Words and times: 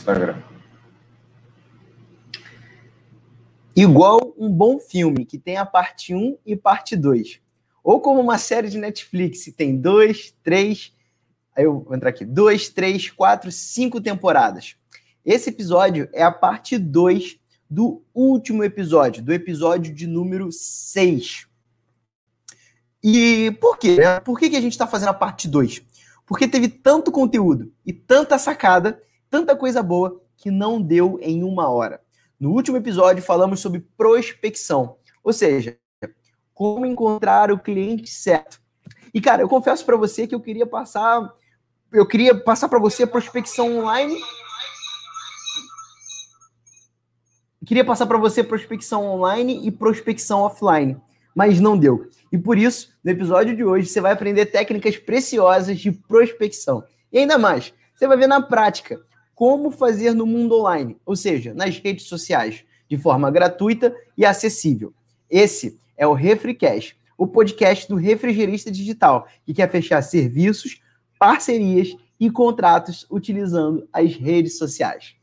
Instagram. 0.00 0.42
Igual 3.76 4.34
um 4.36 4.50
bom 4.50 4.78
filme 4.78 5.24
que 5.24 5.38
tem 5.38 5.56
a 5.56 5.64
parte 5.64 6.14
1 6.14 6.38
e 6.44 6.56
parte 6.56 6.96
2. 6.96 7.40
Ou 7.84 8.00
como 8.00 8.20
uma 8.20 8.36
série 8.36 8.68
de 8.68 8.78
Netflix 8.78 9.44
que 9.44 9.52
tem 9.52 9.76
dois, 9.76 10.34
três. 10.42 10.92
Aí 11.56 11.64
eu 11.64 11.80
vou 11.80 11.94
entrar 11.94 12.10
aqui: 12.10 12.24
dois, 12.24 12.68
três, 12.68 13.10
quatro, 13.10 13.50
cinco 13.50 14.00
temporadas. 14.00 14.76
Esse 15.24 15.50
episódio 15.50 16.08
é 16.12 16.22
a 16.22 16.32
parte 16.32 16.78
2 16.78 17.38
do 17.68 18.02
último 18.12 18.64
episódio, 18.64 19.22
do 19.22 19.32
episódio 19.32 19.94
de 19.94 20.06
número 20.06 20.50
6. 20.50 21.46
E 23.02 23.56
por 23.60 23.78
quê? 23.78 23.96
Né? 23.96 24.20
Por 24.20 24.38
que, 24.38 24.50
que 24.50 24.56
a 24.56 24.60
gente 24.60 24.72
está 24.72 24.86
fazendo 24.86 25.10
a 25.10 25.14
parte 25.14 25.46
2? 25.48 25.82
Porque 26.26 26.48
teve 26.48 26.68
tanto 26.68 27.12
conteúdo 27.12 27.72
e 27.84 27.92
tanta 27.92 28.38
sacada, 28.38 29.00
tanta 29.30 29.54
coisa 29.56 29.82
boa, 29.82 30.20
que 30.36 30.50
não 30.50 30.82
deu 30.82 31.18
em 31.22 31.42
uma 31.42 31.68
hora. 31.68 32.00
No 32.38 32.50
último 32.50 32.76
episódio 32.76 33.22
falamos 33.22 33.60
sobre 33.60 33.86
prospecção, 33.96 34.96
ou 35.22 35.32
seja, 35.32 35.78
como 36.52 36.84
encontrar 36.84 37.50
o 37.50 37.58
cliente 37.58 38.10
certo. 38.10 38.60
E 39.14 39.20
cara, 39.20 39.42
eu 39.42 39.48
confesso 39.48 39.84
para 39.84 39.96
você 39.96 40.26
que 40.26 40.34
eu 40.34 40.40
queria 40.40 40.66
passar 40.66 41.32
eu 41.92 42.06
queria 42.06 42.34
passar 42.34 42.68
para 42.68 42.78
você 42.78 43.04
prospecção 43.04 43.78
online. 43.78 44.16
Queria 47.66 47.84
passar 47.84 48.06
para 48.06 48.16
você 48.16 48.44
prospecção 48.44 49.04
online 49.06 49.66
e 49.66 49.70
prospecção 49.70 50.40
offline, 50.40 50.96
mas 51.34 51.60
não 51.60 51.76
deu. 51.76 52.08
E 52.32 52.38
por 52.38 52.56
isso, 52.56 52.92
no 53.04 53.10
episódio 53.10 53.56
de 53.56 53.64
hoje, 53.64 53.88
você 53.88 54.00
vai 54.00 54.12
aprender 54.12 54.46
técnicas 54.46 54.96
preciosas 54.96 55.78
de 55.78 55.90
prospecção. 55.90 56.84
E 57.12 57.18
ainda 57.18 57.36
mais, 57.36 57.74
você 57.94 58.06
vai 58.06 58.16
ver 58.16 58.28
na 58.28 58.40
prática 58.40 59.00
como 59.40 59.70
fazer 59.70 60.12
no 60.12 60.26
mundo 60.26 60.54
online, 60.54 60.98
ou 61.06 61.16
seja, 61.16 61.54
nas 61.54 61.78
redes 61.78 62.04
sociais, 62.04 62.62
de 62.86 62.98
forma 62.98 63.30
gratuita 63.30 63.96
e 64.14 64.22
acessível. 64.22 64.92
Esse 65.30 65.80
é 65.96 66.06
o 66.06 66.12
RefriCast, 66.12 66.94
o 67.16 67.26
podcast 67.26 67.88
do 67.88 67.96
refrigerista 67.96 68.70
digital, 68.70 69.26
que 69.46 69.54
quer 69.54 69.70
fechar 69.70 70.02
serviços, 70.02 70.82
parcerias 71.18 71.96
e 72.20 72.30
contratos 72.30 73.06
utilizando 73.10 73.88
as 73.90 74.14
redes 74.14 74.58
sociais. 74.58 75.14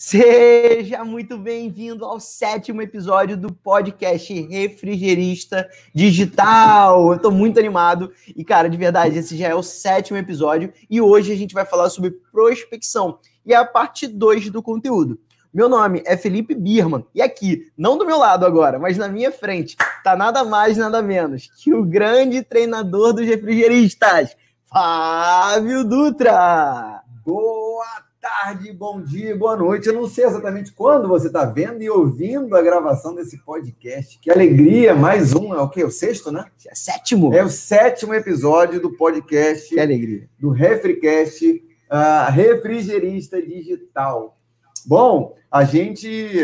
Seja 0.00 1.04
muito 1.04 1.36
bem-vindo 1.36 2.04
ao 2.04 2.20
sétimo 2.20 2.80
episódio 2.80 3.36
do 3.36 3.52
podcast 3.52 4.32
Refrigerista 4.42 5.68
Digital. 5.92 7.08
Eu 7.08 7.16
estou 7.16 7.32
muito 7.32 7.58
animado 7.58 8.12
e, 8.28 8.44
cara, 8.44 8.70
de 8.70 8.76
verdade, 8.76 9.18
esse 9.18 9.36
já 9.36 9.48
é 9.48 9.54
o 9.56 9.62
sétimo 9.62 10.16
episódio 10.16 10.72
e 10.88 11.00
hoje 11.00 11.32
a 11.32 11.36
gente 11.36 11.52
vai 11.52 11.64
falar 11.64 11.90
sobre 11.90 12.12
prospecção 12.30 13.18
e 13.44 13.52
a 13.52 13.64
parte 13.64 14.06
2 14.06 14.50
do 14.50 14.62
conteúdo. 14.62 15.18
Meu 15.52 15.68
nome 15.68 16.00
é 16.06 16.16
Felipe 16.16 16.54
Birman 16.54 17.04
e 17.12 17.20
aqui, 17.20 17.66
não 17.76 17.98
do 17.98 18.06
meu 18.06 18.18
lado 18.18 18.46
agora, 18.46 18.78
mas 18.78 18.96
na 18.96 19.08
minha 19.08 19.32
frente, 19.32 19.76
tá 20.04 20.14
nada 20.14 20.44
mais, 20.44 20.76
nada 20.76 21.02
menos 21.02 21.50
que 21.60 21.74
o 21.74 21.84
grande 21.84 22.44
treinador 22.44 23.14
dos 23.14 23.26
refrigeristas, 23.26 24.36
Fábio 24.64 25.82
Dutra. 25.82 27.02
Boa 27.24 28.07
tarde, 28.20 28.72
bom 28.72 29.00
dia, 29.00 29.36
boa 29.36 29.56
noite. 29.56 29.86
Eu 29.86 29.92
não 29.92 30.08
sei 30.08 30.24
exatamente 30.24 30.72
quando 30.72 31.06
você 31.06 31.28
está 31.28 31.44
vendo 31.44 31.82
e 31.82 31.88
ouvindo 31.88 32.56
a 32.56 32.62
gravação 32.62 33.14
desse 33.14 33.38
podcast. 33.38 34.18
Que 34.18 34.30
alegria, 34.30 34.94
mais 34.94 35.34
um, 35.34 35.54
é 35.54 35.60
o 35.60 35.68
quê? 35.68 35.84
O 35.84 35.90
sexto, 35.90 36.32
né? 36.32 36.44
É 36.66 36.74
sétimo. 36.74 37.32
É 37.32 37.44
o 37.44 37.48
sétimo 37.48 38.12
episódio 38.12 38.80
do 38.80 38.90
podcast. 38.90 39.68
Que 39.68 39.78
alegria. 39.78 40.28
Do 40.38 40.50
Refricast, 40.50 41.46
uh, 41.46 42.32
Refrigerista 42.32 43.40
Digital. 43.40 44.36
Bom, 44.84 45.36
a 45.50 45.64
gente 45.64 46.42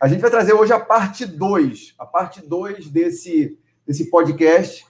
a 0.00 0.08
gente 0.08 0.20
vai 0.20 0.30
trazer 0.30 0.52
hoje 0.52 0.72
a 0.72 0.78
parte 0.78 1.24
2, 1.24 1.94
a 1.98 2.06
parte 2.06 2.46
2 2.46 2.88
desse, 2.88 3.58
desse 3.86 4.10
podcast 4.10 4.86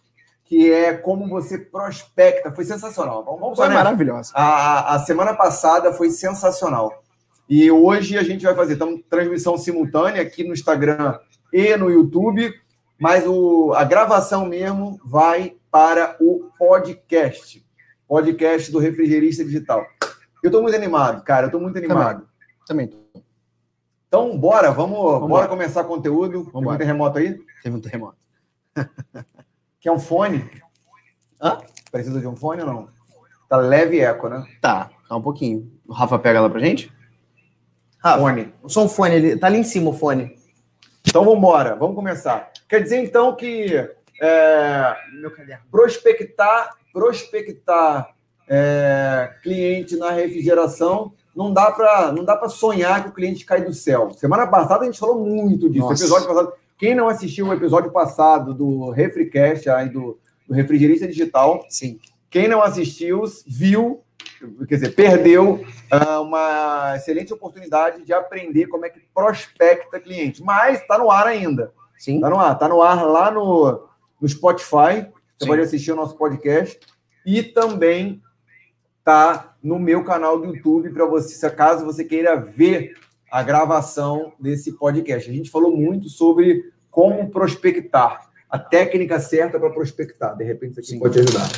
que 0.48 0.72
é 0.72 0.94
como 0.94 1.28
você 1.28 1.58
prospecta. 1.58 2.50
Foi 2.50 2.64
sensacional. 2.64 3.22
Vamos 3.22 3.56
foi 3.56 3.68
maravilhosa. 3.68 4.32
A, 4.34 4.94
a 4.94 4.98
semana 5.00 5.34
passada 5.34 5.92
foi 5.92 6.10
sensacional. 6.10 7.04
E 7.46 7.70
hoje 7.70 8.16
a 8.16 8.22
gente 8.22 8.44
vai 8.44 8.54
fazer 8.54 8.74
então, 8.74 8.98
transmissão 9.10 9.58
simultânea 9.58 10.22
aqui 10.22 10.42
no 10.42 10.54
Instagram 10.54 11.18
e 11.52 11.76
no 11.76 11.90
YouTube, 11.90 12.52
mas 12.98 13.26
o, 13.26 13.74
a 13.74 13.84
gravação 13.84 14.46
mesmo 14.46 14.98
vai 15.04 15.54
para 15.70 16.16
o 16.18 16.50
podcast. 16.58 17.64
Podcast 18.06 18.72
do 18.72 18.78
Refrigerista 18.78 19.44
Digital. 19.44 19.84
Eu 20.42 20.48
estou 20.48 20.62
muito 20.62 20.74
animado, 20.74 21.22
cara. 21.24 21.44
Eu 21.44 21.48
estou 21.48 21.60
muito 21.60 21.76
animado. 21.76 22.26
Também. 22.66 22.88
Também. 22.88 23.08
Então, 24.08 24.38
bora, 24.38 24.70
vamos, 24.70 24.98
vamos 24.98 25.28
bora 25.28 25.46
começar 25.46 25.84
conteúdo. 25.84 26.44
Vamos 26.44 26.68
Tem 26.68 26.74
um 26.74 26.78
terremoto 26.78 27.18
aí? 27.18 27.38
Teve 27.62 27.76
um 27.76 27.80
terremoto. 27.80 28.16
Quer 29.80 29.92
um 29.92 29.98
fone? 29.98 30.48
Hã? 31.40 31.58
Precisa 31.90 32.20
de 32.20 32.26
um 32.26 32.36
fone 32.36 32.62
ou 32.62 32.66
não? 32.66 32.88
Tá 33.48 33.56
leve 33.56 34.00
eco, 34.00 34.28
né? 34.28 34.44
Tá, 34.60 34.90
tá 35.08 35.16
um 35.16 35.22
pouquinho. 35.22 35.70
O 35.86 35.92
Rafa 35.92 36.18
pega 36.18 36.40
lá 36.40 36.50
pra 36.50 36.60
gente? 36.60 36.92
Rafa, 37.98 38.18
fone. 38.18 38.52
Só 38.66 38.84
um 38.84 38.88
fone, 38.88 39.14
ele 39.14 39.36
tá 39.38 39.46
ali 39.46 39.58
em 39.58 39.64
cima 39.64 39.90
o 39.90 39.92
fone. 39.92 40.36
Então 41.06 41.24
vamos 41.24 41.38
embora, 41.38 41.76
vamos 41.76 41.94
começar. 41.94 42.50
Quer 42.68 42.82
dizer 42.82 42.98
então 43.02 43.34
que 43.34 43.74
é, 44.20 44.96
Meu 45.20 45.30
caderno. 45.30 45.64
prospectar, 45.70 46.74
prospectar 46.92 48.14
é, 48.48 49.32
cliente 49.42 49.96
na 49.96 50.10
refrigeração 50.10 51.12
não 51.36 51.52
dá 51.52 51.70
para 51.70 52.10
não 52.10 52.24
dá 52.24 52.36
para 52.36 52.48
sonhar 52.48 53.04
que 53.04 53.10
o 53.10 53.12
cliente 53.12 53.44
cai 53.44 53.62
do 53.64 53.72
céu. 53.72 54.10
Semana 54.10 54.46
passada 54.48 54.82
a 54.82 54.84
gente 54.86 54.98
falou 54.98 55.24
muito 55.24 55.70
disso. 55.70 55.86
Nossa. 55.86 56.02
Episódio 56.02 56.26
passado 56.26 56.52
quem 56.78 56.94
não 56.94 57.08
assistiu 57.08 57.46
o 57.46 57.52
episódio 57.52 57.90
passado 57.90 58.54
do 58.54 58.90
Refricast, 58.90 59.68
aí 59.68 59.88
do, 59.88 60.18
do 60.46 60.54
Refrigerista 60.54 61.08
Digital, 61.08 61.66
sim. 61.68 61.98
Quem 62.30 62.46
não 62.46 62.62
assistiu, 62.62 63.24
viu, 63.46 64.04
quer 64.68 64.76
dizer, 64.76 64.94
perdeu 64.94 65.54
uh, 65.92 66.22
uma 66.22 66.94
excelente 66.96 67.32
oportunidade 67.32 68.04
de 68.04 68.12
aprender 68.12 68.68
como 68.68 68.86
é 68.86 68.90
que 68.90 69.00
prospecta 69.12 69.98
cliente. 69.98 70.42
Mas 70.42 70.80
está 70.80 70.96
no 70.96 71.10
ar 71.10 71.26
ainda. 71.26 71.72
Sim. 71.98 72.16
Está 72.16 72.30
no 72.30 72.38
ar. 72.38 72.52
Está 72.52 72.68
no 72.68 72.80
ar 72.80 73.02
lá 73.04 73.30
no, 73.30 73.88
no 74.20 74.28
Spotify. 74.28 75.08
Você 75.36 75.44
Sim. 75.44 75.46
pode 75.46 75.62
assistir 75.62 75.90
o 75.90 75.96
nosso 75.96 76.16
podcast. 76.16 76.78
E 77.26 77.42
também 77.42 78.22
está 78.98 79.56
no 79.62 79.78
meu 79.78 80.04
canal 80.04 80.38
do 80.38 80.46
YouTube 80.46 80.90
para 80.90 81.06
você, 81.06 81.50
caso 81.50 81.84
você 81.84 82.04
queira 82.04 82.36
ver 82.36 82.94
a 83.30 83.42
gravação 83.42 84.32
desse 84.38 84.72
podcast. 84.72 85.28
A 85.28 85.32
gente 85.32 85.50
falou 85.50 85.76
muito 85.76 86.08
sobre 86.08 86.72
como 86.90 87.30
prospectar, 87.30 88.28
a 88.48 88.58
técnica 88.58 89.20
certa 89.20 89.58
para 89.58 89.70
prospectar. 89.70 90.36
De 90.36 90.44
repente, 90.44 90.72
isso 90.72 90.80
aqui 90.80 90.88
Sim. 90.88 90.98
pode 90.98 91.18
ajudar. 91.20 91.48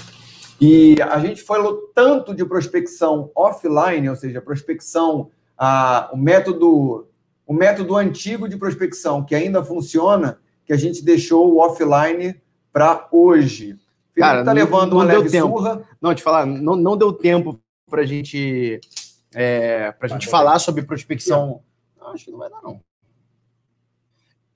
E 0.61 0.97
a 1.01 1.19
gente 1.19 1.43
falou 1.43 1.91
tanto 1.95 2.35
de 2.35 2.45
prospecção 2.45 3.31
offline, 3.35 4.09
ou 4.09 4.17
seja, 4.17 4.41
prospecção, 4.43 5.31
a, 5.57 6.11
o 6.13 6.17
método 6.17 7.07
o 7.47 7.53
método 7.53 7.97
antigo 7.97 8.49
de 8.49 8.57
prospecção 8.57 9.25
que 9.25 9.35
ainda 9.35 9.65
funciona, 9.65 10.39
que 10.65 10.73
a 10.73 10.77
gente 10.77 11.05
deixou 11.05 11.53
o 11.53 11.59
offline 11.59 12.41
para 12.73 13.09
hoje. 13.11 13.77
Cara, 14.15 14.45
tá 14.45 14.53
levando 14.53 14.91
não, 14.91 14.99
uma 14.99 15.05
leve 15.05 15.29
tempo. 15.29 15.49
surra. 15.49 15.83
Não, 16.01 16.15
te 16.15 16.23
falar, 16.23 16.47
não, 16.47 16.77
não 16.77 16.97
deu 16.97 17.13
tempo 17.13 17.59
para 17.91 18.05
gente 18.05 18.81
é, 19.35 19.93
para 19.93 20.07
a 20.07 20.11
gente 20.11 20.29
falar 20.29 20.59
sobre 20.59 20.83
prospecção. 20.83 21.63
Não, 21.99 22.09
acho 22.09 22.25
que 22.25 22.31
não 22.31 22.39
vai 22.39 22.51
dar, 22.51 22.63
não. 22.63 22.81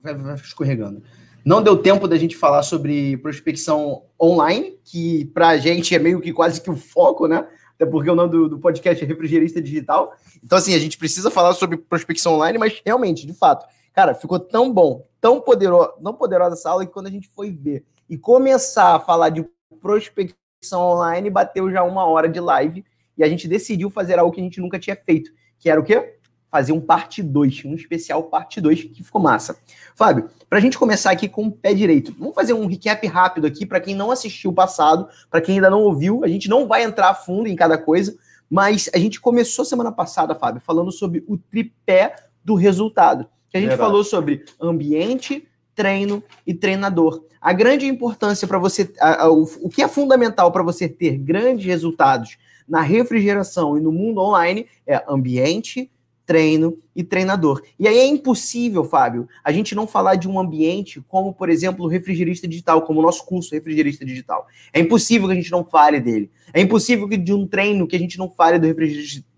Vai, 0.01 0.13
vai 0.15 0.35
escorregando. 0.35 1.03
Não 1.45 1.61
deu 1.61 1.77
tempo 1.77 2.07
da 2.07 2.17
gente 2.17 2.35
falar 2.35 2.63
sobre 2.63 3.17
prospecção 3.17 4.03
online, 4.19 4.79
que 4.83 5.25
para 5.25 5.49
a 5.49 5.57
gente 5.57 5.93
é 5.93 5.99
meio 5.99 6.19
que 6.19 6.33
quase 6.33 6.59
que 6.59 6.71
o 6.71 6.75
foco, 6.75 7.27
né? 7.27 7.47
Até 7.75 7.85
porque 7.85 8.09
o 8.09 8.15
nome 8.15 8.31
do, 8.31 8.49
do 8.49 8.59
podcast 8.59 9.03
é 9.03 9.07
Refrigerista 9.07 9.61
Digital. 9.61 10.15
Então, 10.43 10.57
assim, 10.57 10.73
a 10.73 10.79
gente 10.79 10.97
precisa 10.97 11.29
falar 11.29 11.53
sobre 11.53 11.77
prospecção 11.77 12.33
online, 12.33 12.57
mas 12.57 12.81
realmente, 12.83 13.27
de 13.27 13.33
fato, 13.33 13.67
cara, 13.93 14.15
ficou 14.15 14.39
tão 14.39 14.73
bom, 14.73 15.05
tão 15.21 15.39
poderoso, 15.39 15.93
tão 16.01 16.13
poderosa 16.13 16.55
essa 16.55 16.69
aula 16.69 16.85
que 16.85 16.91
quando 16.91 17.07
a 17.07 17.11
gente 17.11 17.29
foi 17.29 17.51
ver 17.51 17.85
e 18.09 18.17
começar 18.17 18.95
a 18.95 18.99
falar 18.99 19.29
de 19.29 19.45
prospecção 19.79 20.81
online, 20.81 21.29
bateu 21.29 21.69
já 21.69 21.83
uma 21.83 22.05
hora 22.05 22.27
de 22.27 22.39
live 22.39 22.83
e 23.17 23.23
a 23.23 23.29
gente 23.29 23.47
decidiu 23.47 23.89
fazer 23.89 24.19
algo 24.19 24.31
que 24.31 24.39
a 24.39 24.43
gente 24.43 24.59
nunca 24.59 24.79
tinha 24.79 24.95
feito, 24.95 25.31
que 25.57 25.69
era 25.69 25.79
o 25.79 25.83
quê? 25.83 26.17
Fazer 26.49 26.71
um 26.71 26.79
parte 26.79 27.21
2, 27.21 27.65
um 27.65 27.75
especial 27.75 28.23
parte 28.23 28.61
2, 28.61 28.83
que 28.85 29.03
ficou 29.03 29.21
massa. 29.21 29.57
Fábio, 29.95 30.29
para 30.49 30.59
a 30.59 30.61
gente 30.61 30.77
começar 30.77 31.11
aqui 31.11 31.27
com 31.27 31.47
o 31.47 31.51
pé 31.51 31.73
direito, 31.73 32.15
vamos 32.17 32.35
fazer 32.35 32.53
um 32.53 32.65
recap 32.65 33.05
rápido 33.07 33.47
aqui 33.47 33.65
para 33.65 33.79
quem 33.79 33.95
não 33.95 34.11
assistiu 34.11 34.51
o 34.51 34.53
passado, 34.53 35.07
para 35.29 35.41
quem 35.41 35.55
ainda 35.55 35.69
não 35.69 35.81
ouviu, 35.81 36.23
a 36.23 36.27
gente 36.27 36.47
não 36.47 36.67
vai 36.67 36.83
entrar 36.83 37.09
a 37.09 37.15
fundo 37.15 37.47
em 37.47 37.55
cada 37.55 37.77
coisa, 37.77 38.15
mas 38.49 38.89
a 38.93 38.97
gente 38.97 39.19
começou 39.19 39.65
semana 39.65 39.91
passada, 39.91 40.35
Fábio, 40.35 40.61
falando 40.61 40.91
sobre 40.91 41.23
o 41.27 41.37
tripé 41.37 42.15
do 42.43 42.55
resultado. 42.55 43.27
Que 43.49 43.57
a 43.57 43.59
gente 43.59 43.69
Verdade. 43.69 43.89
falou 43.89 44.03
sobre 44.03 44.45
ambiente, 44.61 45.47
treino 45.73 46.23
e 46.45 46.53
treinador. 46.53 47.25
A 47.41 47.53
grande 47.53 47.85
importância 47.85 48.47
para 48.47 48.57
você, 48.57 48.91
a, 48.99 49.23
a, 49.23 49.31
o, 49.31 49.43
o 49.61 49.69
que 49.69 49.81
é 49.81 49.87
fundamental 49.87 50.51
para 50.51 50.63
você 50.63 50.87
ter 50.87 51.17
grandes 51.17 51.65
resultados 51.65 52.37
na 52.67 52.81
refrigeração 52.81 53.77
e 53.77 53.81
no 53.81 53.91
mundo 53.91 54.21
online 54.21 54.67
é 54.85 55.03
ambiente, 55.07 55.91
treino 56.25 56.77
e 56.95 57.03
treinador. 57.03 57.61
E 57.79 57.87
aí 57.87 57.97
é 57.97 58.05
impossível, 58.05 58.83
Fábio, 58.83 59.27
a 59.43 59.51
gente 59.51 59.75
não 59.75 59.85
falar 59.85 60.15
de 60.15 60.27
um 60.27 60.39
ambiente 60.39 61.01
como, 61.07 61.33
por 61.33 61.49
exemplo, 61.49 61.85
o 61.85 61.87
refrigerista 61.87 62.47
digital, 62.47 62.81
como 62.81 62.99
o 62.99 63.03
nosso 63.03 63.23
curso 63.25 63.53
refrigerista 63.53 64.03
digital. 64.03 64.47
É 64.73 64.79
impossível 64.79 65.27
que 65.27 65.33
a 65.33 65.37
gente 65.37 65.51
não 65.51 65.63
fale 65.63 65.99
dele. 65.99 66.31
É 66.53 66.61
impossível 66.61 67.07
que 67.07 67.17
de 67.17 67.31
um 67.31 67.47
treino 67.47 67.87
que 67.87 67.95
a 67.95 67.99
gente 67.99 68.17
não 68.17 68.29
fale 68.29 68.57
do 68.57 68.67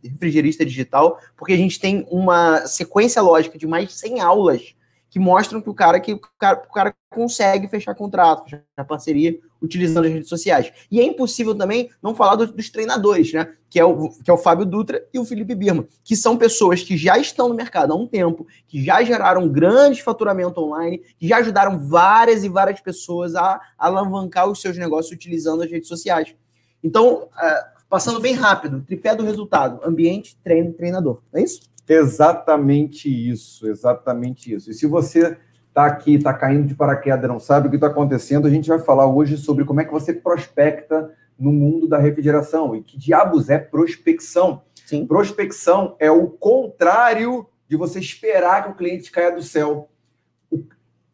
refrigerista 0.04 0.66
digital, 0.66 1.20
porque 1.36 1.54
a 1.54 1.58
gente 1.58 1.80
tem 1.80 2.08
uma 2.10 2.66
sequência 2.66 3.22
lógica 3.22 3.58
de 3.58 3.68
mais 3.68 3.88
de 3.88 3.94
100 3.94 4.22
aulas 4.22 4.76
que 5.10 5.20
mostram 5.20 5.62
que 5.62 5.70
o 5.70 5.74
cara 5.74 6.00
que 6.00 6.14
o 6.14 6.20
cara, 6.38 6.64
o 6.70 6.74
cara 6.74 6.94
consegue 7.10 7.68
fechar 7.68 7.96
contrato, 7.96 8.44
fechar 8.44 8.64
parceria 8.88 9.40
utilizando 9.62 10.06
as 10.06 10.12
redes 10.12 10.30
sociais. 10.30 10.72
E 10.92 11.00
é 11.00 11.04
impossível 11.04 11.56
também 11.56 11.90
não 12.02 12.14
falar 12.14 12.36
do, 12.36 12.48
dos 12.48 12.70
treinadores, 12.70 13.34
né? 13.34 13.54
Que 13.70 13.80
é, 13.80 13.86
o, 13.86 14.10
que 14.10 14.30
é 14.30 14.34
o 14.34 14.38
Fábio 14.38 14.66
Dutra 14.66 15.04
e 15.14 15.20
o 15.20 15.26
Felipe 15.26 15.56
Birman, 15.56 15.88
que 16.04 16.16
são 16.16 16.38
pessoas 16.38 16.84
que 16.84 16.96
já 16.96 17.18
estão 17.18 17.50
no 17.50 17.56
mercado 17.56 17.92
há 17.92 17.96
um 17.96 18.08
tempo, 18.08 18.46
que 18.68 18.84
já 18.84 19.04
geraram 19.04 19.50
grande 19.50 20.04
faturamento 20.04 20.62
online, 20.62 21.02
que 21.18 21.28
já 21.28 21.38
ajudaram 21.38 21.80
várias 21.80 22.44
e 22.44 22.50
várias 22.50 22.80
pessoas 22.80 23.36
a 23.36 23.60
alavancar 23.78 24.50
os 24.50 24.62
seus 24.62 24.78
negócios 24.78 25.12
utilizando 25.12 25.64
as 25.64 25.72
redes 25.72 25.88
sociais. 25.88 26.36
Então, 26.84 27.24
uh, 27.24 27.78
passando 27.90 28.20
bem 28.20 28.34
rápido, 28.34 28.84
tripé 28.86 29.16
do 29.16 29.24
resultado: 29.24 29.82
ambiente, 29.84 30.38
treino, 30.44 30.74
treinador. 30.74 31.22
É 31.34 31.42
isso? 31.42 31.62
Exatamente 31.88 33.10
isso, 33.10 33.68
exatamente 33.68 34.54
isso. 34.54 34.70
E 34.70 34.74
se 34.74 34.86
você 34.86 35.38
está 35.70 35.86
aqui, 35.86 36.16
está 36.16 36.34
caindo 36.34 36.68
de 36.68 36.76
paraquedas, 36.76 37.30
não 37.30 37.40
sabe 37.40 37.68
o 37.68 37.70
que 37.70 37.78
está 37.78 37.88
acontecendo, 37.88 38.48
a 38.48 38.50
gente 38.50 38.68
vai 38.68 38.80
falar 38.80 39.06
hoje 39.06 39.38
sobre 39.38 39.64
como 39.64 39.80
é 39.80 39.86
que 39.86 39.92
você 39.92 40.14
prospecta 40.14 41.14
no 41.40 41.54
mundo 41.54 41.88
da 41.88 41.98
refrigeração 41.98 42.76
e 42.76 42.82
que 42.82 42.98
diabos 42.98 43.50
é 43.50 43.58
prospecção. 43.58 44.64
Sim. 44.86 45.06
Prospecção 45.06 45.96
é 46.00 46.10
o 46.10 46.28
contrário 46.28 47.46
de 47.68 47.76
você 47.76 48.00
esperar 48.00 48.64
que 48.64 48.72
o 48.72 48.76
cliente 48.76 49.12
caia 49.12 49.32
do 49.32 49.44
céu. 49.44 49.90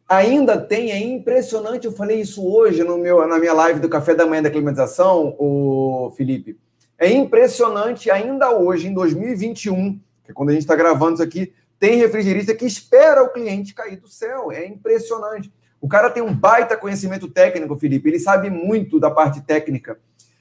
Ainda 0.08 0.58
tem, 0.58 0.92
é 0.92 0.98
impressionante, 0.98 1.86
eu 1.86 1.92
falei 1.92 2.20
isso 2.20 2.46
hoje 2.46 2.84
no 2.84 2.98
meu, 2.98 3.26
na 3.26 3.38
minha 3.38 3.52
live 3.52 3.80
do 3.80 3.88
Café 3.88 4.14
da 4.14 4.26
Manhã 4.26 4.42
da 4.42 4.50
Climatização, 4.50 5.34
o 5.38 6.12
Felipe. 6.16 6.58
É 6.98 7.10
impressionante 7.10 8.10
ainda 8.10 8.56
hoje, 8.56 8.88
em 8.88 8.94
2021, 8.94 9.98
quando 10.32 10.50
a 10.50 10.52
gente 10.52 10.62
está 10.62 10.74
gravando 10.74 11.14
isso 11.14 11.22
aqui, 11.22 11.52
tem 11.78 11.96
refrigerista 11.96 12.54
que 12.54 12.64
espera 12.64 13.22
o 13.22 13.28
cliente 13.28 13.74
cair 13.74 13.96
do 13.96 14.08
céu. 14.08 14.50
É 14.50 14.66
impressionante. 14.66 15.52
O 15.80 15.88
cara 15.88 16.08
tem 16.08 16.22
um 16.22 16.34
baita 16.34 16.76
conhecimento 16.76 17.28
técnico, 17.28 17.76
Felipe. 17.76 18.08
Ele 18.08 18.18
sabe 18.18 18.48
muito 18.48 18.98
da 18.98 19.10
parte 19.10 19.42
técnica, 19.42 19.98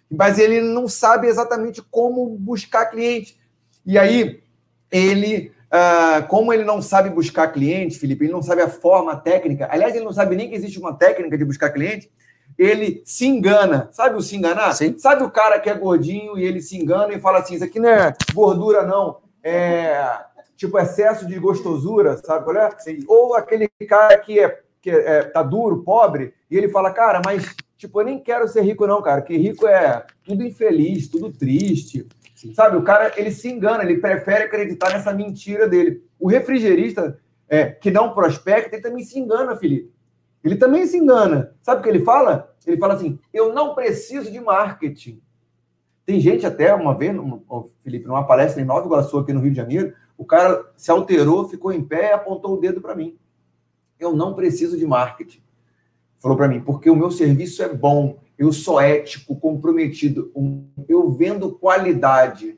mas 0.10 0.40
ele 0.40 0.62
não 0.62 0.88
sabe 0.88 1.28
exatamente 1.28 1.82
como 1.82 2.30
buscar 2.38 2.86
cliente. 2.86 3.38
E 3.86 3.98
aí, 3.98 4.42
ele, 4.90 5.52
ah, 5.70 6.26
como 6.30 6.54
ele 6.54 6.64
não 6.64 6.82
sabe 6.82 7.10
buscar 7.10 7.52
cliente, 7.52 8.00
Felipe, 8.00 8.24
ele 8.24 8.32
não 8.32 8.42
sabe 8.42 8.62
a 8.62 8.70
forma 8.70 9.18
técnica. 9.18 9.68
Aliás, 9.70 9.94
ele 9.94 10.06
não 10.06 10.14
sabe 10.14 10.38
nem 10.38 10.48
que 10.48 10.56
existe 10.56 10.80
uma 10.80 10.94
técnica 10.94 11.38
de 11.38 11.44
buscar 11.44 11.72
cliente. 11.72 12.10
Ele 12.58 13.02
se 13.04 13.26
engana. 13.26 13.90
Sabe 13.92 14.16
o 14.16 14.22
se 14.22 14.38
enganar? 14.38 14.72
Sim. 14.74 14.98
Sabe 14.98 15.24
o 15.24 15.32
cara 15.32 15.60
que 15.60 15.70
é 15.70 15.74
gordinho 15.74 16.38
e 16.38 16.46
ele 16.46 16.62
se 16.62 16.78
engana 16.78 17.12
e 17.14 17.20
fala 17.20 17.40
assim: 17.40 17.56
Isso 17.56 17.64
aqui 17.66 17.80
não 17.80 17.90
é 17.90 18.14
gordura, 18.34 18.86
não 18.86 19.23
é, 19.44 20.02
tipo 20.56 20.80
excesso 20.80 21.28
de 21.28 21.38
gostosura, 21.38 22.18
sabe 22.18 22.46
qual 22.46 22.58
é? 22.58 22.72
Sim. 22.80 23.00
Ou 23.08 23.36
aquele 23.36 23.68
cara 23.88 24.18
que 24.18 24.40
é, 24.40 24.62
que 24.82 24.90
é, 24.90 25.24
tá 25.24 25.44
duro, 25.44 25.84
pobre, 25.84 26.34
e 26.50 26.58
ele 26.58 26.70
fala, 26.70 26.92
cara, 26.92 27.22
mas 27.24 27.56
tipo, 27.78 28.00
eu 28.00 28.06
nem 28.06 28.20
quero 28.20 28.48
ser 28.48 28.62
rico 28.62 28.88
não, 28.88 29.02
cara, 29.02 29.22
que 29.22 29.36
rico 29.36 29.68
é 29.68 30.06
tudo 30.24 30.44
infeliz, 30.44 31.10
tudo 31.10 31.32
triste. 31.32 32.08
Sim. 32.34 32.54
Sabe, 32.54 32.78
o 32.78 32.84
cara, 32.84 33.14
ele 33.18 33.32
se 33.32 33.50
engana, 33.50 33.84
ele 33.84 34.00
prefere 34.00 34.46
acreditar 34.46 34.92
nessa 34.92 35.14
mentira 35.14 35.68
dele. 35.68 36.04
O 36.20 36.28
refrigerista 36.28 37.20
é, 37.48 37.66
que 37.66 37.92
não 37.92 38.14
prospecta, 38.14 38.76
ele 38.76 38.82
também 38.82 39.04
se 39.04 39.20
engana, 39.20 39.56
Felipe. 39.56 39.92
Ele 40.44 40.56
também 40.56 40.86
se 40.86 40.98
engana. 40.98 41.56
Sabe 41.62 41.80
o 41.80 41.84
que 41.84 41.90
ele 41.90 42.04
fala? 42.04 42.54
Ele 42.66 42.78
fala 42.78 42.96
assim: 42.96 43.18
eu 43.34 43.54
não 43.54 43.76
preciso 43.76 44.32
de 44.32 44.40
marketing. 44.40 45.22
Tem 46.06 46.20
gente 46.20 46.46
até, 46.46 46.74
uma 46.74 46.98
vez, 46.98 47.16
oh, 47.48 47.66
Felipe, 47.82 48.08
numa 48.08 48.26
palestra 48.26 48.62
em 48.62 48.66
Nova 48.66 48.86
Iguaçu, 48.86 49.18
aqui 49.18 49.32
no 49.32 49.40
Rio 49.40 49.52
de 49.52 49.58
Janeiro, 49.58 49.94
o 50.18 50.26
cara 50.26 50.66
se 50.76 50.92
alterou, 50.92 51.48
ficou 51.48 51.72
em 51.72 51.84
pé 51.84 52.10
e 52.10 52.14
apontou 52.14 52.54
o 52.54 52.60
dedo 52.60 52.82
para 52.82 52.96
mim. 52.96 53.18
Eu 54.00 54.14
não 54.14 54.34
preciso 54.34 54.78
de 54.78 54.86
marketing. 54.86 55.42
Falou 56.20 56.38
para 56.38 56.48
mim, 56.48 56.62
porque 56.62 56.90
o 56.90 56.96
meu 56.96 57.12
serviço 57.12 57.64
é 57.64 57.74
bom, 57.74 58.18
eu 58.38 58.52
sou 58.52 58.80
ético, 58.80 59.36
comprometido, 59.36 60.32
eu 60.88 61.10
vendo 61.12 61.54
qualidade. 61.54 62.58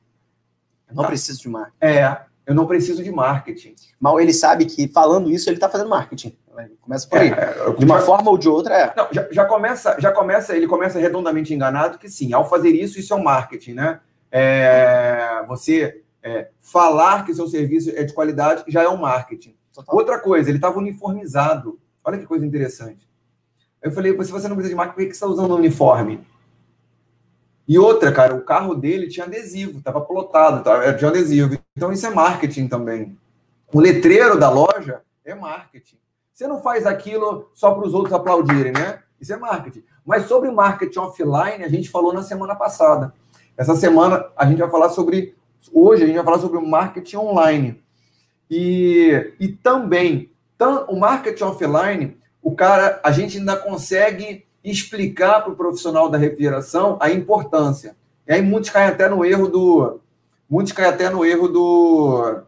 Eu 0.87 0.95
não 0.95 1.03
tá? 1.03 1.09
preciso 1.09 1.41
de 1.41 1.49
marketing. 1.49 1.77
É, 1.81 2.25
eu 2.45 2.53
não 2.53 2.67
preciso 2.67 3.03
de 3.03 3.11
marketing. 3.11 3.75
Mal 3.99 4.19
ele 4.19 4.33
sabe 4.33 4.65
que 4.65 4.87
falando 4.87 5.31
isso 5.31 5.49
ele 5.49 5.57
está 5.57 5.69
fazendo 5.69 5.89
marketing. 5.89 6.37
Começa 6.81 7.07
por 7.07 7.19
aí. 7.19 7.29
É, 7.29 7.71
de 7.77 7.85
uma 7.85 7.99
já, 7.99 8.05
forma 8.05 8.31
ou 8.31 8.37
de 8.37 8.49
outra 8.49 8.75
é. 8.75 8.93
Não, 8.95 9.07
já, 9.11 9.27
já, 9.31 9.45
começa, 9.45 9.99
já 9.99 10.11
começa, 10.11 10.55
ele 10.55 10.67
começa 10.67 10.99
redondamente 10.99 11.53
enganado 11.53 11.97
que 11.97 12.09
sim, 12.09 12.33
ao 12.33 12.47
fazer 12.47 12.69
isso, 12.69 12.99
isso 12.99 13.13
é 13.13 13.17
um 13.17 13.23
marketing, 13.23 13.73
né? 13.73 13.99
É, 14.31 15.43
você 15.47 16.01
é, 16.23 16.49
falar 16.61 17.25
que 17.25 17.33
seu 17.33 17.47
serviço 17.47 17.91
é 17.95 18.03
de 18.03 18.13
qualidade 18.13 18.63
já 18.67 18.83
é 18.83 18.89
um 18.89 18.97
marketing. 18.97 19.55
Total. 19.73 19.95
Outra 19.95 20.19
coisa, 20.19 20.49
ele 20.49 20.57
estava 20.57 20.79
uniformizado. 20.79 21.79
Olha 22.03 22.17
que 22.17 22.25
coisa 22.25 22.45
interessante. 22.45 23.07
Eu 23.81 23.91
falei, 23.91 24.11
se 24.23 24.31
você 24.31 24.47
não 24.47 24.55
precisa 24.55 24.73
de 24.73 24.75
marketing, 24.75 24.95
por 24.95 25.07
que 25.07 25.13
você 25.13 25.25
está 25.25 25.27
usando 25.27 25.51
um 25.51 25.57
uniforme? 25.57 26.25
E 27.67 27.79
outra, 27.79 28.11
cara, 28.11 28.35
o 28.35 28.41
carro 28.41 28.75
dele 28.75 29.07
tinha 29.07 29.25
adesivo, 29.25 29.79
estava 29.79 29.99
plotado, 30.01 30.63
tinha 30.97 31.09
adesivo. 31.09 31.57
Então 31.75 31.91
isso 31.91 32.05
é 32.05 32.09
marketing 32.09 32.67
também. 32.67 33.17
O 33.73 33.79
letreiro 33.79 34.39
da 34.39 34.49
loja 34.49 35.01
é 35.23 35.33
marketing. 35.33 35.97
Você 36.35 36.47
não 36.47 36.61
faz 36.61 36.85
aquilo 36.85 37.49
só 37.53 37.71
para 37.71 37.87
os 37.87 37.93
outros 37.93 38.13
aplaudirem, 38.13 38.73
né? 38.73 38.99
Isso 39.21 39.31
é 39.31 39.37
marketing. 39.37 39.85
Mas 40.05 40.27
sobre 40.27 40.51
marketing 40.51 40.99
offline, 40.99 41.63
a 41.63 41.69
gente 41.69 41.89
falou 41.89 42.11
na 42.11 42.23
semana 42.23 42.53
passada. 42.53 43.13
Essa 43.55 43.73
semana 43.73 44.27
a 44.35 44.45
gente 44.45 44.57
vai 44.57 44.69
falar 44.69 44.89
sobre. 44.89 45.33
Hoje 45.71 46.03
a 46.03 46.05
gente 46.05 46.17
vai 46.17 46.25
falar 46.25 46.39
sobre 46.39 46.59
marketing 46.59 47.15
online. 47.15 47.81
E, 48.51 49.33
e 49.39 49.47
também, 49.47 50.29
tam, 50.57 50.85
o 50.89 50.99
marketing 50.99 51.43
offline, 51.45 52.17
o 52.41 52.53
cara, 52.53 52.99
a 53.01 53.13
gente 53.13 53.37
ainda 53.37 53.55
consegue 53.55 54.45
explicar 54.61 55.39
para 55.41 55.53
o 55.53 55.55
profissional 55.55 56.09
da 56.09 56.17
refrigeração 56.17 56.97
a 56.99 57.09
importância. 57.09 57.95
E 58.27 58.33
aí 58.33 58.41
muitos 58.41 58.71
caem 58.71 58.89
até 58.89 59.07
no 59.07 59.23
erro 59.23 59.47
do. 59.47 60.01
Muitos 60.49 60.73
caem 60.73 60.89
até 60.89 61.09
no 61.09 61.23
erro 61.23 61.47
do. 61.47 62.41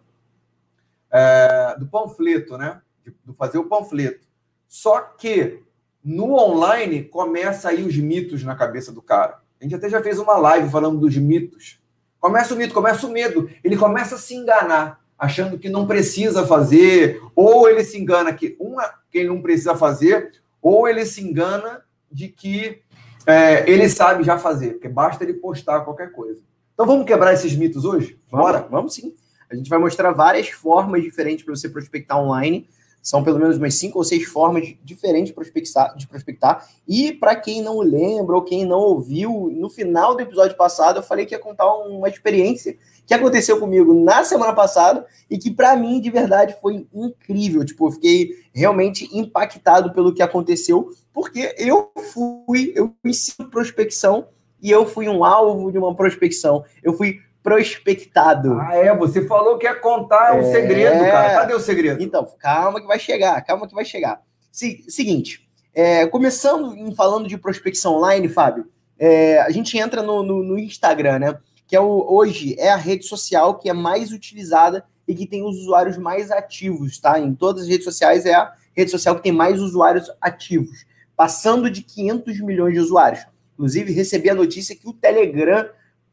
É, 1.10 1.78
do 1.80 1.88
panfleto, 1.88 2.58
né? 2.58 2.82
De 3.26 3.34
fazer 3.34 3.58
o 3.58 3.66
panfleto. 3.66 4.28
Só 4.68 5.00
que 5.00 5.62
no 6.04 6.34
online 6.34 7.04
começa 7.04 7.70
aí 7.70 7.84
os 7.84 7.96
mitos 7.98 8.44
na 8.44 8.56
cabeça 8.56 8.92
do 8.92 9.02
cara. 9.02 9.40
A 9.60 9.64
gente 9.64 9.76
até 9.76 9.90
já 9.90 10.02
fez 10.02 10.20
uma 10.20 10.38
live 10.38 10.70
falando 10.70 11.00
dos 11.00 11.18
mitos. 11.18 11.80
Começa 12.20 12.54
o 12.54 12.58
mito, 12.58 12.74
começa 12.74 13.06
o 13.06 13.12
medo. 13.12 13.50
Ele 13.64 13.76
começa 13.76 14.16
a 14.16 14.18
se 14.18 14.36
enganar, 14.36 15.02
achando 15.18 15.58
que 15.58 15.70
não 15.70 15.88
precisa 15.88 16.46
fazer, 16.46 17.22
ou 17.36 17.68
ele 17.70 17.84
se 17.84 17.98
engana 18.00 18.34
que 18.34 18.56
uma 18.60 18.84
que 19.10 19.20
ele 19.20 19.30
não 19.30 19.42
precisa 19.42 19.76
fazer, 19.76 20.32
ou 20.62 20.88
ele 20.88 21.06
se 21.06 21.22
engana 21.22 21.82
de 22.12 22.28
que 22.28 22.82
é, 23.26 23.70
ele 23.70 23.90
sabe 23.90 24.24
já 24.24 24.38
fazer, 24.38 24.74
porque 24.74 24.88
basta 24.88 25.24
ele 25.24 25.34
postar 25.34 25.82
qualquer 25.82 26.12
coisa. 26.12 26.42
Então 26.74 26.86
vamos 26.86 27.06
quebrar 27.06 27.34
esses 27.34 27.56
mitos 27.56 27.84
hoje? 27.84 28.20
Bora? 28.30 28.60
Vamos, 28.60 28.72
vamos 28.72 28.94
sim. 28.94 29.14
A 29.50 29.56
gente 29.56 29.70
vai 29.70 29.80
mostrar 29.80 30.12
várias 30.12 30.50
formas 30.50 31.02
diferentes 31.02 31.44
para 31.44 31.56
você 31.56 31.68
prospectar 31.68 32.20
online 32.20 32.68
são 33.08 33.24
pelo 33.24 33.40
menos 33.40 33.56
umas 33.56 33.74
cinco 33.76 34.00
ou 34.00 34.04
seis 34.04 34.26
formas 34.26 34.76
diferentes 34.84 35.30
de 35.30 35.34
prospectar. 35.34 35.96
De 35.96 36.06
prospectar. 36.06 36.68
E 36.86 37.14
para 37.14 37.38
quem 37.38 37.62
não 37.62 37.80
lembra 37.80 38.36
ou 38.36 38.42
quem 38.42 38.66
não 38.66 38.80
ouviu, 38.80 39.50
no 39.50 39.70
final 39.70 40.14
do 40.14 40.22
episódio 40.22 40.58
passado 40.58 40.98
eu 40.98 41.04
falei 41.04 41.26
que 41.26 41.34
ia 41.34 41.40
contar 41.40 41.74
uma 41.74 42.10
experiência 42.10 42.78
que 43.06 43.14
aconteceu 43.14 43.62
comigo 43.62 43.94
na 43.94 44.26
semana 44.26 44.52
passada 44.52 45.06
e 45.30 45.38
que 45.38 45.50
para 45.50 45.74
mim 45.78 46.02
de 46.02 46.10
verdade 46.10 46.58
foi 46.62 46.86
incrível. 46.94 47.64
Tipo, 47.64 47.88
eu 47.88 47.92
fiquei 47.94 48.32
realmente 48.54 49.08
impactado 49.18 49.94
pelo 49.94 50.14
que 50.14 50.22
aconteceu, 50.22 50.90
porque 51.14 51.56
eu 51.58 51.90
fui, 52.14 52.74
eu 52.76 52.94
ensino 53.06 53.50
prospecção 53.50 54.28
e 54.62 54.70
eu 54.70 54.86
fui 54.86 55.08
um 55.08 55.24
alvo 55.24 55.72
de 55.72 55.78
uma 55.78 55.96
prospecção. 55.96 56.66
Eu 56.84 56.92
fui 56.92 57.22
prospectado. 57.48 58.60
Ah, 58.60 58.76
é? 58.76 58.94
Você 58.98 59.26
falou 59.26 59.58
que 59.58 59.66
ia 59.66 59.74
contar 59.74 60.34
o 60.34 60.40
é... 60.40 60.42
um 60.42 60.52
segredo, 60.52 61.00
cara. 61.00 61.40
Cadê 61.40 61.54
o 61.54 61.60
segredo? 61.62 62.04
Então, 62.04 62.28
calma 62.38 62.82
que 62.82 62.86
vai 62.86 63.00
chegar, 63.00 63.42
calma 63.46 63.66
que 63.66 63.74
vai 63.74 63.86
chegar. 63.86 64.22
Se, 64.52 64.84
seguinte, 64.90 65.50
é, 65.74 66.06
começando 66.08 66.76
em 66.76 66.94
falando 66.94 67.26
de 67.26 67.38
prospecção 67.38 67.96
online, 67.96 68.28
Fábio, 68.28 68.68
é, 69.00 69.40
a 69.40 69.50
gente 69.50 69.78
entra 69.78 70.04
no, 70.04 70.24
no, 70.24 70.44
no, 70.44 70.60
Instagram, 70.60 71.20
né? 71.20 71.38
Que 71.66 71.78
é 71.78 71.80
o, 71.80 72.06
hoje 72.10 72.54
é 72.60 72.70
a 72.70 72.76
rede 72.76 73.06
social 73.06 73.58
que 73.58 73.70
é 73.70 73.74
mais 73.74 74.12
utilizada 74.12 74.84
e 75.08 75.16
que 75.16 75.26
tem 75.26 75.42
os 75.42 75.56
usuários 75.60 75.98
mais 75.98 76.32
ativos, 76.32 77.00
tá? 77.00 77.18
Em 77.18 77.34
todas 77.34 77.64
as 77.64 77.70
redes 77.70 77.86
sociais 77.86 78.26
é 78.26 78.34
a 78.34 78.52
rede 78.76 78.92
social 78.92 79.16
que 79.16 79.24
tem 79.24 79.32
mais 79.32 79.62
usuários 79.62 80.12
ativos, 80.20 80.86
passando 81.16 81.70
de 81.70 81.82
500 81.82 82.42
milhões 82.42 82.74
de 82.74 82.82
usuários. 82.82 83.26
Inclusive, 83.54 83.94
recebi 83.94 84.30
a 84.30 84.36
notícia 84.36 84.76
que 84.76 84.88
o 84.88 84.92
Telegram, 84.92 85.66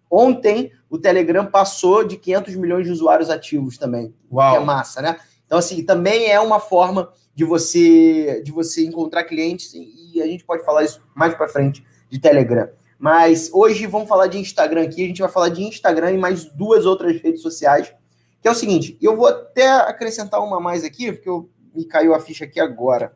ontem, 0.08 0.70
o 0.94 0.98
Telegram 0.98 1.44
passou 1.44 2.04
de 2.04 2.16
500 2.16 2.54
milhões 2.54 2.86
de 2.86 2.92
usuários 2.92 3.28
ativos 3.28 3.76
também. 3.76 4.14
Uau. 4.30 4.52
Que 4.52 4.62
é 4.62 4.64
massa, 4.64 5.02
né? 5.02 5.18
Então, 5.44 5.58
assim, 5.58 5.84
também 5.84 6.30
é 6.30 6.38
uma 6.38 6.60
forma 6.60 7.12
de 7.34 7.44
você 7.44 8.40
de 8.44 8.52
você 8.52 8.86
encontrar 8.86 9.24
clientes 9.24 9.72
e 9.74 10.22
a 10.22 10.26
gente 10.26 10.44
pode 10.44 10.64
falar 10.64 10.84
isso 10.84 11.02
mais 11.12 11.34
para 11.34 11.48
frente 11.48 11.84
de 12.08 12.20
Telegram. 12.20 12.68
Mas 12.96 13.50
hoje 13.52 13.86
vamos 13.86 14.08
falar 14.08 14.28
de 14.28 14.38
Instagram 14.38 14.84
aqui, 14.84 15.02
a 15.02 15.08
gente 15.08 15.20
vai 15.20 15.28
falar 15.28 15.48
de 15.48 15.64
Instagram 15.64 16.12
e 16.12 16.18
mais 16.18 16.44
duas 16.44 16.86
outras 16.86 17.20
redes 17.20 17.42
sociais, 17.42 17.92
que 18.40 18.46
é 18.46 18.50
o 18.52 18.54
seguinte, 18.54 18.96
eu 19.02 19.16
vou 19.16 19.26
até 19.26 19.66
acrescentar 19.68 20.40
uma 20.40 20.60
mais 20.60 20.84
aqui, 20.84 21.12
porque 21.12 21.28
eu, 21.28 21.50
me 21.74 21.84
caiu 21.84 22.14
a 22.14 22.20
ficha 22.20 22.44
aqui 22.44 22.60
agora. 22.60 23.12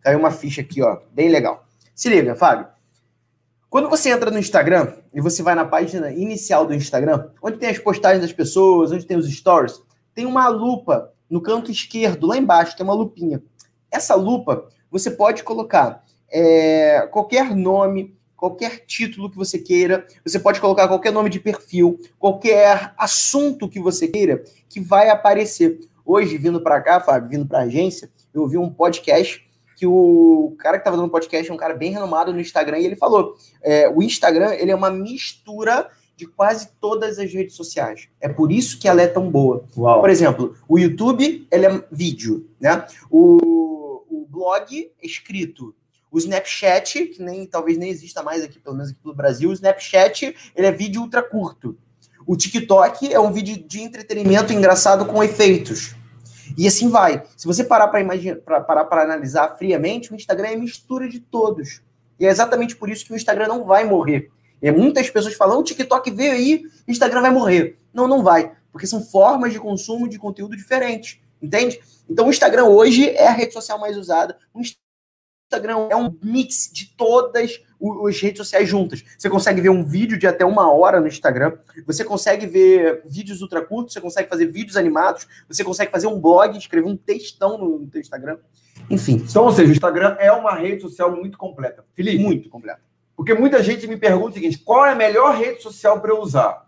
Caiu 0.00 0.18
uma 0.18 0.30
ficha 0.30 0.62
aqui, 0.62 0.80
ó, 0.80 0.98
bem 1.12 1.28
legal. 1.28 1.66
Se 1.94 2.08
liga, 2.08 2.34
Fábio. 2.34 2.66
Quando 3.70 3.88
você 3.88 4.10
entra 4.10 4.32
no 4.32 4.38
Instagram 4.40 4.94
e 5.14 5.20
você 5.20 5.44
vai 5.44 5.54
na 5.54 5.64
página 5.64 6.10
inicial 6.10 6.66
do 6.66 6.74
Instagram, 6.74 7.28
onde 7.40 7.56
tem 7.56 7.68
as 7.68 7.78
postagens 7.78 8.20
das 8.20 8.32
pessoas, 8.32 8.90
onde 8.90 9.06
tem 9.06 9.16
os 9.16 9.32
stories, 9.32 9.80
tem 10.12 10.26
uma 10.26 10.48
lupa 10.48 11.12
no 11.30 11.40
canto 11.40 11.70
esquerdo, 11.70 12.26
lá 12.26 12.36
embaixo, 12.36 12.76
tem 12.76 12.82
uma 12.82 12.94
lupinha. 12.94 13.40
Essa 13.88 14.16
lupa, 14.16 14.68
você 14.90 15.08
pode 15.08 15.44
colocar 15.44 16.04
é, 16.28 17.06
qualquer 17.12 17.54
nome, 17.54 18.16
qualquer 18.36 18.84
título 18.86 19.30
que 19.30 19.36
você 19.36 19.56
queira, 19.56 20.04
você 20.24 20.40
pode 20.40 20.60
colocar 20.60 20.88
qualquer 20.88 21.12
nome 21.12 21.30
de 21.30 21.38
perfil, 21.38 21.96
qualquer 22.18 22.92
assunto 22.98 23.68
que 23.68 23.78
você 23.78 24.08
queira, 24.08 24.42
que 24.68 24.80
vai 24.80 25.10
aparecer. 25.10 25.78
Hoje, 26.04 26.36
vindo 26.38 26.60
para 26.60 26.80
cá, 26.80 26.98
Fábio, 26.98 27.28
vindo 27.28 27.46
para 27.46 27.60
a 27.60 27.62
agência, 27.62 28.10
eu 28.34 28.42
ouvi 28.42 28.58
um 28.58 28.68
podcast 28.68 29.48
que 29.80 29.86
o 29.86 30.54
cara 30.58 30.76
que 30.76 30.82
estava 30.82 30.98
dando 30.98 31.08
podcast 31.08 31.50
é 31.50 31.54
um 31.54 31.56
cara 31.56 31.72
bem 31.72 31.90
renomado 31.90 32.34
no 32.34 32.40
Instagram 32.40 32.80
e 32.80 32.84
ele 32.84 32.96
falou: 32.96 33.34
é, 33.62 33.88
o 33.88 34.02
Instagram 34.02 34.52
ele 34.52 34.70
é 34.70 34.74
uma 34.74 34.90
mistura 34.90 35.88
de 36.14 36.26
quase 36.26 36.68
todas 36.78 37.18
as 37.18 37.32
redes 37.32 37.56
sociais. 37.56 38.06
É 38.20 38.28
por 38.28 38.52
isso 38.52 38.78
que 38.78 38.86
ela 38.86 39.00
é 39.00 39.06
tão 39.06 39.30
boa. 39.30 39.64
Uau. 39.74 40.02
Por 40.02 40.10
exemplo, 40.10 40.54
o 40.68 40.78
YouTube, 40.78 41.48
ele 41.50 41.64
é 41.64 41.82
vídeo, 41.90 42.46
né? 42.60 42.84
O, 43.10 44.02
o 44.10 44.26
blog 44.28 44.92
é 45.02 45.06
escrito. 45.06 45.74
O 46.12 46.18
Snapchat, 46.18 47.06
que 47.06 47.22
nem 47.22 47.46
talvez 47.46 47.78
nem 47.78 47.88
exista 47.88 48.22
mais 48.22 48.44
aqui, 48.44 48.58
pelo 48.58 48.76
menos 48.76 48.90
aqui 48.90 49.00
no 49.02 49.14
Brasil, 49.14 49.48
o 49.48 49.54
Snapchat, 49.54 50.36
ele 50.54 50.66
é 50.66 50.72
vídeo 50.72 51.00
ultra 51.00 51.22
curto. 51.22 51.74
O 52.26 52.36
TikTok 52.36 53.10
é 53.10 53.18
um 53.18 53.32
vídeo 53.32 53.56
de 53.56 53.80
entretenimento 53.80 54.52
engraçado 54.52 55.06
com 55.06 55.24
efeitos. 55.24 55.94
E 56.56 56.66
assim 56.66 56.88
vai. 56.88 57.22
Se 57.36 57.46
você 57.46 57.64
parar 57.64 57.88
para 57.88 58.00
imaginar, 58.00 58.36
parar 58.40 58.84
para 58.84 59.02
analisar 59.02 59.56
friamente, 59.56 60.12
o 60.12 60.16
Instagram 60.16 60.48
é 60.48 60.56
mistura 60.56 61.08
de 61.08 61.20
todos. 61.20 61.82
E 62.18 62.26
é 62.26 62.28
exatamente 62.28 62.76
por 62.76 62.90
isso 62.90 63.04
que 63.04 63.12
o 63.12 63.16
Instagram 63.16 63.48
não 63.48 63.64
vai 63.64 63.84
morrer. 63.84 64.30
E 64.62 64.70
muitas 64.70 65.08
pessoas 65.08 65.34
falam, 65.34 65.58
o 65.58 65.64
TikTok 65.64 66.10
veio 66.10 66.32
aí, 66.32 66.62
o 66.86 66.90
Instagram 66.90 67.22
vai 67.22 67.30
morrer. 67.30 67.78
Não, 67.94 68.06
não 68.06 68.22
vai, 68.22 68.52
porque 68.70 68.86
são 68.86 69.02
formas 69.02 69.52
de 69.52 69.58
consumo 69.58 70.08
de 70.08 70.18
conteúdo 70.18 70.56
diferentes, 70.56 71.18
entende? 71.40 71.80
Então 72.08 72.26
o 72.26 72.30
Instagram 72.30 72.64
hoje 72.64 73.08
é 73.08 73.28
a 73.28 73.32
rede 73.32 73.52
social 73.52 73.78
mais 73.78 73.96
usada. 73.96 74.36
O 74.52 74.60
Instagram 75.50 75.88
é 75.90 75.96
um 75.96 76.16
mix 76.22 76.70
de 76.72 76.86
todas 76.96 77.60
as 78.08 78.20
redes 78.20 78.38
sociais 78.38 78.68
juntas. 78.68 79.02
Você 79.18 79.28
consegue 79.28 79.60
ver 79.60 79.70
um 79.70 79.82
vídeo 79.82 80.16
de 80.16 80.26
até 80.26 80.44
uma 80.44 80.72
hora 80.72 81.00
no 81.00 81.08
Instagram, 81.08 81.58
você 81.84 82.04
consegue 82.04 82.46
ver 82.46 83.02
vídeos 83.04 83.42
ultra 83.42 83.60
curtos, 83.60 83.92
você 83.92 84.00
consegue 84.00 84.28
fazer 84.28 84.46
vídeos 84.46 84.76
animados, 84.76 85.26
você 85.48 85.64
consegue 85.64 85.90
fazer 85.90 86.06
um 86.06 86.20
blog, 86.20 86.56
escrever 86.56 86.88
um 86.88 86.96
textão 86.96 87.58
no, 87.58 87.80
no 87.80 87.98
Instagram. 87.98 88.38
Enfim. 88.88 89.24
Então, 89.28 89.44
ou 89.44 89.52
seja, 89.52 89.68
o 89.68 89.72
Instagram 89.72 90.16
é 90.20 90.30
uma 90.30 90.54
rede 90.54 90.82
social 90.82 91.14
muito 91.14 91.36
completa. 91.36 91.84
Felipe? 91.94 92.22
Muito 92.22 92.48
completa. 92.48 92.80
Porque 93.16 93.34
muita 93.34 93.62
gente 93.62 93.86
me 93.88 93.96
pergunta 93.96 94.30
o 94.30 94.34
seguinte: 94.34 94.58
qual 94.58 94.86
é 94.86 94.92
a 94.92 94.96
melhor 94.96 95.36
rede 95.36 95.62
social 95.62 96.00
para 96.00 96.12
eu 96.12 96.20
usar? 96.20 96.66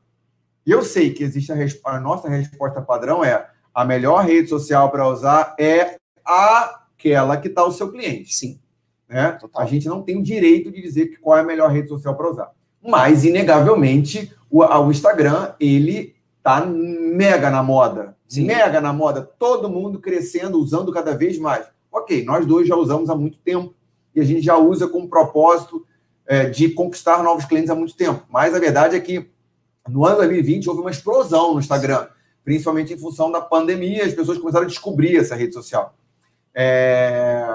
E 0.67 0.71
eu 0.71 0.83
sei 0.83 1.13
que 1.13 1.23
existe 1.23 1.53
a, 1.53 1.57
a 1.85 2.01
nossa 2.01 2.29
resposta 2.29 2.83
padrão 2.83 3.25
é 3.25 3.49
a 3.73 3.85
melhor 3.85 4.25
rede 4.25 4.49
social 4.49 4.91
para 4.91 5.09
usar 5.09 5.55
é 5.59 5.97
aquela 6.25 7.37
que 7.37 7.49
está 7.49 7.65
o 7.65 7.73
seu 7.73 7.91
cliente. 7.91 8.33
Sim. 8.35 8.62
Né? 9.13 9.39
A 9.55 9.67
gente 9.67 9.87
não 9.87 10.01
tem 10.01 10.17
o 10.17 10.23
direito 10.23 10.73
de 10.73 10.81
dizer 10.81 11.19
qual 11.21 11.37
é 11.37 11.43
a 11.43 11.45
melhor 11.45 11.71
rede 11.71 11.89
social 11.89 12.17
para 12.17 12.31
usar. 12.31 12.51
Mas, 12.83 13.25
inegavelmente, 13.25 14.33
o, 14.51 14.65
o 14.65 14.91
Instagram, 14.91 15.53
ele 15.61 16.17
tá 16.43 16.65
mega 16.65 17.51
na 17.51 17.63
moda. 17.63 18.17
Sim. 18.27 18.47
Mega 18.47 18.81
na 18.81 18.93
moda. 18.93 19.21
Todo 19.39 19.69
mundo 19.69 20.01
crescendo, 20.01 20.59
usando 20.59 20.91
cada 20.91 21.15
vez 21.15 21.39
mais. 21.39 21.67
Ok, 21.93 22.25
nós 22.25 22.47
dois 22.47 22.67
já 22.67 22.75
usamos 22.75 23.11
há 23.11 23.15
muito 23.15 23.39
tempo. 23.39 23.75
E 24.15 24.21
a 24.21 24.25
gente 24.25 24.41
já 24.41 24.57
usa 24.57 24.89
com 24.89 25.07
propósito 25.07 25.87
é, 26.27 26.47
de 26.47 26.71
conquistar 26.71 27.23
novos 27.23 27.45
clientes 27.45 27.71
há 27.71 27.75
muito 27.75 27.95
tempo. 27.95 28.25
Mas 28.31 28.55
a 28.55 28.59
verdade 28.59 28.97
é 28.97 29.01
que 29.01 29.29
no 29.87 30.07
ano 30.07 30.17
2020 30.17 30.71
houve 30.71 30.81
uma 30.81 30.91
explosão 30.91 31.53
no 31.53 31.61
Instagram, 31.61 32.09
principalmente 32.43 32.95
em 32.95 32.99
função 32.99 33.31
da 33.31 33.41
pandemia, 33.41 34.07
as 34.07 34.15
pessoas 34.15 34.39
começaram 34.39 34.65
a 34.65 34.69
descobrir 34.69 35.17
essa 35.17 35.35
rede 35.35 35.53
social. 35.53 35.95
É... 36.55 37.47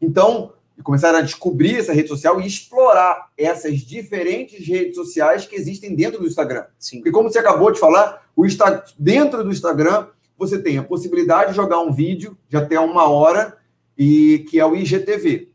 Então, 0.00 0.52
começaram 0.82 1.18
a 1.18 1.22
descobrir 1.22 1.78
essa 1.78 1.92
rede 1.92 2.08
social 2.08 2.40
e 2.40 2.46
explorar 2.46 3.30
essas 3.36 3.80
diferentes 3.80 4.66
redes 4.66 4.94
sociais 4.94 5.46
que 5.46 5.56
existem 5.56 5.94
dentro 5.94 6.20
do 6.20 6.26
Instagram. 6.26 6.64
Sim. 6.78 6.98
Porque, 6.98 7.10
como 7.10 7.30
você 7.30 7.38
acabou 7.38 7.70
de 7.72 7.78
falar, 7.78 8.26
o 8.34 8.46
Insta... 8.46 8.84
dentro 8.98 9.42
do 9.42 9.50
Instagram 9.50 10.06
você 10.38 10.60
tem 10.60 10.78
a 10.78 10.82
possibilidade 10.82 11.50
de 11.50 11.56
jogar 11.56 11.80
um 11.80 11.92
vídeo 11.92 12.36
de 12.48 12.56
até 12.56 12.80
uma 12.80 13.08
hora, 13.08 13.56
e 13.96 14.44
que 14.48 14.58
é 14.58 14.66
o 14.66 14.74
IGTV 14.74 15.52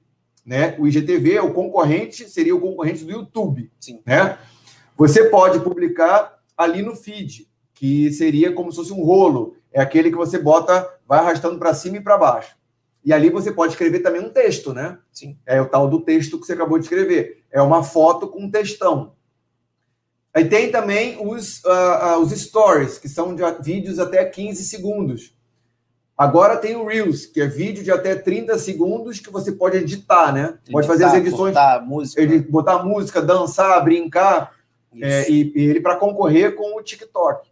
né? 0.47 0.77
O 0.79 0.87
IGTV 0.87 1.35
é 1.35 1.41
o 1.41 1.53
concorrente, 1.53 2.29
seria 2.29 2.55
o 2.55 2.61
concorrente 2.61 3.03
do 3.03 3.11
YouTube, 3.11 3.69
Sim. 3.77 3.99
né? 4.05 4.37
Você 4.95 5.25
pode 5.25 5.59
publicar 5.59 6.39
ali 6.55 6.81
no 6.81 6.95
feed, 6.95 7.49
que 7.73 8.09
seria 8.13 8.53
como 8.53 8.71
se 8.71 8.77
fosse 8.77 8.93
um 8.93 9.03
rolo, 9.03 9.57
é 9.73 9.81
aquele 9.81 10.09
que 10.09 10.15
você 10.15 10.39
bota, 10.39 10.89
vai 11.05 11.19
arrastando 11.19 11.59
para 11.59 11.73
cima 11.73 11.97
e 11.97 12.01
para 12.01 12.17
baixo. 12.17 12.55
E 13.07 13.13
ali 13.13 13.29
você 13.29 13.53
pode 13.53 13.71
escrever 13.71 14.01
também 14.01 14.19
um 14.19 14.29
texto, 14.29 14.73
né? 14.73 14.97
Sim. 15.13 15.37
É 15.45 15.61
o 15.61 15.65
tal 15.65 15.87
do 15.87 16.01
texto 16.01 16.37
que 16.37 16.45
você 16.45 16.51
acabou 16.51 16.77
de 16.77 16.83
escrever. 16.83 17.41
É 17.49 17.61
uma 17.61 17.81
foto 17.81 18.27
com 18.27 18.41
um 18.41 18.51
textão. 18.51 19.13
Aí 20.33 20.43
tem 20.49 20.69
também 20.69 21.17
os, 21.25 21.63
uh, 21.63 22.17
uh, 22.17 22.19
os 22.19 22.31
stories, 22.31 22.97
que 22.97 23.07
são 23.07 23.33
de 23.33 23.43
vídeos 23.63 23.97
até 23.97 24.25
15 24.25 24.61
segundos. 24.65 25.33
Agora 26.17 26.57
tem 26.57 26.75
o 26.75 26.85
Reels, 26.85 27.25
que 27.25 27.39
é 27.39 27.47
vídeo 27.47 27.81
de 27.81 27.91
até 27.91 28.13
30 28.13 28.57
segundos 28.57 29.21
que 29.21 29.31
você 29.31 29.53
pode 29.53 29.77
editar, 29.77 30.33
né? 30.33 30.55
Editar, 30.55 30.71
pode 30.73 30.87
fazer 30.87 31.05
as 31.05 31.13
edições. 31.13 31.53
Botar 31.53 31.81
música. 31.85 32.21
Edi 32.21 32.39
botar 32.39 32.83
música, 32.83 33.21
dançar, 33.21 33.81
brincar. 33.85 34.51
É, 35.01 35.31
e, 35.31 35.53
e, 35.55 35.61
ele 35.61 35.79
para 35.79 35.95
concorrer 35.95 36.55
com 36.55 36.77
o 36.77 36.83
TikTok. 36.83 37.47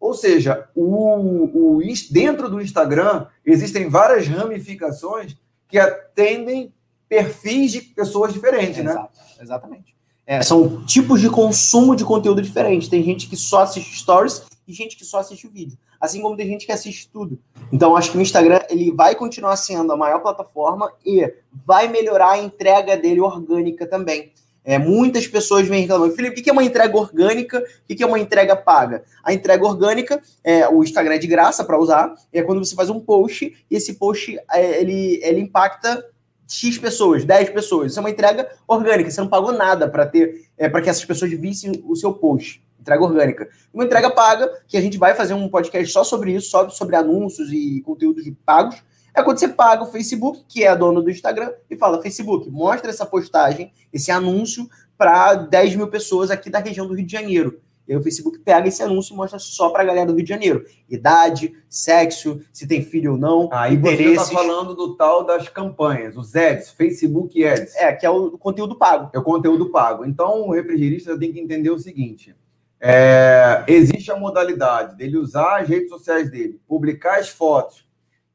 Ou 0.00 0.14
seja, 0.14 0.68
o, 0.74 1.78
o, 1.78 1.82
dentro 2.10 2.48
do 2.48 2.60
Instagram 2.60 3.26
existem 3.44 3.88
várias 3.88 4.26
ramificações 4.26 5.36
que 5.68 5.78
atendem 5.78 6.72
perfis 7.08 7.72
de 7.72 7.80
pessoas 7.80 8.32
diferentes, 8.32 8.78
é, 8.78 8.82
né? 8.82 8.90
Exato, 8.90 9.20
exatamente. 9.40 9.96
É, 10.26 10.42
são 10.42 10.84
tipos 10.84 11.20
de 11.20 11.30
consumo 11.30 11.94
de 11.94 12.04
conteúdo 12.04 12.42
diferentes. 12.42 12.88
Tem 12.88 13.02
gente 13.02 13.28
que 13.28 13.36
só 13.36 13.62
assiste 13.62 13.96
stories 13.96 14.42
e 14.66 14.72
gente 14.72 14.96
que 14.96 15.04
só 15.04 15.20
assiste 15.20 15.46
o 15.46 15.50
vídeo. 15.50 15.78
Assim 16.00 16.20
como 16.20 16.36
tem 16.36 16.46
gente 16.46 16.66
que 16.66 16.72
assiste 16.72 17.08
tudo. 17.08 17.38
Então, 17.72 17.96
acho 17.96 18.10
que 18.10 18.18
o 18.18 18.20
Instagram 18.20 18.60
ele 18.68 18.92
vai 18.92 19.14
continuar 19.14 19.56
sendo 19.56 19.92
a 19.92 19.96
maior 19.96 20.20
plataforma 20.20 20.92
e 21.04 21.32
vai 21.64 21.88
melhorar 21.88 22.32
a 22.32 22.38
entrega 22.38 22.96
dele 22.96 23.20
orgânica 23.20 23.86
também. 23.86 24.32
É, 24.66 24.80
muitas 24.80 25.28
pessoas 25.28 25.68
vêm 25.68 25.82
reclamando, 25.82 26.16
Felipe, 26.16 26.40
o 26.40 26.42
que 26.42 26.50
é 26.50 26.52
uma 26.52 26.64
entrega 26.64 26.96
orgânica? 26.98 27.64
O 27.88 27.94
que 27.94 28.02
é 28.02 28.06
uma 28.06 28.18
entrega 28.18 28.56
paga? 28.56 29.04
A 29.22 29.32
entrega 29.32 29.64
orgânica, 29.64 30.20
é, 30.42 30.68
o 30.68 30.82
Instagram 30.82 31.14
é 31.14 31.18
de 31.18 31.28
graça 31.28 31.64
para 31.64 31.78
usar, 31.78 32.12
é 32.32 32.42
quando 32.42 32.64
você 32.64 32.74
faz 32.74 32.90
um 32.90 32.98
post 32.98 33.56
e 33.70 33.76
esse 33.76 33.94
post 33.94 34.36
é, 34.50 34.80
ele, 34.80 35.20
ele 35.22 35.40
impacta 35.40 36.04
X 36.48 36.78
pessoas, 36.78 37.24
10 37.24 37.50
pessoas. 37.50 37.92
Isso 37.92 38.00
é 38.00 38.02
uma 38.02 38.10
entrega 38.10 38.50
orgânica, 38.66 39.08
você 39.08 39.20
não 39.20 39.28
pagou 39.28 39.52
nada 39.52 39.88
para 39.88 40.04
ter 40.04 40.46
é, 40.58 40.68
para 40.68 40.82
que 40.82 40.90
essas 40.90 41.04
pessoas 41.04 41.30
vissem 41.30 41.84
o 41.86 41.94
seu 41.94 42.12
post 42.12 42.60
entrega 42.86 43.02
orgânica. 43.02 43.48
Uma 43.74 43.84
entrega 43.84 44.10
paga, 44.10 44.48
que 44.68 44.76
a 44.76 44.80
gente 44.80 44.96
vai 44.96 45.14
fazer 45.14 45.34
um 45.34 45.48
podcast 45.48 45.92
só 45.92 46.04
sobre 46.04 46.32
isso, 46.32 46.48
só 46.48 46.68
sobre 46.68 46.94
anúncios 46.94 47.52
e 47.52 47.82
conteúdos 47.84 48.24
pagos, 48.44 48.76
é 49.16 49.22
quando 49.22 49.38
você 49.38 49.48
paga 49.48 49.82
o 49.82 49.86
Facebook, 49.86 50.44
que 50.46 50.62
é 50.62 50.76
dono 50.76 51.02
do 51.02 51.10
Instagram, 51.10 51.50
e 51.70 51.76
fala: 51.76 52.02
Facebook, 52.02 52.50
mostra 52.50 52.90
essa 52.90 53.06
postagem, 53.06 53.72
esse 53.90 54.10
anúncio, 54.10 54.68
para 54.96 55.34
10 55.34 55.76
mil 55.76 55.88
pessoas 55.88 56.30
aqui 56.30 56.50
da 56.50 56.58
região 56.58 56.86
do 56.86 56.94
Rio 56.94 57.06
de 57.06 57.12
Janeiro. 57.12 57.58
E 57.88 57.92
aí 57.92 57.98
o 57.98 58.02
Facebook 58.02 58.38
pega 58.40 58.68
esse 58.68 58.82
anúncio 58.82 59.14
e 59.14 59.16
mostra 59.16 59.38
só 59.38 59.70
para 59.70 59.82
a 59.82 59.86
galera 59.86 60.06
do 60.06 60.14
Rio 60.14 60.24
de 60.24 60.28
Janeiro. 60.28 60.66
Idade, 60.86 61.54
sexo, 61.66 62.42
se 62.52 62.66
tem 62.66 62.82
filho 62.82 63.12
ou 63.12 63.18
não, 63.18 63.48
Aí 63.52 63.74
interesses. 63.74 64.04
você 64.04 64.34
está 64.34 64.34
falando 64.34 64.74
do 64.74 64.96
tal 64.96 65.24
das 65.24 65.48
campanhas, 65.48 66.14
os 66.16 66.34
ads, 66.34 66.70
Facebook 66.70 67.42
Ads. 67.42 67.74
É, 67.76 67.92
que 67.94 68.04
é 68.04 68.10
o 68.10 68.32
conteúdo 68.32 68.76
pago. 68.76 69.08
É 69.14 69.18
o 69.18 69.22
conteúdo 69.22 69.70
pago. 69.70 70.04
Então 70.04 70.42
o 70.42 70.52
refrigerista 70.52 71.18
tem 71.18 71.32
que 71.32 71.40
entender 71.40 71.70
o 71.70 71.78
seguinte: 71.78 72.36
é, 72.78 73.64
existe 73.66 74.10
a 74.10 74.16
modalidade 74.16 74.94
dele 74.94 75.16
usar 75.16 75.60
as 75.60 75.68
redes 75.68 75.88
sociais 75.88 76.30
dele, 76.30 76.60
publicar 76.68 77.18
as 77.18 77.30
fotos 77.30 77.85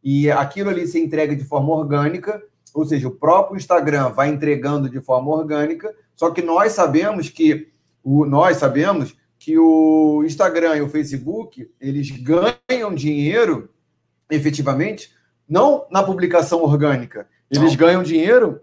e 0.03 0.29
aquilo 0.31 0.69
ali 0.69 0.87
se 0.87 0.99
entrega 0.99 1.35
de 1.35 1.43
forma 1.43 1.73
orgânica, 1.73 2.41
ou 2.73 2.85
seja, 2.85 3.07
o 3.07 3.11
próprio 3.11 3.57
Instagram 3.57 4.09
vai 4.09 4.29
entregando 4.29 4.89
de 4.89 4.99
forma 5.01 5.31
orgânica, 5.31 5.93
só 6.15 6.31
que 6.31 6.41
nós 6.41 6.71
sabemos 6.71 7.29
que 7.29 7.69
o, 8.03 8.25
nós 8.25 8.57
sabemos 8.57 9.15
que 9.37 9.57
o 9.57 10.23
Instagram 10.23 10.77
e 10.77 10.81
o 10.81 10.89
Facebook 10.89 11.69
eles 11.79 12.11
ganham 12.11 12.93
dinheiro 12.93 13.69
efetivamente 14.29 15.11
não 15.47 15.85
na 15.91 16.01
publicação 16.01 16.63
orgânica, 16.63 17.27
eles 17.49 17.71
não. 17.71 17.77
ganham 17.77 18.03
dinheiro 18.03 18.61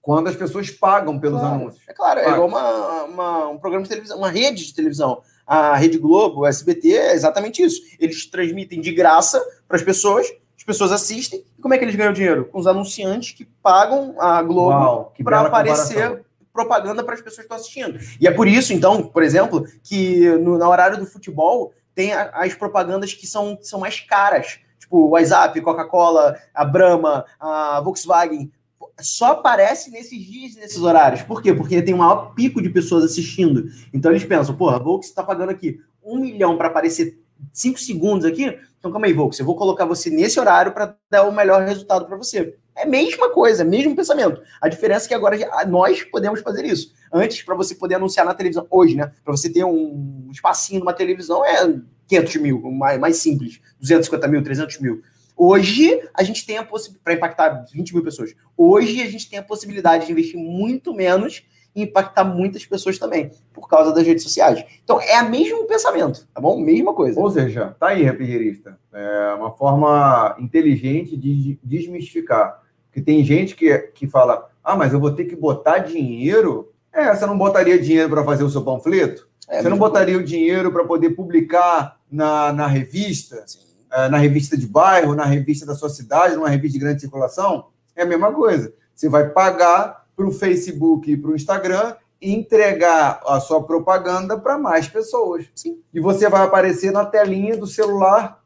quando 0.00 0.28
as 0.28 0.36
pessoas 0.36 0.70
pagam 0.70 1.18
pelos 1.18 1.40
claro. 1.40 1.56
anúncios. 1.56 1.82
É 1.88 1.92
claro, 1.92 2.20
é 2.20 2.30
igual 2.30 2.46
uma, 2.46 3.02
uma, 3.04 3.48
um 3.48 3.58
programa 3.58 3.82
de 3.82 3.88
televisão, 3.88 4.16
uma 4.16 4.30
rede 4.30 4.64
de 4.64 4.72
televisão. 4.72 5.20
A 5.44 5.76
Rede 5.76 5.98
Globo, 5.98 6.42
o 6.42 6.46
SBT, 6.46 6.92
é 6.92 7.12
exatamente 7.12 7.60
isso. 7.60 7.82
Eles 7.98 8.24
transmitem 8.24 8.80
de 8.80 8.92
graça 8.92 9.44
para 9.66 9.76
as 9.76 9.82
pessoas, 9.82 10.26
as 10.28 10.36
pessoas 10.66 10.92
assistem. 10.92 11.44
E 11.56 11.62
como 11.62 11.72
é 11.72 11.78
que 11.78 11.84
eles 11.84 11.94
ganham 11.94 12.12
dinheiro? 12.12 12.46
Com 12.46 12.58
os 12.58 12.66
anunciantes 12.66 13.32
que 13.32 13.44
pagam 13.62 14.14
a 14.18 14.42
Globo 14.42 15.12
para 15.22 15.40
aparecer 15.40 15.94
comparação. 15.94 16.24
propaganda 16.52 17.04
para 17.04 17.14
as 17.14 17.20
pessoas 17.20 17.46
que 17.46 17.54
estão 17.54 17.56
assistindo. 17.56 17.98
E 18.20 18.26
é 18.26 18.30
por 18.30 18.48
isso, 18.48 18.72
então, 18.72 19.04
por 19.04 19.22
exemplo, 19.22 19.64
que 19.82 20.28
no, 20.38 20.58
no 20.58 20.68
horário 20.68 20.98
do 20.98 21.06
futebol 21.06 21.72
tem 21.94 22.12
a, 22.12 22.30
as 22.34 22.54
propagandas 22.54 23.14
que 23.14 23.26
são, 23.26 23.58
são 23.62 23.80
mais 23.80 24.00
caras. 24.00 24.58
Tipo, 24.78 24.98
o 24.98 25.10
WhatsApp, 25.10 25.58
Coca-Cola, 25.60 26.36
a 26.52 26.64
Brahma, 26.64 27.24
a 27.40 27.80
Volkswagen, 27.80 28.52
só 29.00 29.32
aparece 29.32 29.90
nesses 29.90 30.18
dias, 30.24 30.54
nesses 30.56 30.80
horários. 30.80 31.22
Por 31.22 31.42
quê? 31.42 31.52
Porque 31.52 31.82
tem 31.82 31.94
um 31.94 31.98
maior 31.98 32.34
pico 32.34 32.62
de 32.62 32.70
pessoas 32.70 33.04
assistindo. 33.04 33.68
Então 33.92 34.10
eles 34.10 34.24
pensam, 34.24 34.56
porra, 34.56 34.76
a 34.76 34.78
Volks 34.78 35.08
está 35.08 35.22
pagando 35.22 35.50
aqui 35.50 35.80
um 36.02 36.20
milhão 36.20 36.56
para 36.56 36.68
aparecer 36.68 37.18
cinco 37.52 37.78
segundos 37.78 38.24
aqui. 38.24 38.58
Então 38.86 38.92
calma 38.92 39.08
aí, 39.08 39.12
Volks, 39.12 39.40
eu 39.40 39.44
vou 39.44 39.56
colocar 39.56 39.84
você 39.84 40.08
nesse 40.10 40.38
horário 40.38 40.70
para 40.70 40.96
dar 41.10 41.24
o 41.24 41.32
melhor 41.32 41.60
resultado 41.62 42.06
para 42.06 42.16
você. 42.16 42.54
É 42.76 42.84
a 42.84 42.86
mesma 42.86 43.30
coisa, 43.30 43.64
mesmo 43.64 43.96
pensamento. 43.96 44.40
A 44.60 44.68
diferença 44.68 45.06
é 45.06 45.08
que 45.08 45.14
agora 45.14 45.36
nós 45.66 46.04
podemos 46.04 46.40
fazer 46.40 46.64
isso. 46.64 46.94
Antes, 47.12 47.42
para 47.42 47.56
você 47.56 47.74
poder 47.74 47.96
anunciar 47.96 48.24
na 48.24 48.32
televisão, 48.32 48.64
hoje, 48.70 48.94
né? 48.94 49.10
Para 49.24 49.36
você 49.36 49.50
ter 49.50 49.64
um 49.64 50.28
espacinho 50.30 50.78
numa 50.78 50.92
televisão 50.92 51.44
é 51.44 51.74
500 52.06 52.36
mil, 52.36 52.60
mais, 52.70 53.00
mais 53.00 53.16
simples. 53.16 53.60
250 53.80 54.28
mil, 54.28 54.40
300 54.44 54.78
mil. 54.78 55.02
Hoje, 55.36 56.00
a 56.14 56.22
gente 56.22 56.46
tem 56.46 56.58
a 56.58 56.64
possibilidade, 56.64 57.02
para 57.02 57.14
impactar 57.14 57.64
20 57.72 57.92
mil 57.92 58.04
pessoas, 58.04 58.36
hoje 58.56 59.02
a 59.02 59.10
gente 59.10 59.28
tem 59.28 59.40
a 59.40 59.42
possibilidade 59.42 60.06
de 60.06 60.12
investir 60.12 60.38
muito 60.38 60.94
menos 60.94 61.42
e 61.76 61.82
impactar 61.82 62.24
muitas 62.24 62.64
pessoas 62.64 62.98
também, 62.98 63.30
por 63.52 63.68
causa 63.68 63.92
das 63.92 64.06
redes 64.06 64.22
sociais. 64.22 64.64
Então, 64.82 64.98
é 64.98 65.20
o 65.22 65.28
mesmo 65.28 65.66
pensamento, 65.66 66.26
tá 66.32 66.40
bom? 66.40 66.58
Mesma 66.58 66.94
coisa. 66.94 67.20
Ou 67.20 67.30
seja, 67.30 67.76
tá 67.78 67.88
aí, 67.88 68.02
rapigueirista. 68.02 68.78
É 68.90 69.34
uma 69.34 69.52
forma 69.52 70.34
inteligente 70.40 71.14
de 71.18 71.58
desmistificar. 71.62 72.62
Porque 72.86 73.02
tem 73.02 73.22
gente 73.22 73.54
que, 73.54 73.76
que 73.94 74.08
fala, 74.08 74.48
ah, 74.64 74.74
mas 74.74 74.94
eu 74.94 74.98
vou 74.98 75.10
ter 75.12 75.26
que 75.26 75.36
botar 75.36 75.78
dinheiro? 75.78 76.72
É, 76.90 77.14
você 77.14 77.26
não 77.26 77.36
botaria 77.36 77.78
dinheiro 77.78 78.08
para 78.08 78.24
fazer 78.24 78.42
o 78.42 78.48
seu 78.48 78.64
panfleto? 78.64 79.28
É, 79.46 79.60
você 79.60 79.68
não 79.68 79.76
botaria 79.76 80.14
coisa. 80.14 80.24
o 80.24 80.26
dinheiro 80.26 80.72
para 80.72 80.82
poder 80.82 81.10
publicar 81.10 81.98
na, 82.10 82.54
na 82.54 82.66
revista? 82.66 83.44
É, 83.92 84.08
na 84.08 84.16
revista 84.16 84.56
de 84.56 84.66
bairro, 84.66 85.14
na 85.14 85.26
revista 85.26 85.66
da 85.66 85.74
sua 85.74 85.90
cidade, 85.90 86.36
numa 86.36 86.48
revista 86.48 86.78
de 86.78 86.84
grande 86.84 87.02
circulação, 87.02 87.66
é 87.94 88.02
a 88.02 88.06
mesma 88.06 88.32
coisa. 88.32 88.72
Você 88.94 89.10
vai 89.10 89.28
pagar 89.28 90.05
para 90.16 90.26
o 90.26 90.32
Facebook 90.32 91.12
e 91.12 91.16
para 91.16 91.30
o 91.30 91.36
Instagram 91.36 91.94
e 92.20 92.32
entregar 92.32 93.20
a 93.26 93.38
sua 93.38 93.62
propaganda 93.62 94.38
para 94.38 94.56
mais 94.56 94.88
pessoas. 94.88 95.44
Sim. 95.54 95.78
E 95.92 96.00
você 96.00 96.28
vai 96.28 96.42
aparecer 96.42 96.90
na 96.90 97.04
telinha 97.04 97.56
do 97.56 97.66
celular 97.66 98.42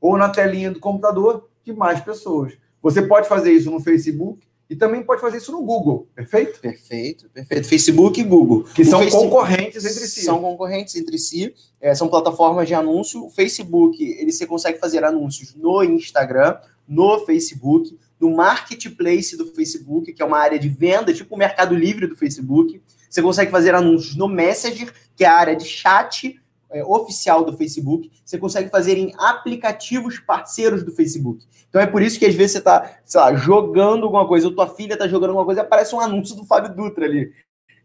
ou 0.00 0.18
na 0.18 0.28
telinha 0.28 0.70
do 0.70 0.78
computador 0.78 1.48
de 1.64 1.72
mais 1.72 2.00
pessoas. 2.00 2.52
Você 2.82 3.00
pode 3.00 3.26
fazer 3.26 3.50
isso 3.50 3.70
no 3.70 3.80
Facebook, 3.80 4.46
e 4.68 4.74
também 4.74 5.02
pode 5.02 5.20
fazer 5.20 5.36
isso 5.36 5.52
no 5.52 5.62
Google, 5.62 6.08
perfeito? 6.14 6.58
Perfeito, 6.58 7.28
perfeito. 7.28 7.68
Facebook 7.68 8.18
e 8.18 8.24
Google. 8.24 8.64
Que 8.64 8.82
o 8.82 8.84
são 8.86 8.98
Facebook, 8.98 9.28
concorrentes 9.28 9.84
entre 9.84 10.06
si. 10.06 10.22
São 10.22 10.40
concorrentes 10.40 10.96
entre 10.96 11.18
si, 11.18 11.54
é, 11.80 11.94
são 11.94 12.08
plataformas 12.08 12.66
de 12.66 12.74
anúncio. 12.74 13.24
O 13.24 13.30
Facebook, 13.30 14.02
ele 14.02 14.32
você 14.32 14.46
consegue 14.46 14.78
fazer 14.78 15.04
anúncios 15.04 15.54
no 15.54 15.84
Instagram, 15.84 16.56
no 16.88 17.18
Facebook, 17.26 17.96
no 18.24 18.34
marketplace 18.34 19.36
do 19.36 19.46
Facebook, 19.46 20.12
que 20.12 20.22
é 20.22 20.24
uma 20.24 20.38
área 20.38 20.58
de 20.58 20.68
venda, 20.68 21.12
tipo 21.12 21.34
o 21.34 21.38
Mercado 21.38 21.74
Livre 21.74 22.06
do 22.06 22.16
Facebook. 22.16 22.80
Você 23.10 23.20
consegue 23.20 23.50
fazer 23.50 23.74
anúncios 23.74 24.16
no 24.16 24.26
Messenger, 24.26 24.92
que 25.14 25.24
é 25.24 25.28
a 25.28 25.36
área 25.36 25.54
de 25.54 25.66
chat 25.66 26.40
é, 26.70 26.82
oficial 26.82 27.44
do 27.44 27.56
Facebook, 27.56 28.10
você 28.24 28.38
consegue 28.38 28.70
fazer 28.70 28.96
em 28.96 29.12
aplicativos 29.18 30.18
parceiros 30.18 30.82
do 30.82 30.90
Facebook. 30.90 31.46
Então 31.68 31.80
é 31.80 31.86
por 31.86 32.02
isso 32.02 32.18
que 32.18 32.24
às 32.24 32.34
vezes 32.34 32.52
você 32.52 32.58
está, 32.58 32.98
sei 33.04 33.20
lá, 33.20 33.34
jogando 33.34 34.04
alguma 34.04 34.26
coisa, 34.26 34.48
ou 34.48 34.54
tua 34.54 34.66
filha 34.66 34.94
está 34.94 35.06
jogando 35.06 35.30
alguma 35.30 35.44
coisa 35.44 35.60
aparece 35.60 35.94
um 35.94 36.00
anúncio 36.00 36.34
do 36.34 36.44
Fábio 36.44 36.74
Dutra 36.74 37.04
ali. 37.04 37.30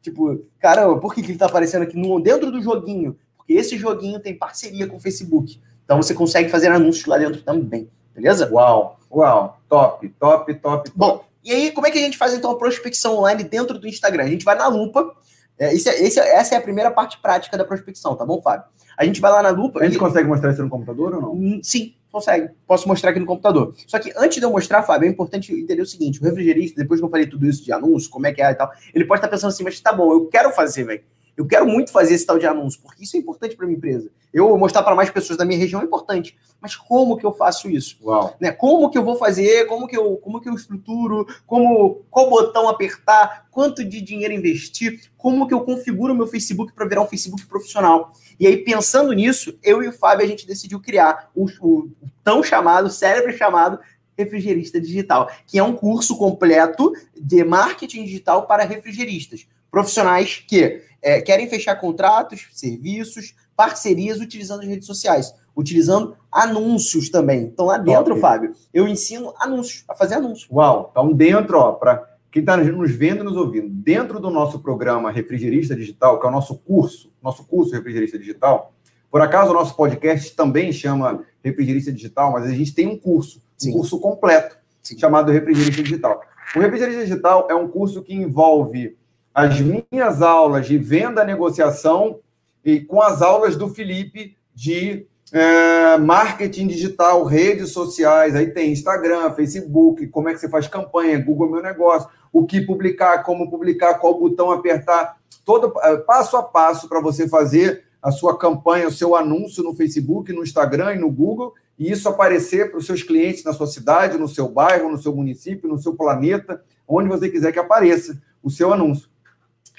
Tipo, 0.01 0.43
caramba, 0.59 0.97
por 0.99 1.13
que, 1.13 1.21
que 1.21 1.27
ele 1.27 1.33
está 1.33 1.47
aparecendo 1.47 1.83
aqui 1.83 1.97
no, 1.97 2.19
dentro 2.19 2.49
do 2.49 2.61
joguinho? 2.61 3.17
Porque 3.35 3.53
esse 3.53 3.77
joguinho 3.77 4.19
tem 4.19 4.35
parceria 4.35 4.87
com 4.87 4.95
o 4.95 4.99
Facebook. 4.99 5.59
Então 5.83 6.01
você 6.01 6.13
consegue 6.13 6.49
fazer 6.49 6.71
anúncios 6.71 7.05
lá 7.05 7.17
dentro 7.17 7.41
também, 7.41 7.89
beleza? 8.19 8.49
Uau, 8.51 8.99
uau, 9.11 9.57
top, 9.67 10.09
top, 10.19 10.53
top, 10.55 10.83
top. 10.85 10.91
Bom, 10.95 11.25
e 11.43 11.51
aí 11.51 11.71
como 11.71 11.87
é 11.87 11.91
que 11.91 11.97
a 11.97 12.01
gente 12.01 12.17
faz 12.17 12.33
então 12.33 12.51
a 12.51 12.57
prospecção 12.57 13.17
online 13.17 13.43
dentro 13.43 13.79
do 13.79 13.87
Instagram? 13.87 14.23
A 14.23 14.27
gente 14.27 14.45
vai 14.45 14.55
na 14.55 14.67
lupa, 14.67 15.15
é, 15.57 15.73
esse, 15.73 15.89
é, 15.89 16.03
esse, 16.03 16.19
é, 16.19 16.35
essa 16.35 16.55
é 16.55 16.57
a 16.57 16.61
primeira 16.61 16.91
parte 16.91 17.19
prática 17.21 17.57
da 17.57 17.65
prospecção, 17.65 18.15
tá 18.15 18.25
bom, 18.25 18.41
Fábio? 18.41 18.65
A 18.97 19.05
gente 19.05 19.21
vai 19.21 19.31
lá 19.31 19.41
na 19.41 19.49
lupa. 19.49 19.79
A 19.79 19.85
gente 19.85 19.95
e... 19.95 19.99
consegue 19.99 20.27
mostrar 20.27 20.51
isso 20.51 20.61
no 20.61 20.69
computador 20.69 21.15
ou 21.15 21.21
não? 21.21 21.31
Hum, 21.33 21.61
sim, 21.63 21.93
consegue. 22.11 22.49
Posso 22.67 22.87
mostrar 22.87 23.11
aqui 23.11 23.19
no 23.19 23.25
computador. 23.25 23.73
Só 23.87 23.97
que 23.97 24.11
antes 24.17 24.37
de 24.37 24.43
eu 24.43 24.51
mostrar, 24.51 24.83
Fábio, 24.83 25.07
é 25.07 25.09
importante 25.09 25.53
entender 25.53 25.81
o 25.81 25.85
seguinte: 25.85 26.21
o 26.21 26.23
refrigerista, 26.25 26.81
depois 26.81 26.99
que 26.99 27.05
eu 27.05 27.09
falei 27.09 27.25
tudo 27.25 27.45
isso 27.45 27.63
de 27.63 27.71
anúncio, 27.71 28.09
como 28.09 28.27
é 28.27 28.33
que 28.33 28.41
é 28.41 28.51
e 28.51 28.55
tal, 28.55 28.69
ele 28.93 29.05
pode 29.05 29.19
estar 29.19 29.29
pensando 29.29 29.51
assim, 29.51 29.63
mas 29.63 29.79
tá 29.79 29.93
bom, 29.93 30.11
eu 30.11 30.27
quero 30.27 30.51
fazer, 30.51 30.83
velho. 30.83 31.01
Eu 31.39 31.47
quero 31.47 31.65
muito 31.65 31.89
fazer 31.93 32.15
esse 32.15 32.25
tal 32.25 32.37
de 32.37 32.45
anúncio, 32.45 32.81
porque 32.83 33.01
isso 33.01 33.15
é 33.15 33.19
importante 33.19 33.55
para 33.55 33.65
minha 33.65 33.77
empresa. 33.77 34.11
Eu 34.33 34.57
mostrar 34.57 34.83
para 34.83 34.93
mais 34.93 35.09
pessoas 35.09 35.37
da 35.37 35.45
minha 35.45 35.57
região 35.57 35.79
é 35.79 35.85
importante. 35.85 36.37
Mas 36.59 36.75
como 36.75 37.15
que 37.15 37.25
eu 37.25 37.31
faço 37.31 37.69
isso? 37.69 37.95
Uau. 38.03 38.35
Né? 38.41 38.51
Como 38.51 38.89
que 38.89 38.97
eu 38.97 39.05
vou 39.05 39.15
fazer? 39.15 39.65
Como 39.65 39.87
que 39.87 39.95
eu, 39.95 40.17
como 40.17 40.41
que 40.41 40.49
eu 40.49 40.53
estruturo? 40.53 41.25
Como 41.47 42.01
qual 42.11 42.29
botão 42.29 42.67
apertar? 42.67 43.47
Quanto 43.51 43.85
de 43.85 44.01
dinheiro 44.01 44.33
investir? 44.33 44.99
Como 45.17 45.47
que 45.47 45.53
eu 45.53 45.61
configuro 45.61 46.13
o 46.13 46.17
meu 46.17 46.27
Facebook 46.27 46.73
para 46.73 46.85
virar 46.85 47.03
um 47.03 47.07
Facebook 47.07 47.45
profissional? 47.45 48.11
E 48.37 48.45
aí, 48.45 48.57
pensando 48.57 49.13
nisso, 49.13 49.57
eu 49.63 49.81
e 49.81 49.87
o 49.87 49.93
Fábio, 49.93 50.25
a 50.25 50.27
gente 50.27 50.45
decidiu 50.45 50.81
criar 50.81 51.31
o, 51.33 51.45
o 51.61 51.89
tão 52.21 52.43
chamado, 52.43 52.89
cérebro 52.89 53.31
chamado 53.31 53.79
Refrigerista 54.17 54.81
Digital, 54.81 55.31
que 55.47 55.57
é 55.57 55.63
um 55.63 55.73
curso 55.73 56.17
completo 56.17 56.91
de 57.17 57.45
marketing 57.45 58.03
digital 58.03 58.45
para 58.45 58.65
refrigeristas. 58.65 59.47
Profissionais 59.71 60.43
que 60.45 60.88
é, 61.01 61.21
querem 61.21 61.49
fechar 61.49 61.75
contratos, 61.75 62.47
serviços, 62.53 63.35
parcerias 63.55 64.19
utilizando 64.19 64.61
as 64.61 64.67
redes 64.67 64.87
sociais, 64.87 65.33
utilizando 65.55 66.15
anúncios 66.31 67.09
também. 67.09 67.43
Então, 67.43 67.65
lá 67.65 67.77
dentro. 67.77 68.17
Fábio, 68.17 68.53
eu 68.73 68.87
ensino 68.87 69.33
anúncios, 69.39 69.83
a 69.87 69.95
fazer 69.95 70.15
anúncios. 70.15 70.49
Uau! 70.51 70.89
Então, 70.91 71.11
dentro, 71.11 71.57
ó, 71.57 71.73
para 71.73 72.07
quem 72.31 72.41
está 72.41 72.55
nos 72.55 72.91
vendo 72.91 73.21
e 73.21 73.23
nos 73.23 73.35
ouvindo, 73.35 73.67
dentro 73.69 74.19
do 74.19 74.29
nosso 74.29 74.59
programa 74.59 75.11
Refrigerista 75.11 75.75
Digital, 75.75 76.19
que 76.19 76.25
é 76.25 76.29
o 76.29 76.31
nosso 76.31 76.55
curso, 76.59 77.11
nosso 77.21 77.43
curso 77.43 77.73
Refrigerista 77.73 78.19
Digital, 78.19 78.73
por 79.09 79.21
acaso 79.21 79.49
o 79.49 79.53
nosso 79.53 79.75
podcast 79.75 80.35
também 80.35 80.71
chama 80.71 81.23
Refrigerista 81.43 81.91
Digital, 81.91 82.31
mas 82.31 82.45
a 82.45 82.51
gente 82.51 82.73
tem 82.73 82.87
um 82.87 82.97
curso, 82.97 83.41
Sim. 83.57 83.71
um 83.71 83.73
curso 83.73 83.99
completo, 83.99 84.55
Sim. 84.83 84.99
chamado 84.99 85.31
Refrigerista 85.31 85.81
Digital. 85.81 86.21
O 86.55 86.59
Refrigerista 86.59 87.03
Digital 87.03 87.47
é 87.49 87.55
um 87.55 87.67
curso 87.67 88.03
que 88.03 88.13
envolve 88.13 88.95
as 89.39 89.61
minhas 89.61 90.21
aulas 90.21 90.67
de 90.67 90.77
venda, 90.77 91.23
negociação 91.23 92.19
e 92.63 92.81
com 92.81 93.01
as 93.01 93.21
aulas 93.21 93.55
do 93.55 93.69
Felipe 93.69 94.35
de 94.53 95.07
é, 95.31 95.97
marketing 95.97 96.67
digital, 96.67 97.23
redes 97.23 97.71
sociais, 97.71 98.35
aí 98.35 98.51
tem 98.51 98.73
Instagram, 98.73 99.31
Facebook, 99.31 100.07
como 100.07 100.27
é 100.27 100.33
que 100.33 100.41
você 100.41 100.49
faz 100.49 100.67
campanha, 100.67 101.23
Google 101.23 101.49
Meu 101.49 101.61
Negócio, 101.61 102.09
o 102.33 102.45
que 102.45 102.59
publicar, 102.59 103.23
como 103.23 103.49
publicar, 103.49 103.93
qual 103.93 104.19
botão 104.19 104.51
apertar, 104.51 105.15
todo 105.45 105.73
é, 105.83 105.95
passo 105.95 106.35
a 106.35 106.43
passo 106.43 106.89
para 106.89 106.99
você 106.99 107.25
fazer 107.25 107.85
a 108.01 108.11
sua 108.11 108.37
campanha, 108.37 108.89
o 108.89 108.91
seu 108.91 109.15
anúncio 109.15 109.63
no 109.63 109.73
Facebook, 109.73 110.33
no 110.33 110.43
Instagram 110.43 110.95
e 110.95 110.99
no 110.99 111.09
Google, 111.09 111.53
e 111.77 111.89
isso 111.89 112.09
aparecer 112.09 112.71
para 112.71 112.79
os 112.79 112.85
seus 112.85 113.03
clientes 113.03 113.45
na 113.45 113.53
sua 113.53 113.67
cidade, 113.67 114.17
no 114.17 114.27
seu 114.27 114.49
bairro, 114.49 114.91
no 114.91 114.97
seu 114.97 115.15
município, 115.15 115.69
no 115.69 115.77
seu 115.77 115.93
planeta, 115.93 116.61
onde 116.85 117.07
você 117.07 117.29
quiser 117.29 117.53
que 117.53 117.59
apareça 117.59 118.21
o 118.43 118.49
seu 118.49 118.73
anúncio. 118.73 119.08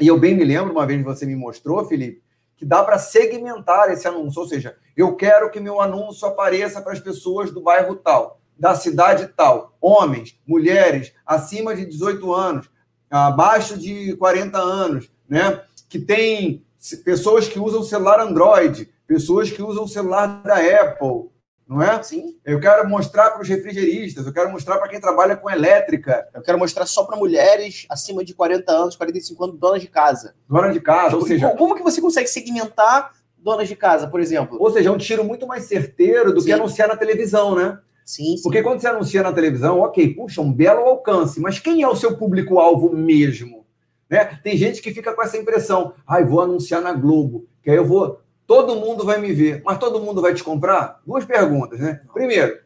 E 0.01 0.07
eu 0.07 0.19
bem 0.19 0.35
me 0.35 0.45
lembro, 0.45 0.73
uma 0.73 0.87
vez 0.87 1.03
você 1.05 1.27
me 1.27 1.37
mostrou, 1.37 1.85
Felipe, 1.85 2.23
que 2.57 2.65
dá 2.65 2.83
para 2.83 2.99
segmentar 2.99 3.91
esse 3.91 4.09
anúncio. 4.09 4.41
Ou 4.41 4.49
seja, 4.49 4.77
eu 4.97 5.15
quero 5.15 5.51
que 5.51 5.61
meu 5.61 5.81
anúncio 5.81 6.27
apareça 6.27 6.81
para 6.81 6.93
as 6.93 7.01
pessoas 7.01 7.51
do 7.51 7.61
bairro 7.61 7.97
tal, 7.97 8.41
da 8.59 8.75
cidade 8.75 9.29
tal, 9.37 9.77
homens, 9.81 10.39
mulheres, 10.47 11.13
acima 11.25 11.75
de 11.75 11.87
18 11.87 12.33
anos, 12.33 12.71
abaixo 13.11 13.79
de 13.79 14.17
40 14.17 14.59
anos, 14.59 15.11
né? 15.29 15.63
Que 15.89 15.99
tem 15.99 16.65
pessoas 17.05 17.49
que 17.49 17.59
usam 17.59 17.83
celular 17.83 18.21
Android, 18.21 18.91
pessoas 19.07 19.51
que 19.51 19.63
usam 19.63 19.87
celular 19.87 20.43
da 20.43 20.57
Apple, 20.57 21.31
não 21.71 21.81
é? 21.81 22.03
Sim. 22.03 22.37
Eu 22.45 22.59
quero 22.59 22.89
mostrar 22.89 23.31
para 23.31 23.43
os 23.43 23.49
refrigeristas, 23.49 24.27
eu 24.27 24.33
quero 24.33 24.51
mostrar 24.51 24.77
para 24.79 24.89
quem 24.89 25.01
trabalha 25.01 25.37
com 25.37 25.49
elétrica. 25.49 26.29
Eu 26.35 26.43
quero 26.43 26.59
mostrar 26.59 26.85
só 26.85 27.05
para 27.05 27.17
mulheres 27.17 27.87
acima 27.89 28.25
de 28.25 28.35
40 28.35 28.73
anos, 28.73 28.97
45 28.97 29.45
anos, 29.45 29.57
donas 29.57 29.81
de 29.81 29.87
casa. 29.87 30.35
Donas 30.49 30.75
de 30.75 30.81
casa, 30.81 31.15
ou 31.15 31.25
seja... 31.25 31.51
Como 31.51 31.77
que 31.77 31.83
você 31.85 32.01
consegue 32.01 32.27
segmentar 32.27 33.13
donas 33.39 33.69
de 33.69 33.77
casa, 33.77 34.09
por 34.09 34.19
exemplo? 34.19 34.59
Ou 34.61 34.69
seja, 34.73 34.89
é 34.89 34.93
um 34.93 34.99
tiro 34.99 35.23
muito 35.25 35.47
mais 35.47 35.67
certeiro 35.67 36.35
do 36.35 36.41
Sim. 36.41 36.47
que 36.49 36.53
anunciar 36.53 36.89
na 36.89 36.97
televisão, 36.97 37.55
né? 37.55 37.79
Sim, 38.05 38.37
sim. 38.37 38.43
Porque 38.43 38.65
quando 38.65 38.81
você 38.81 38.89
anuncia 38.89 39.23
na 39.23 39.33
televisão, 39.33 39.79
ok, 39.79 40.13
puxa, 40.13 40.41
um 40.41 40.53
belo 40.53 40.81
alcance, 40.81 41.39
mas 41.39 41.61
quem 41.61 41.85
é 41.85 41.89
o 41.89 41.95
seu 41.95 42.17
público-alvo 42.17 42.93
mesmo? 42.93 43.65
Né? 44.11 44.25
Tem 44.43 44.57
gente 44.57 44.83
que 44.83 44.93
fica 44.93 45.13
com 45.13 45.23
essa 45.23 45.39
impressão, 45.39 45.95
ai, 46.05 46.23
ah, 46.23 46.27
vou 46.27 46.41
anunciar 46.41 46.83
na 46.83 46.93
Globo, 46.93 47.47
que 47.63 47.71
aí 47.71 47.77
eu 47.77 47.85
vou 47.85 48.21
todo 48.51 48.75
mundo 48.75 49.05
vai 49.05 49.21
me 49.21 49.33
ver, 49.33 49.63
mas 49.65 49.79
todo 49.79 50.01
mundo 50.01 50.21
vai 50.21 50.35
te 50.35 50.43
comprar? 50.43 51.01
Duas 51.07 51.25
perguntas, 51.25 51.79
né? 51.79 52.01
Primeiro, 52.13 52.59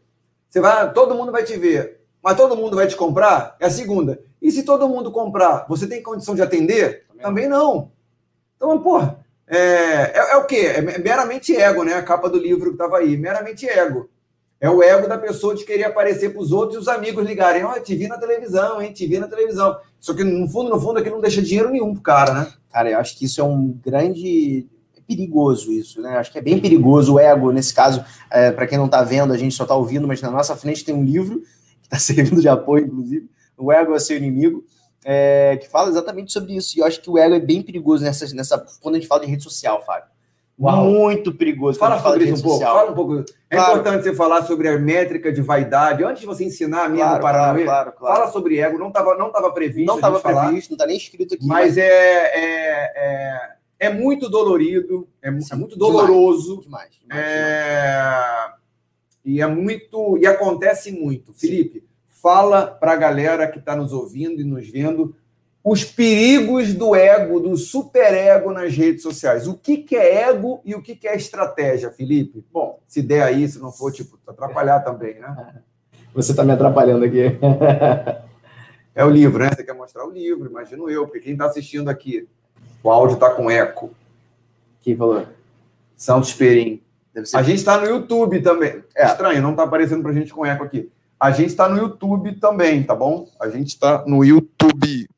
você 0.49 0.59
vai, 0.59 0.91
todo 0.95 1.15
mundo 1.15 1.31
vai 1.31 1.45
te 1.45 1.59
ver, 1.59 2.01
mas 2.23 2.39
todo 2.39 2.57
mundo 2.57 2.75
vai 2.75 2.87
te 2.87 2.97
comprar? 2.97 3.55
É 3.61 3.67
a 3.67 3.71
segunda. 3.71 4.19
E 4.41 4.51
se 4.51 4.63
todo 4.63 4.89
mundo 4.89 5.13
comprar, 5.13 5.67
você 5.69 5.87
tem 5.87 6.03
condição 6.03 6.35
de 6.35 6.41
atender? 6.41 7.05
Também 7.21 7.47
não. 7.47 7.93
Então, 8.57 8.83
porra, 8.83 9.19
é, 9.47 9.59
é, 9.59 10.33
é 10.33 10.37
o 10.37 10.47
quê? 10.47 10.73
É 10.75 10.99
meramente 10.99 11.55
ego, 11.55 11.85
né? 11.85 11.93
A 11.93 12.03
capa 12.03 12.31
do 12.31 12.39
livro 12.39 12.71
que 12.71 12.77
estava 12.77 12.97
aí, 12.97 13.15
meramente 13.19 13.69
ego. 13.69 14.09
É 14.59 14.71
o 14.71 14.83
ego 14.83 15.07
da 15.07 15.19
pessoa 15.19 15.55
de 15.55 15.67
querer 15.67 15.85
aparecer 15.85 16.31
para 16.31 16.41
os 16.41 16.51
outros 16.51 16.77
e 16.77 16.81
os 16.81 16.89
amigos 16.89 17.27
ligarem. 17.27 17.63
Ó, 17.63 17.75
oh, 17.77 17.81
te 17.81 17.95
vi 17.95 18.09
na 18.09 18.17
televisão, 18.17 18.81
hein? 18.81 18.91
Te 18.91 19.07
vi 19.07 19.19
na 19.19 19.29
televisão. 19.29 19.77
Só 20.01 20.15
que, 20.15 20.25
no 20.25 20.49
fundo, 20.49 20.71
no 20.71 20.81
fundo, 20.81 20.99
aqui 20.99 21.11
não 21.11 21.21
deixa 21.21 21.43
dinheiro 21.43 21.69
nenhum 21.69 21.93
pro 21.93 22.03
cara, 22.03 22.33
né? 22.33 22.53
Cara, 22.73 22.91
eu 22.91 22.99
acho 22.99 23.19
que 23.19 23.27
isso 23.27 23.39
é 23.39 23.45
um 23.45 23.79
grande 23.85 24.67
perigoso 25.07 25.73
isso, 25.73 26.01
né? 26.01 26.17
Acho 26.17 26.33
que 26.33 26.39
é 26.39 26.43
bem 26.43 26.61
perigoso 26.61 27.15
o 27.15 27.21
ego, 27.21 27.53
nesse 27.53 27.75
caso, 27.75 28.05
é, 28.31 28.51
para 28.51 28.67
quem 28.67 28.79
não 28.79 28.87
está 28.87 29.03
vendo, 29.03 29.33
a 29.33 29.37
gente 29.37 29.55
só 29.55 29.65
está 29.65 29.75
ouvindo, 29.75 30.09
mas 30.09 30.21
na 30.21 30.31
nossa 30.31 30.57
frente 30.57 30.85
tem 30.85 30.95
um 30.95 31.05
livro 31.05 31.41
que 31.83 31.87
está 31.87 31.99
servindo 31.99 32.41
de 32.41 32.49
apoio, 32.49 32.87
inclusive, 32.87 33.29
O 33.57 33.73
Ego 33.73 33.95
é 33.95 33.99
Seu 33.99 34.17
Inimigo, 34.17 34.65
é, 35.05 35.59
que 35.61 35.69
fala 35.69 35.91
exatamente 35.91 36.33
sobre 36.33 36.55
isso. 36.57 36.77
E 36.77 36.81
eu 36.81 36.87
acho 36.87 37.01
que 37.01 37.11
o 37.11 37.19
ego 37.19 37.35
é 37.35 37.41
bem 37.41 37.63
perigoso 37.63 38.03
nessa, 38.03 38.35
nessa 38.35 38.65
quando 38.81 38.95
a 38.95 38.99
gente 38.99 39.09
fala 39.09 39.21
de 39.21 39.31
rede 39.31 39.43
social, 39.43 39.85
Fábio. 39.85 40.15
Uau. 40.59 40.85
Muito 40.85 41.35
perigoso. 41.35 41.79
Fala 41.79 42.01
sobre 42.01 42.25
isso 42.25 42.41
um 42.41 42.43
pouco. 42.43 42.65
Fala 42.65 42.91
um 42.91 42.95
pouco. 42.95 43.25
É 43.51 43.57
claro. 43.57 43.73
importante 43.73 44.05
você 44.05 44.15
falar 44.15 44.45
sobre 44.45 44.69
a 44.69 44.79
métrica 44.79 45.33
de 45.33 45.43
vaidade. 45.43 46.05
Antes 46.05 46.21
de 46.21 46.27
você 46.27 46.45
ensinar 46.45 46.85
a 46.85 46.89
minha 46.89 47.07
claro, 47.07 47.23
Paranauê, 47.23 47.65
claro, 47.65 47.93
claro, 47.93 48.17
fala 48.17 48.33
sobre 48.33 48.61
ego. 48.61 48.79
Não 48.79 48.89
estava 48.89 49.17
não 49.17 49.33
tava 49.33 49.53
previsto. 49.53 49.89
Não 49.89 49.97
estava 49.97 50.21
previsto, 50.21 50.71
não 50.71 50.77
está 50.77 50.87
nem 50.87 50.97
escrito 50.97 51.35
aqui. 51.35 51.45
Mas, 51.45 51.71
mas... 51.71 51.79
É, 51.79 51.85
é, 51.85 52.93
é 52.97 53.55
é 53.85 53.93
muito 53.93 54.29
dolorido, 54.29 55.09
é, 55.23 55.29
é 55.29 55.57
muito 55.57 55.77
doloroso. 55.77 56.63
Demais, 56.63 56.91
demais, 56.91 57.01
demais, 57.01 57.25
é... 57.25 58.55
E 59.25 59.41
é 59.41 59.47
muito. 59.47 60.19
E 60.19 60.27
acontece 60.27 60.93
muito. 60.93 61.33
Felipe, 61.33 61.83
fala 62.09 62.67
para 62.67 62.93
a 62.93 62.97
galera 62.97 63.49
que 63.49 63.59
está 63.59 63.75
nos 63.75 63.93
ouvindo 63.93 64.41
e 64.41 64.45
nos 64.45 64.69
vendo 64.69 65.15
os 65.65 65.83
perigos 65.83 66.75
do 66.75 66.95
ego, 66.95 67.41
do 67.41 67.57
superego 67.57 68.53
nas 68.53 68.75
redes 68.77 69.03
sociais. 69.03 69.49
O 69.49 69.55
que, 69.55 69.79
que 69.79 69.97
é 69.97 70.29
ego 70.29 70.61
e 70.63 70.75
o 70.75 70.83
que, 70.83 70.95
que 70.95 71.09
é 71.09 71.17
estratégia, 71.17 71.91
Felipe? 71.91 72.45
Bom, 72.53 72.81
se 72.87 73.01
der 73.01 73.23
aí, 73.23 73.49
se 73.49 73.59
não 73.59 73.73
for, 73.73 73.91
tipo, 73.91 74.19
atrapalhar 74.27 74.81
também, 74.81 75.19
né? 75.19 75.63
Você 76.15 76.33
está 76.33 76.45
me 76.45 76.53
atrapalhando 76.53 77.07
aqui. 77.07 77.23
é 78.95 79.05
o 79.05 79.11
livro, 79.11 79.43
né? 79.43 79.51
Você 79.51 79.65
quer 79.65 79.73
mostrar 79.73 80.07
o 80.07 80.11
livro, 80.11 80.51
imagino 80.51 80.89
eu, 80.91 81.07
porque 81.07 81.21
quem 81.21 81.33
está 81.33 81.47
assistindo 81.47 81.89
aqui 81.89 82.29
o 82.85 82.91
áudio 82.91 83.15
está 83.15 83.31
com 83.31 83.51
eco. 83.51 83.91
Quem 84.83 84.95
falou? 84.95 85.27
Santos 85.97 86.35
Perim. 86.35 86.83
A 87.33 87.43
gente 87.43 87.57
está 87.57 87.79
no 87.81 87.87
YouTube 87.87 88.43
também. 88.43 88.85
É 88.95 89.07
estranho, 89.07 89.41
não 89.41 89.53
está 89.53 89.63
aparecendo 89.63 90.03
para 90.03 90.11
a 90.11 90.15
gente 90.15 90.35
com 90.35 90.45
eco 90.45 90.65
aqui. 90.65 90.93
A 91.19 91.31
gente 91.31 91.49
está 91.49 91.67
no 91.67 91.79
YouTube 91.79 92.39
também, 92.39 92.83
tá 92.83 92.95
bom? 92.95 93.27
A 93.41 93.49
gente 93.49 93.69
está 93.69 94.05
no 94.07 94.23
YouTube. 94.23 95.09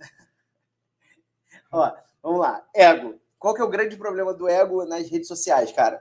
Ó, 1.73 1.93
vamos 2.23 2.41
lá. 2.41 2.63
Ego. 2.73 3.17
Qual 3.37 3.53
que 3.53 3.61
é 3.61 3.65
o 3.65 3.71
grande 3.71 3.97
problema 3.97 4.33
do 4.33 4.49
ego 4.49 4.85
nas 4.85 5.11
redes 5.11 5.27
sociais, 5.27 5.73
cara? 5.73 6.01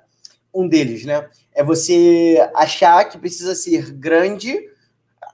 Um 0.54 0.68
deles, 0.68 1.04
né? 1.04 1.28
É 1.52 1.64
você 1.64 2.48
achar 2.54 3.04
que 3.06 3.18
precisa 3.18 3.56
ser 3.56 3.92
grande. 3.92 4.56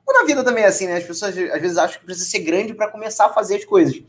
Na 0.07 0.23
vida 0.23 0.43
também 0.43 0.63
é 0.63 0.67
assim, 0.67 0.87
né? 0.87 0.97
As 0.97 1.03
pessoas 1.03 1.37
às 1.37 1.61
vezes 1.61 1.77
acham 1.77 1.99
que 1.99 2.05
precisa 2.05 2.29
ser 2.29 2.39
grande 2.39 2.73
para 2.73 2.89
começar 2.89 3.25
a 3.25 3.33
fazer 3.33 3.55
as 3.55 3.65
coisas. 3.65 4.01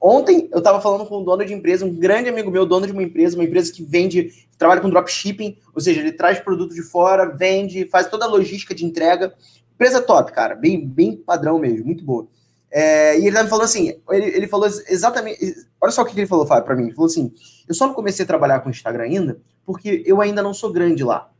Ontem 0.00 0.48
eu 0.52 0.58
estava 0.58 0.80
falando 0.80 1.06
com 1.06 1.20
um 1.20 1.24
dono 1.24 1.44
de 1.44 1.52
empresa, 1.52 1.84
um 1.84 1.94
grande 1.94 2.28
amigo 2.28 2.50
meu, 2.50 2.64
dono 2.64 2.86
de 2.86 2.92
uma 2.92 3.02
empresa, 3.02 3.36
uma 3.36 3.44
empresa 3.44 3.72
que 3.72 3.82
vende, 3.82 4.32
trabalha 4.56 4.80
com 4.80 4.88
dropshipping, 4.88 5.58
ou 5.74 5.80
seja, 5.80 6.00
ele 6.00 6.12
traz 6.12 6.38
produto 6.38 6.74
de 6.74 6.82
fora, 6.82 7.26
vende, 7.26 7.86
faz 7.86 8.08
toda 8.08 8.24
a 8.24 8.28
logística 8.28 8.74
de 8.74 8.84
entrega. 8.84 9.34
Empresa 9.74 10.00
top, 10.00 10.32
cara, 10.32 10.54
bem, 10.54 10.86
bem 10.86 11.16
padrão 11.16 11.58
mesmo, 11.58 11.84
muito 11.84 12.04
boa. 12.04 12.28
É, 12.70 13.18
e 13.18 13.26
ele 13.26 13.34
tá 13.34 13.42
me 13.42 13.48
falando 13.48 13.64
assim, 13.64 13.94
ele, 14.10 14.26
ele 14.26 14.46
falou 14.46 14.66
exatamente, 14.66 15.38
olha 15.80 15.90
só 15.90 16.02
o 16.02 16.04
que 16.04 16.18
ele 16.18 16.26
falou 16.26 16.46
para 16.46 16.76
mim, 16.76 16.84
ele 16.84 16.94
falou 16.94 17.06
assim, 17.06 17.32
eu 17.66 17.74
só 17.74 17.86
não 17.86 17.94
comecei 17.94 18.24
a 18.24 18.28
trabalhar 18.28 18.60
com 18.60 18.70
Instagram 18.70 19.04
ainda 19.04 19.40
porque 19.64 20.02
eu 20.06 20.22
ainda 20.22 20.42
não 20.42 20.54
sou 20.54 20.72
grande 20.72 21.04
lá. 21.04 21.30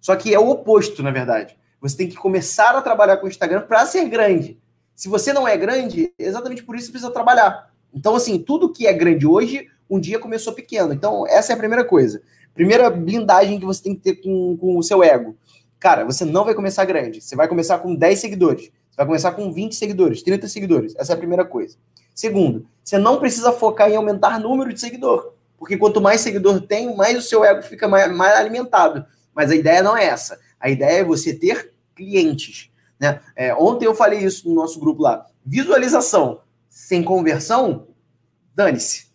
Só 0.00 0.14
que 0.14 0.32
é 0.32 0.38
o 0.38 0.48
oposto, 0.48 1.02
na 1.02 1.10
verdade. 1.10 1.58
Você 1.80 1.96
tem 1.96 2.08
que 2.08 2.14
começar 2.14 2.76
a 2.76 2.80
trabalhar 2.80 3.16
com 3.16 3.26
o 3.26 3.28
Instagram 3.28 3.62
para 3.62 3.84
ser 3.86 4.08
grande. 4.08 4.60
Se 4.94 5.08
você 5.08 5.32
não 5.32 5.48
é 5.48 5.56
grande, 5.56 6.12
exatamente 6.16 6.62
por 6.62 6.76
isso 6.76 6.92
precisa 6.92 7.10
trabalhar. 7.10 7.74
Então, 7.92 8.14
assim, 8.14 8.38
tudo 8.38 8.72
que 8.72 8.86
é 8.86 8.92
grande 8.92 9.26
hoje, 9.26 9.68
um 9.88 9.98
dia 9.98 10.18
começou 10.18 10.52
pequeno. 10.52 10.92
Então, 10.92 11.26
essa 11.26 11.52
é 11.52 11.54
a 11.54 11.58
primeira 11.58 11.84
coisa. 11.84 12.22
Primeira 12.54 12.90
blindagem 12.90 13.58
que 13.58 13.66
você 13.66 13.82
tem 13.82 13.94
que 13.94 14.00
ter 14.00 14.14
com, 14.16 14.56
com 14.56 14.78
o 14.78 14.82
seu 14.82 15.02
ego. 15.02 15.36
Cara, 15.78 16.04
você 16.04 16.24
não 16.24 16.44
vai 16.44 16.54
começar 16.54 16.84
grande. 16.84 17.20
Você 17.20 17.36
vai 17.36 17.48
começar 17.48 17.78
com 17.78 17.94
10 17.94 18.18
seguidores. 18.18 18.64
Você 18.64 18.96
vai 18.96 19.06
começar 19.06 19.32
com 19.32 19.52
20 19.52 19.74
seguidores, 19.74 20.22
30 20.22 20.48
seguidores. 20.48 20.94
Essa 20.96 21.12
é 21.12 21.14
a 21.14 21.18
primeira 21.18 21.44
coisa. 21.44 21.76
Segundo, 22.14 22.66
você 22.82 22.96
não 22.96 23.18
precisa 23.18 23.52
focar 23.52 23.90
em 23.90 23.96
aumentar 23.96 24.40
número 24.40 24.72
de 24.72 24.80
seguidor. 24.80 25.34
Porque 25.58 25.76
quanto 25.76 26.00
mais 26.00 26.22
seguidor 26.22 26.62
tem, 26.62 26.96
mais 26.96 27.18
o 27.18 27.22
seu 27.22 27.44
ego 27.44 27.62
fica 27.62 27.86
mais, 27.86 28.10
mais 28.14 28.34
alimentado. 28.36 29.04
Mas 29.34 29.50
a 29.50 29.54
ideia 29.54 29.82
não 29.82 29.96
é 29.96 30.06
essa. 30.06 30.38
A 30.58 30.70
ideia 30.70 31.00
é 31.00 31.04
você 31.04 31.34
ter 31.34 31.72
clientes. 31.94 32.70
Né? 32.98 33.20
É, 33.34 33.54
ontem 33.54 33.84
eu 33.84 33.94
falei 33.94 34.20
isso 34.20 34.48
no 34.48 34.54
nosso 34.54 34.80
grupo 34.80 35.02
lá. 35.02 35.26
Visualização 35.44 36.40
sem 36.76 37.02
conversão, 37.02 37.88
dane-se. 38.54 39.06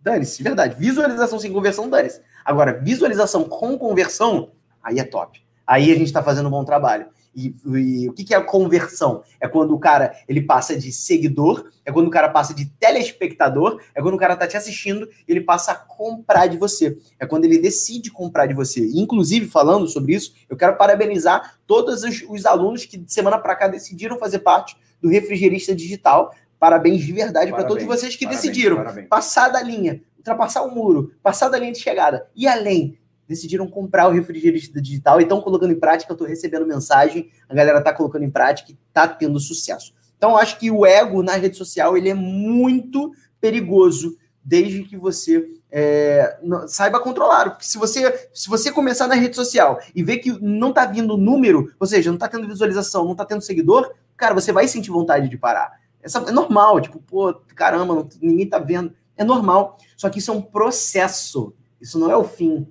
Dane-se, 0.00 0.42
verdade. 0.42 0.74
Visualização 0.78 1.38
sem 1.38 1.52
conversão, 1.52 1.90
dane-se. 1.90 2.22
Agora, 2.42 2.80
visualização 2.80 3.44
com 3.44 3.76
conversão, 3.76 4.52
aí 4.82 4.98
é 4.98 5.04
top. 5.04 5.44
Aí 5.66 5.92
a 5.92 5.94
gente 5.94 6.06
está 6.06 6.22
fazendo 6.22 6.46
um 6.46 6.50
bom 6.50 6.64
trabalho. 6.64 7.06
E, 7.36 7.54
e, 7.66 8.08
o 8.08 8.12
que, 8.14 8.24
que 8.24 8.34
é 8.34 8.40
conversão? 8.40 9.22
É 9.38 9.46
quando 9.46 9.74
o 9.74 9.78
cara 9.78 10.16
ele 10.26 10.40
passa 10.40 10.74
de 10.78 10.90
seguidor, 10.90 11.70
é 11.84 11.92
quando 11.92 12.06
o 12.06 12.10
cara 12.10 12.30
passa 12.30 12.54
de 12.54 12.64
telespectador, 12.64 13.82
é 13.94 14.00
quando 14.00 14.14
o 14.14 14.18
cara 14.18 14.34
tá 14.34 14.46
te 14.46 14.56
assistindo 14.56 15.06
e 15.28 15.32
ele 15.32 15.42
passa 15.42 15.72
a 15.72 15.74
comprar 15.74 16.46
de 16.46 16.56
você. 16.56 16.96
É 17.20 17.26
quando 17.26 17.44
ele 17.44 17.58
decide 17.58 18.10
comprar 18.10 18.46
de 18.46 18.54
você. 18.54 18.80
inclusive, 18.94 19.46
falando 19.46 19.86
sobre 19.88 20.14
isso, 20.14 20.32
eu 20.48 20.56
quero 20.56 20.78
parabenizar 20.78 21.58
todos 21.66 22.02
os, 22.02 22.24
os 22.26 22.46
alunos 22.46 22.86
que 22.86 22.96
de 22.96 23.12
semana 23.12 23.38
para 23.38 23.54
cá 23.54 23.68
decidiram 23.68 24.18
fazer 24.18 24.38
parte 24.38 24.74
do 25.04 25.10
Refrigerista 25.10 25.76
Digital. 25.76 26.34
Parabéns 26.58 27.02
de 27.02 27.12
verdade 27.12 27.50
para 27.50 27.64
todos 27.64 27.84
vocês 27.84 28.16
que 28.16 28.24
parabéns, 28.24 28.42
decidiram 28.42 28.76
parabéns. 28.76 29.08
passar 29.08 29.48
da 29.48 29.62
linha, 29.62 30.02
ultrapassar 30.16 30.62
o 30.62 30.74
muro, 30.74 31.12
passar 31.22 31.48
da 31.48 31.58
linha 31.58 31.72
de 31.72 31.78
chegada 31.78 32.28
e 32.34 32.46
além. 32.46 32.98
Decidiram 33.26 33.66
comprar 33.66 34.08
o 34.08 34.12
refrigerante 34.12 34.70
digital 34.80 35.18
e 35.18 35.22
estão 35.22 35.40
colocando 35.40 35.72
em 35.72 35.80
prática. 35.80 36.12
Eu 36.12 36.14
estou 36.14 36.28
recebendo 36.28 36.66
mensagem, 36.66 37.30
a 37.48 37.54
galera 37.54 37.78
está 37.78 37.92
colocando 37.92 38.22
em 38.22 38.30
prática 38.30 38.70
e 38.70 38.78
está 38.88 39.08
tendo 39.08 39.40
sucesso. 39.40 39.94
Então, 40.16 40.36
acho 40.36 40.58
que 40.58 40.70
o 40.70 40.84
ego 40.84 41.22
na 41.22 41.36
rede 41.36 41.56
social 41.56 41.96
ele 41.96 42.10
é 42.10 42.14
muito 42.14 43.12
perigoso 43.40 44.16
desde 44.44 44.82
que 44.82 44.96
você 44.96 45.48
é, 45.72 46.38
saiba 46.68 47.00
controlar. 47.00 47.50
Porque 47.50 47.64
se 47.64 47.78
você, 47.78 48.28
se 48.32 48.48
você 48.48 48.70
começar 48.70 49.06
na 49.06 49.14
rede 49.14 49.34
social 49.34 49.80
e 49.94 50.02
ver 50.02 50.18
que 50.18 50.30
não 50.40 50.68
está 50.68 50.86
vindo 50.86 51.16
número, 51.16 51.72
ou 51.80 51.86
seja, 51.86 52.10
não 52.10 52.16
está 52.16 52.28
tendo 52.28 52.46
visualização, 52.46 53.04
não 53.04 53.12
está 53.12 53.24
tendo 53.24 53.40
seguidor, 53.40 53.92
cara, 54.16 54.34
você 54.34 54.52
vai 54.52 54.68
sentir 54.68 54.90
vontade 54.90 55.28
de 55.28 55.36
parar. 55.36 55.72
Essa, 56.04 56.18
é 56.18 56.30
normal, 56.30 56.80
tipo, 56.82 56.98
pô, 56.98 57.32
caramba, 57.56 57.94
não, 57.94 58.08
ninguém 58.20 58.46
tá 58.46 58.58
vendo. 58.58 58.92
É 59.16 59.24
normal. 59.24 59.78
Só 59.96 60.10
que 60.10 60.18
isso 60.18 60.30
é 60.30 60.34
um 60.34 60.42
processo. 60.42 61.54
Isso 61.80 61.98
não 61.98 62.10
é 62.10 62.16
o 62.16 62.24
fim. 62.24 62.68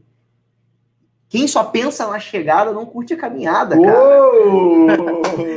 Quem 1.28 1.48
só 1.48 1.64
pensa 1.64 2.06
na 2.06 2.20
chegada 2.20 2.72
não 2.72 2.86
curte 2.86 3.16
a 3.16 3.18
caminhada, 3.18 3.76
cara. 3.76 4.00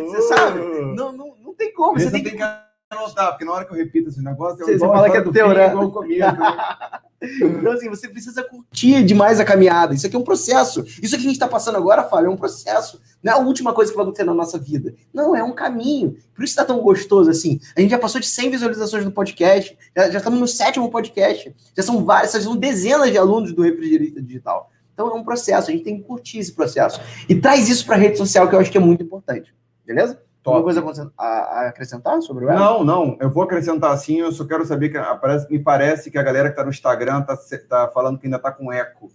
você 0.08 0.22
sabe? 0.22 0.60
Não, 0.94 1.12
não, 1.12 1.36
não 1.36 1.54
tem 1.54 1.70
como. 1.74 2.00
Você 2.00 2.10
tem 2.10 2.22
que... 2.22 2.30
que 2.30 2.42
anotar, 2.88 3.32
porque 3.32 3.44
na 3.44 3.52
hora 3.52 3.64
que 3.66 3.72
eu 3.72 3.76
repito 3.76 4.08
esse 4.08 4.24
negócio, 4.24 4.62
eu 4.62 4.66
você, 4.66 4.78
você 4.78 4.86
fala 4.86 5.10
que 5.10 5.18
é 5.18 5.30
teu, 5.30 5.48
né? 5.50 5.68
Comigo, 5.68 6.24
né? 6.24 7.00
Então, 7.22 7.72
assim, 7.72 7.88
você 7.88 8.08
precisa 8.08 8.42
curtir 8.42 9.02
demais 9.02 9.40
a 9.40 9.44
caminhada. 9.44 9.94
Isso 9.94 10.06
aqui 10.06 10.16
é 10.16 10.18
um 10.18 10.24
processo. 10.24 10.84
Isso 11.02 11.16
que 11.16 11.22
a 11.22 11.24
gente 11.24 11.32
está 11.32 11.48
passando 11.48 11.76
agora, 11.76 12.04
Fábio, 12.04 12.26
é 12.26 12.30
um 12.30 12.36
processo. 12.36 13.00
Não 13.22 13.32
é 13.32 13.36
a 13.36 13.38
última 13.38 13.72
coisa 13.72 13.90
que 13.90 13.96
vai 13.96 14.04
acontecer 14.04 14.24
na 14.24 14.34
nossa 14.34 14.58
vida. 14.58 14.94
Não, 15.12 15.34
é 15.34 15.42
um 15.42 15.52
caminho. 15.52 16.16
Por 16.34 16.44
isso 16.44 16.52
está 16.52 16.64
tão 16.64 16.80
gostoso 16.80 17.30
assim. 17.30 17.58
A 17.76 17.80
gente 17.80 17.90
já 17.90 17.98
passou 17.98 18.20
de 18.20 18.26
100 18.26 18.50
visualizações 18.50 19.04
no 19.04 19.10
podcast. 19.10 19.76
Já, 19.96 20.10
já 20.10 20.18
estamos 20.18 20.38
no 20.38 20.46
sétimo 20.46 20.90
podcast. 20.90 21.54
Já 21.76 21.82
são 21.82 22.04
várias, 22.04 22.32
já 22.32 22.40
são 22.40 22.56
dezenas 22.56 23.10
de 23.10 23.18
alunos 23.18 23.52
do 23.52 23.62
Refrigerista 23.62 24.20
Digital. 24.20 24.70
Então 24.92 25.08
é 25.08 25.14
um 25.14 25.24
processo, 25.24 25.70
a 25.70 25.72
gente 25.72 25.84
tem 25.84 25.98
que 25.98 26.04
curtir 26.04 26.38
esse 26.38 26.52
processo. 26.52 27.00
E 27.28 27.34
traz 27.34 27.68
isso 27.68 27.84
para 27.84 27.96
a 27.96 27.98
rede 27.98 28.16
social, 28.16 28.48
que 28.48 28.54
eu 28.54 28.58
acho 28.58 28.70
que 28.70 28.78
é 28.78 28.80
muito 28.80 29.02
importante. 29.02 29.54
Beleza? 29.84 30.18
Top. 30.46 30.58
Alguma 30.58 30.82
coisa 30.82 31.12
a 31.18 31.66
acrescentar 31.66 32.22
sobre 32.22 32.44
o 32.44 32.48
Ego? 32.48 32.56
Não, 32.56 32.84
não. 32.84 33.18
Eu 33.20 33.28
vou 33.28 33.42
acrescentar 33.42 33.98
sim. 33.98 34.20
Eu 34.20 34.30
só 34.30 34.44
quero 34.44 34.64
saber 34.64 34.90
que 34.90 35.52
me 35.52 35.58
parece 35.58 36.08
que 36.08 36.16
a 36.16 36.22
galera 36.22 36.48
que 36.48 36.52
está 36.52 36.62
no 36.62 36.70
Instagram 36.70 37.20
está 37.28 37.36
tá 37.68 37.90
falando 37.92 38.16
que 38.16 38.28
ainda 38.28 38.36
está 38.36 38.52
com 38.52 38.72
eco. 38.72 39.10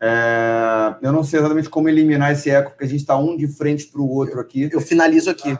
É, 0.00 0.94
eu 1.02 1.10
não 1.10 1.24
sei 1.24 1.40
exatamente 1.40 1.68
como 1.68 1.88
eliminar 1.88 2.30
esse 2.30 2.48
eco, 2.48 2.70
porque 2.70 2.84
a 2.84 2.88
gente 2.88 3.00
está 3.00 3.16
um 3.16 3.36
de 3.36 3.48
frente 3.48 3.88
para 3.88 4.00
o 4.00 4.08
outro 4.08 4.38
aqui. 4.38 4.70
Eu 4.72 4.80
finalizo 4.80 5.28
aqui. 5.30 5.58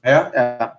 É? 0.00 0.12
É. 0.12 0.72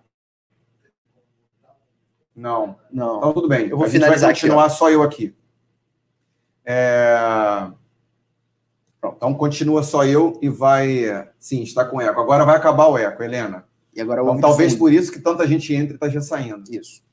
Não. 2.33 2.77
Não. 2.89 3.17
Então 3.17 3.33
tudo 3.33 3.49
bem. 3.49 3.67
Eu 3.67 3.75
vou 3.75 3.87
a 3.87 3.89
finalizar 3.89 4.29
vai 4.29 4.33
continuar 4.33 4.67
aqui, 4.67 4.75
só 4.75 4.89
eu 4.89 5.03
aqui. 5.03 5.35
É... 6.63 7.17
Então 9.19 9.33
continua 9.33 9.83
só 9.83 10.05
eu 10.05 10.39
e 10.41 10.47
vai. 10.47 11.27
Sim, 11.37 11.61
está 11.61 11.83
com 11.83 11.99
eco. 11.99 12.21
Agora 12.21 12.45
vai 12.45 12.55
acabar 12.55 12.87
o 12.87 12.97
eco, 12.97 13.21
Helena. 13.21 13.65
E 13.93 13.99
agora 13.99 14.21
então, 14.21 14.39
talvez 14.39 14.73
por 14.73 14.93
isso 14.93 15.11
que 15.11 15.19
tanta 15.19 15.45
gente 15.45 15.73
entra 15.75 15.91
e 15.91 15.95
está 15.95 16.07
já 16.07 16.21
saindo. 16.21 16.63
Isso. 16.71 17.03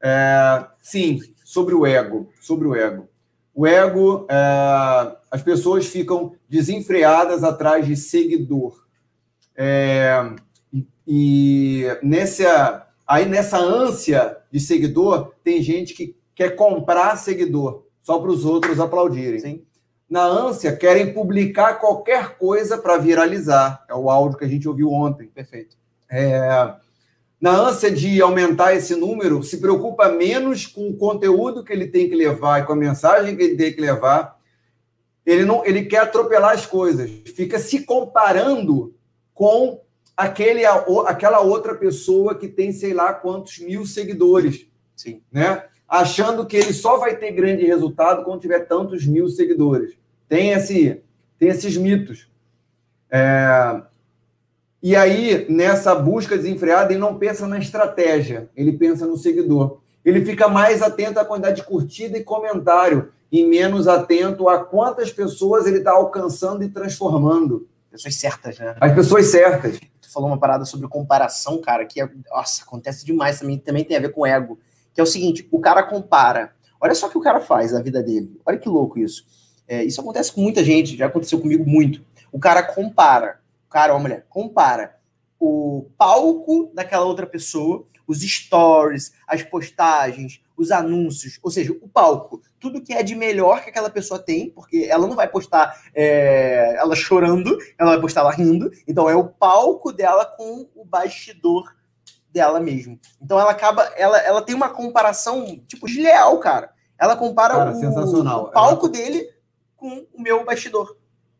É... 0.00 0.64
Sim, 0.80 1.18
sobre 1.44 1.74
o 1.74 1.84
ego. 1.84 2.30
Sobre 2.40 2.68
o 2.68 2.76
ego. 2.76 3.08
O 3.52 3.66
ego, 3.66 4.28
é... 4.30 5.16
as 5.28 5.42
pessoas 5.42 5.86
ficam 5.86 6.36
desenfreadas 6.48 7.42
atrás 7.42 7.84
de 7.84 7.96
seguidor. 7.96 8.86
É... 9.56 10.34
E 11.04 11.84
nessa, 12.00 12.86
aí 13.04 13.28
nessa 13.28 13.58
ânsia 13.58 14.36
de 14.52 14.60
seguidor, 14.60 15.32
tem 15.42 15.60
gente 15.60 15.94
que 15.94 16.16
quer 16.32 16.50
comprar 16.50 17.16
seguidor 17.16 17.82
só 18.04 18.20
para 18.20 18.30
os 18.30 18.44
outros 18.44 18.78
aplaudirem. 18.78 19.40
Sim 19.40 19.66
na 20.08 20.24
ânsia, 20.24 20.76
querem 20.76 21.12
publicar 21.12 21.80
qualquer 21.80 22.38
coisa 22.38 22.78
para 22.78 22.96
viralizar. 22.96 23.84
É 23.88 23.94
o 23.94 24.08
áudio 24.08 24.38
que 24.38 24.44
a 24.44 24.48
gente 24.48 24.68
ouviu 24.68 24.90
ontem. 24.90 25.26
Perfeito. 25.26 25.76
É, 26.08 26.74
na 27.40 27.50
ânsia 27.50 27.90
de 27.90 28.20
aumentar 28.22 28.74
esse 28.74 28.94
número, 28.94 29.42
se 29.42 29.58
preocupa 29.58 30.08
menos 30.08 30.66
com 30.66 30.88
o 30.88 30.96
conteúdo 30.96 31.64
que 31.64 31.72
ele 31.72 31.88
tem 31.88 32.08
que 32.08 32.14
levar 32.14 32.60
e 32.60 32.66
com 32.66 32.72
a 32.72 32.76
mensagem 32.76 33.36
que 33.36 33.42
ele 33.42 33.56
tem 33.56 33.72
que 33.72 33.80
levar. 33.80 34.36
Ele 35.24 35.44
não, 35.44 35.64
ele 35.66 35.84
quer 35.84 36.02
atropelar 36.02 36.52
as 36.52 36.64
coisas. 36.64 37.10
Fica 37.34 37.58
se 37.58 37.84
comparando 37.84 38.94
com 39.34 39.80
aquele, 40.16 40.64
aquela 40.64 41.40
outra 41.40 41.74
pessoa 41.74 42.34
que 42.34 42.48
tem 42.48 42.72
sei 42.72 42.94
lá 42.94 43.12
quantos 43.12 43.58
mil 43.58 43.84
seguidores. 43.84 44.66
Sim. 44.94 45.20
Né? 45.30 45.62
Achando 45.88 46.44
que 46.46 46.56
ele 46.56 46.72
só 46.72 46.96
vai 46.98 47.16
ter 47.16 47.32
grande 47.32 47.64
resultado 47.64 48.24
quando 48.24 48.40
tiver 48.40 48.60
tantos 48.60 49.06
mil 49.06 49.28
seguidores. 49.28 49.94
Tem, 50.28 50.50
esse, 50.50 51.02
tem 51.38 51.48
esses 51.48 51.76
mitos. 51.76 52.28
É... 53.10 53.82
E 54.82 54.94
aí, 54.94 55.46
nessa 55.48 55.94
busca 55.94 56.36
desenfreada, 56.36 56.92
ele 56.92 57.00
não 57.00 57.18
pensa 57.18 57.46
na 57.46 57.58
estratégia, 57.58 58.48
ele 58.54 58.72
pensa 58.72 59.06
no 59.06 59.16
seguidor. 59.16 59.80
Ele 60.04 60.24
fica 60.24 60.48
mais 60.48 60.82
atento 60.82 61.18
à 61.18 61.24
quantidade 61.24 61.56
de 61.56 61.66
curtida 61.66 62.16
e 62.16 62.22
comentário, 62.22 63.10
e 63.30 63.44
menos 63.44 63.88
atento 63.88 64.48
a 64.48 64.64
quantas 64.64 65.10
pessoas 65.10 65.66
ele 65.66 65.78
está 65.78 65.92
alcançando 65.92 66.62
e 66.62 66.68
transformando. 66.68 67.66
Pessoas 67.90 68.14
certas, 68.14 68.58
né? 68.58 68.76
As 68.80 68.94
pessoas 68.94 69.26
certas. 69.26 69.80
Tu 70.00 70.12
falou 70.12 70.28
uma 70.28 70.38
parada 70.38 70.64
sobre 70.64 70.86
comparação, 70.86 71.60
cara, 71.60 71.84
que 71.84 72.00
é, 72.00 72.08
nossa, 72.30 72.62
acontece 72.62 73.04
demais 73.04 73.40
também, 73.40 73.58
também 73.58 73.84
tem 73.84 73.96
a 73.96 74.00
ver 74.00 74.12
com 74.12 74.24
ego 74.24 74.58
que 74.96 75.00
é 75.00 75.04
o 75.04 75.06
seguinte: 75.06 75.46
o 75.52 75.60
cara 75.60 75.82
compara. 75.82 76.56
Olha 76.80 76.94
só 76.94 77.06
o 77.06 77.10
que 77.10 77.18
o 77.18 77.22
cara 77.22 77.40
faz 77.40 77.72
na 77.72 77.82
vida 77.82 78.02
dele. 78.02 78.40
Olha 78.44 78.58
que 78.58 78.68
louco 78.68 78.98
isso. 78.98 79.26
É, 79.68 79.84
isso 79.84 80.00
acontece 80.00 80.32
com 80.32 80.40
muita 80.40 80.64
gente, 80.64 80.96
já 80.96 81.06
aconteceu 81.06 81.38
comigo 81.40 81.64
muito. 81.68 82.02
O 82.32 82.38
cara 82.38 82.62
compara, 82.62 83.40
o 83.66 83.70
cara 83.70 83.92
ou 83.92 84.00
mulher, 84.00 84.24
compara 84.28 84.96
o 85.38 85.86
palco 85.98 86.70
daquela 86.72 87.04
outra 87.04 87.26
pessoa, 87.26 87.86
os 88.06 88.20
stories, 88.22 89.12
as 89.26 89.42
postagens, 89.42 90.40
os 90.56 90.70
anúncios, 90.70 91.38
ou 91.42 91.50
seja, 91.50 91.72
o 91.72 91.88
palco, 91.88 92.40
tudo 92.58 92.80
que 92.80 92.94
é 92.94 93.02
de 93.02 93.14
melhor 93.14 93.62
que 93.62 93.68
aquela 93.68 93.90
pessoa 93.90 94.18
tem, 94.18 94.48
porque 94.50 94.86
ela 94.88 95.06
não 95.06 95.14
vai 95.14 95.28
postar 95.28 95.78
é, 95.94 96.76
ela 96.78 96.96
chorando, 96.96 97.58
ela 97.78 97.90
vai 97.90 98.00
postar 98.00 98.20
ela 98.20 98.32
rindo, 98.32 98.70
então 98.88 99.10
é 99.10 99.14
o 99.14 99.28
palco 99.28 99.92
dela 99.92 100.24
com 100.24 100.66
o 100.74 100.84
bastidor 100.84 101.74
dela 102.36 102.60
mesmo. 102.60 103.00
Então 103.20 103.40
ela 103.40 103.50
acaba, 103.50 103.82
ela, 103.96 104.18
ela 104.18 104.42
tem 104.42 104.54
uma 104.54 104.68
comparação, 104.68 105.58
tipo, 105.66 105.86
desleal, 105.86 106.38
cara. 106.38 106.70
Ela 106.98 107.16
compara 107.16 107.54
cara, 107.54 107.72
o, 107.72 108.42
o, 108.42 108.50
palco 108.50 108.88
dele 108.88 109.26
com 109.74 110.06
o 110.12 110.20
meu 110.20 110.44
bastidor. 110.44 110.96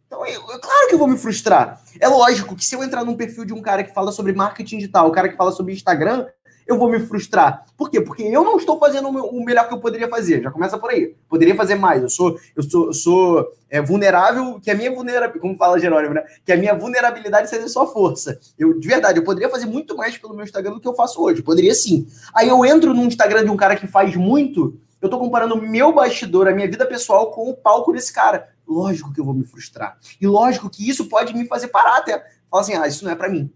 Então, 0.07 0.25
eu, 0.25 0.41
eu, 0.41 0.61
claro 0.61 0.89
que 0.89 0.95
eu 0.95 0.99
vou 0.99 1.09
me 1.09 1.19
frustrar. 1.19 1.83
É 2.01 2.09
lógico 2.09 2.57
que 2.57 2.65
se 2.65 2.75
eu 2.75 2.83
entrar 2.83 3.05
num 3.05 3.17
perfil 3.17 3.45
de 3.45 3.53
um 3.53 3.61
cara 3.61 3.85
que 3.85 3.93
fala 3.93 4.11
sobre 4.11 4.33
marketing 4.33 4.79
digital, 4.79 5.07
o 5.07 5.13
cara 5.13 5.29
que 5.29 5.37
fala 5.37 5.53
sobre 5.53 5.75
Instagram, 5.75 6.27
eu 6.67 6.79
vou 6.79 6.91
me 6.91 6.99
frustrar. 6.99 7.65
Por 7.77 7.89
quê? 7.89 8.01
Porque 8.01 8.23
eu 8.23 8.43
não 8.43 8.57
estou 8.57 8.79
fazendo 8.79 9.09
o 9.09 9.45
melhor 9.45 9.69
que 9.69 9.75
eu 9.75 9.79
poderia 9.79 10.09
fazer. 10.09 10.43
Já 10.43 10.51
começa 10.51 10.77
por 10.77 10.91
aí. 10.91 11.15
Poderia 11.29 11.55
fazer 11.55 11.77
mais. 11.77 12.03
Eu 12.03 12.09
sou, 12.09 12.39
eu 12.57 12.63
sou, 12.63 12.87
eu 12.87 12.93
sou 12.93 13.47
é, 13.71 13.81
vulnerável, 13.81 14.59
que 14.61 14.71
a 14.71 14.75
minha 14.75 14.93
vulnerabilidade, 14.93 15.39
como 15.41 15.57
fala 15.57 15.79
Jerônimo, 15.79 16.15
né? 16.15 16.25
Que 16.45 16.53
a 16.53 16.57
minha 16.57 16.75
vulnerabilidade 16.75 17.49
seja 17.49 17.69
só 17.69 17.87
força. 17.87 18.39
Eu, 18.59 18.79
de 18.79 18.89
verdade, 18.89 19.19
eu 19.19 19.25
poderia 19.25 19.49
fazer 19.49 19.67
muito 19.67 19.97
mais 19.97 20.19
pelo 20.19 20.35
meu 20.35 20.45
Instagram 20.45 20.73
do 20.73 20.81
que 20.81 20.89
eu 20.89 20.95
faço 20.95 21.23
hoje. 21.23 21.43
Poderia 21.43 21.75
sim. 21.75 22.07
Aí 22.35 22.49
eu 22.49 22.65
entro 22.65 22.93
num 22.93 23.07
Instagram 23.07 23.45
de 23.45 23.51
um 23.51 23.57
cara 23.57 23.77
que 23.77 23.87
faz 23.87 24.17
muito, 24.17 24.79
eu 25.01 25.09
tô 25.09 25.19
comparando 25.19 25.55
o 25.55 25.63
meu 25.63 25.93
bastidor, 25.93 26.49
a 26.49 26.53
minha 26.53 26.69
vida 26.69 26.87
pessoal, 26.87 27.31
com 27.31 27.49
o 27.49 27.55
palco 27.55 27.93
desse 27.93 28.13
cara. 28.13 28.49
Lógico 28.67 29.13
que 29.13 29.21
eu 29.21 29.25
vou 29.25 29.35
me 29.35 29.45
frustrar. 29.45 29.97
E 30.21 30.27
lógico 30.27 30.69
que 30.69 30.89
isso 30.89 31.09
pode 31.09 31.33
me 31.33 31.47
fazer 31.47 31.69
parar 31.69 31.99
até. 31.99 32.25
Falar 32.51 32.63
assim, 32.63 32.75
ah, 32.75 32.87
isso 32.87 33.05
não 33.05 33.13
é 33.13 33.15
para 33.15 33.29
mim. 33.29 33.51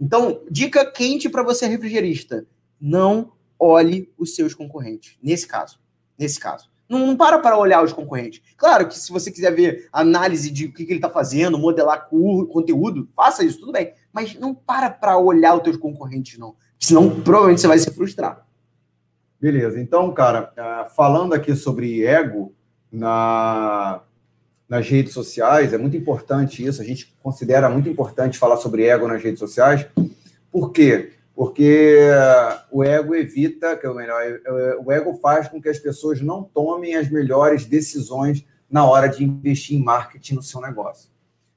Então, 0.00 0.42
dica 0.50 0.90
quente 0.90 1.28
para 1.28 1.42
você 1.42 1.66
refrigerista: 1.66 2.46
não 2.80 3.32
olhe 3.58 4.12
os 4.16 4.34
seus 4.34 4.54
concorrentes. 4.54 5.16
Nesse 5.22 5.46
caso, 5.46 5.78
nesse 6.18 6.38
caso. 6.38 6.70
Não, 6.88 7.06
não, 7.06 7.16
para 7.16 7.38
para 7.38 7.58
olhar 7.58 7.84
os 7.84 7.92
concorrentes. 7.92 8.40
Claro 8.56 8.88
que 8.88 8.98
se 8.98 9.12
você 9.12 9.30
quiser 9.30 9.54
ver 9.54 9.88
análise 9.92 10.50
de 10.50 10.66
o 10.66 10.72
que, 10.72 10.86
que 10.86 10.92
ele 10.92 10.98
está 10.98 11.10
fazendo, 11.10 11.58
modelar 11.58 12.08
conteúdo, 12.08 13.06
faça 13.14 13.44
isso, 13.44 13.60
tudo 13.60 13.72
bem. 13.72 13.92
Mas 14.10 14.34
não 14.34 14.54
para 14.54 14.88
para 14.88 15.18
olhar 15.18 15.54
os 15.54 15.62
teus 15.62 15.76
concorrentes, 15.76 16.38
não. 16.38 16.56
Senão, 16.78 17.20
provavelmente 17.20 17.60
você 17.60 17.66
vai 17.66 17.78
se 17.78 17.90
frustrar. 17.90 18.46
Beleza. 19.38 19.78
Então, 19.80 20.12
cara, 20.14 20.52
ah, 20.56 20.88
falando 20.96 21.34
aqui 21.34 21.54
sobre 21.54 22.04
ego 22.04 22.54
na, 22.90 24.00
nas 24.68 24.86
redes 24.86 25.12
sociais, 25.12 25.72
é 25.72 25.78
muito 25.78 25.96
importante 25.96 26.64
isso, 26.64 26.82
a 26.82 26.84
gente 26.84 27.14
considera 27.22 27.70
muito 27.70 27.88
importante 27.88 28.38
falar 28.38 28.58
sobre 28.58 28.84
ego 28.84 29.08
nas 29.08 29.22
redes 29.22 29.38
sociais, 29.38 29.86
por 30.50 30.72
quê? 30.72 31.12
Porque 31.34 31.96
o 32.70 32.82
ego 32.82 33.14
evita, 33.14 33.76
que 33.76 33.86
é 33.86 33.90
o 33.90 33.94
melhor, 33.94 34.22
o 34.84 34.90
ego 34.90 35.14
faz 35.22 35.46
com 35.48 35.62
que 35.62 35.68
as 35.68 35.78
pessoas 35.78 36.20
não 36.20 36.42
tomem 36.42 36.96
as 36.96 37.08
melhores 37.08 37.64
decisões 37.64 38.44
na 38.68 38.84
hora 38.84 39.06
de 39.08 39.24
investir 39.24 39.78
em 39.78 39.82
marketing 39.82 40.34
no 40.34 40.42
seu 40.42 40.60
negócio. 40.60 41.10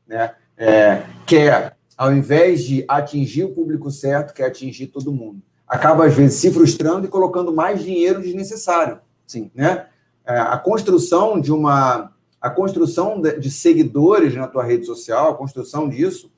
Né? 0.08 0.34
É, 0.56 1.04
quer, 1.26 1.76
ao 1.98 2.14
invés 2.14 2.64
de 2.64 2.86
atingir 2.88 3.46
o 3.46 3.54
público 3.54 3.90
certo, 3.90 4.34
quer 4.34 4.46
atingir 4.46 4.88
todo 4.88 5.12
mundo. 5.12 5.42
Acaba, 5.68 6.06
às 6.06 6.14
vezes, 6.14 6.40
se 6.40 6.52
frustrando 6.52 7.08
e 7.08 7.10
colocando 7.10 7.52
mais 7.54 7.84
dinheiro 7.84 8.22
desnecessário. 8.22 9.00
Sim. 9.26 9.50
Né? 9.56 9.88
É, 10.26 10.38
a 10.38 10.58
construção 10.58 11.42
de 11.42 11.52
uma 11.52 12.14
a 12.42 12.50
construção 12.50 13.22
de 13.22 13.52
seguidores 13.52 14.36
na 14.36 14.48
tua 14.48 14.64
rede 14.64 14.86
social, 14.86 15.32
a 15.32 15.38
construção 15.38 15.88
disso, 15.88 16.32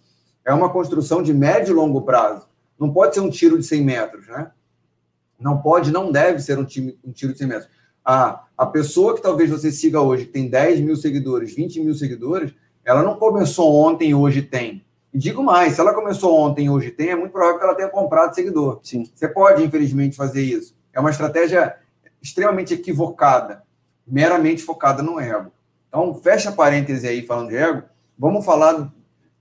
é 0.45 0.53
uma 0.53 0.69
construção 0.69 1.23
de 1.23 1.33
médio 1.33 1.71
e 1.71 1.75
longo 1.75 2.01
prazo. 2.01 2.45
Não 2.77 2.91
pode 2.91 3.15
ser 3.15 3.21
um 3.21 3.29
tiro 3.29 3.57
de 3.57 3.65
100 3.65 3.81
metros, 3.81 4.27
né? 4.27 4.51
Não 5.39 5.57
pode, 5.59 5.91
não 5.91 6.11
deve 6.11 6.41
ser 6.41 6.59
um, 6.59 6.65
time, 6.65 6.97
um 7.03 7.11
tiro 7.11 7.31
de 7.31 7.39
100 7.39 7.47
metros. 7.47 7.69
A, 8.03 8.43
a 8.57 8.65
pessoa 8.65 9.15
que 9.15 9.21
talvez 9.21 9.49
você 9.49 9.71
siga 9.71 10.01
hoje, 10.01 10.25
que 10.25 10.33
tem 10.33 10.49
10 10.49 10.81
mil 10.81 10.97
seguidores, 10.97 11.55
20 11.55 11.79
mil 11.81 11.95
seguidores, 11.95 12.53
ela 12.83 13.01
não 13.01 13.15
começou 13.15 13.73
ontem 13.73 14.09
e 14.09 14.15
hoje 14.15 14.41
tem. 14.41 14.83
E 15.13 15.17
digo 15.17 15.41
mais, 15.41 15.73
se 15.73 15.79
ela 15.79 15.93
começou 15.93 16.37
ontem 16.37 16.65
e 16.65 16.69
hoje 16.69 16.91
tem, 16.91 17.09
é 17.09 17.15
muito 17.15 17.31
provável 17.31 17.59
que 17.59 17.63
ela 17.63 17.75
tenha 17.75 17.87
comprado 17.87 18.35
seguidor. 18.35 18.81
Sim. 18.83 19.09
Você 19.13 19.27
pode, 19.27 19.63
infelizmente, 19.63 20.17
fazer 20.17 20.41
isso. 20.41 20.75
É 20.91 20.99
uma 20.99 21.11
estratégia 21.11 21.77
extremamente 22.21 22.73
equivocada, 22.73 23.63
meramente 24.05 24.63
focada 24.63 25.01
no 25.01 25.19
ego. 25.19 25.51
Então, 25.93 26.11
fecha 26.15 26.51
parêntese 26.51 27.07
aí 27.07 27.21
falando 27.21 27.49
de 27.49 27.55
ego. 27.55 27.83
Vamos 28.17 28.43
falar 28.43 28.73
tá. 28.73 28.91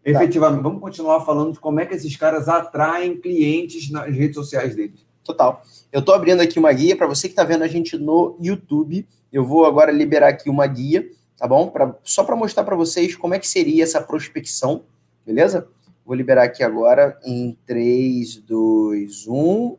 efetivamente, 0.04 0.62
tá. 0.62 0.68
vamos 0.68 0.82
continuar 0.82 1.22
falando 1.22 1.54
de 1.54 1.58
como 1.58 1.80
é 1.80 1.86
que 1.86 1.94
esses 1.94 2.14
caras 2.14 2.46
atraem 2.46 3.18
clientes 3.18 3.90
nas 3.90 4.14
redes 4.14 4.34
sociais 4.34 4.76
deles. 4.76 5.02
Total. 5.24 5.62
Eu 5.90 6.00
estou 6.00 6.14
abrindo 6.14 6.42
aqui 6.42 6.58
uma 6.58 6.70
guia 6.70 6.94
para 6.94 7.06
você 7.06 7.26
que 7.26 7.32
está 7.32 7.42
vendo 7.42 7.64
a 7.64 7.68
gente 7.68 7.96
no 7.96 8.36
YouTube. 8.38 9.08
Eu 9.32 9.46
vou 9.46 9.64
agora 9.64 9.90
liberar 9.90 10.28
aqui 10.28 10.50
uma 10.50 10.66
guia, 10.66 11.08
tá 11.38 11.48
bom? 11.48 11.68
Pra, 11.68 11.96
só 12.02 12.22
para 12.22 12.36
mostrar 12.36 12.64
para 12.64 12.76
vocês 12.76 13.16
como 13.16 13.32
é 13.32 13.38
que 13.38 13.48
seria 13.48 13.82
essa 13.82 14.02
prospecção, 14.02 14.84
beleza? 15.24 15.66
Vou 16.04 16.14
liberar 16.14 16.42
aqui 16.42 16.62
agora 16.62 17.18
em 17.24 17.56
3, 17.64 18.36
2, 18.40 19.26
1. 19.26 19.76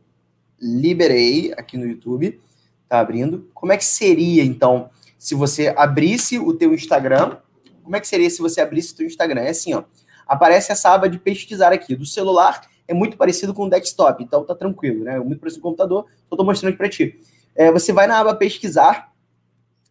Liberei 0.59 1.53
aqui 1.55 1.77
no 1.77 1.85
YouTube. 1.85 2.41
Tá 2.89 2.99
abrindo. 2.99 3.47
Como 3.53 3.71
é 3.71 3.77
que 3.77 3.85
seria, 3.85 4.43
então, 4.43 4.89
se 5.23 5.35
você 5.35 5.73
abrisse 5.77 6.37
o 6.37 6.53
teu 6.53 6.73
Instagram, 6.73 7.37
como 7.81 7.95
é 7.95 8.01
que 8.01 8.07
seria 8.09 8.29
se 8.29 8.41
você 8.41 8.59
abrisse 8.59 8.93
o 8.93 8.97
seu 8.97 9.07
Instagram? 9.07 9.39
É 9.39 9.51
assim, 9.51 9.73
ó. 9.73 9.85
Aparece 10.27 10.73
essa 10.73 10.93
aba 10.93 11.07
de 11.07 11.17
pesquisar 11.17 11.71
aqui. 11.71 11.95
Do 11.95 12.05
celular 12.05 12.59
é 12.85 12.93
muito 12.93 13.15
parecido 13.15 13.53
com 13.53 13.65
o 13.65 13.69
desktop, 13.69 14.21
então 14.21 14.43
tá 14.43 14.53
tranquilo, 14.53 15.05
né? 15.05 15.15
É 15.15 15.19
muito 15.19 15.39
parecido 15.39 15.61
com 15.61 15.69
o 15.69 15.71
computador, 15.71 16.07
só 16.29 16.35
tô 16.35 16.43
mostrando 16.43 16.71
aqui 16.71 16.77
para 16.77 16.89
ti. 16.89 17.21
É, 17.55 17.71
você 17.71 17.93
vai 17.93 18.05
na 18.05 18.19
aba 18.19 18.35
pesquisar 18.35 19.13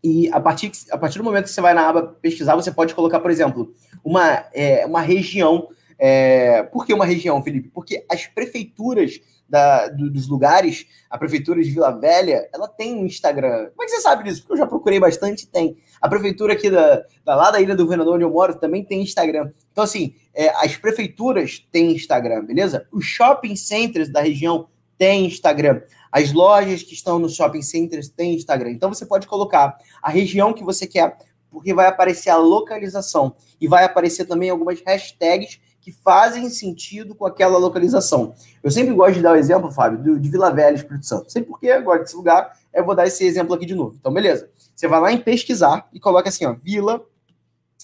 e 0.05 0.29
a 0.31 0.38
partir, 0.38 0.71
a 0.90 0.99
partir 0.99 1.16
do 1.16 1.25
momento 1.25 1.45
que 1.45 1.51
você 1.51 1.62
vai 1.62 1.73
na 1.73 1.88
aba 1.88 2.03
pesquisar, 2.21 2.55
você 2.55 2.71
pode 2.71 2.95
colocar, 2.95 3.18
por 3.18 3.31
exemplo, 3.31 3.73
uma, 4.05 4.45
é, 4.53 4.85
uma 4.85 5.01
região. 5.01 5.71
É, 5.99 6.62
por 6.64 6.85
que 6.85 6.92
uma 6.92 7.07
região, 7.07 7.42
Felipe? 7.42 7.71
Porque 7.71 8.05
as 8.11 8.27
prefeituras 8.27 9.18
da, 9.48 9.88
do, 9.88 10.11
dos 10.11 10.28
lugares, 10.28 10.87
a 11.11 11.18
prefeitura 11.18 11.62
de 11.62 11.70
Vila 11.70 11.90
Velha, 11.90 12.48
ela 12.55 12.66
tem 12.66 12.94
um 12.94 13.05
Instagram. 13.07 13.68
Como 13.70 13.83
é 13.83 13.85
que 13.85 13.90
você 13.90 14.00
sabe 14.00 14.24
disso? 14.24 14.40
Porque 14.40 14.55
eu 14.55 14.57
já 14.57 14.66
procurei 14.66 14.98
bastante 14.98 15.46
tem. 15.46 15.76
A 16.00 16.09
prefeitura 16.09 16.55
aqui 16.55 16.70
da, 16.70 17.05
da 17.24 17.35
lá 17.35 17.50
da 17.50 17.61
Ilha 17.61 17.76
do 17.76 17.85
Governador, 17.85 18.14
onde 18.14 18.24
eu 18.24 18.31
moro, 18.31 18.59
também 18.59 18.85
tem 18.85 19.02
Instagram. 19.02 19.50
Então, 19.70 19.85
assim, 19.85 20.14
é, 20.35 20.48
as 20.64 20.76
prefeituras 20.76 21.66
têm 21.70 21.92
Instagram, 21.92 22.44
beleza? 22.44 22.87
Os 22.90 23.05
shopping 23.05 23.55
centers 23.55 24.11
da 24.11 24.22
região 24.22 24.68
têm 24.96 25.26
Instagram. 25.26 25.83
As 26.11 26.33
lojas 26.33 26.83
que 26.83 26.94
estão 26.94 27.18
nos 27.18 27.35
shopping 27.35 27.62
centers 27.62 28.09
têm 28.09 28.35
Instagram. 28.35 28.70
Então, 28.70 28.92
você 28.92 29.05
pode 29.05 29.26
colocar 29.26 29.76
a 30.02 30.11
região 30.11 30.52
que 30.52 30.64
você 30.64 30.87
quer, 30.87 31.16
porque 31.50 31.74
vai 31.74 31.87
aparecer 31.87 32.31
a 32.31 32.37
localização. 32.37 33.35
E 33.61 33.68
vai 33.68 33.85
aparecer 33.85 34.24
também 34.24 34.48
algumas 34.48 34.81
hashtags 34.81 35.61
que 35.83 35.90
fazem 35.90 36.49
sentido 36.49 37.12
com 37.12 37.27
aquela 37.27 37.59
localização. 37.59 38.35
Eu 38.62 38.71
sempre 38.71 38.95
gosto 38.95 39.14
de 39.14 39.21
dar 39.23 39.33
o 39.33 39.37
exemplo, 39.37 39.71
Fábio, 39.71 40.18
de 40.18 40.31
Vila 40.31 40.51
Velha, 40.53 40.77
Espírito 40.77 41.05
Santo. 41.05 41.31
Sei 41.31 41.42
porque 41.42 41.68
agora 41.71 41.99
desse 41.99 42.14
lugar, 42.14 42.57
eu 42.73 42.85
vou 42.85 42.95
dar 42.95 43.05
esse 43.05 43.25
exemplo 43.27 43.53
aqui 43.53 43.66
de 43.66 43.75
novo. 43.75 43.97
Então, 43.99 44.12
beleza. 44.12 44.49
Você 44.75 44.87
vai 44.87 45.01
lá 45.01 45.12
em 45.12 45.18
pesquisar 45.18 45.88
e 45.92 45.99
coloca 45.99 46.29
assim, 46.29 46.47
ó, 46.47 46.53
Vila, 46.53 47.05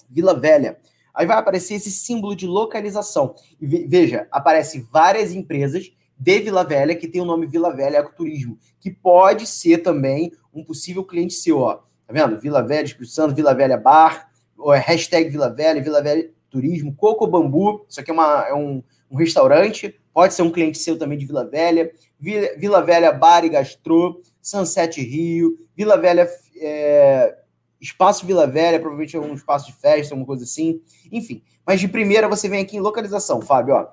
Vila 0.09 0.39
Velha. 0.39 0.79
Aí 1.13 1.27
vai 1.27 1.37
aparecer 1.37 1.75
esse 1.75 1.91
símbolo 1.91 2.37
de 2.37 2.47
localização. 2.47 3.35
E 3.61 3.67
veja, 3.67 4.29
aparece 4.31 4.87
várias 4.93 5.33
empresas 5.33 5.91
de 6.17 6.39
Vila 6.39 6.63
Velha 6.63 6.95
que 6.95 7.09
tem 7.09 7.21
o 7.21 7.25
nome 7.25 7.47
Vila 7.47 7.75
Velha 7.75 7.99
Ecoturismo, 7.99 8.57
que 8.79 8.93
pode 8.93 9.45
ser 9.45 9.79
também 9.79 10.33
um 10.55 10.65
possível 10.65 11.05
cliente 11.05 11.35
seu, 11.35 11.59
ó. 11.59 11.75
Tá 12.07 12.13
vendo? 12.13 12.39
Vila 12.39 12.63
Velha, 12.63 12.87
Espírito 12.87 13.13
Santo, 13.13 13.35
Vila 13.35 13.53
Velha 13.55 13.77
Bar, 13.77 14.31
ou 14.57 14.73
é 14.73 14.79
hashtag 14.79 15.29
Vila 15.29 15.51
Velha, 15.51 15.83
Vila 15.83 16.01
Velha 16.01 16.31
turismo, 16.51 16.95
Coco 16.95 17.27
Bambu, 17.27 17.85
isso 17.89 18.01
aqui 18.01 18.11
é, 18.11 18.15
uma, 18.15 18.47
é 18.49 18.55
um, 18.55 18.83
um, 19.11 19.17
restaurante, 19.17 19.99
pode 20.13 20.35
ser 20.35 20.43
um 20.43 20.51
cliente 20.51 20.79
seu 20.79 20.99
também 20.99 21.19
de 21.19 21.27
Vila 21.27 21.45
Velha, 21.45 21.91
Vila, 22.19 22.49
Vila 22.57 22.83
Velha 22.83 23.13
Bar 23.13 23.45
e 23.45 23.49
Gastro, 23.49 24.21
Sunset 24.41 25.01
Rio, 25.01 25.59
Vila 25.77 25.97
Velha, 25.97 26.29
é, 26.61 27.37
Espaço 27.81 28.27
Vila 28.27 28.47
Velha, 28.47 28.79
provavelmente 28.79 29.17
é 29.17 29.21
um 29.21 29.35
espaço 29.35 29.67
de 29.67 29.73
festa, 29.75 30.15
alguma 30.15 30.27
coisa 30.27 30.45
assim, 30.45 30.81
enfim. 31.13 31.43
Mas 31.67 31.81
de 31.81 31.89
primeira 31.89 32.29
você 32.29 32.49
vem 32.49 32.63
aqui 32.63 32.77
em 32.77 32.81
localização, 32.81 33.41
Fábio, 33.41 33.75
ó. 33.75 33.89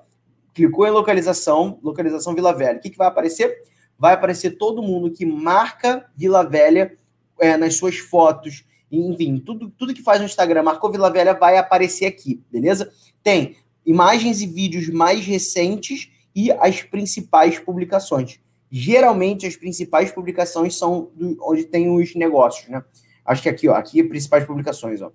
Clicou 0.54 0.86
em 0.86 0.90
localização, 0.90 1.78
localização 1.82 2.34
Vila 2.34 2.52
Velha. 2.52 2.78
O 2.78 2.80
que, 2.80 2.90
que 2.90 2.96
vai 2.96 3.06
aparecer? 3.06 3.54
Vai 3.98 4.14
aparecer 4.14 4.52
todo 4.52 4.82
mundo 4.82 5.10
que 5.10 5.26
marca 5.26 6.08
Vila 6.16 6.42
Velha 6.42 6.96
é, 7.38 7.56
nas 7.56 7.76
suas 7.76 7.98
fotos, 7.98 8.64
enfim, 8.90 9.38
tudo, 9.38 9.70
tudo 9.70 9.94
que 9.94 10.02
faz 10.02 10.20
no 10.20 10.26
Instagram, 10.26 10.62
marcou 10.62 10.90
Vila 10.90 11.10
Velha, 11.10 11.34
vai 11.34 11.56
aparecer 11.56 12.06
aqui, 12.06 12.42
beleza? 12.50 12.92
Tem 13.22 13.56
imagens 13.84 14.40
e 14.40 14.46
vídeos 14.46 14.88
mais 14.88 15.24
recentes 15.24 16.10
e 16.34 16.50
as 16.52 16.82
principais 16.82 17.58
publicações. 17.58 18.40
Geralmente, 18.70 19.46
as 19.46 19.56
principais 19.56 20.10
publicações 20.10 20.76
são 20.76 21.10
do, 21.14 21.36
onde 21.42 21.64
tem 21.64 21.88
os 21.90 22.14
negócios, 22.14 22.68
né? 22.68 22.84
Acho 23.24 23.42
que 23.42 23.48
aqui, 23.48 23.68
ó, 23.68 23.74
aqui 23.74 24.02
principais 24.02 24.44
publicações, 24.44 25.00
ó. 25.00 25.10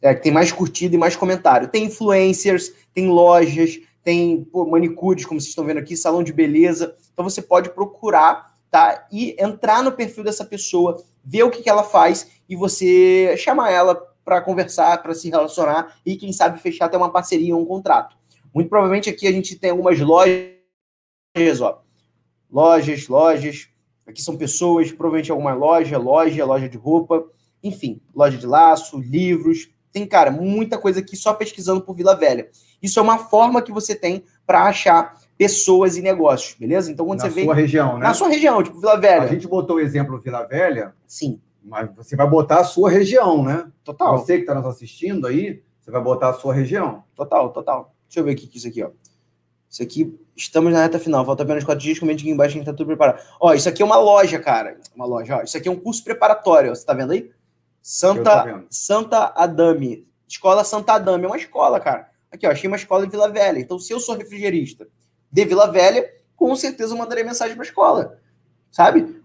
É, 0.00 0.14
tem 0.14 0.30
mais 0.30 0.52
curtida 0.52 0.94
e 0.94 0.98
mais 0.98 1.16
comentário. 1.16 1.68
Tem 1.68 1.84
influencers, 1.84 2.72
tem 2.94 3.08
lojas, 3.08 3.80
tem 4.02 4.44
pô, 4.44 4.64
manicures, 4.66 5.24
como 5.24 5.40
vocês 5.40 5.50
estão 5.50 5.64
vendo 5.64 5.78
aqui, 5.78 5.96
salão 5.96 6.22
de 6.22 6.32
beleza. 6.32 6.94
Então 7.12 7.28
você 7.28 7.42
pode 7.42 7.70
procurar, 7.70 8.54
tá? 8.70 9.06
E 9.10 9.36
entrar 9.38 9.82
no 9.82 9.92
perfil 9.92 10.24
dessa 10.24 10.44
pessoa, 10.44 11.02
ver 11.28 11.42
o 11.42 11.50
que, 11.50 11.62
que 11.62 11.68
ela 11.68 11.82
faz 11.82 12.30
e 12.48 12.56
você 12.56 13.36
chamar 13.36 13.70
ela 13.70 13.94
para 14.24 14.40
conversar, 14.40 15.02
para 15.02 15.14
se 15.14 15.28
relacionar 15.28 15.98
e, 16.04 16.16
quem 16.16 16.32
sabe, 16.32 16.58
fechar 16.58 16.86
até 16.86 16.96
uma 16.96 17.12
parceria 17.12 17.54
ou 17.54 17.62
um 17.62 17.66
contrato. 17.66 18.16
Muito 18.54 18.70
provavelmente 18.70 19.10
aqui 19.10 19.26
a 19.26 19.32
gente 19.32 19.56
tem 19.56 19.70
algumas 19.70 20.00
lojas, 20.00 21.60
ó. 21.60 21.82
Lojas, 22.50 23.08
lojas. 23.08 23.68
Aqui 24.06 24.22
são 24.22 24.38
pessoas, 24.38 24.90
provavelmente 24.90 25.30
alguma 25.30 25.52
loja, 25.52 25.98
loja, 25.98 26.46
loja 26.46 26.66
de 26.66 26.78
roupa, 26.78 27.26
enfim, 27.62 28.00
loja 28.14 28.38
de 28.38 28.46
laço, 28.46 28.98
livros. 28.98 29.68
Tem, 29.92 30.06
cara, 30.06 30.30
muita 30.30 30.78
coisa 30.78 31.00
aqui 31.00 31.14
só 31.14 31.34
pesquisando 31.34 31.82
por 31.82 31.94
Vila 31.94 32.16
Velha. 32.16 32.48
Isso 32.82 32.98
é 32.98 33.02
uma 33.02 33.18
forma 33.18 33.60
que 33.60 33.70
você 33.70 33.94
tem 33.94 34.24
para 34.46 34.62
achar 34.62 35.20
pessoas 35.38 35.96
e 35.96 36.02
negócios, 36.02 36.56
beleza? 36.58 36.90
Então, 36.90 37.06
quando 37.06 37.20
na 37.20 37.26
você 37.26 37.30
vê. 37.30 37.40
Na 37.42 37.46
sua 37.46 37.54
região, 37.54 37.94
né? 37.94 38.06
Na 38.06 38.14
sua 38.14 38.28
região, 38.28 38.62
tipo 38.62 38.80
Vila 38.80 39.00
Velha. 39.00 39.22
A 39.22 39.28
gente 39.28 39.46
botou 39.46 39.76
o 39.76 39.80
exemplo 39.80 40.20
Vila 40.20 40.44
Velha. 40.44 40.92
Sim. 41.06 41.40
Mas 41.62 41.88
você 41.94 42.16
vai 42.16 42.28
botar 42.28 42.60
a 42.60 42.64
sua 42.64 42.90
região, 42.90 43.44
né? 43.44 43.70
Total. 43.84 44.18
Você 44.18 44.34
que 44.34 44.40
está 44.40 44.54
nos 44.54 44.66
assistindo 44.66 45.26
aí, 45.26 45.62
você 45.80 45.92
vai 45.92 46.02
botar 46.02 46.30
a 46.30 46.32
sua 46.34 46.52
região. 46.52 47.04
Total, 47.14 47.50
total. 47.50 47.94
Deixa 48.08 48.20
eu 48.20 48.24
ver 48.24 48.32
o 48.32 48.36
que 48.36 48.46
é 48.46 48.56
isso 48.58 48.66
aqui, 48.66 48.82
ó. 48.82 48.90
Isso 49.70 49.82
aqui, 49.82 50.18
estamos 50.34 50.72
na 50.72 50.82
reta 50.82 50.98
final, 50.98 51.24
falta 51.26 51.42
apenas 51.42 51.62
quatro 51.62 51.84
dias, 51.84 51.98
comente 51.98 52.22
aqui 52.22 52.30
embaixo 52.30 52.54
que 52.54 52.58
a 52.58 52.60
gente 52.60 52.70
tá 52.70 52.72
tudo 52.72 52.86
preparado. 52.86 53.22
Ó, 53.38 53.52
isso 53.52 53.68
aqui 53.68 53.82
é 53.82 53.84
uma 53.84 53.98
loja, 53.98 54.38
cara. 54.38 54.78
Uma 54.96 55.04
loja, 55.04 55.36
ó. 55.36 55.42
Isso 55.42 55.56
aqui 55.56 55.68
é 55.68 55.70
um 55.70 55.78
curso 55.78 56.02
preparatório, 56.02 56.72
ó. 56.72 56.74
Você 56.74 56.84
tá 56.84 56.94
vendo 56.94 57.12
aí? 57.12 57.30
Santa, 57.82 58.64
Santa 58.70 59.32
Adame. 59.36 60.08
Escola 60.26 60.64
Santa 60.64 60.94
Adame. 60.94 61.24
É 61.24 61.26
uma 61.28 61.36
escola, 61.36 61.78
cara. 61.78 62.08
Aqui, 62.32 62.46
ó. 62.46 62.50
Achei 62.50 62.66
uma 62.66 62.76
escola 62.76 63.04
em 63.04 63.08
Vila 63.08 63.28
Velha. 63.28 63.58
Então, 63.58 63.78
se 63.78 63.92
eu 63.92 64.00
sou 64.00 64.16
refrigerista 64.16 64.88
de 65.30 65.44
Vila 65.44 65.70
Velha, 65.70 66.08
com 66.36 66.54
certeza 66.54 66.94
eu 66.94 66.98
mandarei 66.98 67.24
mensagem 67.24 67.54
para 67.54 67.64
a 67.64 67.68
escola. 67.68 68.18
Sabe? 68.70 69.16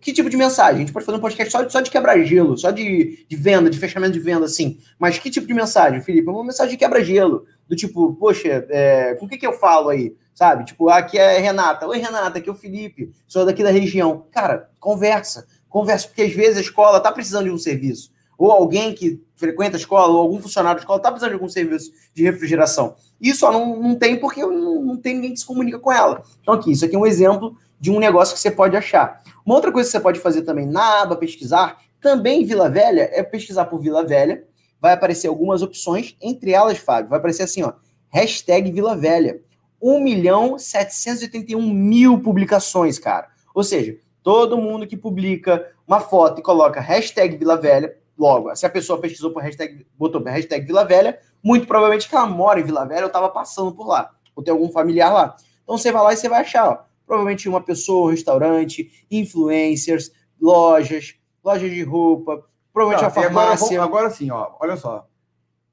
Que 0.00 0.12
tipo 0.12 0.28
de 0.28 0.36
mensagem? 0.36 0.76
A 0.76 0.78
gente 0.78 0.92
pode 0.92 1.06
fazer 1.06 1.16
um 1.16 1.20
podcast 1.20 1.50
só 1.52 1.62
de, 1.62 1.72
só 1.72 1.80
de 1.80 1.90
quebra-gelo, 1.90 2.58
só 2.58 2.70
de, 2.70 3.24
de 3.28 3.36
venda, 3.36 3.70
de 3.70 3.78
fechamento 3.78 4.12
de 4.12 4.18
venda, 4.18 4.44
assim. 4.44 4.78
Mas 4.98 5.18
que 5.18 5.30
tipo 5.30 5.46
de 5.46 5.54
mensagem, 5.54 6.00
Felipe? 6.00 6.28
Uma 6.28 6.44
mensagem 6.44 6.72
de 6.72 6.76
quebra-gelo. 6.76 7.46
Do 7.68 7.76
tipo, 7.76 8.14
poxa, 8.16 8.66
é, 8.68 9.14
com 9.14 9.26
o 9.26 9.28
que, 9.28 9.38
que 9.38 9.46
eu 9.46 9.52
falo 9.52 9.90
aí? 9.90 10.16
Sabe? 10.34 10.64
Tipo, 10.64 10.88
aqui 10.88 11.18
é 11.18 11.38
Renata. 11.38 11.86
Oi, 11.86 11.98
Renata, 11.98 12.38
aqui 12.38 12.48
é 12.48 12.52
o 12.52 12.56
Felipe. 12.56 13.12
Sou 13.28 13.46
daqui 13.46 13.62
da 13.62 13.70
região. 13.70 14.26
Cara, 14.32 14.68
conversa. 14.80 15.46
Conversa, 15.68 16.08
porque 16.08 16.22
às 16.22 16.32
vezes 16.32 16.58
a 16.58 16.62
escola 16.62 16.98
tá 16.98 17.12
precisando 17.12 17.44
de 17.44 17.50
um 17.50 17.58
serviço. 17.58 18.10
Ou 18.36 18.50
alguém 18.50 18.92
que 18.92 19.22
frequenta 19.36 19.76
a 19.76 19.78
escola, 19.78 20.12
ou 20.12 20.20
algum 20.20 20.40
funcionário 20.40 20.78
da 20.78 20.82
escola 20.82 21.00
tá 21.00 21.10
precisando 21.10 21.30
de 21.30 21.34
algum 21.34 21.48
serviço 21.48 21.92
de 22.12 22.24
refrigeração. 22.24 22.96
Isso 23.20 23.46
ó, 23.46 23.52
não, 23.52 23.76
não 23.76 23.94
tem 23.94 24.16
porque 24.16 24.40
não, 24.40 24.82
não 24.82 24.96
tem 24.96 25.14
ninguém 25.14 25.32
que 25.34 25.40
se 25.40 25.46
comunica 25.46 25.78
com 25.78 25.92
ela. 25.92 26.22
Então, 26.40 26.54
aqui, 26.54 26.72
isso 26.72 26.84
aqui 26.84 26.96
é 26.96 26.98
um 26.98 27.06
exemplo 27.06 27.56
de 27.78 27.90
um 27.90 27.98
negócio 27.98 28.34
que 28.34 28.40
você 28.40 28.50
pode 28.50 28.76
achar. 28.76 29.22
Uma 29.44 29.56
outra 29.56 29.70
coisa 29.70 29.88
que 29.88 29.92
você 29.92 30.00
pode 30.00 30.20
fazer 30.20 30.42
também 30.42 30.66
na 30.66 31.02
aba 31.02 31.16
pesquisar, 31.16 31.78
também 32.00 32.44
Vila 32.44 32.68
Velha, 32.68 33.10
é 33.12 33.22
pesquisar 33.22 33.66
por 33.66 33.80
Vila 33.80 34.04
Velha. 34.04 34.44
Vai 34.80 34.92
aparecer 34.92 35.28
algumas 35.28 35.62
opções, 35.62 36.16
entre 36.20 36.52
elas, 36.52 36.78
Fábio, 36.78 37.10
vai 37.10 37.18
aparecer 37.18 37.42
assim, 37.42 37.62
ó, 37.62 37.72
hashtag 38.08 38.70
Vila 38.72 38.96
Velha. 38.96 39.40
1 39.82 40.00
milhão 40.00 40.58
781 40.58 41.60
mil 41.60 42.20
publicações, 42.20 42.98
cara. 42.98 43.28
Ou 43.54 43.64
seja, 43.64 43.96
todo 44.22 44.58
mundo 44.58 44.86
que 44.86 44.96
publica 44.96 45.66
uma 45.86 46.00
foto 46.00 46.40
e 46.40 46.42
coloca 46.42 46.80
hashtag 46.80 47.36
Vila 47.36 47.56
Velha, 47.56 47.96
logo, 48.16 48.54
se 48.54 48.66
a 48.66 48.70
pessoa 48.70 49.00
pesquisou 49.00 49.32
por 49.32 49.42
hashtag, 49.42 49.86
botou 49.98 50.22
hashtag 50.22 50.66
Vila 50.66 50.84
Velha, 50.84 51.18
muito 51.42 51.66
provavelmente 51.66 52.08
que 52.08 52.14
ela 52.14 52.26
mora 52.26 52.60
em 52.60 52.64
Vila 52.64 52.84
Velha 52.84 53.02
ou 53.02 53.06
estava 53.06 53.28
passando 53.28 53.72
por 53.72 53.86
lá, 53.86 54.10
ou 54.34 54.42
tem 54.42 54.52
algum 54.52 54.70
familiar 54.70 55.12
lá. 55.12 55.36
Então 55.62 55.76
você 55.78 55.92
vai 55.92 56.02
lá 56.02 56.12
e 56.12 56.16
você 56.16 56.28
vai 56.28 56.40
achar, 56.40 56.68
ó, 56.68 56.78
provavelmente 57.06 57.48
uma 57.48 57.60
pessoa, 57.60 58.10
restaurante, 58.10 59.06
influencers, 59.10 60.12
lojas, 60.40 61.14
lojas 61.42 61.70
de 61.70 61.82
roupa, 61.82 62.44
provavelmente 62.72 63.00
tá, 63.00 63.20
uma 63.20 63.22
farmácia. 63.22 63.82
Agora, 63.82 64.04
agora 64.04 64.10
sim, 64.10 64.30
ó, 64.30 64.52
olha 64.60 64.76
só. 64.76 65.06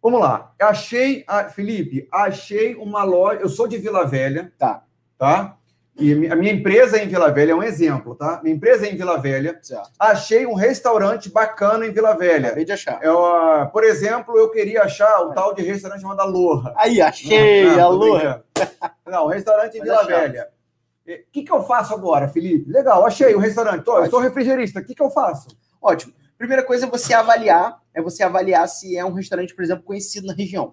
Vamos 0.02 0.22
lá. 0.22 0.54
Eu 0.60 0.68
achei, 0.68 1.26
Felipe, 1.54 2.08
achei 2.12 2.76
uma 2.76 3.04
loja. 3.04 3.42
Eu 3.42 3.50
sou 3.50 3.68
de 3.68 3.78
Vila 3.78 4.06
Velha. 4.06 4.54
Tá. 4.58 4.84
Tá? 5.18 5.57
E 6.00 6.30
a 6.30 6.36
minha 6.36 6.54
empresa 6.54 6.98
é 6.98 7.04
em 7.04 7.08
Vila 7.08 7.32
Velha 7.32 7.54
é 7.54 7.56
um 7.56 7.64
exemplo, 7.64 8.14
tá? 8.14 8.40
Minha 8.44 8.56
empresa 8.56 8.86
é 8.86 8.92
em 8.92 8.96
Vila 8.96 9.18
Velha. 9.18 9.58
Certo. 9.62 9.90
Achei 10.00 10.46
um 10.46 10.54
restaurante 10.54 11.30
bacana 11.30 11.88
em 11.88 11.92
Vila 11.92 12.16
Velha. 12.16 12.48
Acabei 12.48 12.66
de 12.66 12.72
achar. 12.72 13.00
Eu, 13.02 13.20
uh, 13.20 13.72
por 13.72 13.84
exemplo, 13.84 14.38
eu 14.38 14.52
queria 14.52 14.84
achar 14.84 15.22
o 15.22 15.34
tal 15.34 15.56
de 15.56 15.64
restaurante 15.64 16.02
chamado 16.02 16.20
Aloha. 16.20 16.74
Aí, 16.78 17.02
achei, 17.02 17.66
não, 17.66 17.76
não, 17.78 17.84
Aloha. 17.84 18.44
Não, 19.08 19.28
restaurante 19.28 19.78
em 19.78 19.82
Vila 19.82 20.06
Velha. 20.06 20.48
O 21.08 21.32
que, 21.32 21.44
que 21.44 21.52
eu 21.52 21.64
faço 21.64 21.94
agora, 21.94 22.28
Felipe? 22.28 22.70
Legal, 22.70 23.06
achei 23.06 23.34
o 23.34 23.40
restaurante. 23.40 23.84
Oh, 23.88 24.00
eu 24.00 24.10
sou 24.10 24.20
refrigerista. 24.20 24.80
O 24.80 24.84
que, 24.84 24.94
que 24.94 25.02
eu 25.02 25.10
faço? 25.10 25.48
Ótimo. 25.82 26.14
Primeira 26.38 26.62
coisa 26.62 26.86
é 26.86 26.90
você 26.90 27.14
avaliar, 27.14 27.82
é 27.94 28.02
você 28.02 28.22
avaliar 28.22 28.68
se 28.68 28.96
é 28.96 29.04
um 29.04 29.14
restaurante, 29.14 29.56
por 29.56 29.64
exemplo, 29.64 29.84
conhecido 29.84 30.28
na 30.28 30.34
região. 30.34 30.72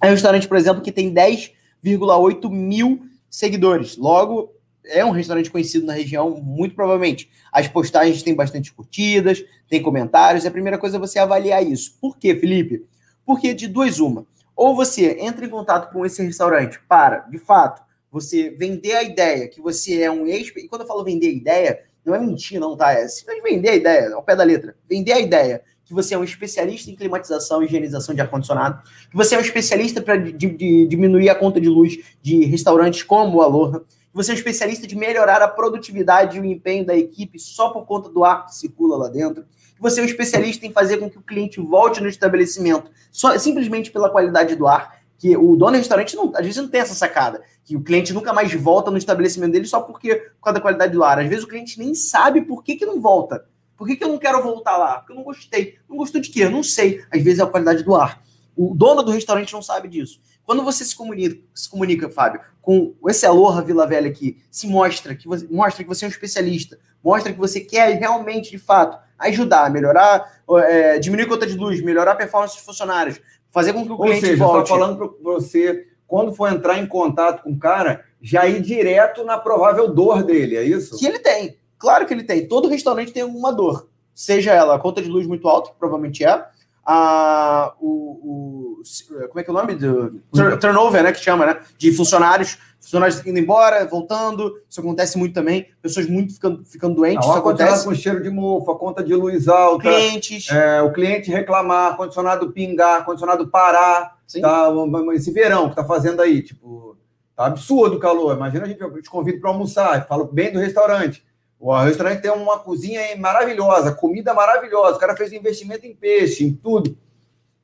É 0.00 0.06
um 0.06 0.10
restaurante, 0.10 0.46
por 0.46 0.56
exemplo, 0.56 0.82
que 0.82 0.92
tem 0.92 1.12
10,8 1.12 2.48
mil 2.50 3.07
seguidores. 3.30 3.96
Logo, 3.96 4.52
é 4.84 5.04
um 5.04 5.10
restaurante 5.10 5.50
conhecido 5.50 5.86
na 5.86 5.92
região, 5.92 6.30
muito 6.40 6.74
provavelmente. 6.74 7.30
As 7.52 7.68
postagens 7.68 8.22
têm 8.22 8.34
bastante 8.34 8.72
curtidas, 8.72 9.44
tem 9.68 9.82
comentários. 9.82 10.46
A 10.46 10.50
primeira 10.50 10.78
coisa 10.78 10.96
é 10.96 11.00
você 11.00 11.18
avaliar 11.18 11.64
isso. 11.64 11.96
Por 12.00 12.16
quê, 12.16 12.34
Felipe? 12.34 12.84
Porque 13.24 13.52
de 13.52 13.68
duas 13.68 13.98
uma. 13.98 14.26
Ou 14.56 14.74
você 14.74 15.18
entra 15.20 15.44
em 15.44 15.50
contato 15.50 15.92
com 15.92 16.04
esse 16.04 16.22
restaurante 16.22 16.80
para, 16.88 17.18
de 17.30 17.38
fato, 17.38 17.82
você 18.10 18.50
vender 18.50 18.92
a 18.92 19.02
ideia 19.02 19.46
que 19.48 19.60
você 19.60 20.02
é 20.02 20.10
um 20.10 20.26
ex... 20.26 20.48
E 20.56 20.66
quando 20.66 20.82
eu 20.82 20.88
falo 20.88 21.04
vender 21.04 21.28
a 21.28 21.32
ideia, 21.32 21.84
não 22.04 22.14
é 22.14 22.18
mentir, 22.18 22.58
não, 22.58 22.76
tá? 22.76 22.92
É 22.92 23.06
simplesmente 23.06 23.54
vender 23.54 23.68
a 23.68 23.76
ideia, 23.76 24.14
ao 24.14 24.22
pé 24.22 24.34
da 24.34 24.42
letra. 24.42 24.74
Vender 24.88 25.12
a 25.12 25.20
ideia 25.20 25.62
que 25.88 25.94
você 25.94 26.14
é 26.14 26.18
um 26.18 26.22
especialista 26.22 26.90
em 26.90 26.94
climatização 26.94 27.62
e 27.62 27.64
higienização 27.64 28.14
de 28.14 28.20
ar-condicionado, 28.20 28.82
que 29.10 29.16
você 29.16 29.34
é 29.34 29.38
um 29.38 29.40
especialista 29.40 30.02
para 30.02 30.18
diminuir 30.18 31.30
a 31.30 31.34
conta 31.34 31.58
de 31.58 31.68
luz 31.68 31.98
de 32.20 32.44
restaurantes 32.44 33.02
como 33.02 33.38
o 33.38 33.42
Aloha, 33.42 33.80
que 33.80 34.14
você 34.14 34.30
é 34.30 34.34
um 34.34 34.36
especialista 34.36 34.86
de 34.86 34.94
melhorar 34.94 35.40
a 35.40 35.48
produtividade 35.48 36.36
e 36.36 36.40
o 36.40 36.44
empenho 36.44 36.84
da 36.84 36.94
equipe 36.94 37.38
só 37.38 37.70
por 37.70 37.86
conta 37.86 38.10
do 38.10 38.22
ar 38.22 38.44
que 38.44 38.54
circula 38.54 38.98
lá 38.98 39.08
dentro, 39.08 39.44
que 39.74 39.80
você 39.80 40.00
é 40.00 40.02
um 40.02 40.06
especialista 40.06 40.66
em 40.66 40.72
fazer 40.72 40.98
com 40.98 41.08
que 41.08 41.16
o 41.16 41.22
cliente 41.22 41.58
volte 41.58 42.02
no 42.02 42.08
estabelecimento 42.08 42.90
só 43.10 43.38
simplesmente 43.38 43.90
pela 43.90 44.10
qualidade 44.10 44.56
do 44.56 44.66
ar, 44.66 44.98
que 45.16 45.34
o 45.38 45.56
dono 45.56 45.72
do 45.72 45.78
restaurante 45.78 46.14
não, 46.14 46.30
às 46.34 46.42
vezes 46.42 46.56
não 46.56 46.68
tem 46.68 46.82
essa 46.82 46.94
sacada, 46.94 47.42
que 47.64 47.74
o 47.74 47.82
cliente 47.82 48.12
nunca 48.12 48.32
mais 48.34 48.52
volta 48.52 48.90
no 48.90 48.98
estabelecimento 48.98 49.52
dele 49.52 49.66
só 49.66 49.80
porque 49.80 50.16
por 50.16 50.44
causa 50.44 50.54
da 50.54 50.60
qualidade 50.60 50.92
do 50.92 51.02
ar. 51.02 51.18
Às 51.18 51.28
vezes 51.28 51.44
o 51.44 51.48
cliente 51.48 51.78
nem 51.78 51.94
sabe 51.94 52.42
por 52.42 52.62
que, 52.62 52.76
que 52.76 52.84
não 52.84 53.00
volta. 53.00 53.44
Por 53.78 53.86
que, 53.86 53.94
que 53.94 54.02
eu 54.02 54.08
não 54.08 54.18
quero 54.18 54.42
voltar 54.42 54.76
lá? 54.76 54.98
Porque 54.98 55.12
eu 55.12 55.16
não 55.16 55.22
gostei. 55.22 55.78
Não 55.88 55.96
gostou 55.96 56.20
de 56.20 56.28
quê? 56.30 56.42
Eu 56.42 56.50
não 56.50 56.64
sei. 56.64 57.00
Às 57.12 57.22
vezes 57.22 57.38
é 57.38 57.44
a 57.44 57.46
qualidade 57.46 57.84
do 57.84 57.94
ar. 57.94 58.20
O 58.56 58.74
dono 58.74 59.04
do 59.04 59.12
restaurante 59.12 59.52
não 59.52 59.62
sabe 59.62 59.86
disso. 59.86 60.20
Quando 60.44 60.64
você 60.64 60.84
se 60.84 60.96
comunica, 60.96 61.38
se 61.54 61.70
comunica, 61.70 62.10
Fábio, 62.10 62.40
com 62.60 62.94
esse 63.06 63.24
Aloha 63.24 63.62
Vila 63.62 63.86
Velha 63.86 64.08
aqui, 64.08 64.42
se 64.50 64.66
mostra 64.66 65.14
que 65.14 65.28
você 65.28 65.46
mostra 65.48 65.84
que 65.84 65.88
você 65.88 66.04
é 66.04 66.08
um 66.08 66.10
especialista, 66.10 66.78
mostra 67.04 67.32
que 67.32 67.38
você 67.38 67.60
quer 67.60 67.98
realmente, 67.98 68.50
de 68.50 68.58
fato, 68.58 68.98
ajudar, 69.18 69.70
melhorar, 69.70 70.42
é, 70.64 70.98
diminuir 70.98 71.26
a 71.26 71.28
conta 71.28 71.46
de 71.46 71.56
luz, 71.56 71.80
melhorar 71.80 72.12
a 72.12 72.16
performance 72.16 72.56
dos 72.56 72.64
funcionários, 72.64 73.20
fazer 73.52 73.72
com 73.72 73.84
que 73.84 73.92
o 73.92 73.94
Ou 73.94 74.00
cliente 74.04 74.26
seja, 74.26 74.44
volte. 74.44 74.70
Eu 74.70 74.78
falando 74.78 74.96
para 74.96 75.08
você, 75.22 75.86
quando 76.06 76.34
for 76.34 76.50
entrar 76.50 76.78
em 76.78 76.86
contato 76.86 77.42
com 77.44 77.52
o 77.52 77.58
cara, 77.58 78.04
já 78.20 78.46
ir 78.48 78.60
direto 78.60 79.24
na 79.24 79.38
provável 79.38 79.92
dor 79.92 80.24
dele, 80.24 80.56
é 80.56 80.64
isso? 80.64 80.98
Que 80.98 81.06
ele 81.06 81.20
tem. 81.20 81.58
Claro 81.78 82.06
que 82.06 82.12
ele 82.12 82.24
tem. 82.24 82.46
Todo 82.46 82.68
restaurante 82.68 83.12
tem 83.12 83.22
alguma 83.22 83.52
dor. 83.52 83.88
Seja 84.14 84.52
ela 84.52 84.74
a 84.74 84.78
conta 84.78 85.00
de 85.00 85.08
luz 85.08 85.26
muito 85.26 85.46
alta, 85.48 85.70
que 85.70 85.78
provavelmente 85.78 86.24
é, 86.24 86.44
a, 86.90 87.74
o, 87.78 88.80
o, 88.80 88.82
como 89.28 89.40
é 89.40 89.44
que 89.44 89.50
é 89.50 89.52
o 89.52 89.56
nome? 89.56 89.74
Do, 89.74 90.22
turnover, 90.58 91.02
né? 91.02 91.12
Que 91.12 91.20
chama, 91.20 91.44
né? 91.44 91.60
De 91.76 91.92
funcionários, 91.92 92.56
funcionários 92.80 93.24
indo 93.26 93.38
embora, 93.38 93.86
voltando. 93.86 94.58
Isso 94.68 94.80
acontece 94.80 95.18
muito 95.18 95.34
também. 95.34 95.68
Pessoas 95.82 96.08
muito 96.08 96.32
ficando, 96.32 96.64
ficando 96.64 96.94
doentes. 96.94 97.26
Não, 97.26 97.34
isso 97.34 97.38
acontece. 97.38 97.84
com 97.84 97.94
cheiro 97.94 98.22
de 98.22 98.30
mofo, 98.30 98.70
a 98.70 98.78
conta 98.78 99.04
de 99.04 99.14
luz 99.14 99.48
alta. 99.48 99.82
Clientes. 99.82 100.50
É, 100.50 100.80
o 100.80 100.90
cliente 100.90 101.30
reclamar, 101.30 101.94
condicionado 101.94 102.50
pingar, 102.52 103.04
condicionado 103.04 103.46
parar. 103.48 104.16
Sim. 104.26 104.40
Tá, 104.40 104.68
esse 105.12 105.30
verão 105.30 105.68
que 105.68 105.76
tá 105.76 105.84
fazendo 105.84 106.22
aí, 106.22 106.42
tipo, 106.42 106.96
tá 107.36 107.46
absurdo 107.46 107.96
o 107.96 108.00
calor. 108.00 108.34
Imagina 108.34 108.64
a 108.64 108.66
gente, 108.68 108.80
eu 108.80 109.02
te 109.02 109.10
convido 109.10 109.40
para 109.40 109.50
almoçar, 109.50 110.06
falo 110.08 110.24
bem 110.24 110.50
do 110.50 110.58
restaurante. 110.58 111.22
O 111.60 111.76
restaurante 111.76 112.22
tem 112.22 112.30
uma 112.30 112.58
cozinha 112.58 113.00
maravilhosa, 113.16 113.92
comida 113.92 114.32
maravilhosa. 114.32 114.96
O 114.96 115.00
cara 115.00 115.16
fez 115.16 115.32
um 115.32 115.36
investimento 115.36 115.84
em 115.86 115.94
peixe, 115.94 116.44
em 116.44 116.52
tudo. 116.52 116.96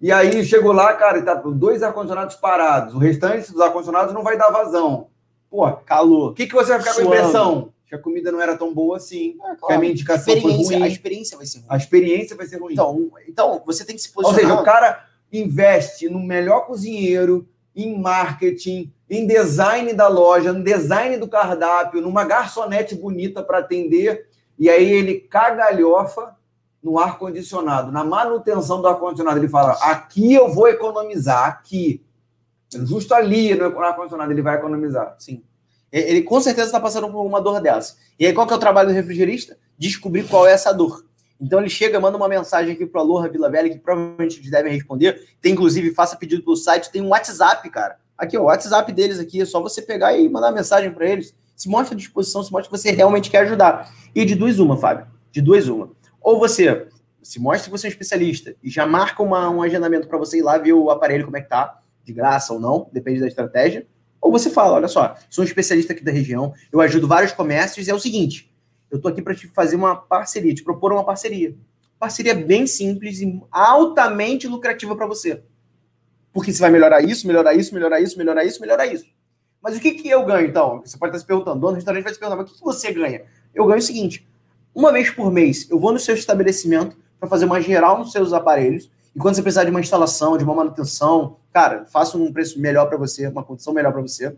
E 0.01 0.11
aí 0.11 0.45
chegou 0.45 0.72
lá, 0.72 0.92
cara, 0.95 1.18
e 1.18 1.22
tá 1.22 1.34
dois 1.34 1.82
ar-condicionados 1.82 2.34
parados. 2.36 2.95
O 2.95 2.99
restante 2.99 3.51
dos 3.53 3.61
ar-condicionados 3.61 4.12
não 4.12 4.22
vai 4.22 4.36
dar 4.36 4.51
vazão. 4.51 5.07
Pô, 5.49 5.70
calor. 5.72 6.32
O 6.32 6.34
que, 6.34 6.47
que 6.47 6.55
você 6.55 6.70
vai 6.70 6.80
ficar 6.80 6.95
Suando. 6.95 7.09
com 7.09 7.14
a 7.14 7.18
impressão? 7.18 7.72
Que 7.86 7.95
a 7.95 7.99
comida 7.99 8.32
não 8.32 8.40
era 8.40 8.57
tão 8.57 8.74
boa 8.74 8.97
assim. 8.97 9.36
É, 9.36 9.55
claro. 9.55 9.66
Que 9.66 9.72
a 9.72 9.78
minha 9.78 9.92
indicação 9.92 10.40
foi 10.40 10.53
ruim. 10.53 10.82
A 10.82 10.88
experiência 10.88 11.36
vai 11.36 11.47
ser 11.47 11.59
ruim. 11.59 11.66
A 11.70 11.76
experiência 11.76 12.36
vai 12.36 12.47
ser 12.47 12.61
ruim. 12.61 12.72
Então, 12.72 13.11
então 13.28 13.62
você 13.64 13.84
tem 13.84 13.95
que 13.95 14.03
se 14.03 14.12
posicionar. 14.12 14.45
Ou 14.45 14.49
seja, 14.51 14.61
o 14.61 14.64
cara 14.64 15.07
investe 15.32 16.09
no 16.09 16.18
melhor 16.18 16.66
cozinheiro, 16.66 17.49
em 17.74 17.98
marketing, 17.98 18.92
em 19.08 19.26
design 19.26 19.92
da 19.92 20.08
loja, 20.08 20.52
no 20.52 20.62
design 20.62 21.16
do 21.16 21.28
cardápio, 21.28 22.00
numa 22.00 22.24
garçonete 22.24 22.94
bonita 22.94 23.42
para 23.42 23.58
atender, 23.58 24.28
e 24.58 24.70
aí 24.70 24.90
ele 24.90 25.20
cagalhofa 25.20 26.36
no 26.82 26.98
ar-condicionado, 26.98 27.90
na 27.90 28.04
manutenção 28.04 28.82
do 28.82 28.88
ar-condicionado. 28.88 29.38
Ele 29.38 29.48
fala: 29.48 29.72
aqui 29.80 30.34
eu 30.34 30.52
vou 30.52 30.68
economizar, 30.68 31.48
aqui. 31.48 32.04
Justo 32.72 33.14
ali 33.14 33.54
no 33.54 33.78
ar-condicionado 33.80 34.30
ele 34.30 34.42
vai 34.42 34.56
economizar. 34.56 35.14
Sim. 35.18 35.42
Ele 35.90 36.22
com 36.22 36.40
certeza 36.40 36.66
está 36.66 36.80
passando 36.80 37.08
por 37.08 37.24
uma 37.24 37.40
dor 37.40 37.60
dessa. 37.60 37.96
E 38.18 38.26
aí, 38.26 38.32
qual 38.32 38.46
que 38.46 38.52
é 38.52 38.56
o 38.56 38.60
trabalho 38.60 38.88
do 38.88 38.94
refrigerista? 38.94 39.56
Descobrir 39.78 40.24
qual 40.24 40.46
é 40.46 40.52
essa 40.52 40.72
dor. 40.72 41.04
Então 41.41 41.61
ele 41.61 41.68
chega, 41.68 42.01
manda 42.01 42.16
uma 42.16 42.28
mensagem 42.28 42.72
aqui 42.72 42.87
para 42.87 43.01
o 43.01 43.05
Aloha 43.05 43.28
Vila 43.28 43.51
Velha, 43.51 43.68
que 43.68 43.78
provavelmente 43.78 44.39
eles 44.39 44.51
devem 44.51 44.72
responder. 44.72 45.28
Tem, 45.41 45.53
inclusive, 45.53 45.93
faça 45.93 46.16
pedido 46.16 46.43
pelo 46.43 46.57
site, 46.57 46.91
tem 46.91 47.03
um 47.03 47.09
WhatsApp, 47.09 47.68
cara. 47.70 47.97
Aqui, 48.16 48.39
o 48.39 48.45
WhatsApp 48.45 48.93
deles 48.93 49.18
aqui, 49.18 49.41
é 49.41 49.45
só 49.45 49.61
você 49.61 49.82
pegar 49.82 50.16
e 50.16 50.28
mandar 50.28 50.53
mensagem 50.53 50.91
para 50.93 51.07
eles. 51.07 51.35
Se 51.57 51.68
mostra 51.68 51.95
à 51.95 51.99
disposição, 51.99 52.43
se 52.43 52.53
mostra 52.53 52.70
que 52.70 52.82
você 52.82 52.91
realmente 52.91 53.30
quer 53.30 53.39
ajudar. 53.39 53.93
E 54.14 54.24
de 54.24 54.35
duas 54.35 54.59
uma, 54.59 54.76
Fábio. 54.76 55.07
De 55.32 55.43
duas 55.43 55.68
uma. 55.68 55.91
Ou 56.20 56.39
você 56.39 56.87
se 57.22 57.41
mostra 57.41 57.64
que 57.64 57.70
você 57.70 57.87
é 57.87 57.89
um 57.89 57.91
especialista 57.91 58.55
e 58.62 58.70
já 58.70 58.87
marca 58.87 59.22
uma, 59.22 59.49
um 59.49 59.62
agendamento 59.62 60.07
para 60.07 60.18
você 60.18 60.39
ir 60.39 60.43
lá 60.43 60.59
ver 60.59 60.74
o 60.74 60.91
aparelho 60.91 61.24
como 61.24 61.37
é 61.37 61.41
que 61.41 61.49
tá, 61.49 61.80
de 62.05 62.12
graça 62.12 62.53
ou 62.53 62.61
não, 62.61 62.89
depende 62.93 63.20
da 63.20 63.26
estratégia. 63.26 63.87
Ou 64.20 64.30
você 64.30 64.51
fala, 64.51 64.74
olha 64.74 64.89
só, 64.89 65.16
sou 65.28 65.43
um 65.43 65.47
especialista 65.47 65.93
aqui 65.93 66.05
da 66.05 66.12
região, 66.12 66.53
eu 66.70 66.80
ajudo 66.80 67.09
vários 67.09 67.32
comércios 67.32 67.87
e 67.87 67.91
é 67.91 67.95
o 67.95 67.99
seguinte, 67.99 68.53
eu 68.95 69.01
tô 69.01 69.09
aqui 69.09 69.20
para 69.20 69.34
te 69.34 69.49
fazer 69.49 69.74
uma 69.74 69.97
parceria, 69.97 70.55
te 70.55 70.62
propor 70.62 70.92
uma 70.92 71.03
parceria. 71.03 71.57
Parceria 71.99 72.32
bem 72.32 72.64
simples 72.64 73.20
e 73.20 73.42
altamente 73.51 74.47
lucrativa 74.47 74.95
para 74.95 75.05
você. 75.05 75.42
Porque 76.32 76.53
você 76.53 76.61
vai 76.61 76.70
melhorar 76.70 77.03
isso, 77.03 77.26
melhorar 77.26 77.55
isso, 77.55 77.74
melhorar 77.74 78.01
isso, 78.01 78.16
melhorar 78.16 78.45
isso, 78.45 78.61
melhorar 78.61 78.86
isso. 78.86 79.07
Mas 79.61 79.76
o 79.76 79.80
que, 79.80 79.92
que 79.92 80.09
eu 80.09 80.24
ganho, 80.24 80.47
então? 80.47 80.80
Você 80.84 80.97
pode 80.97 81.11
estar 81.11 81.18
se 81.18 81.26
perguntando, 81.26 81.59
dono 81.59 81.72
do 81.72 81.76
restaurante 81.76 82.05
vai 82.05 82.14
se 82.14 82.20
perguntar, 82.20 82.40
mas 82.40 82.49
o 82.49 82.53
que, 82.53 82.59
que 82.59 82.64
você 82.64 82.92
ganha? 82.92 83.24
Eu 83.53 83.66
ganho 83.66 83.78
o 83.78 83.82
seguinte: 83.82 84.24
uma 84.72 84.92
vez 84.92 85.11
por 85.11 85.32
mês, 85.32 85.68
eu 85.68 85.78
vou 85.78 85.92
no 85.92 85.99
seu 85.99 86.14
estabelecimento 86.14 86.97
para 87.18 87.28
fazer 87.28 87.47
uma 87.47 87.61
geral 87.61 87.99
nos 87.99 88.12
seus 88.12 88.32
aparelhos. 88.32 88.88
E 89.12 89.18
quando 89.18 89.34
você 89.34 89.42
precisar 89.42 89.64
de 89.64 89.70
uma 89.70 89.80
instalação, 89.80 90.38
de 90.38 90.45
uma 90.45 90.55
manutenção, 90.55 91.38
cara, 91.53 91.84
faço 91.86 92.22
um 92.22 92.32
preço 92.32 92.61
melhor 92.61 92.86
para 92.86 92.97
você, 92.97 93.26
uma 93.26 93.42
condição 93.42 93.72
melhor 93.72 93.92
para 93.92 94.03
você. 94.03 94.36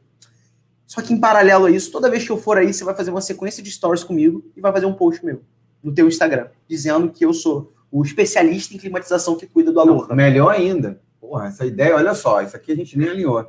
Só 0.87 1.03
que 1.03 1.13
em 1.13 1.19
paralelo 1.19 1.67
a 1.67 1.71
isso, 1.71 1.91
toda 1.91 2.11
vez 2.11 2.25
que 2.25 2.31
eu 2.31 2.37
for 2.37 2.57
aí, 2.57 2.73
você 2.73 2.85
vai 2.85 2.95
fazer 2.95 3.11
uma 3.11 3.21
sequência 3.21 3.63
de 3.63 3.71
stories 3.71 4.05
comigo 4.05 4.45
e 4.57 4.61
vai 4.61 4.73
fazer 4.73 4.87
um 4.87 4.95
post 4.95 5.25
meu 5.25 5.43
no 5.83 5.93
teu 5.93 6.09
Instagram, 6.09 6.49
dizendo 6.69 7.11
que 7.11 7.25
eu 7.25 7.33
sou 7.33 7.73
o 7.91 8.03
especialista 8.03 8.75
em 8.75 8.79
climatização 8.79 9.37
que 9.37 9.47
cuida 9.47 9.73
do 9.73 9.81
aluno. 9.81 10.15
Melhor 10.15 10.55
ainda. 10.55 11.01
Porra, 11.21 11.49
essa 11.49 11.67
ideia, 11.67 11.95
olha 11.97 12.15
só, 12.15 12.41
isso 12.41 12.57
aqui 12.57 12.73
a 12.73 12.77
gente 12.77 12.97
nem 12.99 13.09
alinhou. 13.09 13.49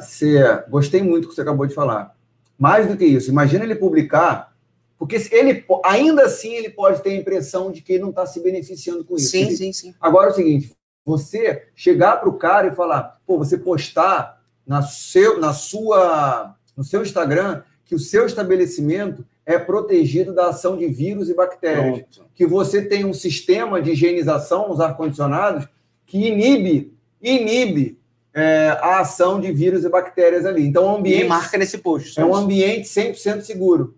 Você, 0.00 0.42
gostei 0.68 1.02
muito 1.02 1.24
do 1.24 1.28
que 1.28 1.34
você 1.34 1.40
acabou 1.40 1.66
de 1.66 1.74
falar. 1.74 2.14
Mais 2.58 2.86
do 2.86 2.96
que 2.96 3.04
isso, 3.04 3.30
imagina 3.30 3.64
ele 3.64 3.74
publicar, 3.74 4.54
porque 4.98 5.16
ele 5.32 5.64
ainda 5.84 6.24
assim 6.24 6.52
ele 6.52 6.68
pode 6.68 7.02
ter 7.02 7.10
a 7.10 7.16
impressão 7.16 7.72
de 7.72 7.80
que 7.80 7.94
ele 7.94 8.02
não 8.02 8.10
está 8.10 8.26
se 8.26 8.40
beneficiando 8.40 9.04
com 9.04 9.16
isso. 9.16 9.30
Sim, 9.30 9.50
sim, 9.56 9.72
sim. 9.72 9.94
Agora 9.98 10.28
é 10.28 10.32
o 10.32 10.34
seguinte: 10.34 10.72
você 11.04 11.68
chegar 11.74 12.18
para 12.18 12.28
o 12.28 12.36
cara 12.36 12.68
e 12.68 12.74
falar, 12.74 13.18
pô, 13.26 13.38
você 13.38 13.56
postar 13.56 14.39
na 14.70 14.82
seu, 14.82 15.40
na 15.40 15.52
sua, 15.52 16.54
no 16.76 16.84
seu 16.84 17.02
Instagram 17.02 17.62
que 17.84 17.92
o 17.92 17.98
seu 17.98 18.24
estabelecimento 18.24 19.26
é 19.44 19.58
protegido 19.58 20.32
da 20.32 20.50
ação 20.50 20.76
de 20.76 20.86
vírus 20.86 21.28
e 21.28 21.34
bactérias, 21.34 22.06
Pronto. 22.14 22.30
que 22.32 22.46
você 22.46 22.80
tem 22.80 23.04
um 23.04 23.12
sistema 23.12 23.82
de 23.82 23.90
higienização 23.90 24.68
nos 24.68 24.78
ar-condicionados 24.78 25.66
que 26.06 26.24
inibe, 26.24 26.96
inibe 27.20 27.98
é, 28.32 28.78
a 28.80 29.00
ação 29.00 29.40
de 29.40 29.50
vírus 29.50 29.82
e 29.82 29.88
bactérias 29.88 30.46
ali. 30.46 30.64
Então, 30.64 30.84
o 30.84 30.96
ambiente. 30.98 31.24
E 31.24 31.28
marca 31.28 31.58
nesse 31.58 31.78
post. 31.78 32.20
É 32.20 32.24
um 32.24 32.32
ambiente 32.32 32.88
100% 32.88 33.40
seguro. 33.40 33.96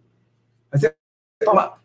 Você, 0.73 0.95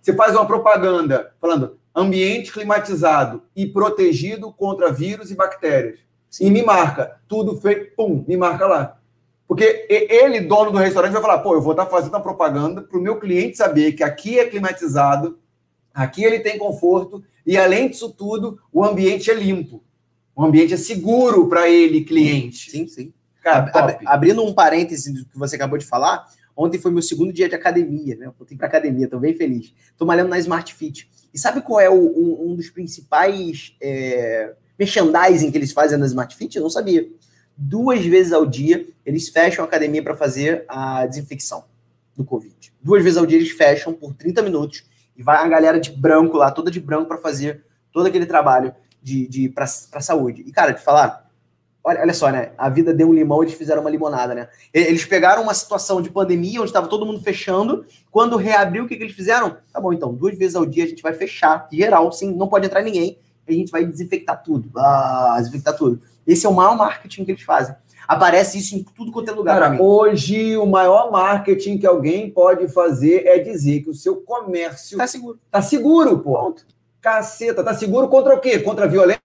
você 0.02 0.14
faz 0.14 0.34
uma 0.34 0.48
propaganda 0.48 1.34
falando 1.42 1.78
ambiente 1.94 2.54
climatizado 2.54 3.44
e 3.54 3.68
protegido 3.68 4.50
contra 4.54 4.94
vírus 4.94 5.30
e 5.30 5.36
bactérias. 5.36 6.07
E 6.40 6.50
me 6.50 6.62
marca. 6.62 7.20
Tudo 7.28 7.60
feito, 7.60 7.96
pum, 7.96 8.24
me 8.28 8.38
marca 8.38 8.68
lá. 8.68 9.00
Porque 9.48 9.88
ele, 9.90 10.42
dono 10.42 10.72
do 10.72 10.78
restaurante, 10.78 11.14
vai 11.14 11.22
falar: 11.22 11.40
pô, 11.40 11.54
eu 11.54 11.62
vou 11.62 11.72
estar 11.72 11.86
fazendo 11.86 12.14
uma 12.14 12.22
propaganda 12.22 12.82
para 12.82 13.00
o 13.00 13.02
meu 13.02 13.18
cliente 13.20 13.58
saber 13.58 13.94
que 13.94 14.04
aqui 14.04 14.38
é 14.38 14.46
climatizado, 14.46 15.40
aqui 15.94 16.24
ele 16.24 16.40
tem 16.40 16.58
conforto, 16.58 17.24
e 17.46 17.58
além 17.58 17.90
disso 17.90 18.12
tudo, 18.12 18.60
o 18.74 18.84
ambiente 18.84 19.32
é 19.32 19.34
limpo. 19.34 19.82
O 20.36 20.44
ambiente 20.44 20.74
é 20.74 20.78
seguro 20.78 21.48
para 21.48 21.70
ele, 21.70 22.04
cliente. 22.04 22.70
Sim, 22.70 22.88
sim. 22.88 23.14
Cara, 23.42 23.72
Ab 23.74 23.98
abrindo 24.06 24.44
um 24.44 24.54
parêntese 24.54 25.14
do 25.14 25.26
que 25.26 25.40
você 25.40 25.56
acabou 25.56 25.78
de 25.78 25.86
falar, 25.86 26.28
ontem 26.56 26.78
foi 26.78 26.92
meu 26.92 27.02
segundo 27.02 27.32
dia 27.32 27.48
de 27.48 27.56
academia, 27.56 28.16
né? 28.18 28.26
Eu 28.26 28.34
voltei 28.38 28.58
para 28.58 28.68
academia, 28.68 29.06
estou 29.06 29.20
bem 29.20 29.34
feliz. 29.34 29.74
Estou 29.90 30.06
malhando 30.06 30.30
na 30.30 30.38
Smart 30.38 30.74
Fit. 30.74 31.10
E 31.34 31.40
sabe 31.40 31.62
qual 31.62 31.80
é 31.80 31.90
o, 31.90 31.96
um, 31.96 32.52
um, 32.52 32.56
dos 32.56 32.70
principais 32.70 33.76
é, 33.82 34.54
merchandising 34.78 35.52
que 35.52 35.58
eles 35.58 35.72
fazem 35.72 35.98
na 35.98 36.06
Smart 36.06 36.36
Fit? 36.36 36.56
Eu 36.56 36.64
não 36.64 36.70
sabia. 36.70 37.08
Duas 37.56 38.06
vezes 38.06 38.34
ao 38.34 38.46
dia, 38.46 38.88
eles 39.06 39.30
fecham 39.30 39.66
a 39.66 39.68
academia 39.68 40.04
para 40.04 40.16
fazer 40.16 40.64
a 40.68 41.06
desinfecção. 41.06 41.66
do 42.16 42.24
Covid. 42.24 42.74
Duas 42.82 43.04
vezes 43.04 43.18
ao 43.18 43.26
dia 43.26 43.38
eles 43.38 43.52
fecham 43.52 43.94
por 43.94 44.14
30 44.14 44.42
minutos 44.42 44.84
e 45.16 45.24
vai 45.24 45.38
a 45.38 45.48
galera 45.48 45.80
de 45.80 45.92
branco 45.92 46.38
lá, 46.38 46.52
toda 46.52 46.72
de 46.72 46.80
branco, 46.80 47.08
para 47.08 47.18
fazer 47.18 47.64
todo 47.92 48.08
aquele 48.08 48.26
trabalho 48.26 48.74
de, 49.02 49.28
de 49.28 49.50
para 49.50 49.66
saúde. 49.66 50.44
E, 50.46 50.52
cara, 50.52 50.74
te 50.74 50.82
falar, 50.82 51.30
olha, 51.84 52.02
olha 52.02 52.14
só, 52.14 52.30
né? 52.30 52.52
A 52.58 52.70
vida 52.70 52.94
deu 52.94 53.10
um 53.10 53.14
limão 53.14 53.42
e 53.42 53.48
eles 53.48 53.58
fizeram 53.58 53.82
uma 53.82 53.90
limonada, 53.90 54.36
né? 54.36 54.50
Eles 54.74 55.06
pegaram 55.06 55.42
uma 55.42 55.54
situação 55.54 56.02
de 56.02 56.10
pandemia 56.10 56.60
onde 56.60 56.70
estava 56.70 56.88
todo 56.88 57.06
mundo 57.06 57.22
fechando. 57.22 57.86
Quando 58.12 58.36
reabriu, 58.36 58.84
o 58.84 58.88
que, 58.88 58.96
que 58.96 59.04
eles 59.04 59.16
fizeram? 59.16 59.58
Tá 59.72 59.80
bom, 59.80 59.94
então, 59.94 60.14
duas 60.14 60.38
vezes 60.38 60.56
ao 60.56 60.66
dia 60.66 60.84
a 60.84 60.88
gente 60.88 61.02
vai 61.02 61.14
fechar, 61.14 61.68
geral, 61.72 62.12
sim, 62.12 62.36
não 62.36 62.48
pode 62.48 62.66
entrar 62.66 62.82
ninguém. 62.82 63.20
A 63.48 63.52
gente 63.54 63.72
vai 63.72 63.86
desinfectar 63.86 64.42
tudo. 64.44 64.70
Ah, 64.76 65.36
desinfectar 65.40 65.76
tudo. 65.76 66.02
Esse 66.26 66.46
é 66.46 66.50
o 66.50 66.54
maior 66.54 66.76
marketing 66.76 67.26
que 67.26 67.32
eles 67.32 67.44
fazem. 67.44 67.76
Aparece 68.08 68.58
isso 68.58 68.76
em 68.76 68.84
tudo 68.84 69.12
quanto 69.12 69.30
é 69.30 69.34
lugar. 69.34 69.60
Cara, 69.60 69.82
hoje 69.82 70.56
o 70.56 70.66
maior 70.66 71.12
marketing 71.12 71.78
que 71.78 71.86
alguém 71.86 72.30
pode 72.30 72.70
fazer 72.70 73.26
é 73.26 73.38
dizer 73.38 73.82
que 73.82 73.90
o 73.90 73.94
seu 73.94 74.18
comércio 74.18 74.98
tá 74.98 75.06
seguro. 75.06 75.40
Tá 75.52 75.62
seguro, 75.62 76.20
pô. 76.20 76.34
Ponto. 76.34 76.66
Caceta, 77.02 77.64
tá 77.64 77.74
seguro 77.74 78.08
contra 78.08 78.34
o 78.34 78.40
quê? 78.40 78.60
Contra 78.60 78.86
a 78.86 78.88
violência? 78.88 79.22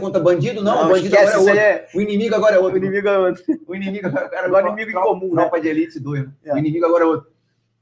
Contra 0.00 0.20
bandido? 0.20 0.62
Não, 0.62 0.76
não 0.76 0.86
o 0.86 0.88
bandido 0.88 1.16
agora 1.16 1.34
é 1.34 1.38
outro. 1.38 1.58
É... 1.58 1.86
O 1.94 2.00
inimigo 2.00 2.34
agora 2.34 2.56
é 2.56 2.58
outro. 2.58 2.74
O 2.74 2.78
inimigo 2.78 3.08
é 3.08 3.18
outro. 3.18 3.44
O 3.66 3.74
inimigo 3.74 4.06
agora, 4.06 4.46
agora 4.46 4.66
é 4.66 4.68
inimigo 4.70 4.90
em 4.90 5.02
comum. 5.02 5.34
Né? 5.34 5.42
Tropa 5.42 5.56
né? 5.56 5.62
de 5.62 5.68
Elite 5.68 6.00
2. 6.00 6.26
É. 6.44 6.54
O 6.54 6.58
inimigo 6.58 6.86
agora 6.86 7.04
é 7.04 7.06
outro. 7.06 7.33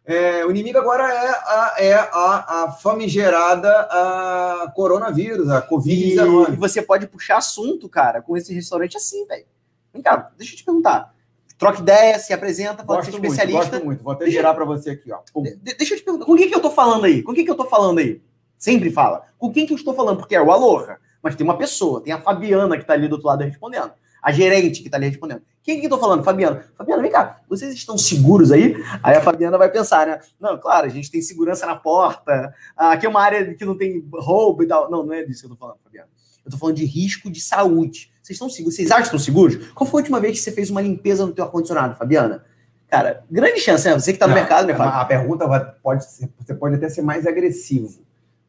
É, 0.04 0.44
o 0.44 0.50
inimigo 0.50 0.78
agora 0.78 1.04
é 1.04 1.28
a, 1.28 1.74
é 1.78 1.94
a, 1.94 2.64
a 2.64 2.72
famigerada 2.72 3.70
a 3.88 4.72
coronavírus, 4.74 5.48
a 5.48 5.66
Covid-19. 5.66 6.54
E, 6.54 6.56
você 6.56 6.82
pode 6.82 7.06
puxar 7.06 7.36
assunto, 7.36 7.88
cara, 7.88 8.20
com 8.20 8.36
esse 8.36 8.52
restaurante 8.52 8.96
assim, 8.96 9.24
velho. 9.26 9.46
Vem 9.92 10.02
cá, 10.02 10.30
deixa 10.36 10.54
eu 10.54 10.56
te 10.56 10.64
perguntar. 10.64 11.14
Troca 11.56 11.80
ideia, 11.80 12.18
se 12.18 12.32
apresenta, 12.32 12.82
pode 12.82 13.06
ser 13.06 13.12
especialista. 13.12 13.60
Muito, 13.60 13.70
gosto 13.70 13.84
muito. 13.84 14.02
Vou 14.02 14.12
até 14.12 14.24
deixa, 14.24 14.38
girar 14.38 14.54
para 14.54 14.64
você 14.64 14.90
aqui, 14.90 15.12
ó. 15.12 15.20
De, 15.40 15.74
deixa 15.74 15.94
eu 15.94 15.98
te 15.98 16.04
perguntar, 16.04 16.24
com 16.24 16.36
quem 16.36 16.48
que 16.48 16.54
eu 16.56 16.60
tô 16.60 16.70
falando 16.70 17.04
aí? 17.04 17.22
Com 17.22 17.32
quem 17.32 17.44
que 17.44 17.50
eu 17.50 17.56
tô 17.56 17.66
falando 17.66 17.98
aí? 18.00 18.20
Sempre 18.58 18.90
fala. 18.90 19.22
Com 19.38 19.52
quem 19.52 19.64
que 19.64 19.72
eu 19.72 19.76
estou 19.76 19.94
falando? 19.94 20.18
Porque 20.18 20.34
é 20.34 20.42
o 20.42 20.50
Aloha. 20.50 20.98
Mas 21.22 21.36
tem 21.36 21.44
uma 21.46 21.56
pessoa, 21.56 22.00
tem 22.00 22.12
a 22.12 22.20
Fabiana 22.20 22.76
que 22.76 22.84
tá 22.84 22.94
ali 22.94 23.06
do 23.06 23.12
outro 23.12 23.28
lado 23.28 23.44
respondendo. 23.44 23.92
A 24.22 24.30
gerente 24.30 24.82
que 24.82 24.88
tá 24.88 24.96
ali 24.96 25.08
respondendo. 25.08 25.42
Quem 25.62 25.80
que 25.80 25.86
eu 25.86 25.90
tô 25.90 25.98
falando? 25.98 26.22
Fabiana. 26.22 26.64
Fabiana, 26.76 27.02
vem 27.02 27.10
cá. 27.10 27.40
Vocês 27.48 27.74
estão 27.74 27.98
seguros 27.98 28.52
aí? 28.52 28.76
Aí 29.02 29.16
a 29.16 29.20
Fabiana 29.20 29.58
vai 29.58 29.70
pensar, 29.70 30.06
né? 30.06 30.20
Não, 30.40 30.58
claro, 30.58 30.86
a 30.86 30.88
gente 30.88 31.10
tem 31.10 31.20
segurança 31.20 31.66
na 31.66 31.74
porta. 31.76 32.54
Aqui 32.76 33.06
é 33.06 33.08
uma 33.08 33.20
área 33.20 33.54
que 33.54 33.64
não 33.64 33.76
tem 33.76 34.04
roubo 34.12 34.62
e 34.62 34.66
tal. 34.66 34.90
Não, 34.90 35.04
não 35.04 35.12
é 35.12 35.24
disso 35.24 35.40
que 35.40 35.46
eu 35.46 35.50
tô 35.50 35.56
falando, 35.56 35.78
Fabiana. 35.82 36.08
Eu 36.44 36.50
tô 36.50 36.56
falando 36.56 36.76
de 36.76 36.84
risco 36.84 37.30
de 37.30 37.40
saúde. 37.40 38.12
Vocês 38.22 38.36
estão 38.36 38.48
seguros? 38.48 38.76
Vocês 38.76 38.90
acham 38.90 39.02
que 39.02 39.06
estão 39.06 39.18
seguros? 39.18 39.72
Qual 39.72 39.88
foi 39.88 40.00
a 40.00 40.02
última 40.02 40.20
vez 40.20 40.38
que 40.38 40.44
você 40.44 40.52
fez 40.52 40.70
uma 40.70 40.80
limpeza 40.80 41.26
no 41.26 41.32
teu 41.32 41.44
ar-condicionado, 41.44 41.96
Fabiana? 41.96 42.44
Cara, 42.88 43.24
grande 43.30 43.58
chance, 43.58 43.88
né? 43.88 43.94
Você 43.94 44.12
que 44.12 44.16
está 44.16 44.28
no 44.28 44.34
mercado, 44.34 44.66
né, 44.66 44.74
Fábio? 44.74 45.00
A 45.00 45.04
pergunta 45.04 45.48
pode 45.82 46.04
ser, 46.04 46.28
você 46.38 46.54
pode 46.54 46.74
até 46.74 46.88
ser 46.88 47.02
mais 47.02 47.26
agressivo. 47.26 48.02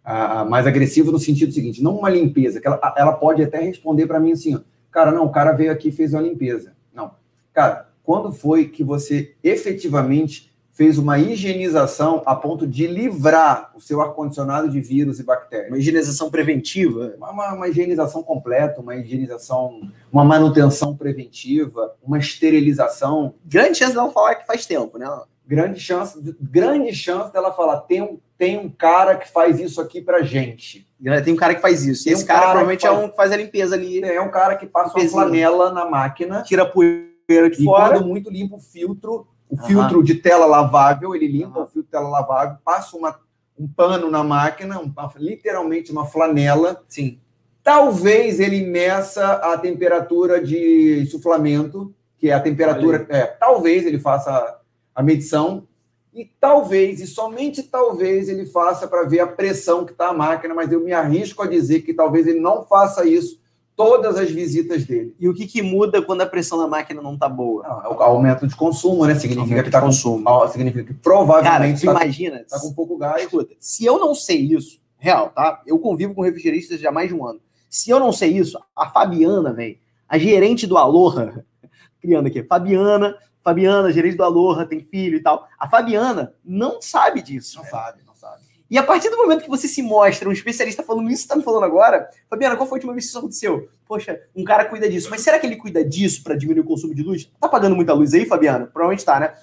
Uh, 0.05 0.43
mais 0.49 0.67
agressivo 0.67 1.13
no 1.13 1.17
sentido 1.17 1.53
seguinte, 1.53 1.81
não 1.81 1.97
uma 1.97 2.09
limpeza, 2.09 2.59
que 2.59 2.67
ela, 2.67 2.77
ela 2.97 3.13
pode 3.13 3.41
até 3.41 3.61
responder 3.61 4.05
para 4.05 4.19
mim 4.19 4.33
assim, 4.33 4.53
ó, 4.53 4.59
cara, 4.93 5.11
não, 5.11 5.25
o 5.25 5.31
cara 5.31 5.51
veio 5.51 5.71
aqui 5.71 5.89
e 5.89 5.91
fez 5.91 6.13
uma 6.13 6.21
limpeza. 6.21 6.73
Não. 6.93 7.11
Cara, 7.51 7.89
quando 8.03 8.31
foi 8.31 8.67
que 8.67 8.83
você 8.83 9.35
efetivamente 9.43 10.53
fez 10.73 10.97
uma 10.97 11.19
higienização 11.19 12.23
a 12.25 12.35
ponto 12.35 12.65
de 12.65 12.87
livrar 12.87 13.71
o 13.75 13.79
seu 13.79 14.01
ar-condicionado 14.01 14.67
de 14.69 14.81
vírus 14.81 15.19
e 15.19 15.23
bactérias. 15.23 15.69
Uma 15.69 15.77
higienização 15.77 16.31
preventiva? 16.31 17.13
Uma, 17.15 17.31
uma, 17.31 17.53
uma, 17.53 17.67
higienização 17.67 18.23
completa, 18.23 18.81
uma 18.81 18.95
higienização, 18.95 19.81
uma 20.11 20.25
manutenção 20.25 20.97
preventiva, 20.97 21.95
uma 22.01 22.17
esterilização. 22.17 23.35
Grande 23.45 23.77
chance 23.77 23.93
dela 23.93 24.11
falar 24.11 24.35
que 24.35 24.47
faz 24.47 24.65
tempo, 24.65 24.97
né? 24.97 25.07
Grande 25.45 25.79
chance, 25.79 26.19
grande 26.41 26.93
chance 26.93 27.31
dela 27.31 27.51
falar, 27.51 27.81
tem 27.81 28.01
um, 28.01 28.17
tem 28.37 28.57
um 28.57 28.69
cara 28.69 29.15
que 29.15 29.29
faz 29.29 29.59
isso 29.59 29.79
aqui 29.79 30.01
pra 30.01 30.23
gente. 30.23 30.87
Tem 31.23 31.33
um 31.33 31.37
cara 31.37 31.55
que 31.55 31.61
faz 31.61 31.85
isso. 31.85 32.09
Esse 32.09 32.25
cara, 32.25 32.39
cara 32.39 32.51
provavelmente 32.51 32.87
faz... 32.87 32.97
é 32.97 33.05
um 33.05 33.09
que 33.09 33.15
faz 33.15 33.31
a 33.31 33.37
limpeza 33.37 33.75
ali. 33.75 34.01
É 34.03 34.21
um 34.21 34.31
cara 34.31 34.55
que 34.55 34.65
passa 34.65 34.97
uma 34.97 35.09
flanela 35.09 35.71
na 35.71 35.85
máquina. 35.85 36.43
Tira 36.43 36.63
a 36.63 36.65
poeira 36.65 37.49
de 37.49 37.63
fora. 37.63 37.99
muito 37.99 38.29
limpa 38.29 38.55
o 38.55 38.59
filtro 38.59 39.27
o 39.53 39.57
filtro 39.57 40.03
de 40.03 40.15
tela 40.15 40.47
lavável, 40.47 41.15
ele 41.15 41.27
limpa 41.27 41.59
o 41.59 41.67
filtro 41.67 41.83
de 41.83 41.89
tela 41.89 42.09
lavável, 42.09 42.57
passa 42.65 42.97
uma, 42.97 43.19
um 43.57 43.67
pano 43.67 44.09
na 44.09 44.23
máquina, 44.23 44.81
literalmente 45.17 45.91
uma 45.91 46.07
flanela. 46.07 46.83
Sim. 46.89 47.19
Talvez 47.63 48.39
ele 48.39 48.65
meça 48.65 49.33
a 49.33 49.55
temperatura 49.59 50.43
de 50.43 51.05
suflamento, 51.05 51.93
que 52.17 52.31
é 52.31 52.33
a 52.33 52.39
temperatura. 52.39 53.05
É, 53.09 53.27
talvez 53.27 53.85
ele 53.85 53.99
faça 53.99 54.59
a 54.95 55.03
medição. 55.03 55.67
E 56.13 56.29
talvez, 56.39 57.01
e 57.01 57.07
somente 57.07 57.63
talvez, 57.63 58.29
ele 58.29 58.45
faça 58.45 58.87
para 58.87 59.03
ver 59.03 59.19
a 59.19 59.27
pressão 59.27 59.83
que 59.83 59.91
está 59.91 60.09
a 60.09 60.13
máquina, 60.13 60.53
mas 60.53 60.71
eu 60.71 60.79
me 60.79 60.93
arrisco 60.93 61.41
a 61.41 61.47
dizer 61.47 61.81
que 61.81 61.93
talvez 61.93 62.27
ele 62.27 62.39
não 62.39 62.63
faça 62.63 63.03
isso 63.05 63.41
todas 63.75 64.17
as 64.17 64.29
visitas 64.29 64.85
dele. 64.85 65.15
E 65.19 65.27
o 65.27 65.33
que, 65.33 65.47
que 65.47 65.61
muda 65.61 66.01
quando 66.01 66.21
a 66.21 66.25
pressão 66.25 66.57
da 66.59 66.67
máquina 66.67 67.01
não 67.01 67.15
está 67.15 67.27
boa? 67.27 67.63
Não, 67.63 67.81
é 67.81 67.87
o 67.87 68.01
aumento 68.03 68.47
de 68.47 68.55
consumo, 68.55 69.05
né? 69.05 69.15
Significa 69.15 69.61
que 69.63 69.69
está 69.69 69.79
com 69.79 69.87
consumo. 69.87 70.47
Significa 70.49 70.83
que 70.85 70.93
provavelmente 70.93 71.83
Cara, 71.83 71.97
tá, 71.97 72.03
imagina, 72.03 72.41
está 72.41 72.59
com 72.59 72.73
pouco 72.73 72.97
gás. 72.97 73.23
Escuta, 73.23 73.55
se 73.59 73.83
eu 73.85 73.97
não 73.97 74.13
sei 74.13 74.37
isso, 74.37 74.79
real, 74.97 75.29
tá? 75.29 75.61
Eu 75.65 75.79
convivo 75.79 76.13
com 76.13 76.21
refrigeristas 76.21 76.79
já 76.79 76.89
há 76.89 76.91
mais 76.91 77.09
de 77.09 77.15
um 77.15 77.25
ano. 77.25 77.39
Se 77.69 77.89
eu 77.89 77.99
não 77.99 78.11
sei 78.11 78.37
isso, 78.37 78.59
a 78.75 78.89
Fabiana, 78.89 79.51
velho, 79.51 79.77
a 80.07 80.17
gerente 80.19 80.67
do 80.67 80.77
Aloha, 80.77 81.43
criando 81.99 82.27
aqui, 82.27 82.43
Fabiana, 82.43 83.17
Fabiana, 83.43 83.91
gerente 83.91 84.15
do 84.15 84.23
Aloha, 84.23 84.65
tem 84.65 84.79
filho 84.79 85.17
e 85.17 85.21
tal. 85.21 85.47
A 85.59 85.67
Fabiana 85.67 86.33
não 86.43 86.81
sabe 86.81 87.21
disso. 87.21 87.57
Não 87.57 87.63
véio. 87.63 87.75
sabe, 87.75 88.01
não 88.05 88.15
sabe. 88.15 88.41
E 88.69 88.77
a 88.77 88.83
partir 88.83 89.09
do 89.09 89.17
momento 89.17 89.43
que 89.43 89.49
você 89.49 89.67
se 89.67 89.83
mostra 89.83 90.27
um 90.27 90.31
especialista 90.31 90.81
falando 90.81 91.09
isso 91.09 91.19
que 91.19 91.25
está 91.25 91.35
me 91.35 91.43
falando 91.43 91.65
agora, 91.65 92.09
Fabiana, 92.29 92.55
qual 92.55 92.67
foi 92.67 92.77
a 92.77 92.79
última 92.79 92.93
vez 92.93 93.05
que 93.05 93.09
isso 93.09 93.19
aconteceu? 93.19 93.69
Poxa, 93.85 94.19
um 94.35 94.43
cara 94.43 94.65
cuida 94.65 94.89
disso. 94.89 95.09
Mas 95.11 95.21
será 95.21 95.37
que 95.37 95.45
ele 95.45 95.57
cuida 95.57 95.83
disso 95.83 96.23
para 96.23 96.35
diminuir 96.35 96.61
o 96.61 96.67
consumo 96.67 96.95
de 96.95 97.03
luz? 97.03 97.29
Tá 97.39 97.47
pagando 97.47 97.75
muita 97.75 97.93
luz 97.93 98.13
aí, 98.13 98.25
Fabiana? 98.25 98.65
Provavelmente 98.65 99.05
tá, 99.05 99.19
né? 99.19 99.35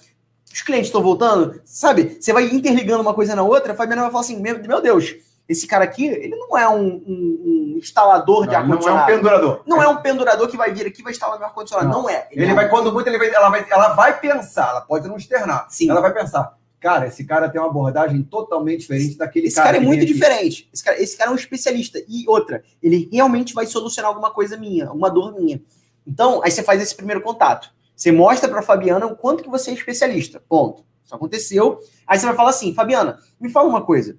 Os 0.53 0.63
clientes 0.63 0.89
estão 0.89 1.01
voltando, 1.01 1.61
sabe? 1.65 2.19
Você 2.21 2.33
vai 2.33 2.47
interligando 2.47 3.03
uma 3.03 3.15
coisa 3.15 3.37
na 3.37 3.43
outra, 3.45 3.73
a 3.73 3.77
Fabiana 3.77 4.03
vai 4.03 4.11
falar 4.11 4.25
assim: 4.25 4.41
meu 4.41 4.83
Deus, 4.83 5.15
esse 5.51 5.67
cara 5.67 5.85
aqui, 5.85 6.07
ele 6.07 6.37
não 6.37 6.57
é 6.57 6.69
um, 6.69 6.85
um, 6.85 7.75
um 7.75 7.79
instalador 7.79 8.47
de 8.47 8.55
ar-condicionado. 8.55 9.01
Não 9.01 9.01
é 9.01 9.03
um 9.03 9.17
pendurador. 9.17 9.63
Não 9.67 9.83
é 9.83 9.89
um 9.89 9.97
pendurador 9.97 10.49
que 10.49 10.57
vai 10.57 10.73
vir 10.73 10.87
aqui 10.87 11.01
e 11.01 11.05
vai 11.05 11.13
instalar 11.13 11.39
meu 11.39 11.47
ar-condicionado. 11.47 11.89
Não. 11.89 12.03
não. 12.03 12.09
é. 12.09 12.29
Ele, 12.31 12.45
ele 12.45 12.53
é 12.53 12.55
vai, 12.55 12.69
quando 12.69 12.93
muito, 12.93 13.09
ele 13.09 13.19
vai, 13.19 13.29
ela, 13.29 13.51
vai, 13.51 13.67
ela 13.69 13.89
vai 13.95 14.21
pensar, 14.21 14.71
ela 14.71 14.81
pode 14.81 15.09
não 15.09 15.17
externar. 15.17 15.67
Sim. 15.69 15.91
Ela 15.91 16.01
vai 16.01 16.13
pensar 16.15 16.59
Cara, 16.81 17.07
esse 17.07 17.25
cara 17.25 17.51
tem 17.51 17.61
uma 17.61 17.69
abordagem 17.69 18.23
totalmente 18.23 18.81
diferente 18.81 19.19
daquele 19.19 19.49
esse 19.49 19.57
cara. 19.57 19.69
Esse 19.69 19.77
cara 19.77 19.85
é 19.85 19.87
muito 19.87 20.07
diferente. 20.07 20.71
Esse 20.73 20.83
cara, 20.83 21.03
esse 21.03 21.17
cara 21.17 21.31
é 21.31 21.33
um 21.33 21.37
especialista. 21.37 22.03
E 22.09 22.27
outra, 22.27 22.65
ele 22.83 23.07
realmente 23.13 23.53
vai 23.53 23.67
solucionar 23.67 24.09
alguma 24.09 24.31
coisa 24.31 24.57
minha, 24.57 24.91
uma 24.91 25.11
dor 25.11 25.39
minha. 25.39 25.61
Então, 26.07 26.41
aí 26.43 26.51
você 26.51 26.63
faz 26.63 26.81
esse 26.81 26.95
primeiro 26.95 27.21
contato. 27.21 27.71
Você 27.95 28.11
mostra 28.11 28.49
para 28.49 28.63
Fabiana 28.63 29.05
o 29.05 29.15
quanto 29.15 29.43
que 29.43 29.51
você 29.51 29.73
é 29.73 29.75
especialista. 29.75 30.43
Ponto. 30.49 30.83
Isso 31.05 31.15
aconteceu. 31.15 31.81
Aí 32.07 32.19
você 32.19 32.25
vai 32.25 32.35
falar 32.35 32.51
assim, 32.51 32.73
Fabiana, 32.73 33.19
me 33.39 33.51
fala 33.51 33.69
uma 33.69 33.83
coisa. 33.83 34.17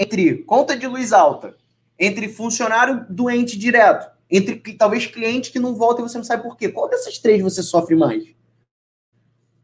Entre 0.00 0.38
conta 0.44 0.74
de 0.74 0.86
luz 0.86 1.12
alta, 1.12 1.54
entre 1.98 2.26
funcionário 2.26 3.04
doente 3.10 3.58
direto, 3.58 4.10
entre 4.30 4.56
talvez 4.74 5.04
cliente 5.04 5.52
que 5.52 5.58
não 5.58 5.74
volta 5.74 6.00
e 6.00 6.08
você 6.08 6.16
não 6.16 6.24
sabe 6.24 6.42
por 6.42 6.56
quê. 6.56 6.70
Qual 6.70 6.88
dessas 6.88 7.18
três 7.18 7.42
você 7.42 7.62
sofre 7.62 7.94
mais? 7.94 8.24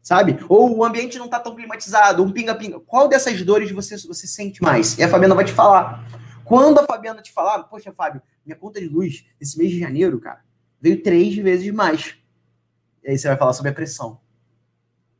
sabe? 0.07 0.39
Ou 0.47 0.77
o 0.77 0.85
ambiente 0.85 1.17
não 1.17 1.25
está 1.25 1.37
tão 1.37 1.53
climatizado, 1.53 2.23
um 2.23 2.31
pinga-pinga. 2.31 2.79
Qual 2.79 3.09
dessas 3.09 3.41
dores 3.43 3.69
você, 3.71 3.97
você 3.97 4.25
sente 4.25 4.61
mais? 4.61 4.97
E 4.97 5.03
a 5.03 5.09
Fabiana 5.09 5.35
vai 5.35 5.43
te 5.43 5.51
falar. 5.51 6.07
Quando 6.45 6.79
a 6.79 6.85
Fabiana 6.85 7.21
te 7.21 7.33
falar, 7.33 7.61
poxa, 7.63 7.91
Fábio, 7.91 8.21
minha 8.45 8.55
conta 8.55 8.79
de 8.79 8.87
luz 8.87 9.25
esse 9.37 9.57
mês 9.57 9.69
de 9.69 9.81
janeiro, 9.81 10.17
cara, 10.21 10.45
veio 10.79 11.03
três 11.03 11.35
vezes 11.35 11.73
mais. 11.73 12.15
E 13.03 13.09
aí 13.09 13.17
você 13.17 13.27
vai 13.27 13.35
falar 13.35 13.51
sobre 13.51 13.69
a 13.69 13.73
pressão. 13.73 14.21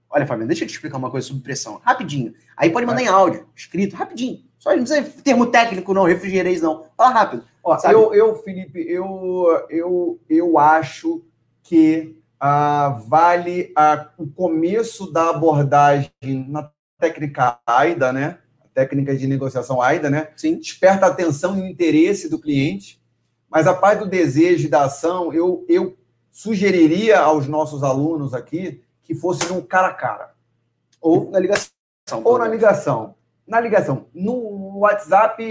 Olha, 0.09 0.25
Fabiana, 0.25 0.47
deixa 0.47 0.63
eu 0.63 0.67
te 0.69 0.75
explicar 0.75 0.95
uma 0.95 1.11
coisa 1.11 1.27
sobre 1.27 1.43
pressão. 1.43 1.81
Rapidinho. 1.83 2.33
Aí 2.55 2.69
pode 2.69 2.85
mandar 2.85 3.01
em 3.01 3.07
áudio, 3.07 3.45
escrito, 3.53 3.93
rapidinho. 3.93 4.46
Só 4.59 4.75
não 4.75 4.83
precisa 4.83 5.21
termo 5.23 5.47
técnico, 5.47 5.93
não, 5.93 6.03
refrigereis, 6.03 6.61
não. 6.61 6.85
Fala 6.95 7.11
rápido. 7.11 7.43
Ó, 7.63 7.77
eu, 7.89 8.13
eu, 8.13 8.35
Felipe, 8.35 8.79
eu, 8.79 9.65
eu, 9.69 10.19
eu 10.29 10.57
acho 10.57 11.23
que 11.63 12.17
ah, 12.39 13.01
vale 13.07 13.71
ah, 13.75 14.09
o 14.17 14.27
começo 14.27 15.11
da 15.11 15.29
abordagem 15.29 16.11
na 16.23 16.71
técnica 16.99 17.59
AIDA, 17.65 18.11
né? 18.11 18.39
A 18.63 18.67
técnica 18.73 19.15
de 19.15 19.27
negociação 19.27 19.81
AIDA, 19.81 20.09
né? 20.09 20.29
Sim. 20.35 20.57
Desperta 20.57 21.05
a 21.05 21.09
atenção 21.09 21.57
e 21.57 21.61
o 21.61 21.67
interesse 21.67 22.29
do 22.29 22.39
cliente, 22.39 23.01
mas 23.49 23.67
a 23.67 23.73
parte 23.73 23.99
do 23.99 24.09
desejo 24.09 24.67
e 24.67 24.69
da 24.69 24.85
ação, 24.85 25.33
eu, 25.33 25.65
eu 25.67 25.97
sugeriria 26.31 27.19
aos 27.19 27.47
nossos 27.47 27.83
alunos 27.83 28.33
aqui 28.33 28.81
que 29.03 29.15
fosse 29.15 29.47
num 29.51 29.61
cara 29.61 29.87
a 29.87 29.93
cara. 29.93 30.33
Ou 31.01 31.31
na 31.31 31.39
ligação. 31.39 31.71
Ou 32.23 32.37
na 32.37 32.47
ligação. 32.47 33.15
Na 33.47 33.59
ligação. 33.59 34.07
No 34.13 34.79
WhatsApp, 34.79 35.41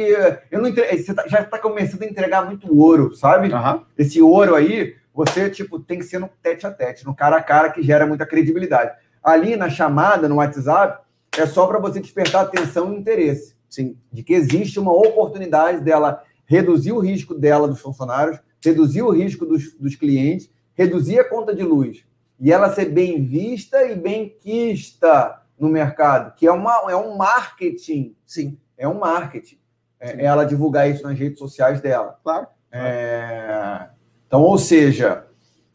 eu 0.51 0.61
não 0.61 0.69
entre... 0.69 0.85
você 0.97 1.15
tá, 1.15 1.27
já 1.27 1.41
está 1.41 1.59
começando 1.59 2.03
a 2.03 2.07
entregar 2.07 2.45
muito 2.45 2.77
ouro, 2.79 3.15
sabe? 3.15 3.53
Uhum. 3.53 3.83
Esse 3.97 4.21
ouro 4.21 4.55
aí, 4.55 4.95
você 5.15 5.49
tipo 5.49 5.81
tem 5.81 5.99
que 5.99 6.05
ser 6.05 6.19
no 6.19 6.29
tete 6.43 6.67
a 6.67 6.71
tete, 6.71 7.07
no 7.07 7.15
cara 7.15 7.37
a 7.37 7.43
cara, 7.43 7.71
que 7.71 7.83
gera 7.83 8.07
muita 8.07 8.27
credibilidade. 8.27 8.93
Ali 9.23 9.57
na 9.57 9.71
chamada, 9.71 10.29
no 10.29 10.37
WhatsApp, 10.37 11.03
é 11.37 11.47
só 11.47 11.67
para 11.67 11.79
você 11.79 11.99
despertar 12.01 12.43
atenção 12.43 12.93
e 12.93 12.99
interesse. 12.99 13.57
Sim. 13.69 13.97
De 14.13 14.23
que 14.23 14.35
existe 14.35 14.79
uma 14.79 14.93
oportunidade 14.93 15.81
dela 15.81 16.23
reduzir 16.47 16.93
o 16.93 17.01
risco 17.01 17.35
dela 17.35 17.67
dos 17.67 17.81
funcionários, 17.81 18.39
reduzir 18.65 19.03
o 19.03 19.11
risco 19.11 19.45
dos, 19.45 19.73
dos 19.75 19.97
clientes, 19.97 20.51
reduzir 20.75 21.19
a 21.19 21.29
conta 21.29 21.55
de 21.55 21.63
luz 21.63 22.05
e 22.39 22.53
ela 22.53 22.73
ser 22.73 22.87
bem 22.87 23.25
vista 23.25 23.83
e 23.85 23.95
bem 23.97 24.35
quista 24.41 25.43
no 25.59 25.69
mercado, 25.69 26.35
que 26.35 26.47
é, 26.47 26.53
uma, 26.53 26.91
é 26.91 26.97
um 26.97 27.17
marketing. 27.17 28.15
Sim. 28.27 28.59
É 28.77 28.87
um 28.87 28.99
marketing. 28.99 29.59
É, 29.99 30.25
ela 30.25 30.45
divulgar 30.45 30.89
isso 30.91 31.03
nas 31.03 31.19
redes 31.19 31.39
sociais 31.39 31.81
dela. 31.81 32.19
Claro. 32.23 32.47
É... 32.71 33.89
Então, 34.27 34.43
ou 34.43 34.59
seja, 34.59 35.27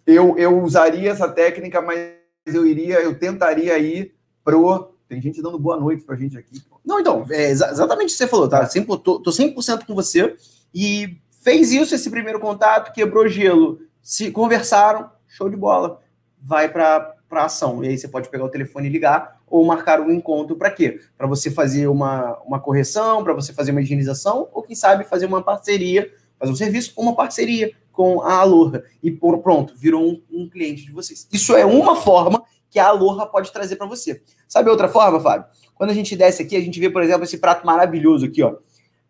eu, 0.05 0.37
eu 0.37 0.61
usaria 0.61 1.09
essa 1.09 1.27
técnica, 1.27 1.81
mas 1.81 1.99
eu 2.45 2.65
iria, 2.65 3.01
eu 3.01 3.17
tentaria 3.17 3.77
ir 3.79 4.13
pro. 4.43 4.95
Tem 5.07 5.21
gente 5.21 5.41
dando 5.41 5.59
boa 5.59 5.77
noite 5.77 6.03
pra 6.03 6.15
gente 6.15 6.37
aqui. 6.37 6.61
Não, 6.85 6.99
então, 6.99 7.25
é 7.29 7.49
exatamente 7.49 8.09
o 8.09 8.11
que 8.11 8.17
você 8.17 8.27
falou, 8.27 8.47
tá? 8.47 8.65
Sempre, 8.65 8.97
tô, 8.99 9.19
tô 9.19 9.31
100% 9.31 9.85
com 9.85 9.95
você. 9.95 10.35
E 10.73 11.17
fez 11.41 11.71
isso, 11.71 11.93
esse 11.93 12.09
primeiro 12.09 12.39
contato, 12.39 12.93
quebrou 12.93 13.27
gelo, 13.27 13.81
se 14.01 14.31
conversaram, 14.31 15.09
show 15.27 15.49
de 15.49 15.57
bola. 15.57 15.99
Vai 16.41 16.69
para 16.69 17.15
ação. 17.31 17.83
E 17.83 17.89
aí 17.89 17.97
você 17.97 18.07
pode 18.07 18.29
pegar 18.29 18.45
o 18.45 18.49
telefone 18.49 18.87
e 18.87 18.91
ligar 18.91 19.40
ou 19.51 19.65
marcar 19.65 19.99
um 19.99 20.09
encontro 20.09 20.55
para 20.55 20.71
quê? 20.71 20.99
Para 21.17 21.27
você 21.27 21.51
fazer 21.51 21.87
uma, 21.87 22.39
uma 22.45 22.59
correção, 22.59 23.23
para 23.23 23.33
você 23.33 23.51
fazer 23.51 23.71
uma 23.71 23.81
higienização, 23.81 24.47
ou 24.53 24.63
quem 24.63 24.75
sabe 24.75 25.03
fazer 25.03 25.25
uma 25.25 25.43
parceria, 25.43 26.11
fazer 26.39 26.51
um 26.53 26.55
serviço 26.55 26.93
uma 26.95 27.13
parceria 27.13 27.75
com 27.91 28.21
a 28.21 28.39
Aloha. 28.39 28.83
E 29.03 29.11
por, 29.11 29.37
pronto, 29.39 29.75
virou 29.75 30.01
um, 30.01 30.23
um 30.31 30.49
cliente 30.49 30.85
de 30.85 30.91
vocês. 30.91 31.27
Isso 31.31 31.53
é 31.55 31.65
uma 31.65 31.97
forma 31.97 32.43
que 32.69 32.79
a 32.79 32.87
Aloha 32.87 33.27
pode 33.27 33.51
trazer 33.51 33.75
para 33.75 33.85
você. 33.85 34.23
Sabe 34.47 34.69
outra 34.69 34.87
forma, 34.87 35.19
Fábio? 35.19 35.45
Quando 35.75 35.89
a 35.89 35.93
gente 35.93 36.15
desce 36.15 36.41
aqui, 36.41 36.55
a 36.55 36.61
gente 36.61 36.79
vê, 36.79 36.89
por 36.89 37.03
exemplo, 37.03 37.25
esse 37.25 37.37
prato 37.37 37.65
maravilhoso 37.65 38.25
aqui, 38.25 38.41
ó. 38.41 38.55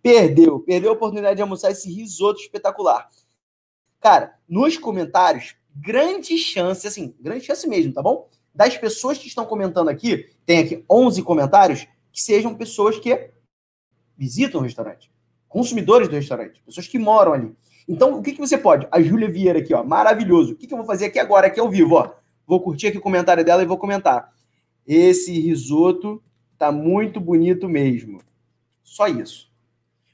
Perdeu, 0.02 0.60
perdeu 0.62 0.90
a 0.90 0.94
oportunidade 0.94 1.36
de 1.36 1.42
almoçar 1.44 1.70
esse 1.70 1.88
risoto 1.94 2.42
espetacular. 2.42 3.08
Cara, 4.00 4.34
nos 4.50 4.76
comentários, 4.76 5.56
grande 5.76 6.36
chance, 6.40 6.88
assim, 6.88 7.14
grande 7.20 7.46
chance 7.46 7.68
mesmo, 7.68 7.94
tá 7.94 8.02
bom? 8.02 8.28
Das 8.54 8.78
pessoas 8.78 9.18
que 9.18 9.28
estão 9.28 9.46
comentando 9.46 9.90
aqui, 9.90 10.30
tem 10.46 10.60
aqui 10.60 10.86
11 10.90 11.24
comentários, 11.24 11.88
que 12.12 12.22
sejam 12.22 12.54
pessoas 12.56 13.00
que 13.00 13.32
visitam 14.18 14.60
o 14.60 14.64
restaurante, 14.64 15.12
consumidores 15.48 16.08
do 16.08 16.16
restaurante, 16.16 16.62
pessoas 16.66 16.88
que 16.88 17.00
moram 17.00 17.34
ali. 17.34 17.56
Então, 17.88 18.18
o 18.18 18.22
que, 18.22 18.34
que 18.34 18.40
você 18.40 18.58
pode? 18.58 18.88
A 18.92 19.02
Júlia 19.02 19.30
Vieira 19.30 19.60
aqui, 19.60 19.74
ó, 19.74 19.84
maravilhoso. 19.84 20.54
O 20.54 20.56
que, 20.56 20.68
que 20.68 20.74
eu 20.74 20.78
vou 20.78 20.86
fazer 20.86 21.06
aqui 21.06 21.20
agora, 21.20 21.48
aqui 21.48 21.60
ao 21.60 21.70
vivo, 21.70 21.96
ó? 21.96 22.14
Vou 22.46 22.62
curtir 22.62 22.88
aqui 22.88 22.98
o 22.98 23.02
comentário 23.02 23.44
dela 23.44 23.64
e 23.64 23.66
vou 23.66 23.78
comentar. 23.78 24.32
Esse 24.86 25.32
risoto 25.40 26.22
tá 26.58 26.72
muito 26.72 27.20
bonito 27.20 27.68
mesmo. 27.68 28.22
Só 28.84 29.08
isso. 29.08 29.51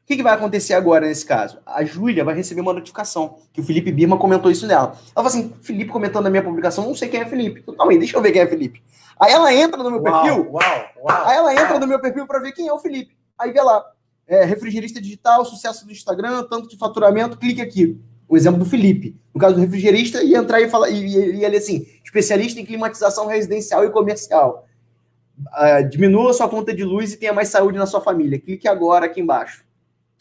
O 0.07 0.09
que, 0.09 0.15
que 0.15 0.23
vai 0.23 0.33
acontecer 0.33 0.73
agora 0.73 1.05
nesse 1.05 1.25
caso? 1.25 1.59
A 1.65 1.83
Júlia 1.83 2.23
vai 2.23 2.33
receber 2.33 2.61
uma 2.61 2.71
notificação, 2.71 3.39
que 3.51 3.59
o 3.59 3.63
Felipe 3.63 3.91
Birma 3.91 4.17
comentou 4.17 4.49
isso 4.49 4.65
nela. 4.65 4.97
Ela 5.13 5.15
falou 5.15 5.27
assim: 5.27 5.53
Felipe 5.61 5.91
comentando 5.91 6.23
na 6.23 6.29
minha 6.29 6.41
publicação, 6.41 6.85
não 6.85 6.95
sei 6.95 7.09
quem 7.09 7.19
é 7.19 7.25
Felipe. 7.25 7.61
Calma 7.75 7.91
aí, 7.91 7.97
deixa 7.97 8.15
eu 8.15 8.21
ver 8.21 8.31
quem 8.31 8.41
é 8.41 8.47
Felipe. 8.47 8.81
Aí 9.19 9.33
ela 9.33 9.53
entra 9.53 9.83
no 9.83 9.91
meu 9.91 10.01
uau, 10.01 10.23
perfil. 10.23 10.49
Uau, 10.49 10.85
uau, 11.03 11.27
aí 11.27 11.35
ela 11.35 11.53
entra 11.53 11.77
no 11.77 11.85
meu 11.85 11.99
perfil 11.99 12.25
para 12.25 12.39
ver 12.39 12.53
quem 12.53 12.69
é 12.69 12.71
o 12.71 12.79
Felipe. 12.79 13.17
Aí 13.37 13.51
vê 13.51 13.61
lá. 13.61 13.83
É, 14.25 14.45
refrigerista 14.45 15.01
digital, 15.01 15.43
sucesso 15.43 15.85
do 15.85 15.91
Instagram, 15.91 16.45
tanto 16.49 16.69
de 16.69 16.77
faturamento, 16.77 17.37
clique 17.37 17.61
aqui. 17.61 17.99
O 18.29 18.37
exemplo 18.37 18.59
do 18.59 18.65
Felipe. 18.65 19.13
No 19.33 19.41
caso 19.41 19.55
do 19.55 19.61
refrigerista, 19.61 20.23
ia 20.23 20.37
entrar 20.37 20.61
e 20.61 20.69
falar, 20.69 20.89
e 20.89 21.35
ler 21.35 21.53
assim: 21.53 21.85
especialista 22.01 22.61
em 22.61 22.65
climatização 22.65 23.27
residencial 23.27 23.83
e 23.83 23.89
comercial. 23.89 24.65
Uh, 25.37 25.89
diminua 25.89 26.31
sua 26.31 26.47
conta 26.47 26.73
de 26.73 26.85
luz 26.85 27.11
e 27.11 27.17
tenha 27.17 27.33
mais 27.33 27.49
saúde 27.49 27.77
na 27.77 27.85
sua 27.85 27.99
família. 27.99 28.39
Clique 28.39 28.69
agora 28.69 29.05
aqui 29.05 29.19
embaixo. 29.19 29.66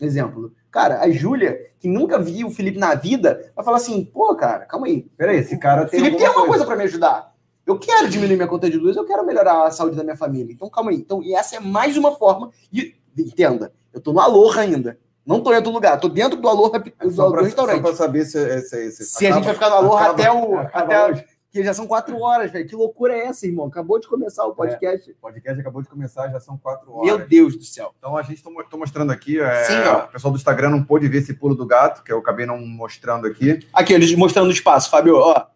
Exemplo. 0.01 0.53
Cara, 0.71 1.01
a 1.01 1.11
Júlia, 1.11 1.59
que 1.79 1.89
nunca 1.89 2.19
viu 2.19 2.49
o 2.49 2.51
Felipe 2.51 2.79
na 2.79 2.95
vida, 2.95 3.51
vai 3.55 3.65
falar 3.65 3.79
assim: 3.79 4.05
pô, 4.05 4.35
cara, 4.35 4.67
calma 4.67 4.87
aí. 4.87 5.07
Peraí, 5.17 5.39
esse 5.39 5.59
cara 5.59 5.87
tem. 5.87 6.01
Felipe 6.01 6.19
tem 6.19 6.29
uma 6.29 6.47
coisa 6.47 6.65
para 6.65 6.77
me 6.77 6.85
ajudar. 6.85 7.35
Eu 7.67 7.79
quero 7.79 8.09
diminuir 8.09 8.37
minha 8.37 8.47
conta 8.47 8.71
de 8.71 8.79
luz, 8.79 8.97
eu 8.97 9.05
quero 9.05 9.27
melhorar 9.27 9.67
a 9.67 9.71
saúde 9.71 9.97
da 9.97 10.05
minha 10.05 10.17
família. 10.17 10.53
Então, 10.53 10.71
calma 10.71 10.91
aí. 10.91 10.97
Então, 10.99 11.23
e 11.23 11.35
essa 11.35 11.57
é 11.57 11.61
mais 11.61 11.97
uma 11.97 12.15
forma. 12.15 12.51
E 12.73 12.95
entenda, 13.19 13.73
eu 13.93 14.01
tô 14.01 14.13
no 14.13 14.21
Aloha 14.21 14.61
ainda. 14.61 14.99
Não 15.27 15.43
tô 15.43 15.53
em 15.53 15.57
outro 15.57 15.73
lugar, 15.73 15.99
tô 15.99 16.09
dentro 16.09 16.41
do 16.41 16.49
Aloha 16.49 16.79
do, 16.79 17.11
só 17.11 17.31
pra, 17.31 17.41
do 17.41 17.45
restaurante. 17.45 17.77
Só 17.77 17.83
para 17.83 17.97
saber 17.97 18.25
se, 18.25 18.61
se, 18.61 18.93
se, 18.93 19.05
se 19.05 19.27
acaba, 19.27 19.35
a 19.35 19.39
gente 19.39 19.45
vai 19.47 19.55
ficar 19.55 19.71
no 19.71 19.77
Aloha 19.77 20.01
acaba, 20.03 20.13
até 20.13 20.33
o. 20.33 20.59
Até, 20.73 21.27
que 21.57 21.65
já 21.65 21.73
são 21.73 21.87
quatro 21.87 22.21
horas, 22.21 22.51
velho. 22.51 22.67
Que 22.67 22.77
loucura 22.77 23.15
é 23.15 23.27
essa, 23.27 23.47
irmão? 23.47 23.67
Acabou 23.67 23.99
de 23.99 24.07
começar 24.07 24.45
o 24.45 24.55
podcast. 24.55 25.11
É, 25.11 25.13
o 25.13 25.17
podcast 25.17 25.61
acabou 25.61 25.83
de 25.83 25.89
começar, 25.89 26.29
já 26.29 26.39
são 26.39 26.59
quatro 26.59 26.93
horas. 26.93 27.07
Meu 27.07 27.27
Deus 27.27 27.57
do 27.57 27.65
céu. 27.65 27.95
Então 27.99 28.17
a 28.17 28.23
gente 28.23 28.37
está 28.37 28.77
mostrando 28.77 29.11
aqui. 29.11 29.41
É, 29.41 29.65
Sim, 29.65 29.79
ó. 29.87 30.05
O 30.05 30.09
pessoal 30.09 30.33
do 30.33 30.37
Instagram 30.37 30.71
não 30.71 30.85
pôde 30.85 31.09
ver 31.09 31.19
esse 31.19 31.35
pulo 31.35 31.55
do 31.55 31.67
gato, 31.67 32.03
que 32.03 32.13
eu 32.13 32.19
acabei 32.19 32.45
não 32.45 32.59
mostrando 32.59 33.27
aqui. 33.27 33.67
Aqui, 33.73 33.93
eles 33.93 34.15
mostrando 34.15 34.49
o 34.49 34.53
espaço, 34.53 34.91
Fábio, 34.91 35.17
ó. 35.17 35.47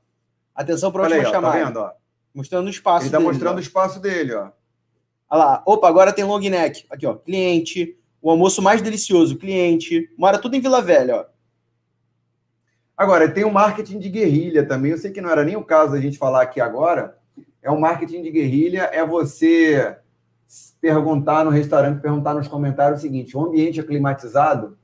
Atenção 0.55 0.91
para 0.91 1.05
onde 1.05 1.23
chamar. 1.25 1.53
Tá 1.53 1.65
vendo, 1.65 1.77
ó? 1.81 1.93
Mostrando 2.35 2.67
o 2.67 2.71
espaço. 2.71 3.03
Ele 3.03 3.09
está 3.09 3.21
mostrando 3.21 3.55
ó. 3.55 3.59
o 3.59 3.61
espaço 3.61 4.01
dele, 4.01 4.35
ó. 4.35 4.49
Olha 5.29 5.45
lá. 5.45 5.63
Opa, 5.67 5.89
agora 5.89 6.13
tem 6.13 6.25
long 6.25 6.41
neck. 6.41 6.87
Aqui, 6.91 7.07
ó. 7.07 7.15
Cliente. 7.15 7.97
O 8.23 8.31
almoço 8.31 8.61
mais 8.63 8.83
delicioso, 8.83 9.37
cliente. 9.37 10.11
Mora 10.17 10.39
tudo 10.39 10.55
em 10.57 10.61
Vila 10.61 10.83
Velha, 10.83 11.17
ó. 11.17 11.25
Agora, 13.01 13.31
tem 13.31 13.45
o 13.45 13.51
marketing 13.51 13.99
de 13.99 14.11
guerrilha 14.11 14.63
também. 14.63 14.91
Eu 14.91 14.99
sei 14.99 15.11
que 15.11 15.23
não 15.23 15.31
era 15.31 15.43
nem 15.43 15.57
o 15.57 15.65
caso 15.65 15.93
da 15.93 15.99
gente 15.99 16.19
falar 16.19 16.43
aqui 16.43 16.61
agora. 16.61 17.17
É 17.63 17.71
o 17.71 17.81
marketing 17.81 18.21
de 18.21 18.31
guerrilha, 18.31 18.91
é 18.93 19.03
você 19.03 19.97
perguntar 20.79 21.43
no 21.43 21.51
restaurante, 21.51 22.03
perguntar 22.03 22.35
nos 22.35 22.47
comentários 22.47 22.99
o 22.99 23.03
seguinte: 23.03 23.35
o 23.35 23.43
ambiente 23.43 23.81
é 23.81 23.83
climatizado? 23.83 24.77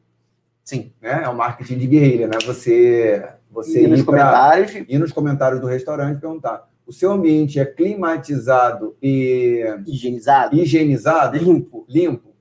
Sim. 0.64 0.94
Né? 0.98 1.24
É 1.24 1.28
o 1.28 1.36
marketing 1.36 1.76
de 1.76 1.86
guerrilha, 1.86 2.26
né? 2.26 2.38
Você, 2.46 3.22
você 3.50 3.82
ir, 3.82 3.86
nos 3.86 4.02
comentários. 4.02 4.74
ir 4.74 4.98
nos 4.98 5.12
comentários 5.12 5.60
do 5.60 5.66
restaurante 5.66 6.18
perguntar: 6.18 6.66
o 6.86 6.94
seu 6.94 7.12
ambiente 7.12 7.60
é 7.60 7.66
climatizado 7.66 8.96
e. 9.02 9.62
Higienizado? 9.86 10.56
Higienizado? 10.56 11.36
Limpo. 11.36 11.84
Limpo. 11.86 12.34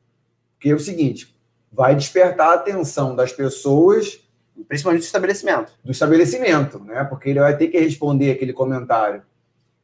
Porque 0.53 0.69
é 0.69 0.73
o 0.73 0.79
seguinte: 0.79 1.35
vai 1.69 1.97
despertar 1.97 2.51
a 2.51 2.53
atenção 2.53 3.13
das 3.13 3.33
pessoas 3.33 4.24
Principalmente 4.67 5.01
do 5.01 5.05
estabelecimento. 5.05 5.73
Do 5.83 5.91
estabelecimento, 5.91 6.79
né? 6.79 7.03
Porque 7.03 7.29
ele 7.29 7.39
vai 7.39 7.55
ter 7.57 7.67
que 7.67 7.79
responder 7.79 8.31
aquele 8.31 8.53
comentário. 8.53 9.21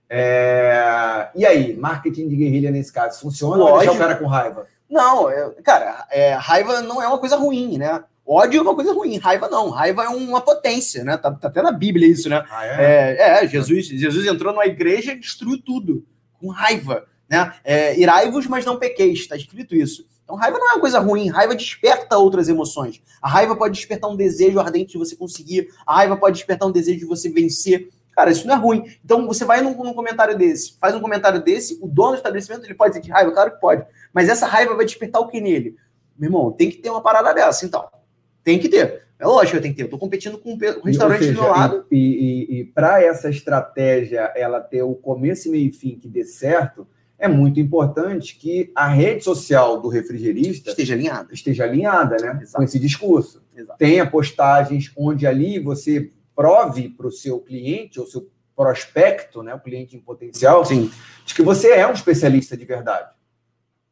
É... 0.09 1.29
E 1.35 1.45
aí, 1.45 1.75
marketing 1.75 2.27
de 2.27 2.35
guerrilha 2.35 2.71
nesse 2.71 2.91
caso, 2.91 3.19
funciona 3.19 3.55
Lógico. 3.55 3.71
ou 3.71 3.79
deixar 3.79 3.93
o 3.93 3.97
cara 3.97 4.15
com 4.15 4.27
raiva? 4.27 4.67
Não, 4.89 5.29
é, 5.29 5.49
cara, 5.63 6.05
é, 6.11 6.33
raiva 6.33 6.81
não 6.81 7.01
é 7.01 7.07
uma 7.07 7.17
coisa 7.17 7.37
ruim, 7.37 7.77
né? 7.77 8.03
Ódio 8.27 8.59
é 8.59 8.61
uma 8.61 8.75
coisa 8.75 8.93
ruim, 8.93 9.17
raiva 9.17 9.49
não. 9.49 9.69
Raiva 9.69 10.03
é 10.03 10.09
uma 10.09 10.41
potência, 10.41 11.03
né? 11.03 11.17
Tá, 11.17 11.31
tá 11.31 11.47
até 11.47 11.61
na 11.61 11.71
Bíblia 11.71 12.07
isso, 12.07 12.29
né? 12.29 12.45
Ah, 12.49 12.65
é? 12.65 13.15
é? 13.19 13.43
É, 13.43 13.47
Jesus, 13.47 13.87
Jesus 13.87 14.25
entrou 14.25 14.53
numa 14.53 14.65
igreja 14.65 15.13
e 15.13 15.19
destruiu 15.19 15.61
tudo, 15.61 16.05
com 16.39 16.49
raiva. 16.49 17.05
Né? 17.29 17.53
É, 17.63 17.97
Irai-vos, 17.99 18.47
mas 18.47 18.65
não 18.65 18.77
pequeis, 18.77 19.19
está 19.19 19.35
escrito 19.37 19.75
isso. 19.75 20.05
Então, 20.31 20.39
raiva 20.39 20.57
não 20.57 20.69
é 20.69 20.73
uma 20.75 20.79
coisa 20.79 20.99
ruim, 20.99 21.27
raiva 21.27 21.53
desperta 21.53 22.17
outras 22.17 22.47
emoções. 22.47 23.01
A 23.21 23.27
raiva 23.27 23.53
pode 23.53 23.75
despertar 23.75 24.09
um 24.09 24.15
desejo 24.15 24.61
ardente 24.61 24.93
de 24.93 24.97
você 24.97 25.13
conseguir, 25.13 25.67
a 25.85 25.97
raiva 25.97 26.15
pode 26.15 26.37
despertar 26.37 26.69
um 26.69 26.71
desejo 26.71 26.99
de 26.99 27.05
você 27.05 27.29
vencer. 27.29 27.89
Cara, 28.13 28.31
isso 28.31 28.47
não 28.47 28.55
é 28.55 28.57
ruim. 28.57 28.85
Então, 29.03 29.27
você 29.27 29.43
vai 29.43 29.59
num, 29.59 29.75
num 29.83 29.93
comentário 29.93 30.37
desse, 30.37 30.77
faz 30.79 30.95
um 30.95 31.01
comentário 31.01 31.43
desse, 31.43 31.77
o 31.81 31.87
dono 31.87 32.11
do 32.11 32.15
estabelecimento 32.15 32.63
ele 32.63 32.75
pode 32.75 32.93
sentir 32.93 33.11
raiva, 33.11 33.29
claro 33.33 33.51
que 33.51 33.59
pode. 33.59 33.85
Mas 34.13 34.29
essa 34.29 34.47
raiva 34.47 34.73
vai 34.73 34.85
despertar 34.85 35.19
o 35.19 35.27
que 35.27 35.41
nele? 35.41 35.75
Meu 36.17 36.29
irmão, 36.29 36.51
tem 36.53 36.69
que 36.69 36.77
ter 36.77 36.89
uma 36.89 37.01
parada 37.01 37.33
dessa, 37.33 37.65
então. 37.65 37.89
Tem 38.41 38.57
que 38.57 38.69
ter. 38.69 39.03
É 39.19 39.27
lógico 39.27 39.51
que 39.51 39.57
eu 39.57 39.61
tenho 39.61 39.73
que 39.73 39.81
ter. 39.81 39.85
Eu 39.85 39.89
tô 39.89 39.97
competindo 39.97 40.37
com 40.37 40.53
um 40.53 40.57
restaurante 40.85 41.25
seja, 41.25 41.33
do 41.33 41.41
meu 41.41 41.51
lado. 41.51 41.85
E, 41.91 41.97
e, 41.97 42.59
e 42.59 42.65
para 42.65 43.03
essa 43.03 43.29
estratégia 43.29 44.31
ela 44.33 44.61
ter 44.61 44.81
o 44.81 44.95
começo, 44.95 45.51
meio 45.51 45.67
e 45.67 45.73
fim 45.73 45.99
que 45.99 46.07
dê 46.07 46.23
certo, 46.23 46.87
é 47.21 47.27
muito 47.27 47.59
importante 47.59 48.35
que 48.35 48.71
a 48.75 48.87
rede 48.87 49.23
social 49.23 49.79
do 49.79 49.87
refrigerista 49.87 50.71
esteja 50.71 50.95
alinhada, 50.95 51.31
esteja 51.31 51.63
alinhada 51.63 52.17
né, 52.17 52.39
Exato. 52.41 52.57
com 52.57 52.63
esse 52.63 52.79
discurso. 52.79 53.43
Exato. 53.55 53.77
Tenha 53.77 54.09
postagens 54.09 54.91
onde 54.97 55.27
ali 55.27 55.59
você 55.59 56.11
prove 56.35 56.89
para 56.89 57.05
o 57.05 57.11
seu 57.11 57.39
cliente 57.39 57.99
ou 57.99 58.07
seu 58.07 58.27
prospecto, 58.55 59.43
né, 59.43 59.53
o 59.53 59.59
cliente 59.59 59.95
em 59.95 59.99
potencial, 59.99 60.65
Sim. 60.65 60.91
de 61.23 61.35
que 61.35 61.43
você 61.43 61.69
é 61.73 61.87
um 61.87 61.93
especialista 61.93 62.57
de 62.57 62.65
verdade. 62.65 63.11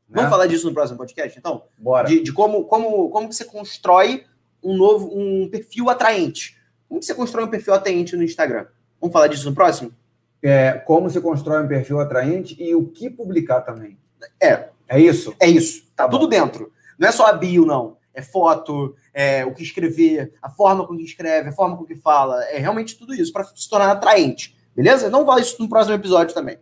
Né? 0.10 0.16
Vamos 0.16 0.32
falar 0.32 0.48
disso 0.48 0.68
no 0.68 0.74
próximo 0.74 0.98
podcast, 0.98 1.38
então? 1.38 1.64
Bora. 1.78 2.08
De, 2.08 2.22
de, 2.22 2.34
como, 2.34 2.66
como, 2.66 3.12
como 3.12 3.30
que 3.30 3.36
você 3.36 3.46
constrói 3.46 4.26
um 4.64 4.76
novo 4.76 5.08
um 5.16 5.48
perfil 5.50 5.88
atraente. 5.88 6.58
Como 6.88 7.00
que 7.00 7.06
você 7.06 7.14
constrói 7.14 7.46
um 7.46 7.50
perfil 7.50 7.76
atraente 7.76 8.16
no 8.16 8.24
Instagram? 8.24 8.66
Vamos 9.00 9.14
falar 9.14 9.28
disso 9.28 9.48
no 9.48 9.56
próximo? 9.56 9.94
É, 10.42 10.74
como 10.74 11.10
se 11.10 11.20
constrói 11.22 11.64
um 11.64 11.68
perfil 11.68 12.00
atraente 12.00 12.56
e 12.62 12.74
o 12.76 12.86
que 12.86 13.10
publicar 13.10 13.62
também. 13.62 13.98
É. 14.42 14.70
É 14.88 15.00
isso? 15.00 15.36
É 15.40 15.48
isso. 15.48 15.84
Tá, 15.96 16.06
tá 16.06 16.10
tudo 16.10 16.28
dentro. 16.28 16.72
Não 16.98 17.08
é 17.08 17.12
só 17.12 17.28
a 17.28 17.34
bio, 17.34 17.66
não. 17.66 17.98
É 18.14 18.22
foto, 18.22 18.96
é 19.14 19.46
o 19.46 19.54
que 19.54 19.64
escrever, 19.64 20.34
a 20.42 20.50
forma 20.50 20.86
com 20.86 20.98
que 20.98 21.04
escreve, 21.04 21.50
a 21.50 21.52
forma 21.54 21.78
com 21.78 21.86
que 21.86 21.96
fala. 21.96 22.44
É 22.46 22.58
realmente 22.58 22.98
tudo 22.98 23.14
isso 23.14 23.32
para 23.32 23.44
se 23.44 23.70
tornar 23.70 23.92
atraente. 23.92 24.58
Beleza? 24.76 25.10
Não 25.10 25.26
vale 25.26 25.42
isso 25.42 25.56
no 25.60 25.70
próximo 25.70 25.96
episódio 25.96 26.34
também. 26.34 26.58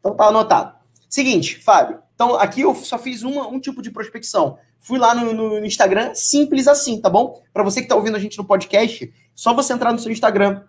Então 0.00 0.14
tá 0.14 0.26
anotado. 0.26 0.74
Seguinte, 1.08 1.62
Fábio. 1.62 2.00
Então, 2.14 2.34
aqui 2.34 2.62
eu 2.62 2.74
só 2.74 2.98
fiz 2.98 3.22
uma, 3.22 3.46
um 3.48 3.60
tipo 3.60 3.80
de 3.80 3.90
prospecção. 3.90 4.58
Fui 4.80 4.98
lá 4.98 5.14
no, 5.14 5.32
no 5.32 5.64
Instagram, 5.64 6.14
simples 6.14 6.66
assim, 6.66 7.00
tá 7.00 7.08
bom? 7.08 7.42
Para 7.52 7.62
você 7.62 7.80
que 7.80 7.84
está 7.84 7.94
ouvindo 7.94 8.16
a 8.16 8.20
gente 8.20 8.38
no 8.38 8.44
podcast, 8.44 9.12
só 9.34 9.54
você 9.54 9.72
entrar 9.72 9.92
no 9.92 9.98
seu 9.98 10.10
Instagram 10.10 10.62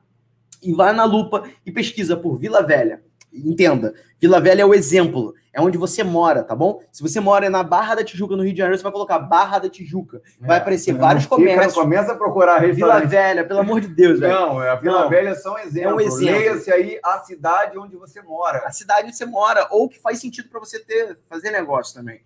e 0.62 0.74
vai 0.74 0.94
na 0.94 1.06
lupa 1.06 1.44
e 1.66 1.72
pesquisa 1.72 2.16
por 2.16 2.38
Vila 2.38 2.62
Velha. 2.62 3.02
Entenda, 3.32 3.94
Vila 4.20 4.40
Velha 4.40 4.64
é 4.64 4.66
o 4.66 4.74
exemplo, 4.74 5.36
é 5.54 5.62
onde 5.62 5.78
você 5.78 6.04
mora, 6.04 6.44
tá 6.44 6.56
bom? 6.56 6.82
Se 6.92 7.02
você 7.02 7.20
mora 7.20 7.50
na 7.50 7.62
Barra 7.62 7.96
da 7.96 8.04
Tijuca, 8.04 8.36
no 8.36 8.44
Rio 8.44 8.54
de 8.54 8.58
Janeiro, 8.58 8.78
você 8.78 8.84
vai 8.84 8.92
colocar 8.92 9.20
Barra 9.20 9.60
da 9.60 9.70
Tijuca. 9.70 10.22
Vai 10.40 10.58
é, 10.58 10.62
aparecer 10.62 10.94
vários 10.94 11.24
fica, 11.24 11.36
comércios. 11.36 11.74
Começa 11.74 12.14
a 12.14 12.16
procurar 12.16 12.60
Vila 12.72 13.00
Velha, 13.02 13.46
pelo 13.46 13.60
amor 13.60 13.82
de 13.82 13.88
Deus, 13.88 14.20
velho. 14.20 14.34
Não, 14.34 14.64
é 14.64 14.70
a 14.70 14.76
Vila 14.76 15.02
Não, 15.02 15.10
Velha 15.10 15.36
são 15.36 15.58
exemplos. 15.60 15.92
É 15.92 15.94
um 15.94 16.00
exemplo. 16.00 16.40
Leia-se 16.40 16.72
aí 16.72 17.00
a 17.04 17.20
cidade 17.20 17.78
onde 17.78 17.96
você 17.96 18.22
mora. 18.22 18.64
A 18.66 18.72
cidade 18.72 19.08
onde 19.08 19.16
você 19.16 19.26
mora, 19.26 19.68
ou 19.70 19.88
que 19.90 20.00
faz 20.00 20.20
sentido 20.20 20.50
para 20.50 20.60
você 20.60 20.80
ter, 20.80 21.18
fazer 21.30 21.52
negócio 21.52 21.94
também. 21.94 22.22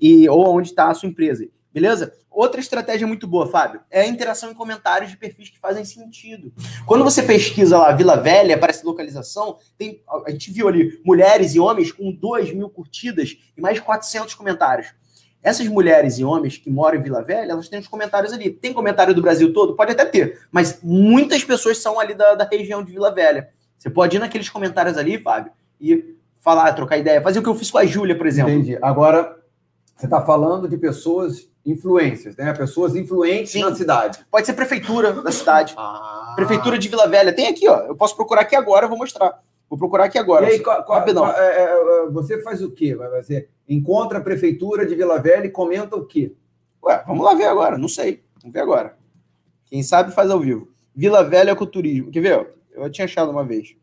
E, 0.00 0.28
ou 0.28 0.46
onde 0.48 0.68
está 0.68 0.88
a 0.88 0.94
sua 0.94 1.08
empresa. 1.08 1.46
Beleza? 1.76 2.14
Outra 2.30 2.58
estratégia 2.58 3.06
muito 3.06 3.26
boa, 3.26 3.46
Fábio, 3.46 3.82
é 3.90 4.00
a 4.00 4.06
interação 4.06 4.50
em 4.50 4.54
comentários 4.54 5.10
de 5.10 5.16
perfis 5.18 5.50
que 5.50 5.58
fazem 5.58 5.84
sentido. 5.84 6.50
Quando 6.86 7.04
você 7.04 7.22
pesquisa 7.22 7.76
lá 7.76 7.92
Vila 7.92 8.16
Velha, 8.16 8.54
aparece 8.54 8.82
localização, 8.82 9.58
tem, 9.76 10.02
a 10.24 10.30
gente 10.30 10.50
viu 10.50 10.68
ali 10.68 10.98
mulheres 11.04 11.54
e 11.54 11.60
homens 11.60 11.92
com 11.92 12.10
2 12.10 12.54
mil 12.54 12.70
curtidas 12.70 13.36
e 13.54 13.60
mais 13.60 13.74
de 13.74 13.82
400 13.82 14.34
comentários. 14.34 14.94
Essas 15.42 15.68
mulheres 15.68 16.18
e 16.18 16.24
homens 16.24 16.56
que 16.56 16.70
moram 16.70 16.98
em 16.98 17.02
Vila 17.02 17.22
Velha, 17.22 17.52
elas 17.52 17.68
têm 17.68 17.78
os 17.78 17.88
comentários 17.88 18.32
ali. 18.32 18.48
Tem 18.50 18.72
comentário 18.72 19.14
do 19.14 19.20
Brasil 19.20 19.52
todo? 19.52 19.76
Pode 19.76 19.92
até 19.92 20.06
ter, 20.06 20.46
mas 20.50 20.80
muitas 20.82 21.44
pessoas 21.44 21.76
são 21.76 22.00
ali 22.00 22.14
da, 22.14 22.36
da 22.36 22.48
região 22.50 22.82
de 22.82 22.90
Vila 22.90 23.14
Velha. 23.14 23.50
Você 23.76 23.90
pode 23.90 24.16
ir 24.16 24.18
naqueles 24.18 24.48
comentários 24.48 24.96
ali, 24.96 25.18
Fábio, 25.18 25.52
e 25.78 26.16
falar, 26.40 26.72
trocar 26.72 26.96
ideia, 26.96 27.20
fazer 27.20 27.40
o 27.40 27.42
que 27.42 27.50
eu 27.50 27.54
fiz 27.54 27.70
com 27.70 27.76
a 27.76 27.84
Júlia, 27.84 28.16
por 28.16 28.26
exemplo. 28.26 28.50
Entendi. 28.50 28.78
Agora, 28.80 29.36
você 29.94 30.06
está 30.06 30.24
falando 30.24 30.66
de 30.66 30.78
pessoas 30.78 31.46
influências, 31.66 32.36
né? 32.36 32.52
Pessoas 32.54 32.94
influentes 32.94 33.52
Sim. 33.52 33.62
na 33.62 33.74
cidade. 33.74 34.24
Pode 34.30 34.46
ser 34.46 34.52
prefeitura 34.52 35.12
da 35.12 35.32
cidade. 35.32 35.74
Ah. 35.76 36.32
Prefeitura 36.36 36.78
de 36.78 36.88
Vila 36.88 37.08
Velha. 37.08 37.34
Tem 37.34 37.48
aqui, 37.48 37.68
ó. 37.68 37.80
Eu 37.80 37.96
posso 37.96 38.14
procurar 38.14 38.42
aqui 38.42 38.54
agora, 38.54 38.86
eu 38.86 38.88
vou 38.88 38.96
mostrar. 38.96 39.42
Vou 39.68 39.76
procurar 39.76 40.04
aqui 40.04 40.16
agora. 40.16 40.48
E 40.48 40.52
aí, 40.52 40.60
qual, 40.60 40.84
qual, 40.84 41.02
qual, 41.02 41.30
é, 41.32 41.40
é, 41.40 41.62
é, 41.62 42.10
você 42.10 42.40
faz 42.40 42.62
o 42.62 42.70
quê? 42.70 42.94
Vai 42.94 43.22
ser, 43.24 43.50
encontra 43.68 44.18
a 44.18 44.22
prefeitura 44.22 44.86
de 44.86 44.94
Vila 44.94 45.18
Velha 45.18 45.46
e 45.46 45.50
comenta 45.50 45.96
o 45.96 46.06
quê? 46.06 46.32
Ué, 46.84 47.02
vamos 47.04 47.24
lá 47.24 47.34
ver 47.34 47.46
agora. 47.46 47.76
Não 47.76 47.88
sei. 47.88 48.22
Vamos 48.40 48.54
ver 48.54 48.60
agora. 48.60 48.96
Quem 49.64 49.82
sabe 49.82 50.14
faz 50.14 50.30
ao 50.30 50.38
vivo. 50.38 50.68
Vila 50.94 51.24
Velha 51.24 51.56
com 51.56 51.66
turismo. 51.66 52.12
Quer 52.12 52.20
ver? 52.20 52.48
Eu 52.72 52.88
tinha 52.90 53.06
achado 53.06 53.30
uma 53.30 53.44
vez. 53.44 53.74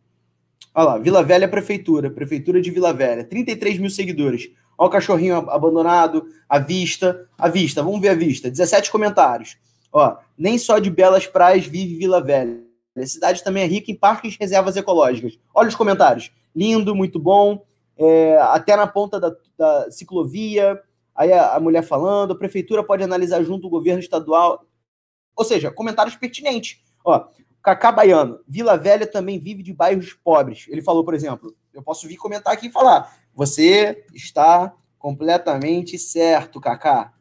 Olha 0.73 0.85
lá, 0.85 0.97
Vila 0.97 1.21
Velha 1.21 1.49
Prefeitura. 1.49 2.09
Prefeitura 2.09 2.61
de 2.61 2.71
Vila 2.71 2.93
Velha. 2.93 3.25
33 3.25 3.77
mil 3.77 3.89
seguidores. 3.89 4.49
Olha 4.77 4.87
o 4.87 4.91
cachorrinho 4.91 5.49
abandonado, 5.49 6.25
a 6.47 6.59
vista, 6.59 7.27
a 7.37 7.47
vista, 7.47 7.83
vamos 7.83 8.01
ver 8.01 8.09
a 8.09 8.15
vista. 8.15 8.49
17 8.49 8.91
comentários. 8.91 9.57
Ó, 9.91 10.17
nem 10.37 10.57
só 10.57 10.79
de 10.79 10.89
belas 10.89 11.27
praias 11.27 11.65
vive 11.65 11.95
Vila 11.95 12.21
Velha. 12.21 12.63
A 12.95 13.05
cidade 13.05 13.43
também 13.43 13.63
é 13.63 13.67
rica 13.67 13.91
em 13.91 13.95
parques 13.95 14.35
e 14.35 14.37
reservas 14.39 14.75
ecológicas. 14.75 15.37
Olha 15.53 15.69
os 15.69 15.75
comentários. 15.75 16.31
Lindo, 16.55 16.95
muito 16.95 17.19
bom. 17.19 17.63
É, 17.97 18.37
até 18.37 18.75
na 18.75 18.87
ponta 18.87 19.19
da, 19.19 19.35
da 19.57 19.91
ciclovia. 19.91 20.81
Aí 21.15 21.31
a, 21.31 21.55
a, 21.55 21.59
mulher 21.59 21.83
falando, 21.83 22.33
a 22.33 22.37
prefeitura 22.37 22.83
pode 22.83 23.03
analisar 23.03 23.43
junto 23.43 23.67
o 23.67 23.69
governo 23.69 23.99
estadual. 23.99 24.65
Ou 25.35 25.45
seja, 25.45 25.71
comentários 25.71 26.15
pertinentes. 26.15 26.79
Ó, 27.03 27.27
Cacá 27.63 27.91
Baiano, 27.91 28.39
Vila 28.47 28.77
Velha 28.77 29.07
também 29.07 29.39
vive 29.39 29.63
de 29.63 29.73
bairros 29.73 30.13
pobres. 30.13 30.65
Ele 30.67 30.81
falou, 30.81 31.03
por 31.03 31.13
exemplo, 31.13 31.55
eu 31.73 31.81
posso 31.81 32.07
vir 32.07 32.17
comentar 32.17 32.53
aqui 32.53 32.67
e 32.67 32.71
falar: 32.71 33.11
você 33.35 34.05
está 34.13 34.73
completamente 34.97 35.97
certo, 35.97 36.61
Kaká. 36.61 37.13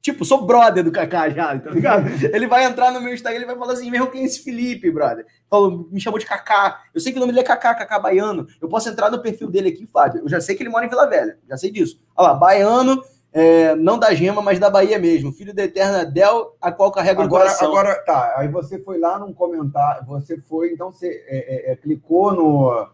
Tipo, 0.00 0.22
sou 0.22 0.44
brother 0.44 0.84
do 0.84 0.92
Kaká 0.92 1.30
já, 1.30 1.58
tá 1.58 1.70
ligado? 1.70 2.06
ele 2.30 2.46
vai 2.46 2.64
entrar 2.64 2.92
no 2.92 3.00
meu 3.00 3.14
Instagram 3.14 3.42
e 3.42 3.46
vai 3.46 3.56
falar 3.56 3.72
assim: 3.72 3.90
meu, 3.90 4.06
quem 4.06 4.22
é 4.22 4.24
esse 4.26 4.44
Felipe, 4.44 4.90
brother? 4.90 5.26
Falou, 5.48 5.88
me 5.90 5.98
chamou 5.98 6.18
de 6.18 6.26
Kaká. 6.26 6.82
Eu 6.92 7.00
sei 7.00 7.10
que 7.10 7.18
o 7.18 7.20
nome 7.20 7.32
dele 7.32 7.42
é 7.42 7.46
Kaká, 7.46 7.74
Kaká 7.74 7.98
Baiano. 7.98 8.46
Eu 8.60 8.68
posso 8.68 8.88
entrar 8.88 9.10
no 9.10 9.22
perfil 9.22 9.50
dele 9.50 9.70
aqui, 9.70 9.86
Fábio. 9.86 10.20
Eu 10.20 10.28
já 10.28 10.42
sei 10.42 10.54
que 10.54 10.62
ele 10.62 10.68
mora 10.68 10.84
em 10.84 10.90
Vila 10.90 11.06
Velha, 11.06 11.38
já 11.48 11.56
sei 11.56 11.70
disso. 11.70 11.98
Olha 12.14 12.28
lá, 12.28 12.34
Baiano, 12.34 13.02
é, 13.32 13.74
não 13.74 13.98
da 13.98 14.14
Gema, 14.14 14.42
mas 14.42 14.60
da 14.60 14.68
Bahia 14.68 14.98
mesmo. 14.98 15.32
Filho 15.32 15.54
da 15.54 15.64
Eterna 15.64 16.04
Del, 16.04 16.54
a 16.60 16.70
qual 16.70 16.92
carrega 16.92 17.22
agora, 17.22 17.26
o 17.26 17.46
coração. 17.46 17.68
Agora, 17.68 17.94
tá, 18.04 18.34
aí 18.36 18.46
você 18.46 18.78
foi 18.78 18.98
lá 18.98 19.18
num 19.18 19.32
comentário, 19.32 20.06
você 20.06 20.38
foi, 20.38 20.72
então 20.72 20.92
você 20.92 21.08
é, 21.26 21.70
é, 21.70 21.72
é 21.72 21.76
clicou 21.76 22.32
no, 22.32 22.88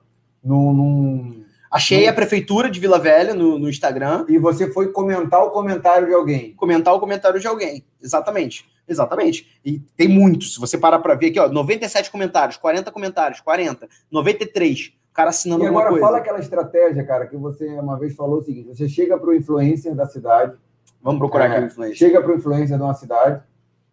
no, 0.45 0.73
num 0.73 1.45
Achei 1.71 2.09
a 2.09 2.13
prefeitura 2.13 2.69
de 2.69 2.81
Vila 2.81 2.99
Velha 2.99 3.33
no, 3.33 3.59
no, 3.59 3.69
Instagram. 3.69 4.25
E 4.29 4.39
você 4.39 4.73
foi 4.73 4.89
comentar 4.89 5.41
o 5.43 5.51
comentário 5.51 6.09
de 6.09 6.15
alguém. 6.15 6.53
Comentar 6.55 6.93
o 6.93 6.99
comentário 6.99 7.39
de 7.39 7.47
alguém. 7.47 7.85
Exatamente. 8.03 8.69
Exatamente. 8.89 9.61
E 9.65 9.79
tem 9.97 10.09
muitos. 10.09 10.55
Se 10.55 10.61
você 10.61 10.77
parar 10.77 10.99
para 10.99 11.15
ver 11.15 11.29
aqui, 11.29 11.39
ó, 11.39 11.49
97 11.49 12.11
comentários, 12.11 12.57
40 12.57 12.91
comentários, 12.91 13.41
40, 13.41 13.89
93. 14.11 14.93
O 15.11 15.15
cara 15.15 15.31
assinando 15.31 15.63
e 15.63 15.67
alguma 15.67 15.83
agora 15.83 15.93
coisa. 15.93 16.07
fala 16.07 16.19
aquela 16.19 16.41
estratégia, 16.41 17.05
cara, 17.05 17.27
que 17.27 17.37
você 17.37 17.67
uma 17.79 17.97
vez 17.97 18.17
falou 18.17 18.39
o 18.39 18.43
seguinte: 18.43 18.69
você 18.69 18.89
chega 18.89 19.17
para 19.17 19.31
o 19.31 19.35
influencer 19.35 19.95
da 19.95 20.07
cidade. 20.07 20.55
Vamos 21.01 21.21
procurar 21.21 21.47
é, 21.47 21.49
aqui 21.53 21.63
o 21.63 21.67
influencer. 21.67 21.97
Chega 21.97 22.21
para 22.21 22.33
o 22.33 22.37
influencer 22.37 22.77
de 22.77 22.83
uma 22.83 22.95
cidade 22.95 23.43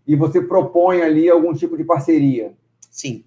e 0.07 0.15
você 0.15 0.41
propõe 0.41 1.01
ali 1.01 1.29
algum 1.29 1.53
tipo 1.53 1.77
de 1.77 1.83
parceria. 1.83 2.53
Sim. 2.89 3.23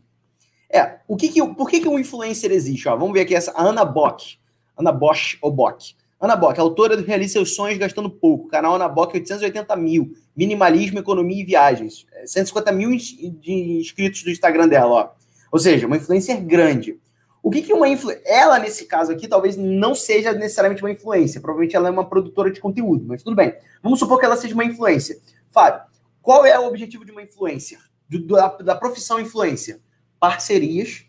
É, 0.72 0.98
o 1.08 1.16
que 1.16 1.28
que, 1.28 1.44
por 1.54 1.68
que, 1.68 1.80
que 1.80 1.88
um 1.88 1.98
influencer 1.98 2.52
existe? 2.52 2.88
Ó, 2.88 2.96
vamos 2.96 3.12
ver 3.12 3.22
aqui 3.22 3.34
essa 3.34 3.52
Ana 3.56 3.84
Bock. 3.84 4.38
Ana 4.76 4.92
Bosch 4.92 5.36
ou 5.42 5.50
Bock. 5.50 5.94
Ana 6.20 6.36
Bock, 6.36 6.60
autora 6.60 6.96
do 6.96 7.02
Realize 7.02 7.32
Seus 7.32 7.54
Sonhos 7.54 7.78
Gastando 7.78 8.10
Pouco. 8.10 8.48
Canal 8.48 8.74
Ana 8.74 8.88
Bock, 8.88 9.16
880 9.16 9.74
mil. 9.76 10.12
Minimalismo, 10.36 10.98
Economia 10.98 11.42
e 11.42 11.44
Viagens. 11.44 12.06
150 12.24 12.70
é, 12.70 12.72
mil 12.72 12.90
de 12.90 13.52
inscritos 13.80 14.22
do 14.22 14.30
Instagram 14.30 14.68
dela, 14.68 14.90
ó. 14.90 15.10
Ou 15.50 15.58
seja, 15.58 15.86
uma 15.86 15.96
influencer 15.96 16.40
grande. 16.44 16.98
O 17.42 17.50
que, 17.50 17.62
que 17.62 17.72
uma 17.72 17.88
influência. 17.88 18.22
Ela, 18.26 18.58
nesse 18.58 18.84
caso 18.84 19.10
aqui, 19.10 19.26
talvez 19.26 19.56
não 19.56 19.94
seja 19.94 20.32
necessariamente 20.32 20.82
uma 20.82 20.90
influência. 20.90 21.40
Provavelmente 21.40 21.74
ela 21.74 21.88
é 21.88 21.90
uma 21.90 22.08
produtora 22.08 22.50
de 22.50 22.60
conteúdo, 22.60 23.04
mas 23.06 23.22
tudo 23.22 23.34
bem. 23.34 23.54
Vamos 23.82 23.98
supor 23.98 24.20
que 24.20 24.26
ela 24.26 24.36
seja 24.36 24.54
uma 24.54 24.64
influência. 24.64 25.18
Fábio, 25.48 25.82
qual 26.22 26.44
é 26.44 26.58
o 26.58 26.66
objetivo 26.66 27.04
de 27.04 27.10
uma 27.10 27.22
influência? 27.22 27.78
Da, 28.08 28.48
da 28.58 28.74
profissão 28.74 29.18
influência? 29.18 29.80
Parcerias. 30.20 31.04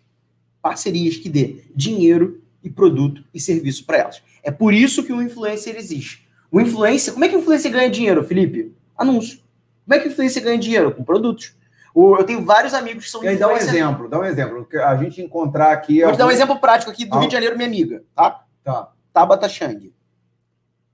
Parcerias 0.62 1.18
que 1.18 1.30
dê 1.30 1.66
dinheiro 1.76 2.42
e 2.64 2.70
produto 2.70 3.24
e 3.34 3.40
serviço 3.40 3.86
para 3.86 3.98
elas. 3.98 4.24
É 4.42 4.50
por 4.50 4.74
isso 4.74 5.04
que 5.04 5.12
o 5.12 5.22
influencer 5.22 5.76
existe. 5.76 6.28
O 6.52 6.60
influencer, 6.60 7.14
como 7.14 7.26
é 7.26 7.30
que 7.30 7.36
o 7.36 7.40
influencer 7.40 7.72
ganha 7.72 7.90
dinheiro, 7.90 8.24
Felipe? 8.24 8.76
Anúncio. 8.98 9.40
Como 9.86 9.96
é 9.96 10.00
que 10.00 10.08
o 10.08 10.12
influencer 10.12 10.44
ganha 10.44 10.58
dinheiro? 10.58 10.94
Com 10.94 11.04
produtos. 11.04 11.56
Eu 11.96 12.24
tenho 12.24 12.46
vários 12.46 12.74
amigos 12.74 13.06
que 13.06 13.12
são 13.12 13.20
influencers. 13.22 13.40
Dá 13.40 13.54
um 13.54 13.58
exemplo, 13.58 14.10
dá 14.10 14.20
um 14.20 14.24
exemplo. 14.24 14.68
A 14.84 14.96
gente 14.96 15.22
encontrar 15.22 15.72
aqui. 15.72 16.00
Vou 16.00 16.06
algum... 16.06 16.16
te 16.16 16.20
dar 16.20 16.28
um 16.28 16.32
exemplo 16.32 16.60
prático 16.60 16.92
aqui 16.92 17.06
do 17.06 17.16
ah. 17.16 17.20
Rio 17.20 17.28
de 17.28 17.34
Janeiro, 17.34 17.58
minha 17.58 17.68
amiga, 17.68 18.04
tá? 18.16 18.46
Tá. 18.64 18.92
Tabata 19.12 19.50
Chang. 19.50 19.94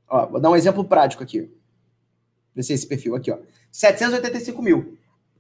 Ó, 0.10 0.26
vou 0.26 0.40
dar 0.40 0.50
um 0.50 0.56
exemplo 0.56 0.84
prático 0.84 1.22
aqui. 1.22 1.52
Ver 2.56 2.62
esse 2.62 2.88
perfil 2.88 3.16
aqui, 3.16 3.32
ó. 3.32 3.38
785 3.72 4.62
mil. 4.62 4.98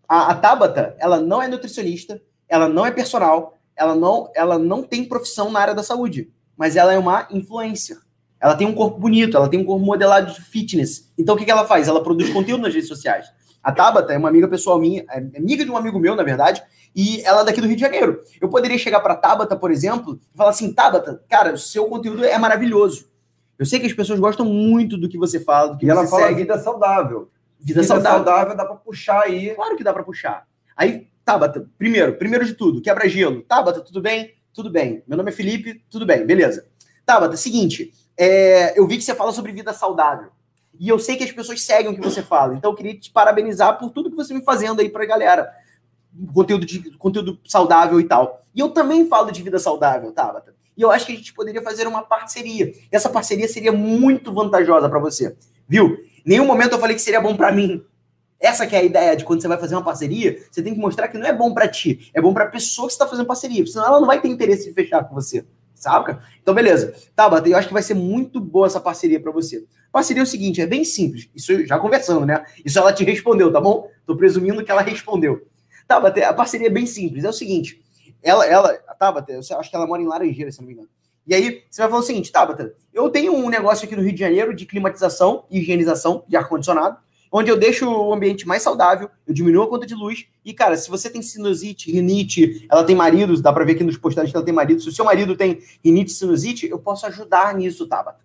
A, 0.07 0.32
a 0.32 0.36
Tabata, 0.36 0.95
ela 0.99 1.19
não 1.19 1.41
é 1.41 1.47
nutricionista, 1.47 2.21
ela 2.50 2.68
não 2.68 2.86
é 2.86 2.91
personal, 2.91 3.58
ela 3.76 3.95
não, 3.95 4.32
ela 4.36 4.58
não 4.58 4.84
tem 4.84 5.06
profissão 5.06 5.52
na 5.52 5.60
área 5.60 5.74
da 5.74 5.84
saúde, 5.84 6.32
mas 6.58 6.76
ela 6.76 6.93
é 6.93 6.98
uma 6.98 7.28
influencer. 7.32 7.98
Ela 8.39 8.56
tem 8.56 8.68
um 8.68 8.74
corpo 8.74 9.00
bonito, 9.00 9.36
ela 9.36 9.50
tem 9.50 9.60
um 9.60 9.66
corpo 9.66 9.84
modelado 9.84 10.34
de 10.34 10.41
fitness. 10.41 11.12
Então 11.18 11.36
o 11.36 11.38
que, 11.38 11.45
que 11.45 11.52
ela 11.52 11.66
faz? 11.66 11.88
Ela 11.88 12.04
produz 12.04 12.32
conteúdo 12.32 12.62
nas 12.62 12.74
redes 12.74 12.88
sociais. 12.88 13.28
A 13.64 13.72
Tabata 13.72 14.14
é 14.14 14.18
uma 14.18 14.30
amiga 14.30 14.48
pessoal 14.48 14.80
minha, 14.80 15.04
é 15.10 15.18
amiga 15.38 15.66
de 15.66 15.72
um 15.72 15.78
amigo 15.78 16.00
meu, 16.00 16.16
na 16.16 16.24
verdade, 16.24 16.64
e 16.95 17.22
ela 17.26 17.41
é 17.41 17.45
daqui 17.45 17.60
do 17.60 17.68
Rio 17.68 17.76
de 17.76 17.82
Janeiro. 17.82 18.22
Eu 18.39 18.48
poderia 18.48 18.78
chegar 18.78 19.00
para 19.02 19.16
Tabata, 19.16 19.56
por 19.56 19.72
exemplo, 19.72 20.20
e 20.34 20.38
falar 20.38 20.52
assim: 20.52 20.72
Tabata, 20.72 21.22
cara, 21.28 21.54
o 21.54 21.58
seu 21.58 21.86
conteúdo 21.86 22.24
é 22.24 22.38
maravilhoso. 22.38 23.10
Eu 23.58 23.66
sei 23.66 23.80
que 23.80 23.88
as 23.88 23.93
pessoas 23.93 24.20
gostam 24.20 24.45
muito 24.45 24.98
do 24.98 25.10
que 25.10 25.18
você 25.18 25.39
fala, 25.39 25.74
do 25.74 25.78
que 25.78 25.86
e 25.86 25.89
você 25.89 25.91
ela 25.91 26.08
fala 26.08 26.28
segue. 26.28 26.41
vida 26.41 26.58
saudável. 26.60 27.30
Vida, 27.60 27.82
vida 27.82 27.84
saudável. 27.84 28.24
saudável 28.26 28.56
dá 28.56 28.66
para 28.66 28.76
puxar 28.76 29.24
aí. 29.24 29.54
Claro 29.56 29.76
que 29.76 29.84
dá 29.84 29.91
para 29.91 30.04
puxar. 30.04 30.45
Aí 30.76 31.08
Tabata, 31.28 31.69
primeiro, 31.78 32.13
primeiro 32.13 32.45
de 32.45 32.53
tudo, 32.53 32.82
quebra 32.82 33.09
gelo. 33.09 33.41
Tabata, 33.41 33.82
tudo 33.82 34.01
bem? 34.01 34.36
Tudo 34.53 34.69
bem. 34.69 35.03
Meu 35.05 35.17
nome 35.17 35.30
é 35.30 35.34
Felipe, 35.34 35.84
tudo 35.89 36.05
bem, 36.05 36.25
beleza. 36.25 36.65
Tabata, 37.05 37.36
seguinte, 37.36 37.91
é, 38.17 38.80
eu 38.80 38.88
vi 38.88 38.95
que 38.95 39.03
você 39.03 39.13
fala 39.13 39.34
sobre 39.34 39.51
vida 39.51 39.73
saudável. 39.73 40.30
E 40.80 40.88
eu 40.88 40.97
sei 40.97 41.17
que 41.17 41.25
as 41.25 41.32
pessoas 41.34 41.61
seguem 41.61 41.91
o 41.91 41.95
que 41.95 41.99
você 41.99 42.23
fala. 42.23 42.55
Então 42.55 42.71
eu 42.71 42.75
queria 42.78 42.97
te 42.97 43.11
parabenizar 43.11 43.78
por 43.78 43.91
tudo 43.91 44.09
que 44.09 44.15
você 44.15 44.34
vem 44.34 44.41
fazendo 44.41 44.80
aí 44.80 44.88
pra 44.88 45.05
galera. 45.05 45.51
Conteúdo, 46.34 46.65
de, 46.65 46.91
conteúdo 46.91 47.38
saudável 47.45 47.99
e 47.99 48.05
tal. 48.05 48.41
E 48.55 48.61
eu 48.61 48.69
também 48.69 49.05
falo 49.09 49.30
de 49.30 49.43
vida 49.43 49.59
saudável, 49.59 50.13
Tabata. 50.13 50.55
E 50.78 50.82
eu 50.82 50.89
acho 50.89 51.05
que 51.05 51.11
a 51.11 51.15
gente 51.15 51.34
poderia 51.34 51.61
fazer 51.61 51.88
uma 51.88 52.03
parceria. 52.03 52.71
Essa 52.89 53.09
parceria 53.09 53.49
seria 53.49 53.73
muito 53.73 54.32
vantajosa 54.32 54.88
para 54.88 54.99
você. 54.99 55.36
Viu? 55.67 55.97
Nenhum 56.25 56.45
momento 56.45 56.71
eu 56.71 56.80
falei 56.80 56.95
que 56.95 57.01
seria 57.01 57.19
bom 57.19 57.36
para 57.36 57.51
mim. 57.51 57.84
Essa 58.40 58.68
que 58.68 58.76
é 58.76 58.80
a 58.80 58.84
ideia 58.84 59.16
de 59.16 59.26
quando 59.26 59.42
você 59.42 59.48
vai 59.48 59.58
fazer 59.58 59.76
uma 59.76 59.84
parceria, 59.84 60.40
você 60.52 60.62
tem 60.62 60.74
que 60.74 60.80
mostrar 60.80 61.08
que 61.08 61.18
não 61.18 61.26
é 61.26 61.34
bom 61.34 61.54
para 61.54 61.68
ti, 61.68 62.12
é 62.14 62.22
bom 62.22 62.34
para 62.34 62.46
a 62.46 62.48
pessoa 62.48 62.88
que 62.88 62.94
está 62.94 63.08
fazendo 63.08 63.26
parceria, 63.26 63.66
senão 63.66 63.86
ela 63.86 64.00
não 64.00 64.08
vai 64.08 64.22
ter 64.22 64.28
interesse 64.28 64.68
de 64.68 64.74
fechar 64.74 65.04
com 65.04 65.16
você. 65.16 65.46
Saca? 65.74 66.22
Então, 66.42 66.56
beleza. 66.56 66.96
Tabata, 67.16 67.48
eu 67.48 67.56
acho 67.56 67.68
que 67.68 67.74
vai 67.74 67.84
ser 67.84 67.94
muito 67.94 68.40
boa 68.40 68.66
essa 68.66 68.80
parceria 68.80 69.20
para 69.20 69.32
você. 69.32 69.64
Parceria 69.92 70.22
é 70.22 70.24
o 70.24 70.28
seguinte, 70.28 70.60
é 70.60 70.66
bem 70.66 70.84
simples. 70.84 71.30
Isso 71.36 71.66
já 71.68 71.78
conversando, 71.78 72.26
né? 72.26 72.44
Isso 72.66 72.80
ela 72.80 72.92
te 72.92 73.04
respondeu, 73.04 73.52
tá 73.52 73.62
bom? 73.62 73.88
Tô 74.06 74.16
presumindo 74.16 74.64
que 74.64 74.72
ela 74.72 74.82
respondeu. 74.82 75.46
Tabata, 75.88 76.28
a 76.28 76.34
parceria 76.34 76.68
é 76.68 76.72
bem 76.72 76.88
simples. 76.88 77.24
É 77.24 77.30
o 77.30 77.34
seguinte, 77.34 77.80
ela, 78.24 78.46
ela, 78.46 78.74
Tabata, 79.00 79.32
eu 79.32 79.40
acho 79.40 79.70
que 79.70 79.76
ela 79.76 79.86
mora 79.86 80.02
em 80.02 80.08
Laranjeira, 80.08 80.52
se 80.52 80.60
não 80.60 80.68
me 80.68 80.74
engano. 80.74 80.90
E 81.28 81.36
aí, 81.36 81.64
você 81.70 81.82
vai 81.82 81.90
falar 81.90 82.02
o 82.02 82.06
seguinte, 82.06 82.32
Tabata, 82.32 82.74
eu 82.94 83.10
tenho 83.10 83.34
um 83.34 83.50
negócio 83.50 83.86
aqui 83.86 83.96
no 83.96 84.02
Rio 84.02 84.14
de 84.14 84.20
Janeiro 84.20 84.56
de 84.56 84.66
climatização 84.66 85.46
e 85.52 85.60
higienização 85.60 86.24
de 86.28 86.36
ar-condicionado 86.36 86.98
onde 87.32 87.49
eu 87.49 87.57
deixo 87.57 87.89
o 87.89 88.13
ambiente 88.13 88.47
mais 88.47 88.61
saudável, 88.61 89.09
eu 89.25 89.34
diminuo 89.34 89.63
a 89.63 89.67
conta 89.67 89.86
de 89.86 89.95
luz. 89.95 90.25
E, 90.43 90.53
cara, 90.53 90.78
se 90.78 90.89
você 90.89 91.09
tem 91.09 91.21
sinusite, 91.21 91.91
rinite, 91.91 92.65
ela 92.69 92.84
tem 92.84 92.95
marido, 92.95 93.39
dá 93.41 93.51
pra 93.51 93.65
ver 93.65 93.73
aqui 93.73 93.84
nos 93.84 93.97
postagens 93.97 94.32
que 94.32 94.38
ela 94.38 94.45
tem 94.45 94.53
marido. 94.53 94.82
Se 94.82 94.89
o 94.89 94.91
seu 94.91 95.05
marido 95.05 95.36
tem 95.36 95.59
rinite, 95.84 96.11
sinusite, 96.11 96.67
eu 96.67 96.80
posso 96.80 97.05
ajudar 97.05 97.53
nisso, 97.55 97.88
Tabata. 97.88 98.19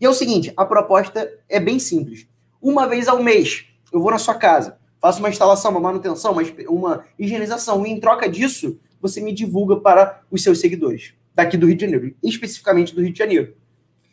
E 0.00 0.04
é 0.04 0.08
o 0.08 0.14
seguinte, 0.14 0.52
a 0.56 0.64
proposta 0.64 1.30
é 1.48 1.58
bem 1.58 1.78
simples. 1.78 2.26
Uma 2.60 2.86
vez 2.86 3.08
ao 3.08 3.22
mês, 3.22 3.66
eu 3.92 4.00
vou 4.00 4.10
na 4.10 4.18
sua 4.18 4.34
casa, 4.34 4.78
faço 5.00 5.20
uma 5.20 5.28
instalação, 5.28 5.70
uma 5.70 5.80
manutenção, 5.80 6.32
uma, 6.32 6.42
uma 6.68 7.04
higienização, 7.18 7.86
e 7.86 7.90
em 7.90 8.00
troca 8.00 8.28
disso, 8.28 8.78
você 9.00 9.20
me 9.20 9.32
divulga 9.32 9.76
para 9.76 10.22
os 10.30 10.42
seus 10.42 10.58
seguidores, 10.60 11.14
daqui 11.34 11.56
do 11.56 11.66
Rio 11.66 11.76
de 11.76 11.84
Janeiro, 11.84 12.14
especificamente 12.22 12.94
do 12.94 13.02
Rio 13.02 13.12
de 13.12 13.18
Janeiro. 13.18 13.54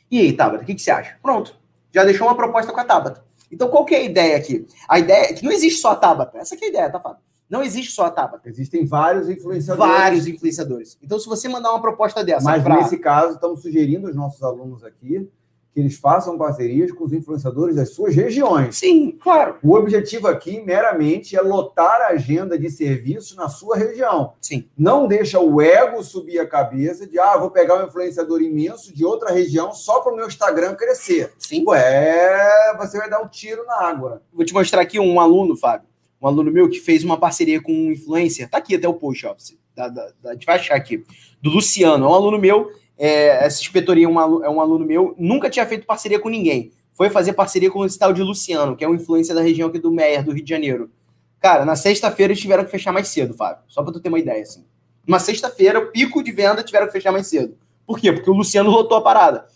E 0.10 0.20
aí, 0.20 0.32
Tabata, 0.34 0.64
o 0.64 0.66
que, 0.66 0.76
que 0.76 0.82
você 0.82 0.92
acha? 0.92 1.18
Pronto, 1.22 1.56
já 1.94 2.04
deixou 2.04 2.28
uma 2.28 2.36
proposta 2.36 2.72
com 2.72 2.80
a 2.80 2.84
Tabata. 2.84 3.24
Então, 3.54 3.70
qual 3.70 3.86
que 3.86 3.96
é 3.96 4.00
a 4.00 4.04
ideia 4.04 4.38
aqui? 4.38 4.66
A 4.88 5.00
ideia 5.00 5.30
é 5.30 5.34
que 5.34 5.44
não 5.44 5.52
existe 5.52 5.80
só 5.80 5.92
a 5.92 5.96
Tabata. 5.96 6.38
Essa 6.38 6.56
é 6.56 6.58
a 6.62 6.68
ideia, 6.68 6.90
tá, 6.90 7.00
Fábio? 7.00 7.22
Não 7.50 7.62
existe 7.62 7.92
só 7.92 8.06
a 8.06 8.12
Tabata. 8.12 8.50
Existem 8.50 8.86
vários 8.86 9.30
influenciadores. 9.30 9.94
Vários 9.94 10.28
influenciadores. 10.28 10.98
Então, 11.04 11.20
se 11.20 11.28
você 11.28 11.48
mandar 11.48 11.72
uma 11.72 11.82
proposta 11.82 12.24
dessa. 12.24 12.44
Mas 12.44 12.64
pra... 12.64 12.78
nesse 12.78 12.98
caso, 12.98 13.36
estamos 13.36 13.62
sugerindo 13.62 14.08
aos 14.08 14.16
nossos 14.16 14.42
alunos 14.42 14.84
aqui 14.84 15.30
que 15.74 15.80
eles 15.80 15.98
façam 15.98 16.38
parcerias 16.38 16.92
com 16.92 17.04
os 17.04 17.12
influenciadores 17.12 17.76
das 17.76 17.90
suas 17.90 18.16
regiões. 18.16 18.78
Sim, 18.78 19.18
claro. 19.20 19.58
O 19.64 19.74
objetivo 19.74 20.28
aqui, 20.28 20.62
meramente, 20.62 21.36
é 21.36 21.42
lotar 21.42 22.02
a 22.02 22.08
agenda 22.10 22.58
de 22.58 22.70
serviço 22.70 23.36
na 23.36 23.50
sua 23.50 23.76
região. 23.76 24.34
Sim. 24.40 24.70
Não 24.78 25.08
deixa 25.08 25.40
o 25.40 25.60
ego 25.60 26.04
subir 26.04 26.38
a 26.40 26.48
cabeça 26.48 27.08
de, 27.08 27.18
ah, 27.18 27.38
vou 27.38 27.50
pegar 27.50 27.82
um 27.82 27.88
influenciador 27.88 28.42
imenso 28.42 28.94
de 28.94 29.04
outra 29.04 29.32
região 29.32 29.74
só 29.74 30.00
para 30.02 30.14
o 30.14 30.16
meu 30.16 30.28
Instagram 30.28 30.76
crescer. 30.76 31.34
Sim. 31.40 31.64
Ué, 31.68 32.76
você 32.78 32.98
vai 33.00 33.10
dar 33.10 33.22
um 33.22 33.28
tiro 33.28 33.66
na 33.66 33.82
água. 33.82 34.22
Vou 34.32 34.46
te 34.46 34.54
mostrar 34.54 34.82
aqui 34.82 35.00
um 35.00 35.20
aluno, 35.20 35.58
Fábio, 35.58 35.88
um 36.22 36.28
aluno 36.28 36.52
meu 36.52 36.70
que 36.70 36.80
fez 36.80 37.04
uma 37.04 37.18
parceria 37.18 37.60
com 37.60 37.72
um 37.72 37.92
influencer. 37.92 38.48
Tá 38.48 38.60
aqui 38.60 38.76
até 38.76 38.88
o 38.88 38.94
post, 38.94 39.26
ó. 39.26 39.36
Da, 39.76 39.88
da, 39.88 40.12
da, 40.22 40.30
a 40.30 40.34
gente 40.34 40.46
vai 40.46 40.58
achar 40.58 40.76
aqui. 40.76 41.04
Do 41.42 41.50
Luciano. 41.50 42.06
É 42.06 42.08
um 42.08 42.14
aluno 42.14 42.38
meu 42.38 42.70
é, 42.98 43.46
essa 43.46 43.62
inspetoria 43.62 44.06
é 44.06 44.10
um, 44.10 44.44
é 44.44 44.50
um 44.50 44.62
aluno 44.62 44.86
meu, 44.86 45.16
nunca 45.18 45.50
tinha 45.50 45.66
feito 45.66 45.86
parceria 45.86 46.20
com 46.20 46.30
ninguém. 46.30 46.72
Foi 46.94 47.10
fazer 47.10 47.34
parceria 47.34 47.72
com 47.72 47.84
esse 47.86 47.98
tal 47.98 48.14
de 48.14 48.22
Luciano, 48.22 48.76
que 48.76 48.84
é 48.84 48.88
um 48.88 48.96
influência 48.96 49.34
da 49.34 49.42
região 49.42 49.70
aqui 49.70 49.80
do 49.80 49.92
Meyer, 49.92 50.24
do 50.24 50.32
Rio 50.32 50.44
de 50.44 50.50
Janeiro. 50.50 50.92
Cara, 51.40 51.66
na 51.66 51.76
sexta-feira 51.76 52.32
eles 52.32 52.42
tiveram 52.42 52.64
que 52.64 52.72
fechar 52.72 52.92
mais 52.92 53.08
cedo, 53.08 53.34
Fábio. 53.34 53.64
Só 53.68 53.84
pra 53.84 53.92
tu 53.92 54.00
ter 54.00 54.10
uma 54.10 54.20
ideia, 54.20 54.42
assim. 54.42 54.66
Uma 55.06 55.20
sexta-feira, 55.20 55.80
o 55.80 55.92
pico 55.92 56.24
de 56.24 56.32
venda 56.32 56.64
tiveram 56.64 56.86
que 56.86 56.94
fechar 56.94 57.12
mais 57.12 57.28
cedo. 57.28 57.58
Por 57.86 58.00
quê? 58.00 58.14
Porque 58.14 58.30
o 58.30 58.34
Luciano 58.34 58.70
lotou 58.70 58.98
a 58.98 59.02
parada. 59.02 59.48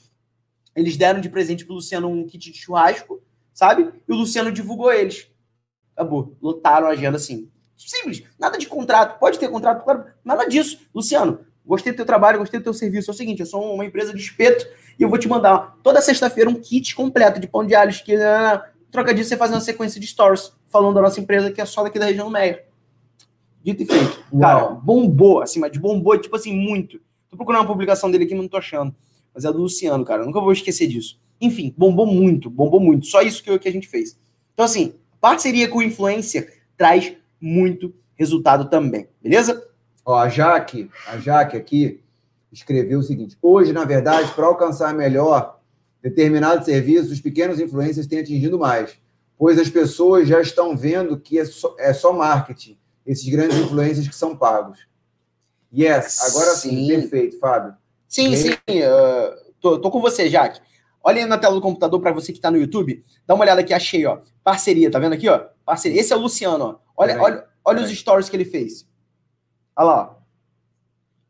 Eles 0.76 0.98
deram 0.98 1.22
de 1.22 1.30
presente 1.30 1.66
pro 1.66 1.76
Luciano 1.76 2.10
um 2.10 2.26
kit 2.26 2.52
de 2.52 2.58
churrasco, 2.58 3.22
sabe? 3.54 3.90
E 4.08 4.12
o 4.12 4.16
Luciano 4.16 4.52
divulgou 4.52 4.92
eles. 4.92 5.32
Acabou. 5.96 6.36
Lotaram 6.42 6.88
a 6.88 6.92
agenda 6.92 7.18
assim. 7.18 7.50
Simples. 7.78 8.24
Nada 8.38 8.58
de 8.58 8.68
contrato. 8.68 9.18
Pode 9.20 9.40
ter 9.40 9.48
contrato, 9.48 9.84
claro. 9.84 10.06
Nada 10.26 10.46
disso. 10.46 10.80
Luciano, 10.94 11.40
Gostei 11.68 11.92
do 11.92 11.98
teu 11.98 12.06
trabalho, 12.06 12.40
gostei 12.40 12.60
do 12.60 12.64
teu 12.64 12.74
serviço. 12.74 13.12
É 13.12 13.14
o 13.14 13.18
seguinte, 13.18 13.42
eu 13.42 13.46
sou 13.46 13.74
uma 13.74 13.86
empresa 13.86 14.14
de 14.14 14.22
espeto 14.22 14.66
e 14.98 15.04
eu 15.04 15.10
vou 15.10 15.18
te 15.18 15.28
mandar 15.28 15.78
toda 15.84 16.02
sexta-feira 16.02 16.50
um 16.50 16.56
kit 16.56 16.96
completo 16.96 17.40
de 17.40 17.48
pão 17.48 17.66
de 17.66 17.76
alhos 17.76 18.00
que 18.02 18.16
troca 18.90 19.14
disso 19.14 19.30
você 19.30 19.38
faz 19.38 19.52
uma 19.52 19.60
sequência 19.60 20.00
de 20.00 20.08
stories 20.08 20.54
falando 20.68 20.96
da 20.96 21.02
nossa 21.02 21.20
empresa 21.20 21.52
que 21.52 21.60
é 21.60 21.66
só 21.66 21.84
daqui 21.84 22.00
da 22.00 22.06
região 22.06 22.28
do 22.28 22.32
Meia. 22.32 22.64
Dito 23.62 23.84
e 23.84 23.86
feito. 23.86 24.24
Uau. 24.32 24.42
Cara, 24.42 24.66
bombou, 24.76 25.42
assim, 25.42 25.60
mas 25.60 25.76
bombou, 25.78 26.18
tipo 26.18 26.36
assim, 26.36 26.54
muito. 26.54 27.02
Tô 27.30 27.36
procurando 27.36 27.62
uma 27.62 27.68
publicação 27.68 28.10
dele 28.10 28.24
aqui, 28.24 28.34
mas 28.34 28.44
não 28.44 28.50
tô 28.50 28.58
achando. 28.58 28.96
Mas 29.34 29.44
é 29.44 29.52
do 29.52 29.58
Luciano, 29.58 30.06
cara. 30.06 30.26
Nunca 30.26 30.40
vou 30.40 30.54
esquecer 30.54 30.88
disso. 30.88 31.20
Enfim, 31.42 31.74
bombou 31.78 32.06
muito, 32.06 32.50
bombou 32.50 32.80
muito. 32.80 33.08
Só 33.08 33.22
isso 33.22 33.44
que, 33.44 33.60
que 33.60 33.68
a 33.68 33.72
gente 33.72 33.88
fez. 33.88 34.18
Então, 34.54 34.66
assim, 34.66 34.94
parceria 35.20 35.68
com 35.68 35.80
o 35.80 35.84
influencer 35.84 36.62
traz 36.78 37.14
muito 37.42 37.94
resultado 38.16 38.70
também, 38.70 39.08
beleza? 39.22 39.67
Ó, 40.08 40.16
a 40.16 40.30
Jaque, 40.30 40.90
a 41.06 41.18
Jaque 41.18 41.58
aqui 41.58 42.02
escreveu 42.50 43.00
o 43.00 43.04
seguinte: 43.04 43.38
hoje, 43.42 43.74
na 43.74 43.84
verdade, 43.84 44.32
para 44.34 44.46
alcançar 44.46 44.94
melhor 44.94 45.60
determinados 46.02 46.64
serviços, 46.64 47.12
os 47.12 47.20
pequenos 47.20 47.60
influencers 47.60 48.08
têm 48.08 48.20
atingido 48.20 48.58
mais, 48.58 48.98
pois 49.38 49.60
as 49.60 49.70
pessoas 49.70 50.26
já 50.26 50.40
estão 50.40 50.78
vendo 50.78 51.20
que 51.20 51.38
é 51.38 51.44
só, 51.44 51.76
é 51.78 51.92
só 51.92 52.14
marketing, 52.14 52.78
esses 53.06 53.28
grandes 53.28 53.58
influencers 53.58 54.08
que 54.08 54.16
são 54.16 54.34
pagos. 54.34 54.88
Yes, 55.78 56.22
agora 56.22 56.56
sim, 56.56 56.70
sim 56.70 56.88
perfeito, 56.88 57.38
Fábio. 57.38 57.76
Sim, 58.08 58.34
sim, 58.34 58.52
uh, 58.52 59.54
tô, 59.60 59.78
tô 59.78 59.92
com 59.92 60.00
você, 60.00 60.30
Jaque. 60.30 60.62
Olha 61.04 61.22
aí 61.22 61.26
na 61.26 61.38
tela 61.38 61.54
do 61.54 61.62
computador 61.62 62.00
para 62.00 62.14
você 62.14 62.32
que 62.32 62.38
está 62.38 62.50
no 62.50 62.58
YouTube. 62.58 63.04
Dá 63.26 63.36
uma 63.36 63.44
olhada 63.44 63.60
aqui, 63.60 63.74
achei, 63.74 64.06
ó. 64.06 64.20
Parceria, 64.42 64.90
tá 64.90 65.00
vendo 65.00 65.14
aqui, 65.14 65.28
ó? 65.28 65.48
Parceria. 65.66 66.00
Esse 66.00 66.14
é 66.14 66.16
o 66.16 66.20
Luciano, 66.20 66.64
ó. 66.64 66.76
Olha, 66.96 67.22
olha, 67.22 67.46
olha 67.66 67.84
os 67.84 67.92
stories 67.92 68.30
que 68.30 68.38
ele 68.38 68.46
fez. 68.46 68.88
Olha 69.78 69.86
lá. 69.86 70.18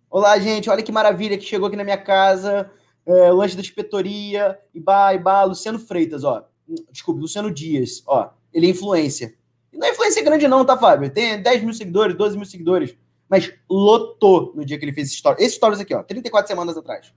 Olá, 0.09 0.39
gente. 0.39 0.69
Olha 0.69 0.81
que 0.81 0.91
maravilha 0.91 1.37
que 1.37 1.43
chegou 1.43 1.67
aqui 1.67 1.75
na 1.75 1.83
minha 1.83 1.97
casa. 1.97 2.71
É, 3.05 3.29
lanche 3.29 3.55
da 3.55 3.61
inspetoria. 3.61 4.57
Ibá, 4.73 5.13
Ibá. 5.13 5.43
Luciano 5.43 5.77
Freitas, 5.77 6.23
ó. 6.23 6.47
Desculpa, 6.89 7.19
Luciano 7.19 7.51
Dias. 7.51 8.01
Ó, 8.07 8.29
ele 8.53 8.67
é 8.67 8.69
influência. 8.69 9.35
Não 9.73 9.85
é 9.85 9.91
influência 9.91 10.23
grande, 10.23 10.47
não, 10.47 10.65
tá, 10.65 10.77
Fábio? 10.77 11.09
Tem 11.09 11.41
10 11.41 11.63
mil 11.63 11.73
seguidores, 11.73 12.15
12 12.15 12.37
mil 12.37 12.45
seguidores. 12.45 12.97
Mas 13.27 13.53
lotou 13.69 14.53
no 14.55 14.63
dia 14.63 14.79
que 14.79 14.85
ele 14.85 14.93
fez 14.93 15.07
esse 15.07 15.17
story. 15.17 15.43
Esse 15.43 15.55
stories 15.55 15.81
aqui, 15.81 15.93
ó. 15.93 16.01
34 16.01 16.47
semanas 16.47 16.77
atrás. 16.77 17.13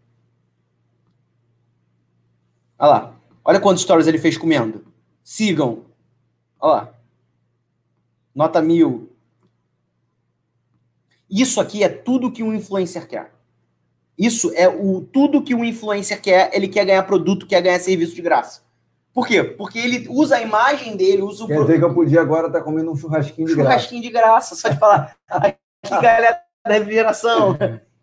Olha 2.77 2.91
lá. 2.91 3.15
Olha 3.45 3.61
quantos 3.61 3.85
stories 3.85 4.09
ele 4.09 4.19
fez 4.19 4.37
comendo. 4.37 4.85
Sigam. 5.23 5.85
Olha 6.59 6.73
lá. 6.73 6.95
Nota 8.35 8.61
mil. 8.61 9.10
Isso 11.31 11.61
aqui 11.61 11.85
é 11.85 11.89
tudo 11.89 12.33
que 12.33 12.43
um 12.43 12.53
influencer 12.53 13.07
quer. 13.07 13.31
Isso 14.19 14.53
é 14.55 14.69
o 14.69 15.01
tudo 15.01 15.43
que 15.43 15.55
um 15.55 15.65
influencer 15.65 16.21
quer. 16.21 16.51
Ele 16.53 16.69
quer 16.69 16.85
ganhar 16.85 17.03
produto, 17.05 17.47
quer 17.47 17.63
ganhar 17.63 17.79
serviço 17.79 18.15
de 18.15 18.23
graça. 18.23 18.63
Por 19.15 19.27
quê? 19.27 19.43
Porque 19.43 19.79
ele 19.79 20.07
usa 20.09 20.37
a 20.37 20.43
imagem 20.43 20.97
dele, 20.97 21.23
usa 21.23 21.45
o 21.45 21.47
Quer 21.47 21.61
dizer 21.63 21.79
que 21.79 21.85
eu 21.85 21.95
podia 21.95 22.21
agora 22.21 22.47
estar 22.47 22.59
tá 22.61 22.65
comendo 22.65 22.91
um 22.91 22.97
churrasquinho 22.97 23.49
de 23.49 23.55
churrasquinho 23.55 24.03
graça. 24.03 24.13
de 24.13 24.29
graça, 24.29 24.55
só 24.55 24.69
de 24.69 24.79
falar. 24.79 25.17
Aqui, 25.29 25.57
galera 25.91 26.41
da 26.65 26.75
refrigeração. 26.75 27.57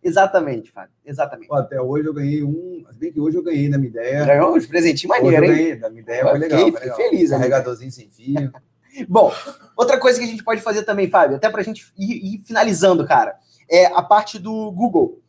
Exatamente, 0.04 0.72
Fábio. 0.72 0.92
Exatamente. 1.06 1.54
Até 1.54 1.82
hoje 1.82 2.08
eu 2.08 2.14
ganhei 2.14 2.44
um. 2.44 2.86
Se 2.92 2.98
bem 2.98 3.12
que 3.12 3.20
hoje 3.20 3.38
eu 3.38 3.44
ganhei 3.44 3.70
da 3.70 3.78
minha 3.78 3.90
ideia. 3.90 4.26
Ganhou 4.26 4.56
uns 4.56 4.66
presentinhos 4.66 5.18
maneiros, 5.18 5.50
hein? 5.58 5.80
Da 5.80 5.90
minha 5.90 6.02
ideia 6.02 6.24
foi 6.24 6.40
legal. 6.40 6.60
Fiquei, 6.60 6.72
foi 6.72 6.82
legal. 6.82 6.98
feliz. 6.98 7.30
Carregadorzinho 7.30 7.92
sem 7.92 8.10
fio. 8.10 8.52
Bom, 9.06 9.32
outra 9.76 10.00
coisa 10.00 10.20
que 10.20 10.26
a 10.26 10.28
gente 10.28 10.44
pode 10.44 10.62
fazer 10.62 10.84
também, 10.84 11.10
Fábio, 11.10 11.38
até 11.38 11.50
para 11.50 11.62
a 11.62 11.64
gente 11.64 11.92
ir, 11.98 12.36
ir, 12.36 12.40
finalizando, 12.40 13.06
cara, 13.06 13.38
é 13.70 13.86
a 13.88 14.02
parte 14.02 14.40
do 14.40 14.72
Google. 14.72 15.22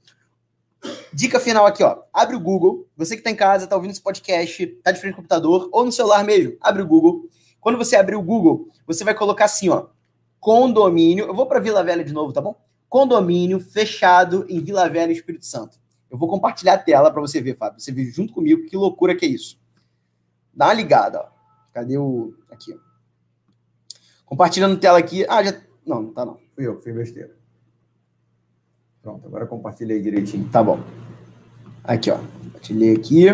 Dica 1.13 1.41
final 1.41 1.67
aqui, 1.67 1.83
ó. 1.83 2.03
Abre 2.13 2.37
o 2.37 2.41
Google. 2.41 2.87
Você 2.97 3.15
que 3.15 3.21
está 3.21 3.31
em 3.31 3.37
casa, 3.37 3.65
está 3.65 3.75
ouvindo 3.75 3.91
esse 3.91 4.01
podcast, 4.01 4.63
está 4.63 4.93
de 4.93 5.01
frente 5.01 5.13
ao 5.13 5.17
computador 5.17 5.69
ou 5.73 5.85
no 5.85 5.93
celular 5.93 6.25
mesmo, 6.25 6.57
abre 6.61 6.83
o 6.83 6.87
Google. 6.87 7.29
Quando 7.61 7.77
você 7.77 7.97
abrir 7.97 8.15
o 8.17 8.23
Google, 8.23 8.69
você 8.87 9.05
vai 9.05 9.15
colocar 9.15 9.47
assim, 9.47 9.69
ó, 9.69 9.87
condomínio. 10.39 11.27
Eu 11.27 11.35
vou 11.35 11.47
para 11.47 11.61
Vila 11.61 11.83
Velha 11.83 12.05
de 12.05 12.13
novo, 12.13 12.33
tá 12.33 12.41
bom? 12.41 12.57
Condomínio 12.89 13.61
fechado 13.61 14.47
em 14.49 14.61
Vila 14.61 14.89
Velha, 14.89 15.13
Espírito 15.13 15.45
Santo. 15.45 15.79
Eu 16.11 16.17
vou 16.17 16.29
compartilhar 16.29 16.75
a 16.75 16.79
tela 16.79 17.11
para 17.11 17.21
você 17.21 17.41
ver, 17.41 17.57
Fábio. 17.57 17.81
Você 17.81 17.93
vê 17.93 18.05
junto 18.05 18.33
comigo 18.33 18.65
que 18.67 18.77
loucura 18.77 19.15
que 19.15 19.27
é 19.27 19.29
isso. 19.29 19.61
Dá 20.55 20.67
uma 20.67 20.75
ligada, 20.75 21.21
ó. 21.21 21.29
Cadê 21.73 21.99
o 21.99 22.35
aqui? 22.51 22.73
Ó. 22.73 22.88
Compartilhando 24.29 24.79
tela 24.79 24.99
aqui. 24.99 25.25
Ah, 25.27 25.43
já. 25.43 25.59
Não, 25.87 26.03
não 26.03 26.13
tá 26.13 26.25
não. 26.25 26.39
Fui 26.55 26.67
eu, 26.67 26.79
fui 26.83 26.93
besteira. 26.93 27.35
Pronto, 29.01 29.27
agora 29.27 29.47
compartilhei 29.47 30.03
direitinho. 30.03 30.47
Tá 30.51 30.63
bom. 30.63 30.79
Aqui, 31.83 32.11
ó. 32.11 32.19
Compartilhei 32.19 32.95
aqui. 32.95 33.27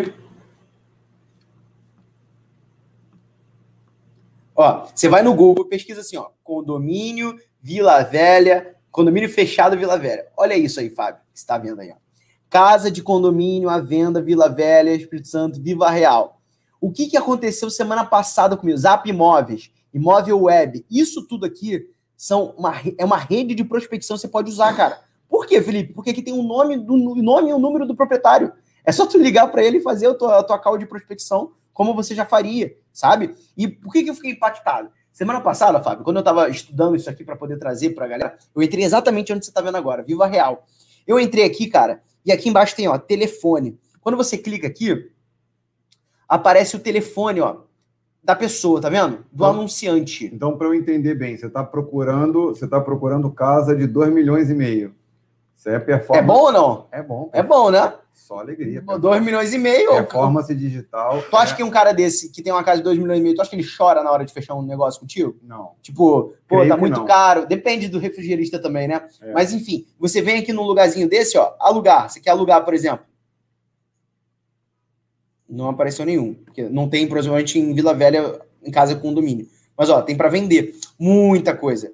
Ó, 4.55 4.85
você 4.85 5.09
vai 5.09 5.21
no 5.21 5.35
Google, 5.35 5.65
pesquisa 5.65 5.99
assim, 5.99 6.15
ó. 6.15 6.29
Condomínio 6.41 7.37
Vila 7.61 8.01
Velha, 8.03 8.77
condomínio 8.89 9.29
fechado 9.29 9.77
Vila 9.77 9.97
Velha. 9.97 10.27
Olha 10.37 10.55
isso 10.55 10.79
aí, 10.79 10.89
Fábio. 10.89 11.19
Você 11.33 11.41
está 11.41 11.57
vendo 11.57 11.81
aí, 11.81 11.91
ó. 11.91 11.95
Casa 12.49 12.89
de 12.89 13.03
condomínio 13.03 13.67
à 13.67 13.79
venda 13.79 14.21
Vila 14.21 14.47
Velha, 14.47 14.95
Espírito 14.95 15.27
Santo, 15.27 15.61
Viva 15.61 15.89
Real. 15.89 16.39
O 16.79 16.89
que, 16.89 17.07
que 17.07 17.17
aconteceu 17.17 17.69
semana 17.69 18.05
passada 18.05 18.55
comigo? 18.55 18.77
Zap 18.77 19.09
Imóveis 19.09 19.74
imóvel 19.95 20.43
web, 20.43 20.85
isso 20.91 21.25
tudo 21.25 21.45
aqui 21.45 21.87
são 22.17 22.53
uma, 22.57 22.73
é 22.97 23.05
uma 23.05 23.17
rede 23.17 23.55
de 23.55 23.63
prospecção 23.63 24.15
que 24.17 24.21
você 24.21 24.27
pode 24.27 24.51
usar, 24.51 24.75
cara. 24.75 24.99
Por 25.29 25.45
quê, 25.45 25.61
Felipe? 25.61 25.93
Porque 25.93 26.09
aqui 26.09 26.21
tem 26.21 26.33
o 26.33 26.41
um 26.41 26.43
nome, 26.43 26.77
do, 26.77 26.95
nome 26.95 27.49
e 27.49 27.53
o 27.53 27.57
número 27.57 27.85
do 27.85 27.95
proprietário. 27.95 28.51
É 28.83 28.91
só 28.91 29.05
tu 29.05 29.17
ligar 29.17 29.47
para 29.47 29.63
ele 29.63 29.77
e 29.77 29.81
fazer 29.81 30.07
a 30.07 30.13
tua, 30.13 30.39
a 30.39 30.43
tua 30.43 30.59
call 30.59 30.77
de 30.77 30.85
prospecção 30.85 31.53
como 31.73 31.93
você 31.93 32.13
já 32.13 32.25
faria, 32.25 32.75
sabe? 32.93 33.35
E 33.57 33.67
por 33.67 33.91
que, 33.91 34.03
que 34.03 34.09
eu 34.09 34.15
fiquei 34.15 34.31
impactado? 34.31 34.89
Semana 35.11 35.41
passada, 35.41 35.81
Fábio, 35.81 36.03
quando 36.03 36.17
eu 36.17 36.21
estava 36.21 36.49
estudando 36.49 36.95
isso 36.95 37.09
aqui 37.09 37.23
para 37.23 37.35
poder 37.35 37.57
trazer 37.57 37.91
para 37.91 38.05
a 38.05 38.07
galera, 38.07 38.37
eu 38.53 38.61
entrei 38.61 38.83
exatamente 38.83 39.31
onde 39.33 39.45
você 39.45 39.51
está 39.51 39.61
vendo 39.61 39.75
agora, 39.75 40.03
Viva 40.03 40.27
Real. 40.27 40.65
Eu 41.07 41.19
entrei 41.19 41.45
aqui, 41.45 41.67
cara, 41.67 42.01
e 42.25 42.31
aqui 42.31 42.49
embaixo 42.49 42.75
tem, 42.75 42.87
ó, 42.87 42.97
telefone. 42.97 43.79
Quando 44.01 44.17
você 44.17 44.37
clica 44.37 44.67
aqui, 44.67 45.09
aparece 46.27 46.75
o 46.75 46.79
telefone, 46.79 47.41
ó, 47.41 47.61
da 48.25 48.35
pessoa, 48.35 48.81
tá 48.81 48.89
vendo? 48.89 49.17
Do 49.17 49.25
então, 49.35 49.49
anunciante. 49.51 50.25
Então, 50.33 50.57
para 50.57 50.65
eu 50.67 50.73
entender 50.73 51.13
bem, 51.13 51.37
você 51.37 51.45
está 51.45 51.63
procurando, 51.63 52.47
você 52.47 52.67
tá 52.67 52.81
procurando 52.81 53.29
casa 53.29 53.75
de 53.75 53.85
2 53.85 54.11
milhões 54.11 54.49
e 54.49 54.55
meio. 54.55 54.95
Isso 55.55 55.69
é 55.69 55.77
performance. 55.79 56.23
É 56.23 56.27
bom 56.27 56.41
ou 56.41 56.51
não? 56.51 56.87
É 56.91 57.03
bom. 57.03 57.29
É 57.31 57.43
bom, 57.43 57.69
né? 57.69 57.93
Só 58.13 58.39
alegria. 58.39 58.81
2 58.81 59.23
milhões 59.23 59.53
e 59.53 59.59
meio. 59.59 59.91
Performance 59.91 60.53
digital. 60.55 61.21
Tu 61.29 61.35
acha 61.35 61.53
é... 61.53 61.57
que 61.57 61.63
um 61.63 61.69
cara 61.69 61.91
desse, 61.93 62.31
que 62.31 62.41
tem 62.41 62.51
uma 62.51 62.63
casa 62.63 62.77
de 62.77 62.83
2 62.83 62.97
milhões 62.97 63.19
e 63.19 63.21
meio, 63.21 63.35
tu 63.35 63.41
acha 63.41 63.49
que 63.51 63.55
ele 63.55 63.67
chora 63.77 64.01
na 64.01 64.09
hora 64.09 64.25
de 64.25 64.33
fechar 64.33 64.55
um 64.55 64.63
negócio 64.63 64.99
contigo? 64.99 65.37
Não. 65.43 65.73
Tipo, 65.83 66.33
pô, 66.47 66.57
Creio 66.57 66.69
tá 66.69 66.77
muito 66.77 67.01
não. 67.01 67.05
caro. 67.05 67.45
Depende 67.45 67.87
do 67.87 67.99
refrigerista 67.99 68.57
também, 68.57 68.87
né? 68.87 69.03
É. 69.21 69.33
Mas 69.33 69.53
enfim, 69.53 69.85
você 69.99 70.19
vem 70.19 70.39
aqui 70.39 70.51
num 70.51 70.63
lugarzinho 70.63 71.07
desse, 71.07 71.37
ó, 71.37 71.53
alugar. 71.59 72.09
Você 72.09 72.19
quer 72.19 72.31
alugar, 72.31 72.65
por 72.65 72.73
exemplo? 72.73 73.05
Não 75.47 75.69
apareceu 75.69 76.05
nenhum. 76.05 76.33
Porque 76.33 76.63
não 76.63 76.89
tem, 76.89 77.07
provavelmente, 77.07 77.59
em 77.59 77.73
Vila 77.73 77.93
Velha, 77.93 78.39
em 78.63 78.71
casa 78.71 78.95
com 78.95 79.01
condomínio. 79.01 79.47
Mas, 79.77 79.89
ó, 79.89 80.01
tem 80.01 80.15
para 80.15 80.29
vender. 80.29 80.75
Muita 80.97 81.55
coisa. 81.55 81.91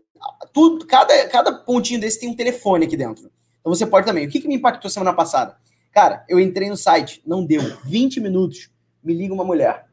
Tudo, 0.54 0.86
cada, 0.86 1.28
cada 1.28 1.52
pontinho 1.52 2.00
desse 2.00 2.20
tem 2.20 2.30
um 2.30 2.36
telefone 2.36 2.86
aqui 2.86 2.96
dentro. 2.96 3.30
Então 3.60 3.74
você 3.74 3.86
pode 3.86 4.06
também. 4.06 4.26
O 4.26 4.30
que, 4.30 4.40
que 4.40 4.48
me 4.48 4.56
impactou 4.56 4.90
semana 4.90 5.14
passada? 5.14 5.56
Cara, 5.92 6.24
eu 6.30 6.40
entrei 6.40 6.70
no 6.70 6.78
site, 6.78 7.22
não 7.26 7.46
deu. 7.46 7.62
20 7.84 8.20
minutos, 8.20 8.70
me 9.04 9.14
liga 9.14 9.34
uma 9.34 9.44
mulher. 9.44 9.86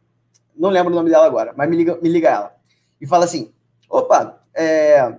Não 0.56 0.70
lembro 0.70 0.92
o 0.92 0.96
nome 0.96 1.10
dela 1.10 1.26
agora, 1.26 1.52
mas 1.56 1.68
me 1.68 1.76
liga, 1.76 1.98
me 2.00 2.08
liga 2.08 2.28
ela. 2.28 2.54
E 3.00 3.06
fala 3.06 3.24
assim: 3.24 3.52
opa, 3.88 4.42
é, 4.54 5.16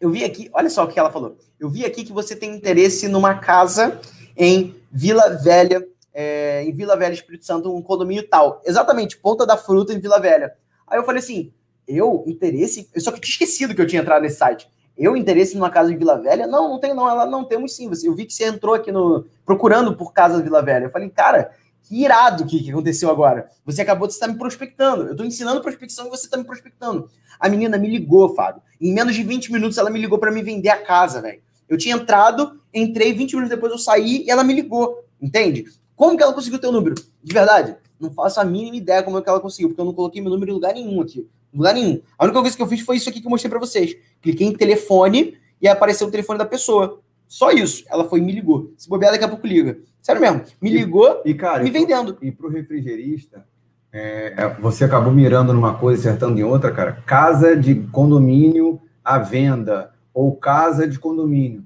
eu 0.00 0.10
vi 0.10 0.24
aqui, 0.24 0.50
olha 0.52 0.70
só 0.70 0.84
o 0.84 0.88
que 0.88 0.98
ela 0.98 1.10
falou. 1.10 1.36
Eu 1.58 1.68
vi 1.68 1.84
aqui 1.84 2.04
que 2.04 2.12
você 2.12 2.34
tem 2.34 2.54
interesse 2.54 3.08
numa 3.08 3.34
casa 3.34 4.00
em 4.36 4.74
Vila 4.90 5.30
Velha, 5.42 5.86
é, 6.14 6.62
em 6.64 6.72
Vila 6.72 6.96
Velha, 6.96 7.14
Espírito 7.14 7.44
Santo, 7.44 7.74
um 7.74 7.82
condomínio 7.82 8.26
tal. 8.28 8.60
Exatamente, 8.64 9.18
Ponta 9.18 9.46
da 9.46 9.56
Fruta 9.56 9.92
em 9.92 10.00
Vila 10.00 10.20
Velha. 10.20 10.54
Aí 10.86 10.98
eu 10.98 11.04
falei 11.04 11.20
assim, 11.20 11.52
eu, 11.86 12.24
interesse, 12.26 12.88
eu 12.94 13.00
só 13.00 13.10
que 13.10 13.20
tinha 13.20 13.32
esquecido 13.32 13.74
que 13.74 13.80
eu 13.80 13.86
tinha 13.86 14.02
entrado 14.02 14.22
nesse 14.22 14.36
site. 14.36 14.68
Eu, 14.96 15.16
interesse 15.16 15.54
numa 15.54 15.70
casa 15.70 15.92
em 15.92 15.96
Vila 15.96 16.20
Velha? 16.20 16.46
Não, 16.46 16.68
não 16.68 16.78
tem 16.78 16.94
não. 16.94 17.08
Ela 17.08 17.24
não 17.24 17.44
temos 17.44 17.74
sim. 17.74 17.90
Eu 18.04 18.14
vi 18.14 18.26
que 18.26 18.32
você 18.32 18.44
entrou 18.44 18.74
aqui 18.74 18.92
no 18.92 19.24
procurando 19.44 19.96
por 19.96 20.12
casa 20.12 20.38
em 20.38 20.42
Vila 20.42 20.62
Velha. 20.62 20.84
Eu 20.84 20.90
falei, 20.90 21.08
cara, 21.08 21.50
que 21.82 22.04
irado 22.04 22.44
que, 22.46 22.62
que 22.62 22.70
aconteceu 22.70 23.10
agora. 23.10 23.48
Você 23.64 23.82
acabou 23.82 24.06
de 24.06 24.14
estar 24.14 24.28
me 24.28 24.36
prospectando. 24.36 25.04
Eu 25.04 25.12
estou 25.12 25.26
ensinando 25.26 25.62
prospecção 25.62 26.06
e 26.06 26.10
você 26.10 26.26
está 26.26 26.36
me 26.36 26.44
prospectando. 26.44 27.08
A 27.40 27.48
menina 27.48 27.78
me 27.78 27.88
ligou, 27.88 28.34
Fábio. 28.34 28.62
Em 28.80 28.92
menos 28.92 29.14
de 29.14 29.22
20 29.22 29.50
minutos 29.50 29.78
ela 29.78 29.90
me 29.90 29.98
ligou 29.98 30.18
para 30.18 30.30
me 30.30 30.42
vender 30.42 30.68
a 30.68 30.82
casa, 30.82 31.20
velho. 31.22 31.40
Eu 31.68 31.78
tinha 31.78 31.96
entrado, 31.96 32.60
entrei, 32.72 33.12
20 33.12 33.32
minutos 33.32 33.50
depois 33.50 33.72
eu 33.72 33.78
saí 33.78 34.24
e 34.26 34.30
ela 34.30 34.44
me 34.44 34.54
ligou. 34.54 35.04
Entende? 35.20 35.64
Como 36.02 36.16
que 36.16 36.22
ela 36.24 36.32
conseguiu 36.32 36.58
o 36.58 36.60
teu 36.60 36.72
número? 36.72 36.96
De 37.22 37.32
verdade, 37.32 37.76
não 38.00 38.10
faço 38.10 38.40
a 38.40 38.44
mínima 38.44 38.74
ideia 38.74 39.04
como 39.04 39.18
é 39.18 39.22
que 39.22 39.28
ela 39.28 39.38
conseguiu, 39.38 39.68
porque 39.68 39.80
eu 39.80 39.84
não 39.84 39.94
coloquei 39.94 40.20
meu 40.20 40.32
número 40.32 40.50
em 40.50 40.54
lugar 40.54 40.74
nenhum 40.74 41.00
aqui 41.00 41.28
lugar 41.54 41.74
nenhum. 41.74 42.00
A 42.18 42.24
única 42.24 42.40
coisa 42.40 42.56
que 42.56 42.62
eu 42.62 42.66
fiz 42.66 42.80
foi 42.80 42.96
isso 42.96 43.08
aqui 43.08 43.20
que 43.20 43.26
eu 43.26 43.30
mostrei 43.30 43.48
para 43.48 43.60
vocês. 43.60 43.94
Cliquei 44.20 44.48
em 44.48 44.52
telefone 44.52 45.38
e 45.60 45.68
apareceu 45.68 46.08
o 46.08 46.10
telefone 46.10 46.40
da 46.40 46.44
pessoa. 46.44 47.00
Só 47.28 47.52
isso. 47.52 47.84
Ela 47.88 48.04
foi 48.04 48.18
e 48.18 48.22
me 48.22 48.32
ligou. 48.32 48.72
Se 48.76 48.88
bobear, 48.88 49.12
daqui 49.12 49.22
a 49.22 49.28
pouco 49.28 49.46
liga. 49.46 49.78
Sério 50.00 50.20
mesmo. 50.20 50.42
Me 50.60 50.70
ligou 50.70 51.22
e, 51.24 51.34
cara, 51.34 51.62
me 51.62 51.68
e 51.68 51.72
vendendo. 51.72 52.18
E 52.20 52.32
pro 52.32 52.48
refrigerista, 52.48 53.46
é, 53.92 54.34
é, 54.36 54.48
você 54.60 54.84
acabou 54.84 55.12
mirando 55.12 55.52
numa 55.52 55.78
coisa, 55.78 56.08
acertando 56.08 56.36
em 56.36 56.42
outra, 56.42 56.72
cara. 56.72 57.00
Casa 57.06 57.54
de 57.54 57.76
condomínio 57.92 58.80
à 59.04 59.18
venda 59.18 59.92
ou 60.12 60.34
casa 60.34 60.88
de 60.88 60.98
condomínio. 60.98 61.64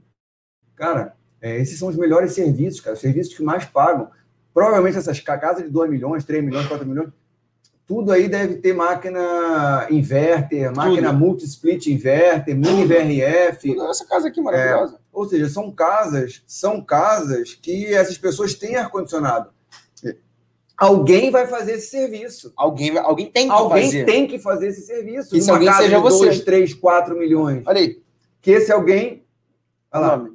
Cara, 0.74 1.14
é, 1.41 1.59
esses 1.61 1.78
são 1.78 1.89
os 1.89 1.97
melhores 1.97 2.32
serviços, 2.32 2.80
cara. 2.80 2.95
Os 2.95 3.01
serviços 3.01 3.34
que 3.34 3.43
mais 3.43 3.64
pagam. 3.64 4.11
Provavelmente 4.57 4.97
essas 4.97 5.21
casas 5.21 5.65
de 5.65 5.69
2 5.69 5.91
milhões, 5.91 6.25
3 6.25 6.43
milhões, 6.43 6.67
4 6.67 6.87
milhões, 6.87 7.11
tudo 7.87 8.11
aí 8.11 8.27
deve 8.27 8.55
ter 8.55 8.73
máquina 8.73 9.87
inverter, 9.91 10.75
máquina 10.75 11.13
multi-split 11.13 11.89
inverter, 11.89 12.57
mini 12.57 12.87
VRF. 12.87 13.75
Tudo 13.75 13.91
essa 13.91 14.07
casa 14.07 14.29
aqui 14.29 14.41
maravilhosa. 14.41 14.95
É, 14.95 14.99
ou 15.13 15.29
seja, 15.29 15.51
são 15.51 15.71
casas, 15.71 16.43
são 16.47 16.83
casas 16.83 17.53
que 17.53 17.93
essas 17.93 18.17
pessoas 18.17 18.55
têm 18.55 18.77
ar-condicionado. 18.77 19.51
Alguém 20.75 21.31
vai 21.31 21.47
fazer 21.47 21.73
esse 21.73 21.91
serviço. 21.91 22.51
Alguém, 22.57 22.97
alguém 22.97 23.31
tem 23.31 23.49
que 23.49 23.53
alguém 23.53 23.85
fazer. 23.85 24.01
Alguém 24.01 24.15
tem 24.15 24.27
que 24.27 24.39
fazer 24.39 24.69
esse 24.69 24.87
serviço. 24.87 25.37
E 25.37 25.43
se 25.43 25.51
alguém 25.51 25.69
casa 25.69 25.83
seja 25.83 25.97
de 25.97 26.03
você. 26.03 26.25
2, 26.25 26.41
3, 26.41 26.73
4 26.73 27.15
milhões. 27.15 27.63
Olha 27.67 27.81
aí. 27.81 28.01
Que 28.41 28.53
esse 28.53 28.73
alguém. 28.73 29.23
Olha 29.93 30.07
lá. 30.07 30.29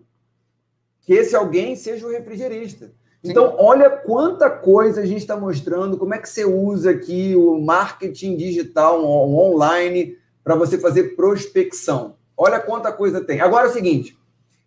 Que 0.99 1.13
esse 1.13 1.35
alguém 1.35 1.75
seja 1.75 2.05
o 2.05 2.11
refrigerista. 2.11 3.00
Então, 3.23 3.55
olha 3.59 3.89
quanta 3.89 4.49
coisa 4.49 5.01
a 5.01 5.05
gente 5.05 5.19
está 5.19 5.37
mostrando, 5.37 5.97
como 5.97 6.13
é 6.13 6.17
que 6.17 6.27
você 6.27 6.43
usa 6.43 6.89
aqui 6.89 7.35
o 7.35 7.59
marketing 7.61 8.35
digital, 8.35 9.03
o 9.03 9.37
online, 9.37 10.17
para 10.43 10.55
você 10.55 10.77
fazer 10.77 11.15
prospecção. 11.15 12.15
Olha 12.35 12.59
quanta 12.59 12.91
coisa 12.91 13.21
tem. 13.21 13.39
Agora 13.39 13.67
é 13.67 13.69
o 13.69 13.73
seguinte, 13.73 14.17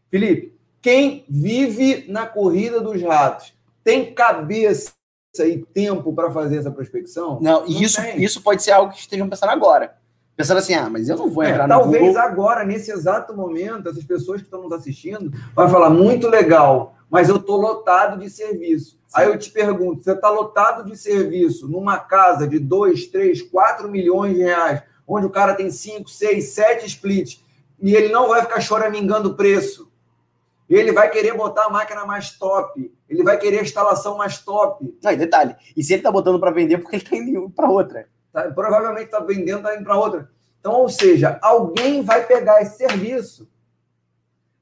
Felipe, 0.09 0.55
quem 0.81 1.25
vive 1.29 2.05
na 2.09 2.27
corrida 2.27 2.81
dos 2.81 3.03
ratos 3.03 3.53
tem 3.83 4.15
cabeça 4.15 4.93
e 5.41 5.59
tempo 5.75 6.13
para 6.13 6.31
fazer 6.31 6.59
essa 6.59 6.71
prospecção? 6.71 7.41
Não, 7.41 7.63
não 7.63 7.67
isso, 7.67 8.01
isso 8.17 8.41
pode 8.41 8.63
ser 8.63 8.71
algo 8.71 8.93
que 8.93 9.01
estejam 9.01 9.29
pensando 9.29 9.51
agora. 9.51 9.97
Pensando 10.37 10.59
assim, 10.59 10.75
ah, 10.75 10.89
mas 10.91 11.09
eu 11.09 11.17
não 11.17 11.31
vou 11.31 11.45
é, 11.45 11.51
entrar 11.51 11.65
é, 11.65 11.69
Talvez 11.69 12.03
Google. 12.03 12.21
agora, 12.21 12.65
nesse 12.65 12.91
exato 12.91 13.35
momento, 13.35 13.89
essas 13.89 14.05
pessoas 14.05 14.41
que 14.41 14.47
estão 14.47 14.63
nos 14.63 14.73
assistindo 14.73 15.33
vão 15.55 15.69
falar, 15.69 15.91
muito 15.91 16.29
legal, 16.29 16.97
mas 17.15 17.29
eu 17.29 17.37
estou 17.37 17.61
lotado 17.61 18.19
de 18.19 18.29
serviço. 18.29 18.99
Sim. 19.07 19.15
Aí 19.15 19.29
eu 19.29 19.39
te 19.39 19.49
pergunto: 19.49 20.03
você 20.03 20.11
está 20.11 20.29
lotado 20.29 20.85
de 20.85 20.97
serviço 20.97 21.69
numa 21.69 21.97
casa 21.97 22.45
de 22.49 22.59
2, 22.59 23.07
3, 23.07 23.41
4 23.43 23.89
milhões 23.89 24.35
de 24.35 24.43
reais, 24.43 24.83
onde 25.07 25.25
o 25.25 25.31
cara 25.31 25.55
tem 25.55 25.71
5, 25.71 26.11
6, 26.11 26.45
7 26.45 26.87
splits, 26.87 27.41
e 27.81 27.95
ele 27.95 28.09
não 28.09 28.27
vai 28.27 28.43
ficar 28.43 28.61
choramingando 28.61 29.29
o 29.29 29.35
preço. 29.37 29.89
Ele 30.69 30.91
vai 30.91 31.09
querer 31.09 31.37
botar 31.37 31.67
a 31.67 31.71
máquina 31.71 32.05
mais 32.05 32.33
top. 32.33 32.93
Ele 33.09 33.23
vai 33.23 33.39
querer 33.39 33.61
a 33.61 33.62
instalação 33.62 34.17
mais 34.17 34.39
top. 34.39 34.93
Não, 35.01 35.12
e 35.12 35.17
detalhe, 35.17 35.55
e 35.77 35.85
se 35.85 35.93
ele 35.93 36.01
está 36.01 36.11
botando 36.11 36.41
para 36.41 36.51
vender, 36.51 36.79
porque 36.79 36.97
ele 36.97 37.05
está 37.05 37.17
indo 37.17 37.49
para 37.49 37.71
outra. 37.71 38.09
Tá, 38.33 38.51
provavelmente 38.51 39.05
está 39.05 39.21
vendendo, 39.21 39.59
está 39.59 39.77
indo 39.77 39.85
para 39.85 39.97
outra. 39.97 40.29
Então, 40.59 40.73
ou 40.73 40.89
seja, 40.89 41.39
alguém 41.41 42.03
vai 42.03 42.27
pegar 42.27 42.61
esse 42.61 42.77
serviço 42.77 43.47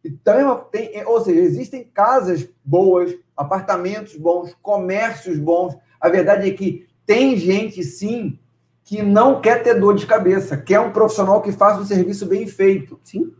então, 0.05 0.67
tem, 0.71 1.05
ou 1.07 1.21
seja, 1.21 1.41
existem 1.41 1.85
casas 1.85 2.49
boas, 2.65 3.15
apartamentos 3.37 4.17
bons, 4.17 4.55
comércios 4.61 5.39
bons. 5.39 5.77
A 6.01 6.09
verdade 6.09 6.49
é 6.49 6.53
que 6.53 6.87
tem 7.07 7.37
gente, 7.37 7.85
sim, 7.85 8.39
que 8.85 9.01
não 9.01 9.41
quer 9.41 9.63
ter 9.63 9.79
dor 9.79 9.95
de 9.95 10.07
cabeça, 10.07 10.57
quer 10.57 10.81
um 10.81 10.93
profissional 10.93 11.41
que 11.41 11.53
faça 11.53 11.81
um 11.81 11.87
serviço 11.87 12.27
bem 12.27 12.47
feito. 12.47 12.99
Sim. 13.05 13.33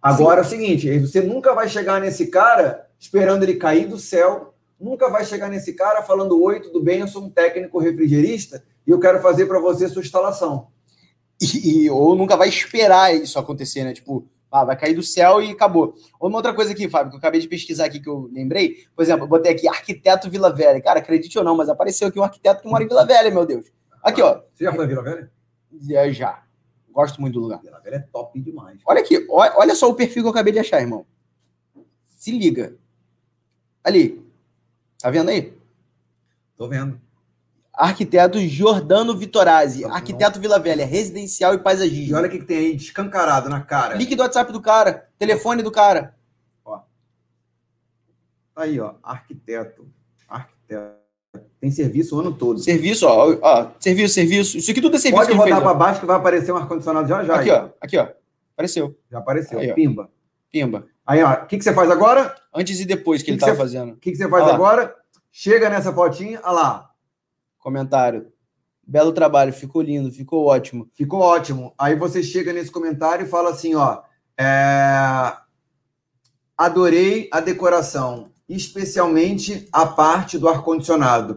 Agora 0.00 0.44
sim. 0.44 0.54
é 0.54 0.58
o 0.58 0.60
seguinte: 0.60 0.98
você 1.00 1.20
nunca 1.20 1.54
vai 1.54 1.68
chegar 1.68 2.00
nesse 2.00 2.28
cara 2.28 2.86
esperando 2.98 3.42
ele 3.42 3.56
cair 3.56 3.88
do 3.88 3.98
céu, 3.98 4.54
nunca 4.78 5.10
vai 5.10 5.24
chegar 5.24 5.48
nesse 5.48 5.72
cara 5.72 6.02
falando: 6.02 6.40
Oi, 6.40 6.60
tudo 6.60 6.80
bem? 6.80 7.00
Eu 7.00 7.08
sou 7.08 7.24
um 7.24 7.30
técnico 7.30 7.80
refrigerista 7.80 8.62
e 8.86 8.90
eu 8.90 9.00
quero 9.00 9.20
fazer 9.20 9.46
para 9.46 9.58
você 9.58 9.88
sua 9.88 10.02
instalação. 10.02 10.68
E, 11.40 11.84
e, 11.84 11.90
ou 11.90 12.14
nunca 12.14 12.36
vai 12.36 12.48
esperar 12.48 13.14
isso 13.14 13.38
acontecer, 13.38 13.82
né? 13.82 13.92
Tipo, 13.92 14.28
ah, 14.50 14.64
vai 14.64 14.76
cair 14.76 14.94
do 14.94 15.02
céu 15.02 15.40
e 15.40 15.50
acabou. 15.50 15.94
Uma 16.20 16.38
outra 16.38 16.52
coisa 16.52 16.72
aqui, 16.72 16.88
Fábio, 16.88 17.10
que 17.10 17.16
eu 17.16 17.18
acabei 17.18 17.40
de 17.40 17.46
pesquisar 17.46 17.84
aqui 17.84 18.00
que 18.00 18.08
eu 18.08 18.28
lembrei, 18.32 18.78
por 18.94 19.02
exemplo, 19.02 19.24
eu 19.24 19.28
botei 19.28 19.52
aqui 19.52 19.68
arquiteto 19.68 20.28
Vila 20.28 20.52
Velha. 20.52 20.80
Cara, 20.80 20.98
acredite 20.98 21.38
ou 21.38 21.44
não, 21.44 21.56
mas 21.56 21.68
apareceu 21.68 22.08
aqui 22.08 22.18
um 22.18 22.24
arquiteto 22.24 22.62
que 22.62 22.68
mora 22.68 22.82
em 22.82 22.88
Vila 22.88 23.06
Velha, 23.06 23.30
meu 23.30 23.46
Deus. 23.46 23.66
Aqui, 24.02 24.20
ó. 24.20 24.40
Você 24.52 24.64
já 24.64 24.72
foi 24.72 24.84
em 24.84 24.88
Vila 24.88 25.02
Velha? 25.02 25.30
Já, 25.80 26.10
já. 26.10 26.42
Gosto 26.90 27.20
muito 27.20 27.34
do 27.34 27.40
lugar. 27.40 27.60
Vila 27.60 27.80
Velha 27.80 27.96
é 27.96 28.06
top 28.12 28.40
demais. 28.40 28.80
Olha 28.84 29.00
aqui, 29.00 29.24
olha 29.30 29.74
só 29.74 29.88
o 29.88 29.94
perfil 29.94 30.22
que 30.22 30.26
eu 30.26 30.32
acabei 30.32 30.52
de 30.52 30.58
achar, 30.58 30.80
irmão. 30.80 31.06
Se 32.04 32.36
liga. 32.36 32.76
Ali. 33.84 34.24
Tá 34.98 35.10
vendo 35.10 35.30
aí? 35.30 35.56
Tô 36.56 36.68
vendo. 36.68 37.00
Arquiteto 37.80 38.38
Jordano 38.46 39.16
Vitorazzi, 39.16 39.86
arquiteto 39.86 40.38
Vila 40.38 40.58
Velha, 40.58 40.84
residencial 40.84 41.54
e 41.54 41.58
paisagismo. 41.58 42.10
E 42.10 42.14
olha 42.14 42.28
o 42.28 42.30
que, 42.30 42.38
que 42.38 42.44
tem 42.44 42.58
aí 42.58 42.76
descancarado 42.76 43.48
na 43.48 43.62
cara. 43.62 43.94
Link 43.94 44.14
do 44.14 44.20
WhatsApp 44.20 44.52
do 44.52 44.60
cara, 44.60 45.08
telefone 45.18 45.62
do 45.62 45.70
cara. 45.70 46.14
Ó. 46.62 46.80
Tá 48.54 48.64
aí, 48.64 48.78
ó, 48.78 48.96
arquiteto. 49.02 49.88
Arquiteto. 50.28 51.00
Tem 51.58 51.70
serviço 51.70 52.16
o 52.16 52.20
ano 52.20 52.34
todo. 52.34 52.58
Serviço, 52.58 53.06
ó, 53.06 53.38
ó 53.40 53.70
serviço, 53.80 54.12
serviço. 54.12 54.58
Isso 54.58 54.70
aqui 54.70 54.82
tudo 54.82 54.96
é 54.96 54.98
serviço. 54.98 55.24
Pode 55.24 55.38
rodar 55.38 55.62
para 55.62 55.72
baixo 55.72 56.00
que 56.00 56.06
vai 56.06 56.16
aparecer 56.16 56.52
um 56.52 56.58
ar-condicionado 56.58 57.08
já 57.08 57.24
já. 57.24 57.36
Aqui, 57.36 57.50
ó, 57.50 57.68
aqui, 57.80 57.96
ó. 57.96 58.08
Apareceu. 58.52 58.94
Já 59.10 59.18
apareceu. 59.20 59.58
Aí, 59.58 59.72
Pimba. 59.72 60.10
Pimba. 60.52 60.86
Aí, 61.06 61.22
ó, 61.22 61.32
o 61.32 61.46
que, 61.46 61.56
que 61.56 61.64
você 61.64 61.72
faz 61.72 61.90
agora? 61.90 62.34
Antes 62.54 62.78
e 62.78 62.84
depois 62.84 63.22
que, 63.22 63.24
que 63.24 63.30
ele 63.30 63.38
estava 63.38 63.56
fazendo. 63.56 63.92
O 63.92 63.96
que, 63.96 64.10
que 64.10 64.18
você 64.18 64.28
faz 64.28 64.46
agora? 64.48 64.94
Chega 65.32 65.70
nessa 65.70 65.90
fotinha, 65.94 66.40
olha 66.44 66.52
lá. 66.52 66.89
Comentário. 67.60 68.32
Belo 68.84 69.12
trabalho, 69.12 69.52
ficou 69.52 69.82
lindo, 69.82 70.10
ficou 70.10 70.46
ótimo. 70.46 70.88
Ficou 70.94 71.20
ótimo. 71.20 71.72
Aí 71.78 71.94
você 71.94 72.22
chega 72.22 72.52
nesse 72.52 72.72
comentário 72.72 73.24
e 73.24 73.28
fala 73.28 73.50
assim, 73.50 73.74
ó. 73.76 74.02
É... 74.36 75.32
Adorei 76.58 77.28
a 77.32 77.40
decoração, 77.40 78.32
especialmente 78.48 79.68
a 79.72 79.86
parte 79.86 80.38
do 80.38 80.48
ar-condicionado. 80.48 81.36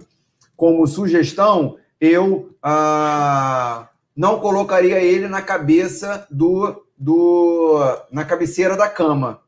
Como 0.56 0.88
sugestão, 0.88 1.78
eu 2.00 2.56
ah, 2.62 3.90
não 4.16 4.40
colocaria 4.40 5.00
ele 5.00 5.28
na 5.28 5.42
cabeça 5.42 6.28
do, 6.30 6.86
do 6.98 7.80
na 8.12 8.26
cabeceira 8.26 8.76
da 8.76 8.90
cama. 8.90 9.42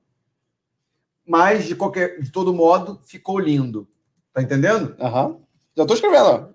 Mas 1.27 1.65
de 1.65 1.75
qualquer 1.75 2.21
de 2.21 2.31
todo 2.31 2.53
modo 2.53 2.99
ficou 3.03 3.39
lindo. 3.39 3.87
Tá 4.31 4.41
entendendo? 4.41 4.95
Aham. 4.99 5.25
Uhum. 5.27 5.44
Já 5.75 5.85
tô 5.85 5.93
escrevendo, 5.93 6.25
ó. 6.25 6.47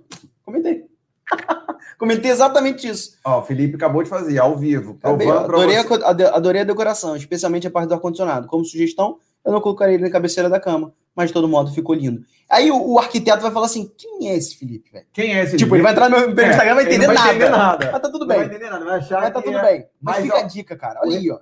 Comentei. 0.44 0.84
Comentei 1.98 2.30
exatamente 2.30 2.88
isso. 2.88 3.18
Ó, 3.24 3.40
o 3.40 3.42
Felipe 3.42 3.76
acabou 3.76 4.02
de 4.02 4.08
fazer, 4.08 4.38
ao 4.38 4.56
vivo. 4.56 4.98
adorei, 5.02 5.76
a, 5.76 6.36
adorei 6.36 6.62
a 6.62 6.64
decoração, 6.64 7.14
especialmente 7.14 7.66
a 7.66 7.70
parte 7.70 7.88
do 7.88 7.94
ar-condicionado. 7.94 8.48
Como 8.48 8.64
sugestão, 8.64 9.18
eu 9.44 9.52
não 9.52 9.60
colocaria 9.60 9.94
ele 9.94 10.04
na 10.04 10.10
cabeceira 10.10 10.48
da 10.48 10.58
cama, 10.58 10.94
mas 11.14 11.28
de 11.28 11.34
todo 11.34 11.46
modo 11.48 11.72
ficou 11.72 11.94
lindo. 11.94 12.22
Aí 12.48 12.70
o, 12.70 12.92
o 12.92 12.98
arquiteto 12.98 13.42
vai 13.42 13.50
falar 13.50 13.66
assim: 13.66 13.90
quem 13.96 14.30
é 14.30 14.36
esse 14.36 14.56
Felipe, 14.56 14.90
velho? 14.90 15.06
Quem 15.12 15.34
é 15.34 15.44
esse 15.44 15.56
Tipo, 15.56 15.76
ele 15.76 15.82
vai 15.82 15.92
entrar 15.92 16.08
no 16.08 16.16
meu 16.16 16.44
é, 16.44 16.50
Instagram 16.50 16.72
e 16.72 16.74
vai 16.74 16.84
entender 16.84 17.06
não 17.06 17.14
vai 17.14 17.16
nada. 17.16 17.30
Entender 17.30 17.50
nada. 17.50 17.90
Mas 17.92 18.02
tá 18.02 18.10
tudo 18.10 18.26
bem. 18.26 18.38
Não 18.38 18.46
vai 18.46 18.54
entender 18.56 18.70
nada, 18.70 18.84
vai 18.84 18.98
achar 18.98 19.20
mas 19.20 19.32
tá 19.32 19.42
tudo 19.42 19.58
é... 19.58 19.62
bem. 19.62 19.86
Mas, 20.00 20.16
mas 20.16 20.24
fica 20.24 20.36
ó, 20.36 20.38
a 20.38 20.42
dica, 20.42 20.76
cara. 20.76 21.00
Olha 21.02 21.18
aí, 21.18 21.30
ó. 21.30 21.38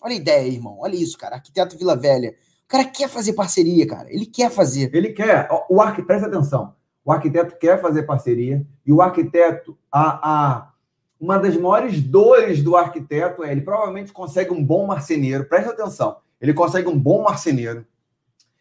Olha 0.00 0.12
a 0.12 0.16
ideia, 0.16 0.48
irmão. 0.48 0.78
Olha 0.80 0.96
isso, 0.96 1.16
cara. 1.16 1.36
Arquiteto 1.36 1.78
Vila 1.78 1.96
Velha. 1.96 2.34
O 2.64 2.68
cara 2.68 2.84
quer 2.84 3.08
fazer 3.08 3.32
parceria, 3.32 3.86
cara. 3.86 4.12
Ele 4.12 4.26
quer 4.26 4.50
fazer. 4.50 4.90
Ele 4.92 5.12
quer. 5.12 5.48
O 5.70 5.80
arquiteto, 5.80 6.06
presta 6.06 6.26
atenção. 6.26 6.74
O 7.04 7.12
arquiteto 7.12 7.56
quer 7.58 7.80
fazer 7.80 8.04
parceria 8.04 8.66
e 8.86 8.92
o 8.92 9.02
arquiteto, 9.02 9.76
a, 9.92 10.30
a, 10.32 10.72
uma 11.20 11.38
das 11.38 11.56
maiores 11.56 12.00
dores 12.00 12.62
do 12.62 12.76
arquiteto 12.76 13.44
é 13.44 13.52
ele 13.52 13.60
provavelmente 13.60 14.12
consegue 14.12 14.52
um 14.52 14.64
bom 14.64 14.86
marceneiro. 14.86 15.44
Presta 15.44 15.70
atenção. 15.70 16.16
Ele 16.40 16.54
consegue 16.54 16.88
um 16.88 16.98
bom 16.98 17.22
marceneiro. 17.22 17.86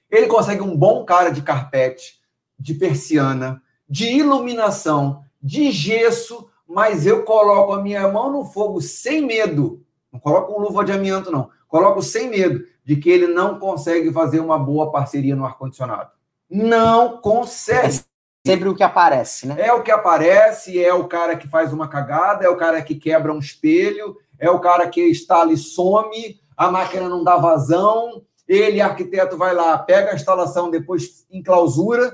Ele 0.09 0.27
consegue 0.27 0.61
um 0.61 0.75
bom 0.75 1.03
cara 1.05 1.29
de 1.29 1.41
carpete, 1.41 2.21
de 2.59 2.73
persiana, 2.73 3.61
de 3.89 4.07
iluminação, 4.07 5.23
de 5.41 5.71
gesso, 5.71 6.49
mas 6.67 7.05
eu 7.05 7.23
coloco 7.23 7.73
a 7.73 7.81
minha 7.81 8.07
mão 8.07 8.31
no 8.31 8.45
fogo 8.45 8.81
sem 8.81 9.25
medo. 9.25 9.83
Não 10.11 10.19
coloco 10.19 10.53
um 10.53 10.61
luva 10.61 10.85
de 10.85 10.91
amianto, 10.91 11.31
não. 11.31 11.49
Coloco 11.67 12.01
sem 12.01 12.29
medo 12.29 12.63
de 12.85 12.95
que 12.95 13.09
ele 13.09 13.27
não 13.27 13.57
consegue 13.57 14.11
fazer 14.11 14.39
uma 14.39 14.59
boa 14.59 14.91
parceria 14.91 15.35
no 15.35 15.45
ar-condicionado. 15.45 16.11
Não 16.49 17.17
consegue. 17.17 18.01
Sempre 18.45 18.67
o 18.67 18.75
que 18.75 18.83
aparece, 18.83 19.47
né? 19.47 19.55
É 19.57 19.71
o 19.71 19.81
que 19.81 19.91
aparece, 19.91 20.83
é 20.83 20.93
o 20.93 21.07
cara 21.07 21.37
que 21.37 21.47
faz 21.47 21.71
uma 21.71 21.87
cagada, 21.87 22.43
é 22.43 22.49
o 22.49 22.57
cara 22.57 22.81
que 22.81 22.95
quebra 22.95 23.33
um 23.33 23.39
espelho, 23.39 24.17
é 24.37 24.49
o 24.49 24.59
cara 24.59 24.89
que 24.89 24.99
está 25.01 25.41
ali 25.41 25.55
some, 25.55 26.41
a 26.57 26.69
máquina 26.69 27.07
não 27.07 27.23
dá 27.23 27.37
vazão, 27.37 28.21
ele, 28.45 28.81
arquiteto, 28.81 29.37
vai 29.37 29.55
lá, 29.55 29.77
pega 29.77 30.11
a 30.11 30.15
instalação, 30.15 30.69
depois 30.69 31.25
enclausura, 31.31 32.13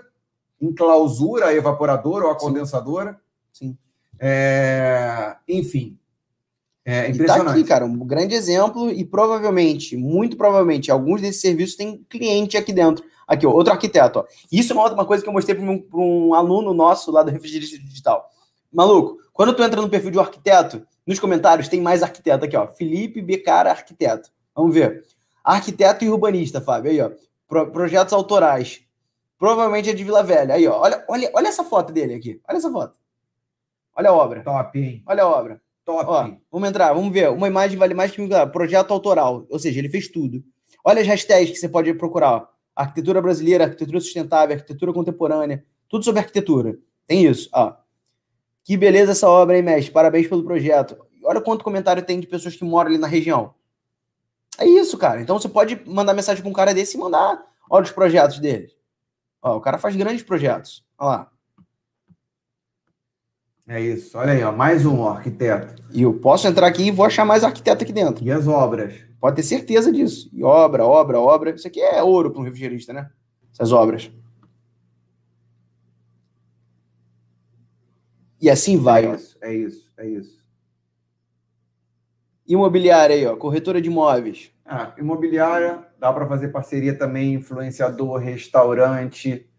enclausura 0.61 1.47
a 1.47 1.53
evaporadora 1.53 2.25
ou 2.25 2.31
a 2.31 2.37
condensadora. 2.37 3.19
Sim. 3.51 3.75
É, 4.19 5.35
enfim, 5.47 5.97
é 6.85 7.09
impressionante. 7.09 7.41
E 7.41 7.45
tá 7.45 7.51
aqui, 7.51 7.63
cara, 7.63 7.85
um 7.85 8.05
grande 8.05 8.35
exemplo 8.35 8.91
e 8.91 9.03
provavelmente, 9.03 9.97
muito 9.97 10.37
provavelmente, 10.37 10.91
alguns 10.91 11.21
desses 11.21 11.41
serviços 11.41 11.75
têm 11.75 12.05
cliente 12.07 12.55
aqui 12.55 12.71
dentro. 12.71 13.03
Aqui, 13.29 13.45
ó, 13.45 13.51
outro 13.51 13.71
arquiteto. 13.71 14.19
Ó. 14.19 14.25
Isso 14.51 14.73
é 14.73 14.75
uma 14.75 14.81
outra 14.81 15.05
coisa 15.05 15.21
que 15.21 15.29
eu 15.29 15.33
mostrei 15.33 15.55
para 15.55 15.63
um, 15.63 15.87
um, 15.93 16.33
aluno 16.33 16.73
nosso 16.73 17.11
lá 17.11 17.21
do 17.21 17.29
Refrigerista 17.29 17.77
Digital. 17.77 18.27
Maluco, 18.73 19.19
quando 19.31 19.53
tu 19.53 19.61
entra 19.61 19.79
no 19.79 19.87
perfil 19.87 20.09
de 20.09 20.17
um 20.17 20.21
arquiteto, 20.21 20.81
nos 21.05 21.19
comentários 21.19 21.67
tem 21.67 21.79
mais 21.79 22.01
arquiteto 22.01 22.45
aqui, 22.45 22.57
ó. 22.57 22.67
Felipe 22.67 23.21
Becara 23.21 23.69
Arquiteto. 23.69 24.31
Vamos 24.55 24.73
ver. 24.73 25.03
Arquiteto 25.43 26.03
e 26.03 26.09
urbanista, 26.09 26.59
Fábio. 26.59 26.89
Aí, 26.89 26.99
ó. 26.99 27.11
Pro, 27.47 27.71
projetos 27.71 28.13
autorais. 28.13 28.81
Provavelmente 29.37 29.91
é 29.91 29.93
de 29.93 30.03
Vila 30.03 30.23
Velha. 30.23 30.55
Aí, 30.55 30.67
ó. 30.67 30.79
Olha, 30.79 31.05
olha, 31.07 31.31
olha 31.35 31.47
essa 31.49 31.63
foto 31.63 31.93
dele 31.93 32.15
aqui. 32.15 32.41
Olha 32.49 32.57
essa 32.57 32.71
foto. 32.71 32.97
Olha 33.95 34.09
a 34.09 34.13
obra. 34.13 34.41
Top, 34.41 34.79
hein? 34.79 35.03
Olha 35.05 35.21
a 35.21 35.27
obra. 35.27 35.61
Top. 35.85 36.03
Ó, 36.07 36.31
vamos 36.51 36.69
entrar, 36.69 36.93
vamos 36.93 37.13
ver. 37.13 37.29
Uma 37.29 37.47
imagem 37.47 37.77
vale 37.77 37.93
mais 37.93 38.09
que 38.09 38.21
um 38.21 38.27
projeto 38.51 38.91
autoral. 38.91 39.45
Ou 39.51 39.59
seja, 39.59 39.77
ele 39.77 39.89
fez 39.89 40.07
tudo. 40.07 40.43
Olha 40.83 40.99
as 41.01 41.07
hashtags 41.07 41.51
que 41.51 41.57
você 41.57 41.69
pode 41.69 41.93
procurar. 41.93 42.33
Ó. 42.33 42.58
Arquitetura 42.79 43.21
brasileira, 43.21 43.65
arquitetura 43.65 43.99
sustentável, 43.99 44.55
arquitetura 44.55 44.93
contemporânea. 44.93 45.65
Tudo 45.89 46.05
sobre 46.05 46.21
arquitetura. 46.21 46.77
Tem 47.05 47.25
isso. 47.25 47.49
Ó. 47.51 47.73
Que 48.63 48.77
beleza 48.77 49.11
essa 49.11 49.27
obra, 49.27 49.57
hein, 49.57 49.61
mestre? 49.63 49.91
Parabéns 49.91 50.27
pelo 50.27 50.45
projeto. 50.45 50.97
Olha 51.25 51.41
quanto 51.41 51.61
comentário 51.61 52.01
tem 52.01 52.21
de 52.21 52.27
pessoas 52.27 52.55
que 52.55 52.63
moram 52.63 52.89
ali 52.89 52.97
na 52.97 53.05
região. 53.05 53.53
É 54.57 54.65
isso, 54.65 54.97
cara. 54.97 55.19
Então 55.19 55.37
você 55.37 55.49
pode 55.49 55.81
mandar 55.85 56.13
mensagem 56.13 56.41
para 56.41 56.49
um 56.49 56.53
cara 56.53 56.73
desse 56.73 56.95
e 56.95 56.99
mandar. 57.01 57.43
Olha 57.69 57.83
os 57.83 57.91
projetos 57.91 58.39
dele. 58.39 58.69
Ó, 59.41 59.57
o 59.57 59.61
cara 59.61 59.77
faz 59.77 59.93
grandes 59.97 60.23
projetos. 60.23 60.85
Olha 60.97 61.09
lá. 61.09 61.31
É 63.67 63.81
isso. 63.81 64.17
Olha 64.17 64.31
aí, 64.31 64.41
ó, 64.41 64.53
mais 64.53 64.85
um 64.85 65.05
arquiteto. 65.05 65.83
E 65.91 66.03
eu 66.03 66.13
posso 66.13 66.47
entrar 66.47 66.67
aqui 66.67 66.83
e 66.83 66.91
vou 66.91 67.05
achar 67.05 67.25
mais 67.25 67.43
arquiteto 67.43 67.83
aqui 67.83 67.91
dentro. 67.91 68.23
E 68.23 68.31
as 68.31 68.47
obras? 68.47 69.08
Pode 69.19 69.35
ter 69.35 69.43
certeza 69.43 69.91
disso. 69.91 70.29
E 70.33 70.43
obra, 70.43 70.85
obra, 70.85 71.19
obra. 71.19 71.51
Isso 71.51 71.67
aqui 71.67 71.81
é 71.81 72.01
ouro 72.01 72.31
para 72.31 72.41
um 72.41 72.43
refrigerista, 72.43 72.93
né? 72.93 73.09
Essas 73.51 73.71
obras. 73.71 74.11
E 78.41 78.49
assim 78.49 78.77
vai. 78.77 79.05
É 79.05 79.13
isso, 79.15 79.37
é 79.41 79.53
isso, 79.53 79.91
é 79.97 80.07
isso. 80.07 80.39
Imobiliária 82.47 83.15
aí, 83.15 83.25
ó, 83.25 83.35
corretora 83.35 83.81
de 83.81 83.89
imóveis. 83.89 84.51
Ah, 84.65 84.93
imobiliária, 84.97 85.85
dá 85.99 86.11
para 86.13 86.27
fazer 86.27 86.47
parceria 86.49 86.97
também, 86.97 87.33
influenciador, 87.33 88.17
restaurante, 88.17 89.49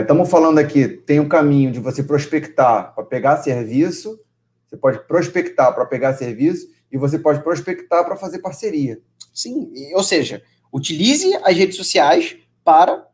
Estamos 0.00 0.28
é, 0.28 0.30
falando 0.30 0.58
aqui, 0.58 0.86
tem 0.86 1.18
o 1.18 1.24
um 1.24 1.28
caminho 1.28 1.72
de 1.72 1.80
você 1.80 2.00
prospectar 2.00 2.94
para 2.94 3.04
pegar 3.04 3.38
serviço, 3.38 4.18
você 4.64 4.76
pode 4.76 5.00
prospectar 5.06 5.74
para 5.74 5.84
pegar 5.84 6.14
serviço 6.14 6.68
e 6.96 6.98
você 6.98 7.18
pode 7.18 7.42
prospectar 7.42 8.04
para 8.04 8.16
fazer 8.16 8.38
parceria. 8.38 8.98
Sim, 9.32 9.70
ou 9.94 10.02
seja, 10.02 10.42
utilize 10.72 11.30
as 11.44 11.54
redes 11.54 11.76
sociais 11.76 12.36
para 12.64 13.06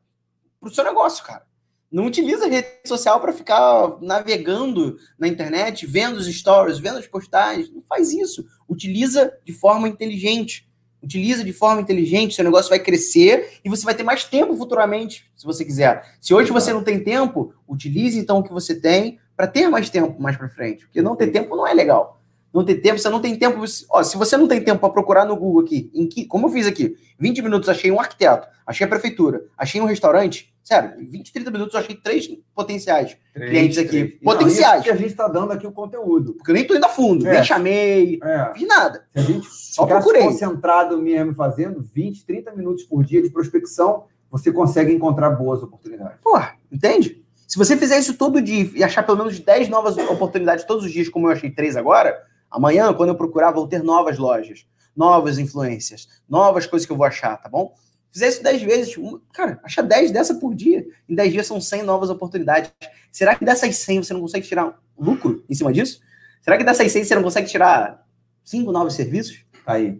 o 0.60 0.70
seu 0.70 0.84
negócio, 0.84 1.24
cara. 1.24 1.44
Não 1.90 2.06
utilize 2.06 2.42
a 2.42 2.46
rede 2.46 2.68
social 2.86 3.20
para 3.20 3.32
ficar 3.32 3.98
navegando 4.00 4.96
na 5.18 5.26
internet, 5.26 5.84
vendo 5.84 6.16
os 6.16 6.26
stories, 6.26 6.78
vendo 6.78 6.98
as 6.98 7.06
postagens. 7.08 7.70
Não 7.70 7.82
faz 7.82 8.12
isso. 8.12 8.46
Utiliza 8.68 9.36
de 9.44 9.52
forma 9.52 9.88
inteligente. 9.88 10.66
Utiliza 11.02 11.42
de 11.42 11.52
forma 11.52 11.80
inteligente, 11.80 12.36
seu 12.36 12.44
negócio 12.44 12.70
vai 12.70 12.78
crescer 12.78 13.58
e 13.64 13.68
você 13.68 13.84
vai 13.84 13.94
ter 13.96 14.04
mais 14.04 14.22
tempo 14.22 14.54
futuramente, 14.54 15.28
se 15.34 15.44
você 15.44 15.64
quiser. 15.64 16.16
Se 16.20 16.32
hoje 16.32 16.52
você 16.52 16.72
não 16.72 16.84
tem 16.84 17.02
tempo, 17.02 17.52
utilize 17.68 18.16
então 18.16 18.38
o 18.38 18.42
que 18.44 18.52
você 18.52 18.76
tem 18.76 19.18
para 19.36 19.48
ter 19.48 19.68
mais 19.68 19.90
tempo 19.90 20.22
mais 20.22 20.36
para 20.36 20.48
frente. 20.48 20.84
Porque 20.84 21.02
não 21.02 21.16
ter 21.16 21.32
tempo 21.32 21.56
não 21.56 21.66
é 21.66 21.74
legal. 21.74 22.21
Não 22.52 22.64
ter 22.64 22.76
tempo, 22.76 22.98
você 22.98 23.08
não 23.08 23.20
tem 23.20 23.38
tempo. 23.38 23.64
Ó, 23.90 24.02
se 24.02 24.16
você 24.16 24.36
não 24.36 24.46
tem 24.46 24.62
tempo 24.62 24.80
para 24.80 24.90
procurar 24.90 25.24
no 25.24 25.36
Google 25.36 25.62
aqui, 25.62 25.90
em 25.94 26.06
que, 26.06 26.26
como 26.26 26.46
eu 26.46 26.52
fiz 26.52 26.66
aqui, 26.66 26.96
20 27.18 27.42
minutos 27.42 27.68
achei 27.68 27.90
um 27.90 27.98
arquiteto, 27.98 28.46
achei 28.66 28.84
a 28.84 28.88
prefeitura, 28.88 29.44
achei 29.56 29.80
um 29.80 29.86
restaurante, 29.86 30.52
Sério, 30.64 30.92
20, 30.96 31.32
30 31.32 31.50
minutos 31.50 31.74
eu 31.74 31.80
achei 31.80 31.96
três 31.96 32.28
potenciais 32.54 33.16
três, 33.34 33.50
clientes 33.50 33.78
aqui. 33.78 34.04
Três. 34.04 34.20
Potenciais. 34.22 34.76
Não, 34.76 34.82
que 34.82 34.90
a 34.90 34.96
gente 34.96 35.10
está 35.10 35.26
dando 35.26 35.52
aqui 35.52 35.66
o 35.66 35.72
conteúdo. 35.72 36.34
Porque 36.34 36.52
eu 36.52 36.54
nem 36.54 36.64
tô 36.64 36.76
indo 36.76 36.86
a 36.86 36.88
fundo, 36.88 37.26
é. 37.26 37.32
nem 37.32 37.44
chamei, 37.44 38.20
é. 38.22 38.52
fiz 38.54 38.68
nada. 38.68 39.04
Se 39.12 39.18
a 39.18 39.22
gente 39.22 39.46
só 39.50 39.86
procurei. 39.86 40.22
concentrado 40.22 40.96
mesmo 41.02 41.34
fazendo 41.34 41.82
20, 41.82 42.24
30 42.24 42.52
minutos 42.52 42.84
por 42.84 43.04
dia 43.04 43.20
de 43.20 43.28
prospecção, 43.28 44.04
você 44.30 44.52
consegue 44.52 44.92
encontrar 44.92 45.30
boas 45.30 45.62
oportunidades. 45.62 46.18
Porra, 46.22 46.54
entende? 46.70 47.22
Se 47.48 47.58
você 47.58 47.76
fizer 47.76 47.98
isso 47.98 48.14
todo 48.14 48.40
dia 48.40 48.70
e 48.74 48.84
achar 48.84 49.02
pelo 49.02 49.18
menos 49.18 49.38
10 49.38 49.68
novas 49.68 49.98
oportunidades 49.98 50.64
todos 50.64 50.84
os 50.84 50.92
dias, 50.92 51.08
como 51.08 51.26
eu 51.26 51.32
achei 51.32 51.50
três 51.50 51.76
agora, 51.76 52.18
amanhã, 52.52 52.92
quando 52.94 53.08
eu 53.08 53.14
procurar, 53.14 53.50
vou 53.50 53.66
ter 53.66 53.82
novas 53.82 54.18
lojas, 54.18 54.66
novas 54.96 55.38
influências, 55.38 56.08
novas 56.28 56.66
coisas 56.66 56.86
que 56.86 56.92
eu 56.92 56.96
vou 56.96 57.06
achar, 57.06 57.36
tá 57.36 57.48
bom? 57.48 57.74
Fizer 58.10 58.28
isso 58.28 58.42
10 58.42 58.62
vezes, 58.62 58.94
cara, 59.32 59.58
acha 59.64 59.82
10 59.82 60.10
dessa 60.10 60.34
por 60.34 60.54
dia. 60.54 60.86
Em 61.08 61.14
10 61.14 61.32
dias 61.32 61.46
são 61.46 61.58
100 61.60 61.82
novas 61.82 62.10
oportunidades. 62.10 62.70
Será 63.10 63.34
que 63.34 63.44
dessas 63.44 63.74
100 63.76 64.02
você 64.02 64.12
não 64.12 64.20
consegue 64.20 64.46
tirar 64.46 64.78
lucro 64.98 65.42
em 65.48 65.54
cima 65.54 65.72
disso? 65.72 66.00
Será 66.42 66.58
que 66.58 66.64
dessas 66.64 66.92
100 66.92 67.04
você 67.04 67.14
não 67.14 67.22
consegue 67.22 67.48
tirar 67.48 68.06
5 68.44 68.70
novos 68.70 68.94
serviços? 68.94 69.44
Tá 69.64 69.72
aí. 69.72 69.98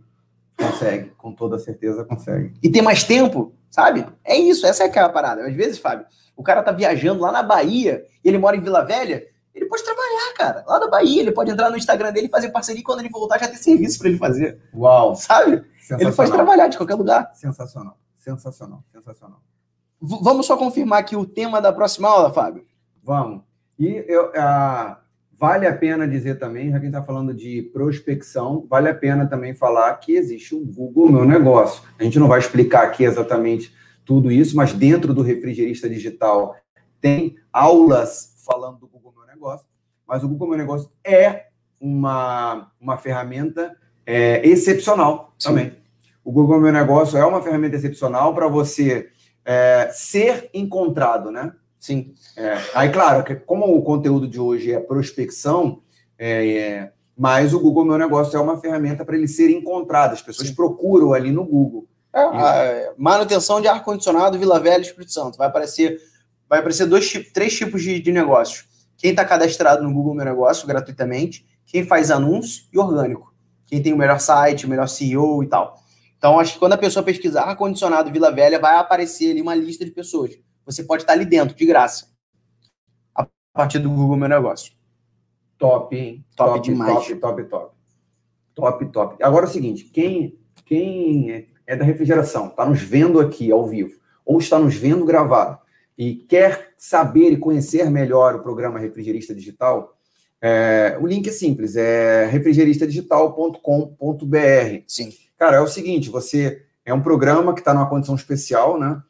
Consegue, 0.59 1.11
com 1.16 1.33
toda 1.33 1.59
certeza 1.59 2.05
consegue. 2.05 2.53
E 2.62 2.70
ter 2.70 2.83
mais 2.83 3.03
tempo, 3.03 3.55
sabe? 3.70 4.07
É 4.23 4.37
isso, 4.37 4.66
essa 4.66 4.83
é 4.83 4.87
aquela 4.87 5.09
parada. 5.09 5.47
Às 5.47 5.55
vezes, 5.55 5.79
Fábio, 5.79 6.07
o 6.37 6.43
cara 6.43 6.62
tá 6.62 6.70
viajando 6.70 7.23
lá 7.23 7.33
na 7.33 7.43
Bahia 7.43 8.05
e 8.23 8.29
ele 8.29 8.37
mora 8.37 8.57
em 8.57 8.61
Vila 8.61 8.85
Velha, 8.85 9.27
ele 9.55 9.66
pode 9.66 9.85
trabalhar, 9.85 10.35
cara. 10.37 10.65
Lá 10.66 10.79
da 10.79 10.89
Bahia, 10.89 11.20
ele 11.20 11.33
pode 11.33 11.51
entrar 11.51 11.70
no 11.70 11.77
Instagram 11.77 12.12
dele 12.12 12.27
e 12.27 12.31
fazer 12.31 12.51
parceria 12.51 12.81
e 12.81 12.85
quando 12.85 13.01
ele 13.01 13.09
voltar 13.09 13.39
já 13.39 13.49
ter 13.49 13.57
serviço 13.57 13.99
para 13.99 14.09
ele 14.09 14.19
fazer. 14.19 14.61
Uau! 14.74 15.15
Sabe? 15.15 15.65
Ele 15.99 16.12
pode 16.12 16.31
trabalhar 16.31 16.69
de 16.69 16.77
qualquer 16.77 16.95
lugar. 16.95 17.31
Sensacional, 17.35 17.99
sensacional, 18.16 18.83
sensacional. 18.93 19.41
V 20.01 20.19
vamos 20.23 20.47
só 20.47 20.57
confirmar 20.57 21.01
aqui 21.01 21.15
o 21.15 21.27
tema 21.27 21.61
da 21.61 21.73
próxima 21.73 22.09
aula, 22.09 22.33
Fábio? 22.33 22.65
Vamos. 23.03 23.43
E 23.79 24.05
eu, 24.09 24.33
a, 24.35 25.01
vale 25.33 25.66
a 25.66 25.77
pena 25.77 26.07
dizer 26.07 26.39
também, 26.39 26.70
já 26.70 26.81
que 26.81 26.87
está 26.87 27.03
falando 27.03 27.35
de 27.35 27.62
prospecção, 27.73 28.66
vale 28.69 28.89
a 28.89 28.95
pena 28.95 29.27
também 29.27 29.55
falar 29.55 29.95
que 29.97 30.15
existe 30.15 30.55
o 30.55 30.65
Google 30.65 31.11
Meu 31.11 31.24
Negócio. 31.24 31.83
A 31.99 32.05
gente 32.05 32.19
não 32.19 32.29
vai 32.29 32.39
explicar 32.39 32.85
aqui 32.85 33.05
exatamente 33.05 33.74
tudo 34.05 34.31
isso, 34.31 34.57
mas 34.57 34.73
dentro 34.73 35.12
do 35.12 35.23
refrigerista 35.23 35.89
digital 35.89 36.55
tem 37.01 37.37
aulas 37.53 38.33
falando 38.45 38.79
do 38.79 38.87
Google 38.87 39.12
Meu 39.16 39.22
Negócio, 39.43 39.66
mas 40.06 40.23
o 40.23 40.28
Google 40.28 40.48
Meu 40.48 40.59
Negócio 40.59 40.90
é 41.05 41.47
uma, 41.81 42.70
uma 42.81 42.97
ferramenta 42.97 43.77
é, 44.06 44.47
excepcional 44.47 45.35
Sim. 45.36 45.48
também. 45.48 45.73
O 46.24 46.31
Google 46.31 46.60
Meu 46.60 46.73
Negócio 46.73 47.19
é 47.19 47.27
uma 47.27 47.43
ferramenta 47.43 47.74
excepcional 47.74 48.32
para 48.35 48.47
você 48.47 49.10
é, 49.44 49.90
ser 49.93 50.48
encontrado, 50.55 51.32
né? 51.32 51.52
Sim. 51.81 52.14
É, 52.36 52.59
aí, 52.74 52.90
claro, 52.90 53.24
que 53.24 53.35
como 53.35 53.77
o 53.77 53.82
conteúdo 53.82 54.28
de 54.28 54.39
hoje 54.39 54.73
é 54.73 54.78
prospecção, 54.78 55.82
é, 56.16 56.90
mas 57.19 57.52
o 57.52 57.59
Google 57.59 57.85
Meu 57.85 57.98
Negócio 57.98 58.36
é 58.36 58.40
uma 58.40 58.60
ferramenta 58.60 59.05
para 59.05 59.16
ele 59.16 59.27
ser 59.27 59.51
encontrado. 59.51 60.12
As 60.12 60.23
pessoas 60.23 60.48
Sim. 60.48 60.55
procuram 60.55 61.12
ali 61.12 61.32
no 61.32 61.44
Google. 61.44 61.89
É, 62.14 62.93
manutenção 62.97 63.60
de 63.60 63.66
ar-condicionado 63.66 64.39
Vila 64.39 64.60
Velha 64.60 64.82
Espírito 64.82 65.12
Santo. 65.12 65.36
Vai 65.36 65.48
aparecer, 65.48 65.98
vai 66.48 66.60
aparecer 66.60 66.86
dois, 66.86 67.10
três 67.32 67.56
tipos 67.56 67.82
de, 67.82 67.98
de 67.98 68.12
negócios. 68.12 68.70
Quem 69.03 69.11
está 69.11 69.24
cadastrado 69.24 69.83
no 69.83 69.93
Google 69.93 70.15
Meu 70.15 70.24
Negócio 70.24 70.65
gratuitamente, 70.65 71.45
quem 71.66 71.85
faz 71.85 72.09
anúncio 72.09 72.66
e 72.73 72.79
orgânico. 72.79 73.35
Quem 73.66 73.83
tem 73.83 73.93
o 73.93 73.97
melhor 73.97 74.20
site, 74.20 74.65
o 74.65 74.69
melhor 74.69 74.87
CEO 74.87 75.43
e 75.43 75.49
tal. 75.49 75.83
Então, 76.16 76.39
acho 76.39 76.53
que 76.53 76.61
quando 76.61 76.74
a 76.74 76.79
pessoa 76.79 77.03
pesquisar 77.03 77.43
ar-condicionado 77.43 78.12
Vila 78.12 78.31
Velha, 78.31 78.61
vai 78.61 78.77
aparecer 78.77 79.33
ali 79.33 79.43
uma 79.43 79.57
lista 79.57 79.85
de 79.85 79.91
pessoas. 79.91 80.39
Você 80.65 80.85
pode 80.85 81.03
estar 81.03 81.15
ali 81.15 81.24
dentro, 81.24 81.57
de 81.57 81.66
graça. 81.66 82.12
A 83.12 83.27
partir 83.53 83.81
do 83.81 83.91
Google 83.91 84.16
Meu 84.16 84.29
Negócio. 84.29 84.73
Top, 85.59 85.97
hein? 85.97 86.24
Top, 86.37 86.53
top 86.53 86.69
demais. 86.69 86.95
Top, 86.95 87.16
top, 87.16 87.45
top. 87.47 87.74
Top, 88.55 88.87
top. 88.93 89.16
Agora 89.20 89.47
é 89.47 89.49
o 89.49 89.53
seguinte: 89.53 89.83
quem, 89.87 90.39
quem 90.65 91.49
é 91.66 91.74
da 91.74 91.85
refrigeração, 91.85 92.47
está 92.47 92.65
nos 92.65 92.81
vendo 92.81 93.19
aqui 93.19 93.51
ao 93.51 93.66
vivo, 93.66 93.99
ou 94.24 94.39
está 94.39 94.61
nos 94.61 94.77
vendo 94.77 95.05
gravado, 95.05 95.59
e 95.97 96.14
quer 96.14 96.73
saber 96.77 97.31
e 97.31 97.36
conhecer 97.36 97.89
melhor 97.90 98.36
o 98.36 98.43
programa 98.43 98.78
Refrigerista 98.78 99.35
Digital, 99.35 99.97
é, 100.40 100.97
o 101.01 101.06
link 101.06 101.28
é 101.28 101.32
simples, 101.32 101.77
é 101.77 102.27
refrigeristadigital.com.br. 102.27 104.82
Sim. 104.89 105.12
Cara, 105.39 105.59
é 105.59 105.60
o 105.60 105.69
seguinte, 105.69 106.10
você 106.10 106.64
é 106.85 106.93
um 106.93 107.01
programa 107.01 107.55
que 107.55 107.60
está 107.60 107.73
numa 107.73 107.89
condição 107.89 108.16
especial, 108.16 108.78
né? 108.78 109.01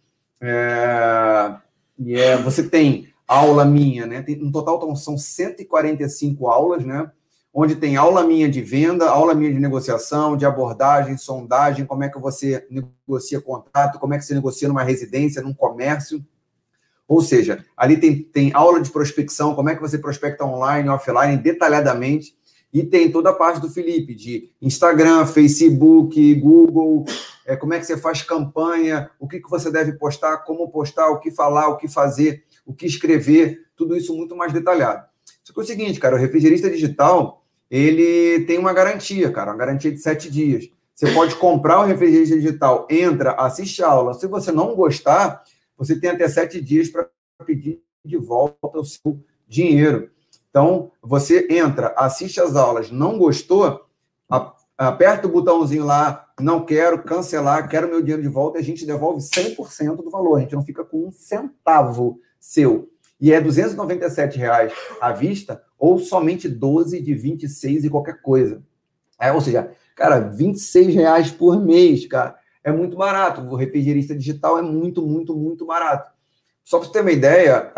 É, 0.40 1.54
e 1.98 2.16
é, 2.16 2.36
você 2.36 2.68
tem 2.68 3.08
aula 3.26 3.64
minha, 3.64 4.06
né? 4.06 4.22
Tem, 4.22 4.36
no 4.36 4.52
total 4.52 4.76
então, 4.76 4.94
são 4.94 5.16
145 5.16 6.48
aulas, 6.48 6.84
né? 6.84 7.10
Onde 7.54 7.76
tem 7.76 7.96
aula 7.96 8.24
minha 8.24 8.48
de 8.48 8.60
venda, 8.60 9.10
aula 9.10 9.34
minha 9.34 9.52
de 9.52 9.60
negociação, 9.60 10.36
de 10.36 10.44
abordagem, 10.44 11.16
sondagem, 11.16 11.86
como 11.86 12.02
é 12.02 12.08
que 12.08 12.18
você 12.18 12.66
negocia 12.70 13.40
contrato, 13.40 13.98
como 13.98 14.14
é 14.14 14.18
que 14.18 14.24
você 14.24 14.34
negocia 14.34 14.68
numa 14.68 14.82
residência, 14.82 15.42
num 15.42 15.54
comércio. 15.54 16.24
Ou 17.06 17.20
seja, 17.20 17.64
ali 17.76 17.96
tem, 17.96 18.22
tem 18.22 18.50
aula 18.54 18.80
de 18.80 18.90
prospecção, 18.90 19.54
como 19.54 19.68
é 19.68 19.74
que 19.74 19.82
você 19.82 19.98
prospecta 19.98 20.44
online, 20.44 20.88
offline, 20.88 21.36
detalhadamente. 21.36 22.34
E 22.72 22.82
tem 22.82 23.10
toda 23.12 23.30
a 23.30 23.34
parte 23.34 23.60
do 23.60 23.68
Felipe, 23.68 24.14
de 24.14 24.50
Instagram, 24.60 25.26
Facebook, 25.26 26.34
Google, 26.36 27.04
é, 27.44 27.54
como 27.54 27.74
é 27.74 27.78
que 27.78 27.84
você 27.84 27.98
faz 27.98 28.22
campanha, 28.22 29.10
o 29.20 29.28
que, 29.28 29.40
que 29.40 29.50
você 29.50 29.70
deve 29.70 29.92
postar, 29.92 30.38
como 30.38 30.70
postar, 30.70 31.10
o 31.10 31.20
que 31.20 31.30
falar, 31.30 31.68
o 31.68 31.76
que 31.76 31.86
fazer, 31.86 32.44
o 32.64 32.72
que 32.72 32.86
escrever, 32.86 33.66
tudo 33.76 33.96
isso 33.96 34.16
muito 34.16 34.34
mais 34.34 34.52
detalhado. 34.52 35.04
Só 35.44 35.52
que 35.52 35.60
é 35.60 35.62
o 35.62 35.66
seguinte, 35.66 36.00
cara, 36.00 36.16
o 36.16 36.18
refrigerista 36.18 36.70
digital, 36.70 37.44
ele 37.70 38.44
tem 38.46 38.58
uma 38.58 38.72
garantia, 38.72 39.30
cara, 39.30 39.50
uma 39.50 39.58
garantia 39.58 39.90
de 39.90 39.98
sete 39.98 40.30
dias. 40.30 40.70
Você 40.94 41.10
pode 41.10 41.34
comprar 41.36 41.80
o 41.80 41.84
refrigerista 41.84 42.36
digital, 42.36 42.86
entra, 42.88 43.32
assiste 43.32 43.82
a 43.82 43.88
aula. 43.88 44.14
Se 44.14 44.26
você 44.26 44.52
não 44.52 44.74
gostar, 44.74 45.42
você 45.84 45.98
tem 45.98 46.10
até 46.10 46.28
sete 46.28 46.60
dias 46.60 46.88
para 46.88 47.08
pedir 47.44 47.82
de 48.04 48.16
volta 48.16 48.78
o 48.78 48.84
seu 48.84 49.18
dinheiro. 49.48 50.10
Então, 50.48 50.92
você 51.02 51.48
entra, 51.50 51.92
assiste 51.96 52.40
as 52.40 52.54
aulas, 52.54 52.90
não 52.90 53.18
gostou, 53.18 53.84
aperta 54.78 55.26
o 55.26 55.30
botãozinho 55.30 55.84
lá, 55.84 56.28
não 56.38 56.64
quero 56.64 57.02
cancelar, 57.02 57.68
quero 57.68 57.88
meu 57.88 58.00
dinheiro 58.00 58.22
de 58.22 58.28
volta, 58.28 58.60
a 58.60 58.62
gente 58.62 58.86
devolve 58.86 59.20
100% 59.20 59.96
do 59.96 60.10
valor. 60.10 60.36
A 60.36 60.40
gente 60.40 60.54
não 60.54 60.62
fica 60.62 60.84
com 60.84 61.08
um 61.08 61.12
centavo 61.12 62.20
seu. 62.38 62.88
E 63.20 63.32
é 63.32 63.40
297 63.40 64.38
reais 64.38 64.72
à 65.00 65.12
vista, 65.12 65.62
ou 65.76 65.98
somente 65.98 66.48
12 66.48 67.00
de 67.00 67.12
26 67.12 67.84
e 67.84 67.90
qualquer 67.90 68.22
coisa. 68.22 68.62
É, 69.20 69.32
ou 69.32 69.40
seja, 69.40 69.72
cara, 69.96 70.20
26 70.20 70.94
reais 70.94 71.30
por 71.32 71.60
mês, 71.60 72.06
cara 72.06 72.40
é 72.64 72.72
muito 72.72 72.96
barato. 72.96 73.40
O 73.42 73.56
refrigerista 73.56 74.14
digital 74.14 74.58
é 74.58 74.62
muito, 74.62 75.02
muito, 75.02 75.34
muito 75.34 75.66
barato. 75.66 76.10
Só 76.64 76.78
para 76.78 76.86
você 76.86 76.92
ter 76.92 77.00
uma 77.00 77.12
ideia, 77.12 77.72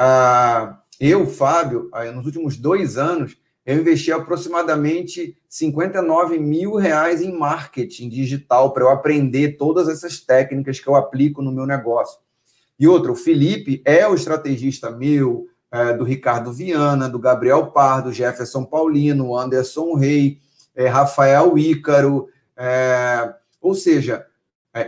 eu, 1.00 1.26
Fábio, 1.26 1.90
nos 2.14 2.26
últimos 2.26 2.56
dois 2.56 2.98
anos, 2.98 3.36
eu 3.64 3.78
investi 3.78 4.12
aproximadamente 4.12 5.36
59 5.48 6.38
mil 6.38 6.74
reais 6.74 7.22
em 7.22 7.32
marketing 7.32 8.10
digital 8.10 8.74
para 8.74 8.84
eu 8.84 8.90
aprender 8.90 9.56
todas 9.56 9.88
essas 9.88 10.20
técnicas 10.20 10.78
que 10.78 10.86
eu 10.86 10.94
aplico 10.94 11.40
no 11.40 11.50
meu 11.50 11.64
negócio. 11.64 12.18
E 12.78 12.86
outro, 12.86 13.12
o 13.12 13.16
Felipe 13.16 13.80
é 13.84 14.06
o 14.06 14.14
estrategista 14.14 14.90
meu, 14.90 15.46
é, 15.70 15.92
do 15.92 16.04
Ricardo 16.04 16.52
Viana, 16.52 17.08
do 17.08 17.18
Gabriel 17.18 17.68
Pardo, 17.68 18.12
Jefferson 18.12 18.64
Paulino, 18.64 19.36
Anderson 19.36 19.94
Rei, 19.94 20.38
é, 20.74 20.86
Rafael 20.86 21.56
Ícaro. 21.56 22.28
É, 22.56 23.34
ou 23.60 23.74
seja, 23.74 24.26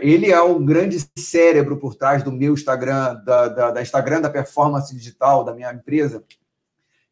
ele 0.01 0.29
é 0.31 0.41
o 0.41 0.59
grande 0.59 0.97
cérebro 1.17 1.77
por 1.77 1.95
trás 1.95 2.21
do 2.21 2.31
meu 2.31 2.53
Instagram, 2.53 3.21
da, 3.23 3.47
da, 3.47 3.71
da, 3.71 3.81
Instagram 3.81 4.19
da 4.19 4.29
performance 4.29 4.93
digital 4.93 5.45
da 5.45 5.53
minha 5.53 5.71
empresa. 5.71 6.23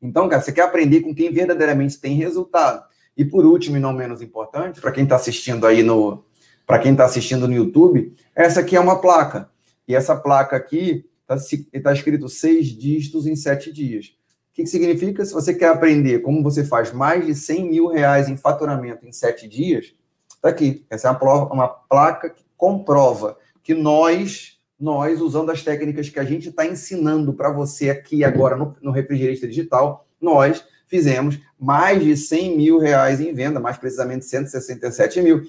Então, 0.01 0.27
cara, 0.27 0.41
você 0.41 0.51
quer 0.51 0.63
aprender 0.63 1.01
com 1.01 1.15
quem 1.15 1.31
verdadeiramente 1.31 1.99
tem 1.99 2.15
resultado. 2.15 2.83
E 3.15 3.23
por 3.23 3.45
último, 3.45 3.77
e 3.77 3.79
não 3.79 3.93
menos 3.93 4.21
importante, 4.21 4.81
para 4.81 4.91
quem 4.91 5.03
está 5.03 5.15
assistindo 5.15 5.65
aí 5.65 5.83
no. 5.83 6.25
Para 6.67 6.79
quem 6.79 6.91
está 6.91 7.05
assistindo 7.05 7.47
no 7.47 7.53
YouTube, 7.53 8.13
essa 8.35 8.59
aqui 8.59 8.75
é 8.75 8.79
uma 8.79 8.99
placa. 8.99 9.49
E 9.87 9.95
essa 9.95 10.15
placa 10.15 10.55
aqui 10.55 11.05
está 11.21 11.37
tá 11.83 11.93
escrito 11.93 12.27
seis 12.27 12.67
dígitos 12.67 13.27
em 13.27 13.35
sete 13.35 13.71
dias. 13.71 14.07
O 14.07 14.55
que, 14.55 14.63
que 14.63 14.69
significa? 14.69 15.23
Se 15.23 15.33
você 15.33 15.53
quer 15.53 15.69
aprender 15.69 16.19
como 16.19 16.41
você 16.41 16.65
faz 16.65 16.91
mais 16.91 17.25
de 17.25 17.35
100 17.35 17.69
mil 17.69 17.87
reais 17.87 18.27
em 18.27 18.35
faturamento 18.35 19.05
em 19.05 19.11
sete 19.11 19.47
dias, 19.47 19.93
está 20.29 20.49
aqui. 20.49 20.85
Essa 20.89 21.09
é 21.09 21.11
uma, 21.11 21.53
uma 21.53 21.67
placa 21.67 22.29
que 22.29 22.44
comprova 22.57 23.37
que 23.63 23.73
nós, 23.73 24.59
nós, 24.79 25.21
usando 25.21 25.49
as 25.49 25.63
técnicas 25.63 26.09
que 26.09 26.19
a 26.19 26.23
gente 26.23 26.49
está 26.49 26.65
ensinando 26.65 27.33
para 27.33 27.51
você 27.51 27.89
aqui 27.89 28.23
agora 28.23 28.55
no, 28.55 28.75
no 28.81 28.91
Refrigerista 28.91 29.47
Digital, 29.47 30.05
nós 30.21 30.63
fizemos 30.87 31.39
mais 31.59 32.03
de 32.03 32.15
100 32.15 32.57
mil 32.57 32.79
reais 32.79 33.19
em 33.19 33.33
venda, 33.33 33.59
mais 33.59 33.77
precisamente 33.77 34.25
167 34.25 35.21
mil, 35.21 35.41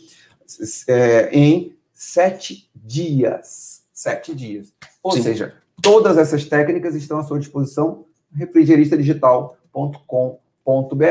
é, 0.88 1.28
em 1.32 1.76
sete 1.92 2.70
dias. 2.74 3.82
Sete 3.92 4.34
dias. 4.34 4.72
Ou 5.02 5.12
Sim. 5.12 5.22
seja, 5.22 5.54
todas 5.82 6.18
essas 6.18 6.44
técnicas 6.44 6.94
estão 6.94 7.18
à 7.18 7.24
sua 7.24 7.38
disposição 7.38 8.04
refrigeristadigital.com.br. 8.32 11.04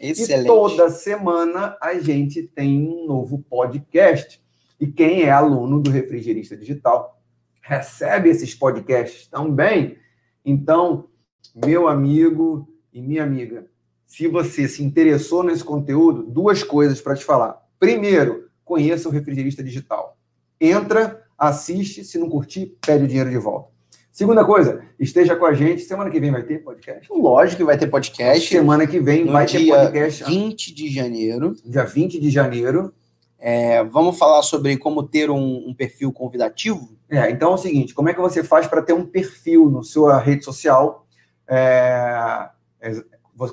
Excelente. 0.00 0.44
E 0.44 0.46
toda 0.46 0.90
semana 0.90 1.76
a 1.80 1.94
gente 1.94 2.42
tem 2.42 2.86
um 2.86 3.06
novo 3.06 3.38
podcast. 3.48 4.42
E 4.80 4.86
quem 4.86 5.22
é 5.22 5.30
aluno 5.30 5.80
do 5.80 5.90
Refrigerista 5.90 6.56
Digital 6.56 7.20
recebe 7.60 8.28
esses 8.28 8.54
podcasts 8.54 9.26
também. 9.26 9.98
Então, 10.44 11.08
meu 11.54 11.88
amigo 11.88 12.68
e 12.92 13.02
minha 13.02 13.22
amiga, 13.22 13.66
se 14.06 14.26
você 14.26 14.66
se 14.66 14.82
interessou 14.82 15.42
nesse 15.42 15.62
conteúdo, 15.62 16.22
duas 16.22 16.62
coisas 16.62 17.00
para 17.00 17.14
te 17.14 17.24
falar. 17.24 17.60
Primeiro, 17.78 18.48
conheça 18.64 19.08
o 19.08 19.12
Refrigerista 19.12 19.62
Digital. 19.62 20.16
Entra, 20.60 21.22
assiste, 21.36 22.04
se 22.04 22.18
não 22.18 22.28
curtir, 22.28 22.76
pede 22.84 23.04
o 23.04 23.06
dinheiro 23.06 23.30
de 23.30 23.38
volta. 23.38 23.78
Segunda 24.10 24.44
coisa, 24.44 24.82
esteja 24.98 25.36
com 25.36 25.46
a 25.46 25.54
gente. 25.54 25.82
Semana 25.82 26.10
que 26.10 26.18
vem 26.18 26.32
vai 26.32 26.42
ter 26.42 26.58
podcast? 26.58 27.06
Lógico 27.12 27.58
que 27.58 27.64
vai 27.64 27.78
ter 27.78 27.86
podcast. 27.86 28.48
Semana 28.48 28.86
que 28.86 28.98
vem 28.98 29.26
vai 29.26 29.46
ter 29.46 29.68
podcast. 29.68 30.24
20 30.24 30.74
de 30.74 30.90
janeiro. 30.90 31.54
Dia 31.64 31.84
20 31.84 32.18
de 32.18 32.30
janeiro. 32.30 32.92
É, 33.38 33.84
vamos 33.84 34.18
falar 34.18 34.42
sobre 34.42 34.76
como 34.76 35.02
ter 35.02 35.30
um, 35.30 35.68
um, 35.68 35.74
perfil 35.74 36.12
convidativo? 36.12 36.96
É, 37.08 37.30
então 37.30 37.52
é 37.52 37.54
o 37.54 37.58
seguinte: 37.58 37.94
como 37.94 38.08
é 38.08 38.14
que 38.14 38.20
você 38.20 38.42
faz 38.42 38.66
para 38.66 38.82
ter 38.82 38.92
um 38.92 39.06
perfil 39.06 39.70
na 39.70 39.82
sua 39.82 40.18
rede 40.18 40.44
social? 40.44 41.06
É, 41.46 42.48
é 42.80 43.02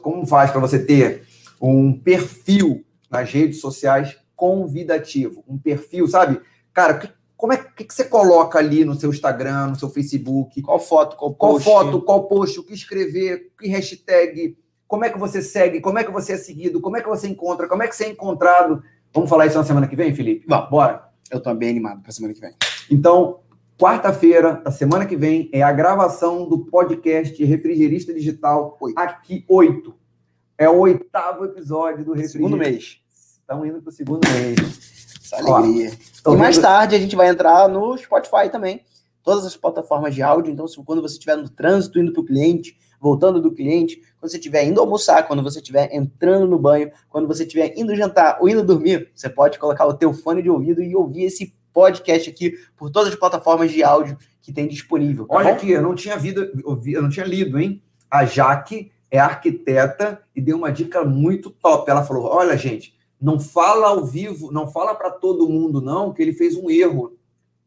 como 0.01 0.25
faz 0.25 0.49
para 0.49 0.59
você 0.59 0.83
ter 0.83 1.23
um 1.61 1.93
perfil 1.93 2.83
nas 3.09 3.31
redes 3.31 3.61
sociais 3.61 4.17
convidativo, 4.35 5.43
um 5.47 5.57
perfil, 5.57 6.07
sabe? 6.07 6.41
Cara, 6.73 6.95
que, 6.97 7.09
como 7.37 7.53
é 7.53 7.57
que, 7.57 7.83
que 7.83 7.93
você 7.93 8.05
coloca 8.05 8.57
ali 8.57 8.83
no 8.83 8.95
seu 8.95 9.11
Instagram, 9.11 9.67
no 9.67 9.75
seu 9.75 9.89
Facebook? 9.89 10.61
Qual 10.61 10.79
foto, 10.79 11.15
qual 11.15 11.33
post? 11.33 11.63
Qual 11.63 11.83
foto, 11.85 12.01
qual 12.01 12.27
post, 12.27 12.59
o 12.59 12.63
que 12.63 12.73
escrever, 12.73 13.51
que 13.57 13.67
hashtag, 13.67 14.57
como 14.87 15.05
é 15.05 15.09
que 15.09 15.17
você 15.19 15.41
segue, 15.41 15.79
como 15.79 15.99
é 15.99 16.03
que 16.03 16.11
você 16.11 16.33
é 16.33 16.37
seguido, 16.37 16.81
como 16.81 16.97
é 16.97 17.01
que 17.01 17.07
você 17.07 17.27
encontra, 17.27 17.67
como 17.67 17.83
é 17.83 17.87
que 17.87 17.95
você 17.95 18.05
é 18.05 18.09
encontrado. 18.09 18.83
Vamos 19.15 19.29
falar 19.29 19.45
isso 19.45 19.57
na 19.57 19.63
semana 19.63 19.87
que 19.87 19.95
vem, 19.95 20.13
Felipe? 20.13 20.45
Vamos, 20.45 20.69
bora. 20.69 21.07
Eu 21.31 21.39
tô 21.39 21.55
bem 21.55 21.69
animado 21.69 22.01
para 22.01 22.11
semana 22.11 22.33
que 22.33 22.41
vem. 22.41 22.53
Então, 22.91 23.39
quarta-feira 23.79 24.55
da 24.61 24.69
semana 24.71 25.05
que 25.05 25.15
vem 25.15 25.49
é 25.53 25.63
a 25.63 25.71
gravação 25.71 26.49
do 26.49 26.65
podcast 26.65 27.41
Refrigerista 27.45 28.13
Digital 28.13 28.77
oito. 28.81 28.99
aqui 28.99 29.45
oito. 29.47 29.95
É 30.57 30.67
o 30.67 30.79
oitavo 30.79 31.45
episódio 31.45 32.03
do 32.03 32.11
Refrigerista. 32.11 32.37
Segundo 32.37 32.57
mês. 32.57 32.97
Estamos 33.39 33.65
indo 33.65 33.81
para 33.81 33.89
o 33.89 33.93
segundo 33.93 34.27
mês. 34.27 34.57
Essa 35.23 35.37
alegria. 35.37 35.91
Ó, 36.25 36.33
e 36.33 36.37
mais 36.37 36.57
tarde 36.57 36.95
a 36.95 36.99
gente 36.99 37.15
vai 37.15 37.29
entrar 37.29 37.69
no 37.69 37.97
Spotify 37.97 38.49
também. 38.51 38.81
Todas 39.23 39.45
as 39.45 39.55
plataformas 39.55 40.13
de 40.13 40.21
áudio. 40.21 40.51
Então, 40.51 40.67
se, 40.67 40.75
quando 40.83 41.01
você 41.01 41.13
estiver 41.13 41.37
no 41.37 41.47
trânsito 41.47 41.99
indo 41.99 42.11
para 42.11 42.21
o 42.21 42.25
cliente, 42.25 42.77
voltando 42.99 43.41
do 43.41 43.53
cliente, 43.53 44.01
você 44.27 44.37
estiver 44.37 44.63
indo 44.63 44.79
almoçar, 44.79 45.27
quando 45.27 45.43
você 45.43 45.59
estiver 45.59 45.93
entrando 45.93 46.47
no 46.47 46.59
banho, 46.59 46.91
quando 47.09 47.27
você 47.27 47.43
estiver 47.43 47.73
indo 47.77 47.95
jantar 47.95 48.37
ou 48.39 48.49
indo 48.49 48.63
dormir, 48.63 49.11
você 49.13 49.29
pode 49.29 49.59
colocar 49.59 49.85
o 49.85 49.93
teu 49.93 50.13
fone 50.13 50.41
de 50.41 50.49
ouvido 50.49 50.81
e 50.81 50.95
ouvir 50.95 51.23
esse 51.23 51.53
podcast 51.73 52.29
aqui 52.29 52.57
por 52.77 52.89
todas 52.89 53.09
as 53.09 53.19
plataformas 53.19 53.71
de 53.71 53.83
áudio 53.83 54.17
que 54.41 54.53
tem 54.53 54.67
disponível. 54.67 55.25
Tá 55.25 55.35
Olha 55.35 55.49
bom? 55.49 55.55
aqui, 55.55 55.71
eu 55.71 55.81
não 55.81 55.95
tinha 55.95 56.17
visto, 56.17 56.39
eu 56.85 57.01
não 57.01 57.09
tinha 57.09 57.25
lido, 57.25 57.59
hein? 57.59 57.81
A 58.09 58.25
Jaque 58.25 58.91
é 59.11 59.19
arquiteta 59.19 60.21
e 60.35 60.41
deu 60.41 60.57
uma 60.57 60.71
dica 60.71 61.03
muito 61.03 61.49
top. 61.49 61.89
Ela 61.89 62.03
falou: 62.03 62.25
"Olha, 62.25 62.55
gente, 62.57 62.95
não 63.19 63.39
fala 63.39 63.87
ao 63.87 64.05
vivo, 64.05 64.51
não 64.51 64.67
fala 64.67 64.93
para 64.93 65.09
todo 65.09 65.49
mundo 65.49 65.81
não 65.81 66.13
que 66.13 66.21
ele 66.21 66.33
fez 66.33 66.55
um 66.55 66.69
erro 66.69 67.17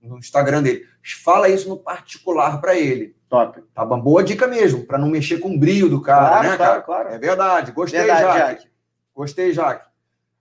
no 0.01 0.19
Instagram 0.19 0.63
dele. 0.63 0.85
Fala 1.23 1.49
isso 1.49 1.69
no 1.69 1.77
particular 1.77 2.61
para 2.61 2.79
ele. 2.79 3.17
Top. 3.29 3.63
Tá 3.75 3.85
bom? 3.85 4.01
Boa 4.01 4.25
dica 4.25 4.47
mesmo, 4.47 4.87
para 4.87 4.99
não 4.99 5.09
mexer 5.09 5.39
com 5.39 5.55
o 5.55 5.59
brilho 5.59 5.89
do 5.89 6.01
cara, 6.01 6.29
claro, 6.29 6.49
né, 6.49 6.57
claro, 6.57 6.73
cara? 6.73 6.83
Claro, 6.83 7.09
É 7.11 7.19
verdade. 7.19 7.73
Gostei, 7.73 8.01
verdade, 8.01 8.23
Jaque. 8.23 8.39
Jaque. 8.39 8.69
Gostei, 9.15 9.53
Jaque. 9.53 9.89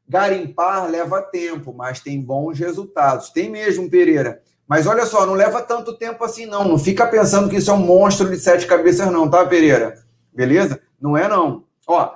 Garimpar 0.07 0.89
leva 0.89 1.21
tempo, 1.21 1.73
mas 1.73 1.99
tem 1.99 2.21
bons 2.21 2.57
resultados. 2.57 3.29
Tem 3.29 3.49
mesmo, 3.49 3.89
Pereira. 3.89 4.41
Mas 4.65 4.87
olha 4.87 5.05
só, 5.05 5.25
não 5.25 5.33
leva 5.33 5.61
tanto 5.61 5.97
tempo 5.97 6.23
assim, 6.23 6.45
não. 6.45 6.65
Não 6.67 6.79
fica 6.79 7.05
pensando 7.07 7.49
que 7.49 7.57
isso 7.57 7.71
é 7.71 7.73
um 7.73 7.77
monstro 7.77 8.29
de 8.29 8.37
sete 8.37 8.65
cabeças, 8.65 9.11
não, 9.11 9.29
tá, 9.29 9.45
Pereira? 9.45 9.95
Beleza? 10.33 10.81
Não 10.99 11.17
é, 11.17 11.27
não. 11.27 11.65
Ó, 11.85 12.13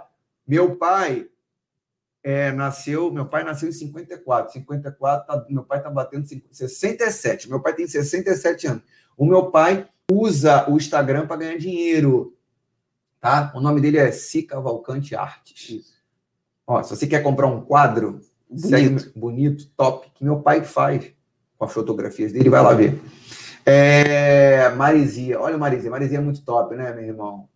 meu 0.48 0.76
pai 0.76 1.28
é, 2.24 2.52
nasceu, 2.52 3.12
meu 3.12 3.26
pai 3.26 3.44
nasceu 3.44 3.68
em 3.68 3.74
54. 3.74 4.54
54, 4.54 5.28
tá, 5.28 5.46
meu 5.50 5.64
pai 5.64 5.82
tá 5.82 5.90
batendo 5.90 6.26
67. 6.52 7.50
Meu 7.50 7.62
pai 7.62 7.74
tem 7.74 7.88
67 7.88 8.68
anos. 8.68 8.84
O 9.18 9.26
meu 9.26 9.50
pai 9.50 9.88
usa 10.12 10.70
o 10.70 10.78
Instagram 10.78 11.28
para 11.28 11.38
ganhar 11.38 11.58
dinheiro. 11.58 12.36
Tá? 13.20 13.52
O 13.56 13.62
nome 13.62 13.80
dele 13.80 13.98
é 13.98 14.12
Si 14.12 14.44
Cavalcante 14.44 15.16
Artes. 15.16 15.70
Isso. 15.70 15.94
Ó, 16.66 16.82
se 16.82 16.96
você 16.96 17.08
quer 17.08 17.22
comprar 17.22 17.48
um 17.48 17.62
quadro 17.62 18.22
bonito, 18.50 18.68
segue, 18.68 19.12
bonito 19.16 19.68
top, 19.78 20.12
que 20.14 20.24
meu 20.24 20.40
pai 20.40 20.64
faz 20.64 21.12
com 21.58 21.66
as 21.66 21.74
fotografias 21.74 22.32
dele, 22.32 22.50
vai 22.50 22.62
lá 22.62 22.74
ver. 22.74 23.00
É, 23.66 24.70
Marizia, 24.70 25.40
olha 25.40 25.58
Marizia, 25.58 25.92
Marizia 25.92 26.18
é 26.18 26.22
muito 26.22 26.42
top, 26.42 26.76
né, 26.76 26.92
meu 26.94 27.04
irmão? 27.04 27.48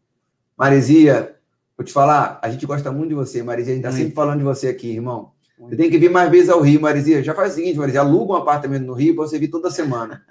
Marizia, 0.56 1.36
vou 1.76 1.84
te 1.84 1.92
falar, 1.92 2.40
a 2.42 2.50
gente 2.50 2.66
gosta 2.66 2.92
muito 2.92 3.10
de 3.10 3.16
você, 3.16 3.42
Marizia, 3.42 3.74
a 3.74 3.76
gente 3.76 3.84
tá 3.84 3.92
sempre 3.92 4.14
falando 4.14 4.38
de 4.38 4.44
você 4.44 4.68
aqui, 4.68 4.92
irmão. 4.92 5.32
Você 5.58 5.76
tem 5.76 5.90
que 5.90 5.98
vir 5.98 6.12
mais 6.12 6.30
vezes 6.30 6.50
ao 6.50 6.62
Rio, 6.62 6.82
Marizia. 6.82 7.24
Já 7.24 7.34
faz 7.34 7.54
o 7.54 7.56
seguinte, 7.56 7.80
Marizia, 7.80 8.02
aluga 8.02 8.34
um 8.34 8.36
apartamento 8.36 8.84
no 8.84 8.94
Rio 8.94 9.16
para 9.16 9.26
você 9.26 9.40
vir 9.40 9.48
toda 9.48 9.72
semana. 9.72 10.24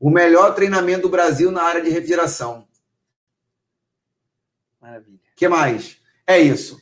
O 0.00 0.08
melhor 0.10 0.54
treinamento 0.54 1.02
do 1.02 1.08
Brasil 1.10 1.50
na 1.52 1.62
área 1.62 1.82
de 1.82 1.90
refrigeração. 1.90 2.66
Maravilha. 4.80 5.18
O 5.18 5.36
que 5.36 5.46
mais? 5.46 5.98
É 6.26 6.38
isso. 6.38 6.80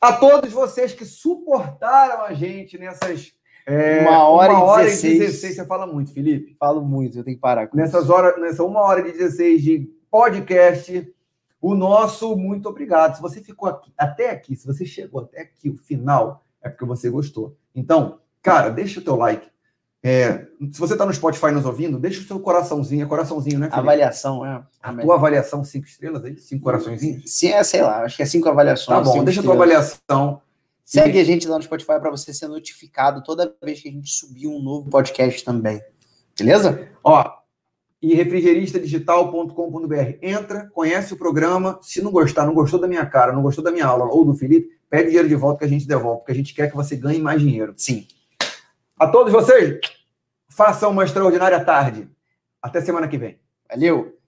A 0.00 0.14
todos 0.14 0.52
vocês 0.52 0.92
que 0.92 1.04
suportaram 1.04 2.22
a 2.24 2.32
gente 2.32 2.76
nessas. 2.76 3.32
É, 3.66 4.00
uma 4.00 4.26
hora, 4.28 4.52
uma 4.52 4.64
hora 4.64 4.82
e 4.82 4.86
16. 4.86 5.18
16. 5.18 5.54
Você 5.56 5.66
fala 5.66 5.86
muito, 5.86 6.12
Felipe? 6.12 6.56
Falo 6.58 6.82
muito, 6.82 7.18
eu 7.18 7.22
tenho 7.22 7.36
que 7.36 7.40
parar 7.40 7.68
com 7.68 7.76
Nessas 7.76 8.04
isso. 8.04 8.12
horas, 8.12 8.40
nessa 8.40 8.64
uma 8.64 8.80
hora 8.80 9.06
e 9.06 9.12
16 9.12 9.62
de 9.62 9.90
podcast, 10.10 11.14
o 11.60 11.74
nosso 11.74 12.34
muito 12.36 12.68
obrigado. 12.68 13.14
Se 13.14 13.22
você 13.22 13.40
ficou 13.40 13.68
aqui, 13.68 13.92
até 13.96 14.30
aqui, 14.30 14.56
se 14.56 14.66
você 14.66 14.84
chegou 14.84 15.20
até 15.20 15.42
aqui, 15.42 15.68
o 15.68 15.76
final, 15.76 16.42
é 16.62 16.68
porque 16.68 16.86
você 16.86 17.10
gostou. 17.10 17.56
Então, 17.74 18.18
cara, 18.42 18.70
deixa 18.70 18.98
o 18.98 19.04
teu 19.04 19.14
like. 19.14 19.49
É, 20.02 20.46
se 20.72 20.80
você 20.80 20.94
está 20.94 21.04
no 21.04 21.12
Spotify 21.12 21.50
nos 21.50 21.66
ouvindo, 21.66 21.98
deixa 21.98 22.22
o 22.22 22.24
seu 22.24 22.40
coraçãozinho, 22.40 23.04
é 23.04 23.06
coraçãozinho, 23.06 23.58
né? 23.58 23.66
Felipe? 23.66 23.80
Avaliação, 23.80 24.46
é. 24.46 24.62
A 24.82 24.94
tua 24.94 25.14
avaliação, 25.14 25.62
cinco 25.62 25.86
estrelas 25.86 26.24
aí? 26.24 26.38
Cinco 26.38 26.64
coraçõezinhos? 26.64 27.24
Sim, 27.26 27.48
é, 27.48 27.62
sei 27.62 27.82
lá, 27.82 28.04
acho 28.04 28.16
que 28.16 28.22
é 28.22 28.26
cinco 28.26 28.48
avaliações. 28.48 28.98
Tá 28.98 29.04
bom, 29.04 29.22
deixa 29.22 29.40
a 29.40 29.42
tua 29.42 29.54
avaliação. 29.54 30.40
Segue 30.84 31.18
e... 31.18 31.20
a 31.20 31.24
gente 31.24 31.46
lá 31.46 31.58
no 31.58 31.62
Spotify 31.62 32.00
para 32.00 32.10
você 32.10 32.32
ser 32.32 32.48
notificado 32.48 33.22
toda 33.22 33.54
vez 33.62 33.80
que 33.80 33.88
a 33.88 33.92
gente 33.92 34.10
subir 34.10 34.48
um 34.48 34.62
novo 34.62 34.88
podcast 34.88 35.44
também. 35.44 35.82
Beleza? 36.38 36.88
Ó, 37.04 37.30
e 38.00 38.14
refrigeristadigital.com.br. 38.14 40.16
Entra, 40.22 40.70
conhece 40.72 41.12
o 41.12 41.18
programa. 41.18 41.78
Se 41.82 42.00
não 42.00 42.10
gostar, 42.10 42.46
não 42.46 42.54
gostou 42.54 42.80
da 42.80 42.88
minha 42.88 43.04
cara, 43.04 43.34
não 43.34 43.42
gostou 43.42 43.62
da 43.62 43.70
minha 43.70 43.84
aula 43.84 44.06
ou 44.06 44.24
do 44.24 44.34
Felipe, 44.34 44.70
pede 44.88 45.08
dinheiro 45.08 45.28
de 45.28 45.34
volta 45.34 45.58
que 45.58 45.66
a 45.66 45.68
gente 45.68 45.86
devolve, 45.86 46.20
porque 46.20 46.32
a 46.32 46.34
gente 46.34 46.54
quer 46.54 46.70
que 46.70 46.76
você 46.76 46.96
ganhe 46.96 47.20
mais 47.20 47.42
dinheiro. 47.42 47.74
Sim. 47.76 48.06
A 49.00 49.06
todos 49.06 49.32
vocês, 49.32 49.80
façam 50.50 50.90
uma 50.90 51.04
extraordinária 51.04 51.64
tarde. 51.64 52.06
Até 52.60 52.82
semana 52.82 53.08
que 53.08 53.16
vem. 53.16 53.40
Valeu! 53.66 54.19